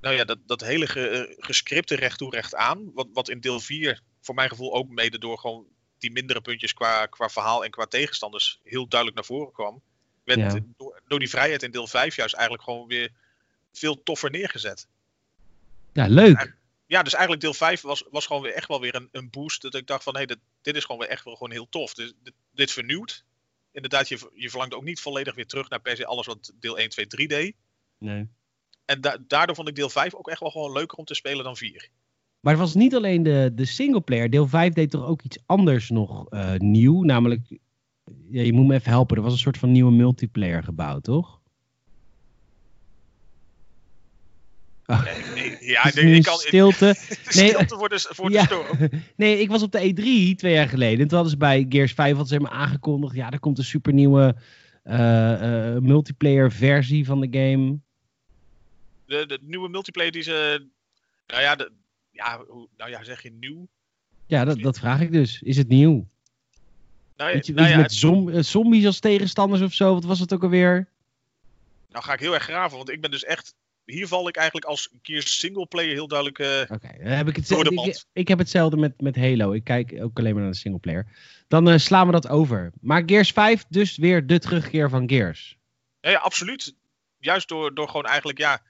nou 0.00 0.14
ja, 0.14 0.24
dat, 0.24 0.38
dat 0.46 0.60
hele 0.60 0.86
ge, 0.86 1.36
gescripte 1.38 1.94
recht 1.94 2.18
toe 2.18 2.30
recht 2.30 2.54
aan, 2.54 2.92
wat, 2.94 3.08
wat 3.12 3.28
in 3.28 3.40
deel 3.40 3.60
4 3.60 4.02
voor 4.20 4.34
mijn 4.34 4.48
gevoel 4.48 4.74
ook 4.74 4.88
mede 4.88 5.18
door 5.18 5.38
gewoon 5.38 5.66
die 5.98 6.12
mindere 6.12 6.40
puntjes 6.40 6.74
qua, 6.74 7.06
qua 7.06 7.28
verhaal 7.28 7.64
en 7.64 7.70
qua 7.70 7.86
tegenstanders 7.86 8.60
heel 8.62 8.88
duidelijk 8.88 9.18
naar 9.18 9.36
voren 9.36 9.52
kwam 9.52 9.82
werd 10.26 10.52
ja. 10.52 10.60
door, 10.76 11.00
door, 11.06 11.18
die 11.18 11.28
vrijheid 11.30 11.62
in 11.62 11.70
deel 11.70 11.86
5 11.86 12.16
juist 12.16 12.34
eigenlijk 12.34 12.64
gewoon 12.64 12.86
weer 12.86 13.10
veel 13.72 14.02
toffer 14.02 14.30
neergezet. 14.30 14.86
Ja, 15.92 16.06
leuk. 16.06 16.55
Ja, 16.86 17.02
dus 17.02 17.12
eigenlijk 17.12 17.42
deel 17.42 17.54
5 17.54 17.80
was, 17.80 18.04
was 18.10 18.26
gewoon 18.26 18.42
weer 18.42 18.52
echt 18.52 18.68
wel 18.68 18.80
weer 18.80 18.94
een, 18.94 19.08
een 19.12 19.30
boost. 19.30 19.62
Dat 19.62 19.74
ik 19.74 19.86
dacht 19.86 20.02
van, 20.02 20.12
hé, 20.12 20.18
hey, 20.18 20.26
dit, 20.26 20.38
dit 20.62 20.76
is 20.76 20.84
gewoon 20.84 21.00
weer 21.00 21.10
echt 21.10 21.24
wel 21.24 21.34
gewoon 21.34 21.52
heel 21.52 21.68
tof. 21.68 21.94
Dus 21.94 22.12
dit, 22.22 22.34
dit 22.52 22.70
vernieuwt. 22.70 23.24
Inderdaad, 23.72 24.08
je, 24.08 24.30
je 24.34 24.50
verlangt 24.50 24.74
ook 24.74 24.84
niet 24.84 25.00
volledig 25.00 25.34
weer 25.34 25.46
terug 25.46 25.68
naar 25.68 25.80
per 25.80 25.96
se 25.96 26.06
alles 26.06 26.26
wat 26.26 26.52
deel 26.60 26.78
1, 26.78 26.88
2, 26.88 27.06
3 27.06 27.28
deed. 27.28 27.54
Nee. 27.98 28.28
En 28.84 29.00
da 29.00 29.18
daardoor 29.26 29.54
vond 29.54 29.68
ik 29.68 29.74
deel 29.74 29.88
5 29.88 30.14
ook 30.14 30.28
echt 30.28 30.40
wel 30.40 30.50
gewoon 30.50 30.72
leuker 30.72 30.98
om 30.98 31.04
te 31.04 31.14
spelen 31.14 31.44
dan 31.44 31.56
4. 31.56 31.88
Maar 32.40 32.52
het 32.52 32.62
was 32.62 32.74
niet 32.74 32.94
alleen 32.94 33.22
de, 33.22 33.50
de 33.54 33.64
singleplayer. 33.64 34.30
Deel 34.30 34.48
5 34.48 34.72
deed 34.72 34.90
toch 34.90 35.06
ook 35.06 35.22
iets 35.22 35.38
anders 35.46 35.90
nog 35.90 36.32
uh, 36.32 36.54
nieuw. 36.54 37.02
Namelijk 37.02 37.58
Ja, 38.30 38.42
je 38.42 38.52
moet 38.52 38.66
me 38.66 38.74
even 38.74 38.90
helpen. 38.90 39.16
Er 39.16 39.22
was 39.22 39.32
een 39.32 39.38
soort 39.38 39.58
van 39.58 39.72
nieuwe 39.72 39.92
multiplayer 39.92 40.62
gebouwd, 40.62 41.04
toch? 41.04 41.40
Nee, 44.86 45.24
nee, 45.34 45.56
ja, 45.60 45.90
nu 45.94 46.14
ik 46.14 46.22
kan... 46.22 46.38
stilte. 46.38 46.84
Nee, 47.34 47.48
stilte 47.48 47.76
voor 47.76 47.88
de, 47.88 48.06
voor 48.08 48.28
de 48.28 48.34
ja. 48.34 48.44
storm. 48.44 48.90
Nee, 49.16 49.40
ik 49.40 49.48
was 49.48 49.62
op 49.62 49.72
de 49.72 49.90
E3 49.90 50.36
twee 50.36 50.52
jaar 50.52 50.68
geleden. 50.68 51.00
En 51.00 51.08
toen 51.08 51.18
hadden 51.18 51.30
ze 51.30 51.36
bij 51.36 51.66
Gears 51.68 51.92
5 51.92 52.08
hadden 52.08 52.26
ze 52.26 52.34
helemaal 52.34 52.60
aangekondigd. 52.60 53.14
Ja, 53.14 53.30
er 53.30 53.40
komt 53.40 53.58
een 53.58 53.64
super 53.64 53.92
nieuwe 53.92 54.36
multiplayer 55.80 56.52
versie 56.52 57.04
van 57.04 57.20
de 57.20 57.28
game. 57.30 57.78
De, 59.06 59.26
de 59.26 59.38
nieuwe 59.42 59.68
multiplayer 59.68 60.12
die 60.12 60.22
ze... 60.22 60.66
Nou 61.26 61.42
ja, 61.42 61.54
de, 61.54 61.72
ja, 62.10 62.40
hoe, 62.48 62.68
nou 62.76 62.90
ja, 62.90 63.04
zeg 63.04 63.22
je 63.22 63.32
nieuw? 63.40 63.68
Ja, 64.26 64.44
dat, 64.44 64.60
dat 64.60 64.78
vraag 64.78 65.00
ik 65.00 65.12
dus. 65.12 65.42
Is 65.42 65.56
het 65.56 65.68
nieuw? 65.68 66.06
Nou, 67.16 67.30
ja, 67.30 67.40
je, 67.42 67.52
nou, 67.52 67.68
ja, 67.68 67.76
met 67.76 67.92
zom- 67.92 68.28
eh, 68.28 68.42
zombies 68.42 68.86
als 68.86 69.00
tegenstanders 69.00 69.62
of 69.62 69.72
zo? 69.72 69.94
Wat 69.94 70.04
was 70.04 70.20
het 70.20 70.32
ook 70.32 70.42
alweer? 70.42 70.88
nou 71.96 72.04
ga 72.08 72.12
ik 72.12 72.20
heel 72.20 72.34
erg 72.34 72.42
graven, 72.42 72.76
want 72.76 72.90
ik 72.90 73.00
ben 73.00 73.10
dus 73.10 73.24
echt... 73.24 73.54
Hier 73.86 74.08
val 74.08 74.28
ik 74.28 74.36
eigenlijk 74.36 74.66
als 74.66 74.88
Gears 75.02 75.38
singleplayer 75.38 75.92
heel 75.92 76.08
duidelijk... 76.08 76.68
Oké, 76.70 76.88
dan 77.02 77.12
heb 77.12 77.28
ik, 77.28 77.36
het, 77.36 77.48
Door 77.48 77.64
de 77.64 77.82
ik, 77.84 78.04
ik 78.12 78.28
heb 78.28 78.38
hetzelfde 78.38 78.76
met, 78.76 79.00
met 79.00 79.16
Halo. 79.16 79.52
Ik 79.52 79.64
kijk 79.64 79.96
ook 80.00 80.18
alleen 80.18 80.32
maar 80.34 80.42
naar 80.42 80.52
de 80.52 80.58
singleplayer. 80.58 81.06
Dan 81.48 81.68
eh, 81.68 81.78
slaan 81.78 82.06
we 82.06 82.12
dat 82.12 82.28
over. 82.28 82.72
Maar 82.80 83.02
Gears 83.06 83.30
5 83.30 83.64
dus 83.68 83.96
weer 83.96 84.26
de 84.26 84.38
terugkeer 84.38 84.90
van 84.90 85.08
Gears. 85.08 85.58
Ja, 86.00 86.10
ja, 86.10 86.18
absoluut. 86.18 86.74
Juist 87.18 87.48
door, 87.48 87.74
door 87.74 87.88
gewoon 87.88 88.06
eigenlijk, 88.06 88.38
ja. 88.38 88.62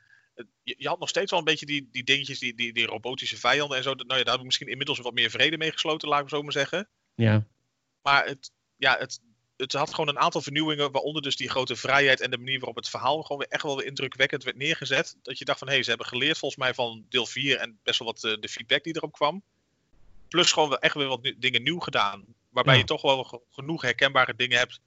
Je, 0.62 0.74
je 0.78 0.88
had 0.88 0.98
nog 0.98 1.08
steeds 1.08 1.30
wel 1.30 1.38
een 1.38 1.46
beetje 1.46 1.66
die, 1.66 1.88
die 1.92 2.04
dingetjes, 2.04 2.38
die, 2.38 2.54
die, 2.54 2.72
die 2.72 2.86
robotische 2.86 3.36
vijanden 3.36 3.76
en 3.76 3.82
zo. 3.82 3.94
Nou 3.94 4.18
ja, 4.18 4.22
daar 4.22 4.32
heb 4.32 4.38
ik 4.38 4.44
misschien 4.44 4.68
inmiddels 4.68 4.98
wat 4.98 5.14
meer 5.14 5.30
vrede 5.30 5.56
mee 5.56 5.72
gesloten, 5.72 6.08
laat 6.08 6.18
ik 6.18 6.24
het 6.24 6.34
zo 6.34 6.42
maar 6.42 6.52
zeggen. 6.52 6.88
Ja, 7.14 7.46
Maar 8.02 8.26
het, 8.26 8.52
ja, 8.76 8.96
het, 8.98 9.20
het 9.56 9.72
had 9.72 9.90
gewoon 9.94 10.08
een 10.08 10.18
aantal 10.18 10.40
vernieuwingen, 10.40 10.92
waaronder 10.92 11.22
dus 11.22 11.36
die 11.36 11.48
grote 11.48 11.76
vrijheid 11.76 12.20
en 12.20 12.30
de 12.30 12.38
manier 12.38 12.58
waarop 12.58 12.76
het 12.76 12.88
verhaal 12.88 13.22
gewoon 13.22 13.38
weer 13.38 13.48
echt 13.50 13.62
wel 13.62 13.76
weer 13.76 13.86
indrukwekkend 13.86 14.44
werd 14.44 14.56
neergezet. 14.56 15.16
Dat 15.22 15.38
je 15.38 15.44
dacht 15.44 15.58
van, 15.58 15.68
hé, 15.68 15.74
hey, 15.74 15.82
ze 15.82 15.88
hebben 15.88 16.06
geleerd 16.06 16.38
volgens 16.38 16.60
mij 16.60 16.74
van 16.74 17.04
deel 17.08 17.26
4 17.26 17.56
en 17.58 17.78
best 17.82 17.98
wel 17.98 18.08
wat 18.08 18.24
eh, 18.24 18.40
de 18.40 18.48
feedback 18.48 18.84
die 18.84 18.96
erop 18.96 19.12
kwam. 19.12 19.42
Plus 20.28 20.52
gewoon 20.52 20.68
wel 20.68 20.78
echt 20.78 20.94
weer 20.94 21.06
wat 21.06 21.32
dingen 21.38 21.62
nieuw 21.62 21.78
gedaan. 21.78 22.24
Waarbij 22.48 22.74
Ja. 22.74 22.80
je 22.80 22.86
toch 22.86 23.02
wel 23.02 23.24
ge- 23.24 23.40
genoeg 23.50 23.82
herkenbare 23.82 24.34
dingen 24.36 24.58
hebt 24.58 24.80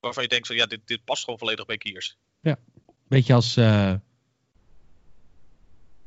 waarvan 0.00 0.22
je 0.22 0.28
denkt 0.28 0.46
van, 0.46 0.56
ja, 0.56 0.66
dit, 0.66 0.80
dit 0.84 1.04
past 1.04 1.24
gewoon 1.24 1.38
volledig 1.38 1.66
bij 1.66 1.76
Kiers. 1.78 2.16
beetje 3.08 3.34
als... 3.34 3.56
eh 3.56 3.94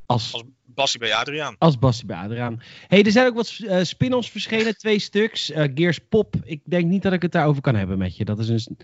als, 0.06 0.32
Als 0.32 0.42
Bassie 0.74 1.00
bij 1.00 1.14
Adriaan. 1.14 1.54
als 1.58 1.78
Bassie 1.78 2.06
bij 2.06 2.16
Adriaan. 2.16 2.60
hey, 2.88 3.02
er 3.02 3.10
zijn 3.10 3.26
ook 3.26 3.34
wat 3.34 3.58
eh, 3.66 3.82
spin-offs 3.82 4.30
verschenen. 4.30 4.78
Twee 4.78 4.98
stuks. 4.98 5.50
Eh, 5.50 5.68
Gears 5.74 5.98
Pop. 6.08 6.34
Ik 6.44 6.60
denk 6.64 6.84
niet 6.84 7.02
dat 7.02 7.12
ik 7.12 7.22
het 7.22 7.32
daarover 7.32 7.62
kan 7.62 7.74
hebben 7.74 7.98
met 7.98 8.16
je. 8.16 8.24
Dat 8.24 8.38
is 8.38 8.48
een 8.48 8.76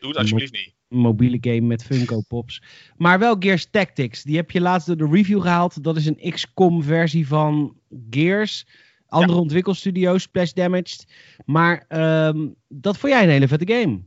Doe 0.00 0.08
het 0.08 0.18
alsjeblieft 0.18 0.52
niet. 0.52 0.74
mobiele 0.88 1.38
game 1.40 1.60
met 1.60 1.84
Funko 1.84 2.20
Pops. 2.28 2.62
Maar 2.96 3.18
wel 3.18 3.36
Gears 3.38 3.66
Tactics. 3.70 4.22
Die 4.22 4.36
heb 4.36 4.50
je 4.50 4.60
laatst 4.60 4.86
door 4.86 4.96
de 4.96 5.08
review 5.10 5.42
gehaald. 5.42 5.84
Dat 5.84 5.96
is 5.96 6.06
een 6.06 6.30
XCOM 6.30 6.82
versie 6.82 7.26
van 7.26 7.76
Gears. 8.10 8.66
Andere 9.06 9.38
ontwikkelstudio's, 9.38 10.22
Splash 10.22 10.52
Damaged. 10.52 11.06
Maar 11.44 11.84
ehm, 11.88 12.46
dat 12.68 12.98
vond 12.98 13.12
jij 13.12 13.22
een 13.22 13.28
hele 13.28 13.48
vette 13.48 13.72
game. 13.74 14.00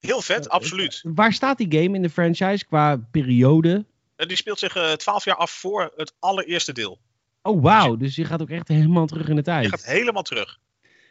Heel 0.00 0.20
vet, 0.20 0.48
absoluut. 0.48 1.00
Waar 1.14 1.32
staat 1.32 1.58
die 1.58 1.82
game 1.82 1.96
in 1.96 2.02
de 2.02 2.10
franchise 2.10 2.66
qua 2.66 2.96
periode? 3.10 3.84
En 4.22 4.28
die 4.28 4.36
speelt 4.36 4.58
zich 4.58 4.76
eh, 4.76 4.92
twaalf 4.92 5.24
jaar 5.24 5.36
af 5.36 5.50
voor 5.50 5.92
het 5.96 6.14
allereerste 6.18 6.72
deel. 6.72 7.00
Oh, 7.42 7.62
wauw. 7.62 7.96
Dus 7.96 8.14
je 8.16 8.24
gaat 8.24 8.42
ook 8.42 8.50
echt 8.50 8.68
helemaal 8.68 9.06
terug 9.06 9.28
in 9.28 9.36
de 9.36 9.42
tijd. 9.42 9.64
Je 9.64 9.70
gaat 9.70 9.84
helemaal 9.84 10.22
terug. 10.22 10.58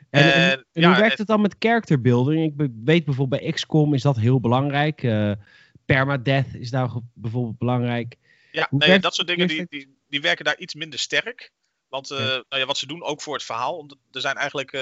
En, 0.09 0.23
en- 0.33 0.33
En, 0.33 0.51
en 0.51 0.81
ja, 0.81 0.87
hoe 0.91 0.99
werkt 0.99 1.17
het 1.17 1.27
dan 1.27 1.41
met 1.41 1.55
character 1.59 2.01
building? 2.01 2.45
Ik 2.59 2.69
weet 2.83 3.05
bijvoorbeeld 3.05 3.41
bij 3.41 3.51
XCOM 3.51 3.93
is 3.93 4.01
dat 4.01 4.15
heel 4.17 4.39
belangrijk. 4.39 5.03
Eh, 5.03 5.31
permadeath 5.85 6.53
is 6.53 6.69
daar 6.69 6.89
bijvoorbeeld 7.13 7.57
belangrijk. 7.57 8.15
Ja, 8.51 8.67
Hoe 8.69 8.79
nee, 8.79 8.99
dat 8.99 9.15
soort 9.15 9.27
dingen 9.27 9.47
die, 9.47 9.65
die, 9.69 9.97
die 10.09 10.21
werken 10.21 10.45
daar 10.45 10.57
iets 10.57 10.73
minder 10.75 10.99
sterk. 10.99 11.51
Want 11.87 12.11
eh, 12.11 12.17
Ja. 12.19 12.25
nou 12.25 12.61
ja, 12.61 12.65
wat 12.65 12.77
ze 12.77 12.87
doen 12.87 13.03
ook 13.03 13.21
voor 13.21 13.33
het 13.33 13.43
verhaal. 13.43 13.85
Er 14.11 14.21
zijn 14.21 14.35
eigenlijk. 14.35 14.71
eh, 14.71 14.81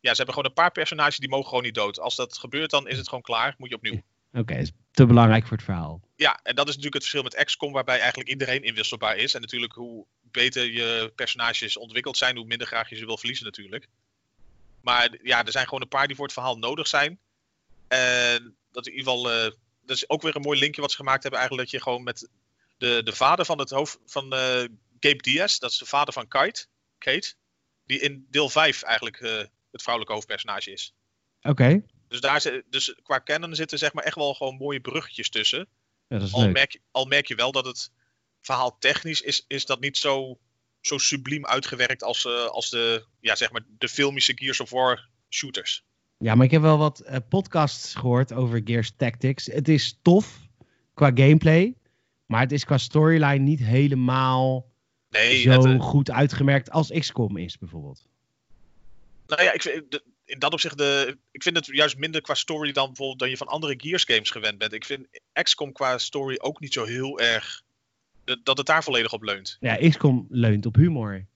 ja, 0.00 0.10
ze 0.10 0.16
hebben 0.16 0.34
gewoon 0.34 0.44
een 0.44 0.52
paar 0.62 0.72
personages 0.72 1.16
die 1.18 1.28
mogen 1.28 1.48
gewoon 1.48 1.64
niet 1.64 1.74
dood. 1.74 2.00
Als 2.00 2.16
dat 2.16 2.38
gebeurt, 2.38 2.70
dan 2.70 2.88
is 2.88 2.96
het 2.98 3.08
gewoon 3.08 3.22
klaar. 3.22 3.54
Moet 3.58 3.68
je 3.68 3.74
opnieuw. 3.74 4.02
Oké, 4.34 4.54
is 4.54 4.72
te 4.90 5.06
belangrijk 5.06 5.46
voor 5.46 5.56
het 5.56 5.66
verhaal. 5.66 6.00
Ja, 6.16 6.40
en 6.42 6.54
dat 6.54 6.68
is 6.68 6.76
natuurlijk 6.76 7.02
het 7.02 7.10
verschil 7.10 7.22
met 7.22 7.44
XCOM, 7.44 7.72
waarbij 7.72 7.98
eigenlijk 7.98 8.28
iedereen 8.28 8.62
inwisselbaar 8.62 9.16
is. 9.16 9.34
En 9.34 9.40
natuurlijk, 9.40 9.72
hoe 9.72 10.06
beter 10.20 10.72
je 10.72 11.12
personages 11.14 11.76
ontwikkeld 11.76 12.16
zijn, 12.16 12.36
hoe 12.36 12.46
minder 12.46 12.66
graag 12.66 12.88
je 12.88 12.96
ze 12.96 13.06
wil 13.06 13.18
verliezen, 13.18 13.44
natuurlijk. 13.44 13.88
Maar 14.80 15.18
ja, 15.22 15.44
er 15.44 15.52
zijn 15.52 15.64
gewoon 15.64 15.82
een 15.82 15.88
paar 15.88 16.06
die 16.06 16.16
voor 16.16 16.24
het 16.24 16.34
verhaal 16.34 16.58
nodig 16.58 16.86
zijn. 16.86 17.18
En 17.88 18.56
dat 18.72 18.86
in 18.86 18.94
ieder 18.94 19.12
geval. 19.12 19.32
eh, 19.32 19.50
dat 19.86 19.96
is 19.96 20.08
ook 20.08 20.22
weer 20.22 20.36
een 20.36 20.42
mooi 20.42 20.58
linkje 20.58 20.80
wat 20.80 20.90
ze 20.90 20.96
gemaakt 20.96 21.22
hebben, 21.22 21.40
eigenlijk. 21.40 21.70
Dat 21.70 21.80
je 21.80 21.86
gewoon 21.86 22.02
met 22.02 22.28
de, 22.78 23.02
de 23.04 23.12
vader 23.12 23.44
van 23.44 23.58
het 23.58 23.70
hoofd 23.70 23.98
van 24.06 24.32
eh 24.32 24.64
Gabe 25.00 25.22
Diaz, 25.22 25.58
dat 25.58 25.70
is 25.70 25.78
de 25.78 25.86
vader 25.86 26.14
van 26.14 26.28
Kite, 26.28 26.66
Kate, 26.98 27.34
die 27.86 28.00
in 28.00 28.26
deel 28.30 28.48
5 28.48 28.82
eigenlijk 28.82 29.20
eh, 29.20 29.44
het 29.70 29.82
vrouwelijke 29.82 30.14
hoofdpersonage 30.14 30.72
is. 30.72 30.94
Oké, 31.42 31.82
Dus, 32.14 32.22
daar, 32.22 32.62
dus 32.70 32.94
qua 33.02 33.20
canon 33.24 33.54
zitten 33.54 33.78
zeg 33.78 33.92
maar 33.92 34.04
echt 34.04 34.14
wel 34.14 34.34
gewoon 34.34 34.56
mooie 34.56 34.80
bruggetjes 34.80 35.30
tussen. 35.30 35.68
ja, 36.08 36.18
dat 36.18 36.26
is 36.26 36.32
Al 36.34 36.42
leuk. 36.42 36.52
merk, 36.52 36.72
je, 36.72 36.80
al 36.90 37.04
merk 37.04 37.26
je 37.26 37.34
wel 37.34 37.52
dat 37.52 37.64
het 37.64 37.90
verhaal 38.40 38.78
technisch 38.78 39.20
is, 39.20 39.44
is 39.48 39.66
dat 39.66 39.80
niet 39.80 39.96
zo, 39.96 40.38
zo 40.80 40.98
subliem 40.98 41.46
uitgewerkt 41.46 42.02
als, 42.02 42.24
eh, 42.24 42.46
als 42.46 42.70
de, 42.70 43.04
ja, 43.20 43.36
zeg 43.36 43.52
maar 43.52 43.64
de 43.78 43.88
filmische 43.88 44.32
Gears 44.36 44.60
of 44.60 44.70
War 44.70 45.08
shooters. 45.28 45.84
Ja, 46.18 46.34
maar 46.34 46.44
ik 46.46 46.50
heb 46.52 46.62
wel 46.62 46.78
wat 46.78 47.00
eh, 47.00 47.16
podcasts 47.28 47.94
gehoord 47.94 48.32
over 48.32 48.60
Gears 48.64 48.92
Tactics. 48.96 49.46
Het 49.46 49.68
is 49.68 49.98
tof 50.02 50.48
qua 50.94 51.10
gameplay. 51.14 51.74
Maar 52.26 52.40
het 52.40 52.52
is 52.52 52.64
qua 52.64 52.78
storyline 52.78 53.38
niet 53.44 53.60
helemaal 53.60 54.72
Nee, 55.10 55.40
zo 55.40 55.50
het, 55.50 55.64
eh, 55.64 55.80
goed 55.80 56.10
uitgemerkt 56.10 56.70
als 56.70 56.90
XCOM 56.90 57.36
is 57.36 57.58
bijvoorbeeld. 57.58 58.06
nou 59.26 59.42
ja, 59.42 59.52
ik 59.52 59.62
vind, 59.62 60.02
in 60.24 60.38
dat 60.38 60.52
opzicht, 60.52 60.78
de, 60.78 61.18
ik 61.30 61.42
vind 61.42 61.56
het 61.56 61.66
juist 61.66 61.96
minder 61.96 62.20
qua 62.20 62.34
story 62.34 62.72
dan 62.72 62.86
bijvoorbeeld 62.86 63.18
dan 63.18 63.30
je 63.30 63.36
van 63.36 63.46
andere 63.46 63.74
Gears 63.76 64.04
games 64.04 64.30
gewend 64.30 64.58
bent. 64.58 64.72
Ik 64.72 64.84
vind 64.84 65.06
XCOM 65.32 65.72
qua 65.72 65.98
story 65.98 66.36
ook 66.40 66.60
niet 66.60 66.72
zo 66.72 66.84
heel 66.84 67.20
erg, 67.20 67.62
dat 68.42 68.58
het 68.58 68.66
daar 68.66 68.84
volledig 68.84 69.12
op 69.12 69.22
leunt. 69.22 69.56
Ja, 69.60 69.88
XCOM 69.88 70.26
leunt 70.30 70.66
op 70.66 70.74
humor. 70.74 71.26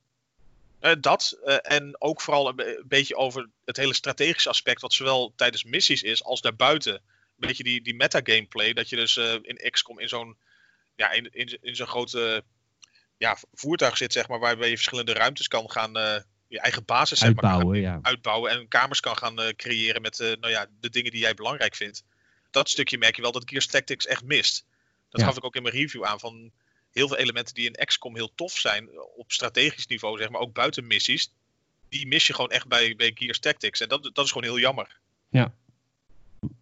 Eh, 0.81 0.93
dat. 1.01 1.39
eh, 1.45 1.57
en 1.63 2.01
ook 2.01 2.21
vooral 2.21 2.49
een, 2.49 2.57
be- 2.57 2.77
een 2.79 2.89
beetje 2.89 3.17
over 3.17 3.49
het 3.65 3.77
hele 3.77 3.95
strategische 3.95 4.49
aspect, 4.49 4.81
wat 4.81 4.93
zowel 4.93 5.33
tijdens 5.37 5.65
missies 5.65 6.03
is 6.03 6.25
als 6.25 6.41
daarbuiten. 6.41 6.95
Een 6.95 7.49
beetje 7.49 7.63
die, 7.63 7.83
die 7.83 7.95
meta-gameplay, 7.95 8.73
dat 8.73 8.89
je 8.89 8.97
dus 8.97 9.17
eh, 9.17 9.35
in 9.43 9.71
XCOM 9.71 10.01
in 10.01 10.09
zo'n 10.09 10.37
ja, 10.97 11.11
in, 11.11 11.29
in, 11.31 11.59
in 11.61 11.77
zo'n 11.77 11.87
grote 11.87 12.45
ja, 13.17 13.37
voertuig 13.53 13.97
zit, 13.97 14.13
zeg 14.13 14.29
maar, 14.29 14.39
waarbij 14.39 14.69
je 14.69 14.75
verschillende 14.75 15.13
ruimtes 15.13 15.49
kan 15.49 15.71
gaan, 15.71 16.25
je 16.49 16.61
eigen 16.61 16.85
basis 16.85 17.19
zeg 17.19 17.35
maar, 17.35 17.45
Uitbouwen, 17.45 17.81
ja. 17.81 17.99
uitbouwen 18.03 18.51
en 18.51 18.69
kamers 18.69 19.01
kan 19.01 19.17
gaan 19.17 19.41
eh, 19.41 19.49
creëren 19.57 20.03
met 20.03 20.21
eh, 20.21 20.27
nou 20.41 20.49
ja, 20.53 20.67
de 20.81 20.91
dingen 20.91 21.11
die 21.11 21.21
jij 21.21 21.35
belangrijk 21.35 21.75
vindt. 21.75 22.05
Dat 22.51 22.69
stukje 22.69 22.99
merk 22.99 23.17
je 23.17 23.23
wel 23.23 23.33
dat 23.33 23.51
Gears 23.51 23.67
Tactics 23.67 24.07
echt 24.07 24.25
mist. 24.25 24.67
Dat 25.09 25.21
Ja. 25.21 25.27
gaf 25.27 25.37
ik 25.37 25.45
ook 25.45 25.57
in 25.57 25.63
mijn 25.63 25.75
review 25.75 26.05
aan 26.05 26.21
van 26.21 26.51
heel 26.93 27.09
veel 27.09 27.17
elementen 27.17 27.55
die 27.55 27.67
in 27.67 27.87
XCOM 27.87 28.15
heel 28.15 28.35
tof 28.35 28.53
zijn 28.53 28.89
eh, 28.89 28.99
op 29.17 29.33
strategisch 29.33 29.87
niveau, 29.87 30.19
zeg 30.19 30.29
maar, 30.29 30.41
ook 30.41 30.53
buiten 30.53 30.87
missies. 30.87 31.33
Die 31.89 32.07
mis 32.07 32.27
je 32.27 32.35
gewoon 32.35 32.51
echt 32.51 32.69
bij, 32.69 32.97
bij 32.97 33.13
Gears 33.15 33.39
Tactics. 33.39 33.81
En 33.81 33.89
dat, 33.89 34.11
dat 34.13 34.25
is 34.25 34.33
gewoon 34.33 34.49
heel 34.49 34.59
jammer. 34.59 34.99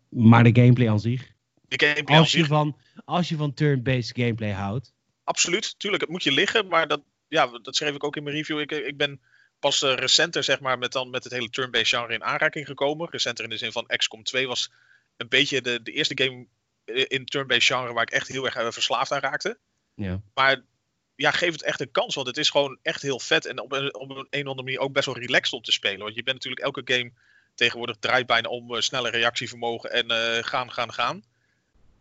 Maar 0.09 0.45
de 0.45 0.62
gameplay 0.62 0.89
aan 0.89 1.01
zich. 1.01 1.32
De 1.68 1.87
gameplay 1.87 2.18
Als 2.18 2.32
je 2.32 2.39
zich, 2.39 2.47
van, 2.47 2.76
als 3.05 3.28
je 3.28 3.37
van 3.37 3.55
turn-based 3.55 4.16
gameplay 4.16 4.51
houdt. 4.51 4.93
absoluut, 5.24 5.78
tuurlijk, 5.78 6.03
het 6.03 6.11
moet 6.11 6.22
je 6.22 6.32
liggen, 6.32 6.66
maar 6.66 6.89
dat, 6.89 7.01
ja, 7.28 7.59
dat 7.62 7.76
schreef 7.76 7.95
ik 7.95 8.05
ook 8.05 8.16
in 8.16 8.22
mijn 8.22 8.37
review. 8.37 8.61
Ik, 8.61 8.70
ik 8.70 8.97
ben 8.97 9.20
pas 9.66 9.82
eh, 9.82 9.94
recenter, 9.94 10.44
zeg 10.44 10.60
maar, 10.60 10.78
met, 10.78 10.92
dan, 10.92 11.10
met 11.10 11.24
het 11.24 11.32
hele 11.32 11.50
turn-based 11.50 11.88
genre 11.88 12.14
in 12.14 12.24
aanraking 12.24 12.66
gekomen. 12.66 13.08
Recenter 13.10 13.44
in 13.44 13.50
de 13.50 13.56
zin 13.56 13.72
van 13.72 13.86
XCOM 13.86 14.22
2 14.22 14.48
was 14.48 14.70
een 15.16 15.28
beetje 15.28 15.62
de, 15.62 15.82
de 15.82 15.92
eerste 15.92 16.22
game 16.22 16.46
eh, 16.84 17.04
in 17.08 17.24
turn-based 17.24 17.64
genre 17.64 17.92
waar 17.92 18.02
ik 18.02 18.10
echt 18.10 18.28
heel 18.28 18.44
erg 18.44 18.54
eh, 18.54 18.70
verslaafd 18.70 19.12
aan 19.12 19.20
raakte. 19.20 19.58
Ja. 19.94 20.20
Maar 20.34 20.62
ja, 21.16 21.30
geef 21.30 21.52
het 21.52 21.62
echt 21.62 21.80
een 21.80 21.90
kans, 21.90 22.14
want 22.14 22.26
het 22.26 22.36
is 22.36 22.50
gewoon 22.50 22.78
echt 22.82 23.02
heel 23.02 23.20
vet. 23.20 23.46
En 23.46 23.60
op 23.60 23.72
een, 23.72 23.94
op 23.94 24.10
een, 24.10 24.16
een 24.16 24.42
of 24.42 24.50
andere 24.50 24.62
manier 24.62 24.78
ook 24.78 24.92
best 24.92 25.06
wel 25.06 25.18
relaxed 25.18 25.52
om 25.52 25.62
te 25.62 25.72
spelen. 25.72 26.00
Want 26.00 26.14
je 26.14 26.22
bent 26.22 26.36
natuurlijk 26.36 26.64
elke 26.64 26.94
game 26.94 27.12
tegenwoordig 27.54 27.96
draait 28.00 28.26
bijna 28.26 28.48
om 28.48 28.80
snelle 28.80 29.10
reactievermogen 29.10 29.90
en 29.90 30.44
gaan, 30.44 30.72
gaan, 30.72 30.92
gaan. 30.92 31.24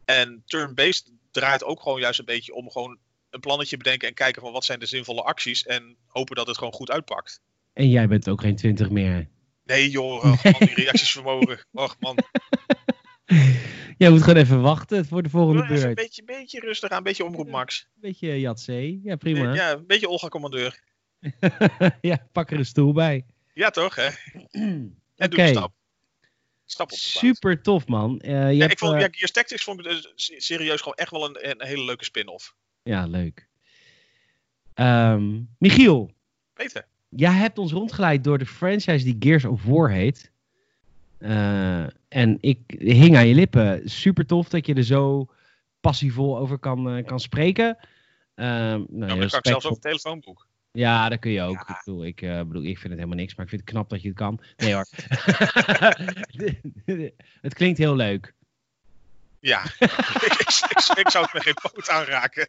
En 0.05 0.43
turn-based 0.45 1.11
draait 1.31 1.63
ook 1.63 1.81
gewoon 1.81 1.99
juist 1.99 2.19
een 2.19 2.25
beetje 2.25 2.53
om 2.53 2.71
gewoon 2.71 2.97
een 3.29 3.39
plannetje 3.39 3.77
bedenken 3.77 4.07
en 4.07 4.13
kijken 4.13 4.41
van 4.41 4.51
wat 4.51 4.65
zijn 4.65 4.79
de 4.79 4.85
zinvolle 4.85 5.23
acties. 5.23 5.65
En 5.65 5.95
hopen 6.07 6.35
dat 6.35 6.47
het 6.47 6.57
gewoon 6.57 6.73
goed 6.73 6.91
uitpakt. 6.91 7.41
En 7.75 7.89
jij 7.89 8.07
bent 8.07 8.29
ook 8.29 8.41
geen 8.41 8.55
20 8.55 8.89
meer. 8.89 9.27
Nee 9.65 9.89
joh, 9.89 10.23
man, 10.23 10.53
die 10.59 10.73
reactiesvermogen. 10.73 11.65
Och 11.71 11.95
man, 11.99 12.17
Jij 13.97 14.09
moet 14.09 14.21
gewoon 14.23 14.39
even 14.43 14.61
wachten 14.61 15.05
voor 15.05 15.23
de 15.23 15.29
volgende 15.29 15.61
Doe 15.67 15.75
even 15.75 15.89
een 15.89 15.93
beurt. 15.95 16.07
beetje, 16.07 16.23
beetje 16.23 16.59
rustig 16.59 16.89
aan, 16.89 16.97
een 16.97 17.03
beetje 17.03 17.25
omroep 17.25 17.49
Max. 17.49 17.87
Beetje 17.93 18.39
Jatzee. 18.39 18.99
Ja, 19.03 19.15
prima. 19.15 19.53
Ja, 19.53 19.71
een 19.71 19.85
beetje 19.87 20.09
Olga 20.09 20.27
Commandeur. 20.27 20.79
ja, 22.01 22.27
pak 22.31 22.51
er 22.51 22.57
een 22.57 22.65
stoel 22.65 22.93
bij. 22.93 23.25
Ja 23.53 23.69
toch 23.69 23.95
hè? 23.95 24.07
En 25.15 25.27
Oké. 25.27 25.35
doe 25.35 25.45
de 25.45 25.47
stap. 25.47 25.73
Stap 26.65 26.91
op. 26.91 26.97
Super 26.97 27.61
tof, 27.61 27.87
man. 27.87 28.19
Eh, 28.19 28.31
je 28.31 28.37
Ja, 28.55 28.59
hebt, 28.59 28.71
ik 28.71 28.79
vond, 28.79 28.93
eh, 28.93 28.99
ja, 28.99 29.07
Gears 29.11 29.31
Tactics 29.31 29.63
vond 29.63 29.85
ik 29.85 30.11
serieus 30.15 30.79
gewoon 30.79 30.93
echt 30.97 31.11
wel 31.11 31.25
een, 31.25 31.49
een 31.49 31.67
hele 31.67 31.83
leuke 31.83 32.03
spin-off. 32.03 32.55
ja, 32.83 33.05
leuk. 33.05 33.47
Ehm, 34.73 35.41
Michiel, 35.59 36.11
Peter. 36.53 36.87
Jij 37.15 37.31
hebt 37.31 37.57
ons 37.57 37.71
rondgeleid 37.71 38.23
door 38.23 38.37
de 38.37 38.45
franchise 38.45 39.03
die 39.03 39.15
Gears 39.19 39.45
of 39.45 39.63
War 39.63 39.89
heet. 39.89 40.31
Eh, 41.17 41.83
en 42.07 42.37
ik 42.41 42.59
hing 42.77 43.17
aan 43.17 43.27
je 43.27 43.35
lippen. 43.35 43.89
Super 43.89 44.25
tof 44.25 44.49
dat 44.49 44.65
je 44.65 44.73
er 44.73 44.83
zo 44.83 45.29
passievol 45.79 46.37
over 46.37 46.57
kan, 46.57 46.89
eh, 46.89 47.05
kan 47.05 47.19
spreken. 47.19 47.77
Ehm 48.35 48.83
nou, 48.89 49.11
heel 49.11 49.19
dat 49.19 49.29
kan 49.29 49.39
ik 49.39 49.47
zelfs 49.47 49.65
over 49.65 49.69
het 49.69 49.81
telefoonboek. 49.81 50.47
Ja, 50.71 51.09
dat 51.09 51.19
kun 51.19 51.31
je 51.31 51.41
ook. 51.41 51.63
Ja. 51.67 51.75
Ik, 51.75 51.81
bedoel, 51.85 52.05
ik, 52.05 52.19
bedoel, 52.19 52.63
ik 52.63 52.77
vind 52.77 52.89
het 52.89 52.93
helemaal 52.93 53.17
niks, 53.17 53.35
maar 53.35 53.45
ik 53.45 53.51
vind 53.51 53.61
het 53.61 53.71
knap 53.71 53.89
dat 53.89 54.01
je 54.01 54.07
het 54.07 54.17
kan. 54.17 54.41
Nee 54.55 54.73
hoor. 54.73 54.87
het 57.41 57.53
klinkt 57.53 57.77
heel 57.77 57.95
leuk. 57.95 58.33
Ja, 59.39 59.63
ik, 59.79 59.91
ik, 60.21 60.49
ik, 60.69 60.97
ik 60.97 61.09
zou 61.09 61.23
het 61.23 61.33
met 61.33 61.43
geen 61.43 61.53
poot 61.53 61.89
aanraken. 61.89 62.47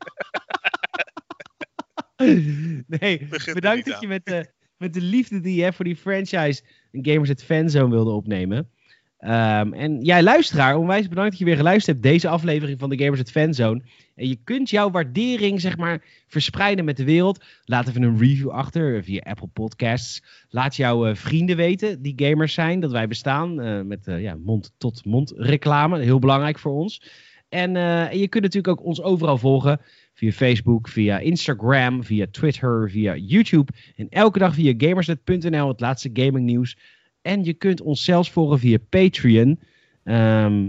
Nee, 2.86 3.28
bedankt 3.52 3.86
dat 3.86 4.00
je 4.00 4.06
met 4.06 4.24
de, 4.24 4.54
met 4.78 4.94
de 4.94 5.00
liefde 5.00 5.40
die 5.40 5.56
je 5.56 5.62
hebt 5.62 5.76
voor 5.76 5.84
die 5.84 5.96
franchise 5.96 6.62
een 6.92 7.06
Gamers 7.06 7.30
at 7.30 7.42
Fanzone 7.42 7.90
wilde 7.90 8.10
opnemen. 8.10 8.70
Ehm, 9.18 9.72
en 9.72 10.00
jij 10.00 10.22
luisteraar, 10.22 10.76
onwijs 10.76 11.08
bedankt 11.08 11.30
dat 11.30 11.38
je 11.38 11.44
weer 11.44 11.56
geluisterd 11.56 11.96
hebt 11.96 12.12
deze 12.12 12.28
aflevering 12.28 12.78
van 12.78 12.90
de 12.90 12.98
Gamers 12.98 13.20
at 13.20 13.30
Fanzone. 13.30 13.82
En 14.14 14.28
je 14.28 14.38
kunt 14.44 14.70
jouw 14.70 14.90
waardering 14.90 15.60
zeg 15.60 15.76
maar 15.76 16.04
verspreiden 16.26 16.84
met 16.84 16.96
de 16.96 17.04
wereld. 17.04 17.44
Laat 17.64 17.88
even 17.88 18.02
een 18.02 18.18
review 18.18 18.48
achter 18.48 19.04
via 19.04 19.20
Apple 19.20 19.48
Podcasts. 19.52 20.22
Laat 20.48 20.76
jouw 20.76 21.06
eh, 21.06 21.14
vrienden 21.14 21.56
weten 21.56 22.02
die 22.02 22.12
gamers 22.16 22.54
zijn, 22.54 22.80
dat 22.80 22.92
wij 22.92 23.08
bestaan. 23.08 23.60
eh, 23.60 23.80
met 23.80 24.06
eh, 24.06 24.22
ja, 24.22 24.36
mond-tot-mond 24.44 25.32
reclame, 25.36 26.00
heel 26.00 26.18
belangrijk 26.18 26.58
voor 26.58 26.72
ons. 26.72 27.02
En, 27.48 27.76
en 27.76 28.18
je 28.18 28.28
kunt 28.28 28.42
natuurlijk 28.42 28.78
ook 28.78 28.86
ons 28.86 29.02
overal 29.02 29.38
volgen. 29.38 29.80
Via 30.16 30.32
Facebook, 30.32 30.88
via 30.88 31.18
Instagram, 31.18 32.04
via 32.04 32.26
Twitter, 32.30 32.90
via 32.90 33.16
YouTube. 33.16 33.72
En 33.96 34.08
elke 34.08 34.38
dag 34.38 34.54
via 34.54 34.74
gamersnet.nl, 34.76 35.68
het 35.68 35.80
laatste 35.80 36.10
gaming 36.12 36.46
nieuws. 36.46 36.76
En 37.22 37.44
je 37.44 37.52
kunt 37.52 37.80
ons 37.80 38.04
zelfs 38.04 38.30
volgen 38.30 38.58
via 38.58 38.78
Patreon. 38.88 39.60
Ehm, 40.04 40.68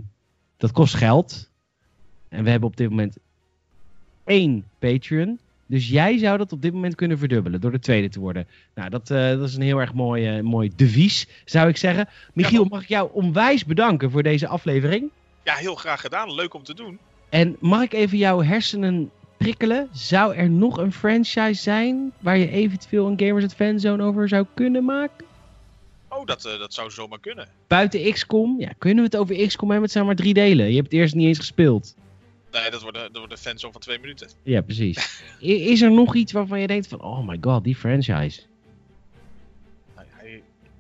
dat 0.58 0.72
kost 0.72 0.94
geld. 0.94 1.50
En 2.30 2.44
we 2.44 2.50
hebben 2.50 2.70
op 2.70 2.78
dit 2.78 2.90
moment 2.90 3.18
één 4.26 4.66
Patreon. 4.80 5.40
Dus 5.66 5.90
jij 5.90 6.18
zou 6.18 6.38
dat 6.38 6.52
op 6.52 6.62
dit 6.62 6.74
moment 6.74 6.96
kunnen 6.96 7.18
verdubbelen 7.18 7.62
door 7.62 7.72
de 7.72 7.80
tweede 7.80 8.10
te 8.10 8.20
worden. 8.20 8.48
Nou, 8.76 8.90
dat, 8.90 9.12
eh, 9.12 9.30
dat 9.30 9.48
is 9.48 9.56
een 9.56 9.62
heel 9.62 9.80
erg 9.80 9.94
mooi, 9.94 10.38
eh, 10.38 10.44
mooi 10.44 10.72
devies, 10.76 11.28
zou 11.46 11.70
ik 11.70 11.78
zeggen. 11.78 12.10
Michiel, 12.34 12.66
mag 12.66 12.82
ik 12.82 12.88
jou 12.88 13.10
onwijs 13.14 13.66
bedanken 13.66 14.12
voor 14.12 14.24
deze 14.24 14.48
aflevering? 14.48 15.10
Ja, 15.44 15.56
heel 15.56 15.76
graag 15.76 16.02
gedaan. 16.02 16.34
Leuk 16.34 16.54
om 16.54 16.64
te 16.64 16.74
doen. 16.74 17.00
En 17.30 17.56
mag 17.60 17.82
ik 17.82 17.94
even 17.94 18.18
jouw 18.18 18.42
hersenen 18.42 19.12
prikkelen? 19.38 19.90
Zou 19.92 20.36
er 20.36 20.50
nog 20.50 20.78
een 20.78 20.94
franchise 20.94 21.62
zijn 21.62 22.12
waar 22.20 22.38
je 22.38 22.50
eventueel 22.50 23.08
een 23.08 23.20
Gamers 23.20 23.44
at 23.46 23.56
Fanzone 23.56 24.04
over 24.04 24.28
zou 24.28 24.46
kunnen 24.54 24.86
maken? 24.86 25.26
Oh, 26.10 26.26
dat, 26.26 26.46
eh, 26.46 26.60
dat 26.60 26.74
zou 26.74 26.92
zomaar 26.92 27.20
kunnen. 27.20 27.48
Buiten 27.68 28.12
XCOM? 28.14 28.60
Ja, 28.60 28.72
kunnen 28.78 28.98
we 29.04 29.10
het 29.10 29.18
over 29.20 29.48
XCOM 29.48 29.68
hebben? 29.68 29.84
Het 29.86 29.92
zijn 29.94 30.06
maar 30.06 30.16
drie 30.16 30.34
delen. 30.34 30.68
Je 30.70 30.76
hebt 30.76 30.92
het 30.92 31.00
eerst 31.00 31.16
niet 31.16 31.28
eens 31.28 31.38
gespeeld. 31.38 31.96
Nee, 32.52 32.70
dat 32.72 32.82
wordt, 32.82 32.98
een- 32.98 33.04
dat 33.04 33.18
wordt 33.18 33.32
een 33.32 33.38
fanzone 33.38 33.72
van 33.72 33.82
twee 33.82 34.00
minuten. 34.00 34.30
Ja, 34.44 34.62
precies. 34.62 35.22
Is 35.72 35.82
er 35.82 35.92
nog 35.92 36.16
iets 36.16 36.32
waarvan 36.32 36.60
je 36.60 36.68
denkt 36.68 36.88
van, 36.88 37.02
oh 37.02 37.28
my 37.28 37.38
god, 37.42 37.64
die 37.64 37.76
franchise? 37.76 38.42
Nou 39.96 40.08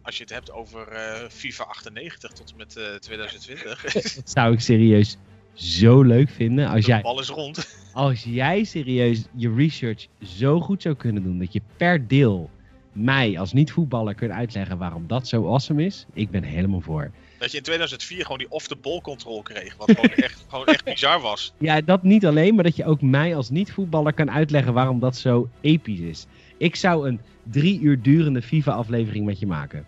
als 0.02 0.18
je 0.18 0.24
het 0.24 0.34
hebt 0.34 0.52
over 0.52 0.88
eh, 0.88 1.30
FIFA 1.30 1.64
98 1.64 2.32
tot 2.32 2.52
en 2.52 2.58
met 2.58 2.76
eh, 2.78 2.96
2020. 3.10 4.14
Dat 4.14 4.30
zou 4.30 4.54
ik 4.54 4.60
serieus 4.60 5.18
zo 5.58 6.02
leuk 6.02 6.30
vinden 6.30 6.68
als 6.68 6.86
de 6.86 6.92
jij, 6.92 7.02
bal 7.02 7.20
is 7.20 7.30
rond. 7.30 7.78
als 7.94 8.24
jij 8.24 8.64
serieus 8.64 9.26
je 9.36 9.54
research 9.54 10.08
zo 10.24 10.60
goed 10.60 10.82
zou 10.82 10.96
kunnen 10.96 11.24
doen 11.24 11.40
dat 11.40 11.54
je 11.54 11.62
per 11.78 12.08
deel 12.08 12.50
mij 12.92 13.40
als 13.40 13.54
niet-voetballer 13.54 14.16
kunt 14.16 14.32
uitleggen 14.32 14.78
waarom 14.78 15.08
dat 15.08 15.28
zo 15.28 15.46
awesome 15.48 15.86
is. 15.86 16.06
Ik 16.14 16.30
ben 16.30 16.44
helemaal 16.44 16.82
voor. 16.82 17.12
Dat 17.38 17.52
je 17.52 17.58
in 17.58 17.64
2004 17.64 18.22
gewoon 18.22 18.38
die 18.38 18.52
off-the-ball 18.52 19.02
control 19.02 19.42
kreeg. 19.42 19.76
Wat 19.78 19.92
gewoon 19.92 20.10
echt, 20.26 20.46
gewoon 20.48 20.66
echt 20.66 20.84
bizar 20.84 21.22
was. 21.22 21.54
Ja, 21.58 21.82
dat 21.82 22.04
niet 22.04 22.26
alleen, 22.26 22.56
maar 22.56 22.64
dat 22.64 22.76
je 22.76 22.86
ook 22.86 23.02
mij 23.02 23.36
als 23.36 23.50
niet-voetballer 23.50 24.14
kan 24.14 24.32
uitleggen 24.32 24.74
waarom 24.74 25.00
dat 25.00 25.18
zo 25.18 25.50
episch 25.62 26.00
is. 26.00 26.26
Ik 26.58 26.76
zou 26.76 27.08
een 27.08 27.20
drie 27.44 27.80
uur 27.80 28.02
durende 28.02 28.42
FIFA-aflevering 28.42 29.26
met 29.26 29.40
je 29.40 29.48
maken. 29.48 29.86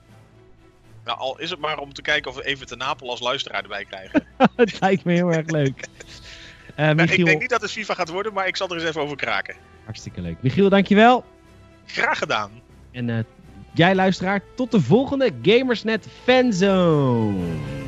Nou, 1.10 1.22
al 1.22 1.40
is 1.40 1.50
het 1.50 1.60
maar 1.60 1.78
om 1.78 1.94
te 1.94 2.02
kijken 2.02 2.32
of 2.32 2.38
we 2.38 2.46
even 2.46 2.68
te 2.68 2.76
Napel 2.76 3.10
als 3.10 3.20
luisteraar 3.20 3.62
erbij 3.62 3.86
krijgen. 3.86 4.24
Het 4.56 4.80
lijkt 4.80 5.04
me 5.04 5.14
heel 5.14 5.32
erg 5.32 5.48
leuk. 5.48 5.84
Eh 6.76 6.86
Nou, 6.86 6.96
Michiel, 6.96 7.20
ik 7.20 7.26
denk 7.26 7.40
niet 7.40 7.50
dat 7.50 7.62
het 7.62 7.72
FIFA 7.72 7.94
gaat 7.94 8.10
worden, 8.10 8.34
maar 8.34 8.48
ik 8.48 8.56
zal 8.56 8.70
er 8.70 8.76
eens 8.76 8.84
even 8.84 9.02
over 9.02 9.18
kraken. 9.18 9.56
hartstikke 9.84 10.22
leuk. 10.22 10.38
Michiel, 10.42 10.70
dankjewel. 10.70 11.26
Graag 11.86 12.18
gedaan. 12.18 12.52
En 12.92 13.10
eh, 13.10 13.18
jij 13.74 13.96
luisteraar, 13.96 14.42
tot 14.56 14.72
de 14.72 14.82
volgende 14.82 15.32
Gamersnet 15.42 16.08
Fanzone. 16.24 17.79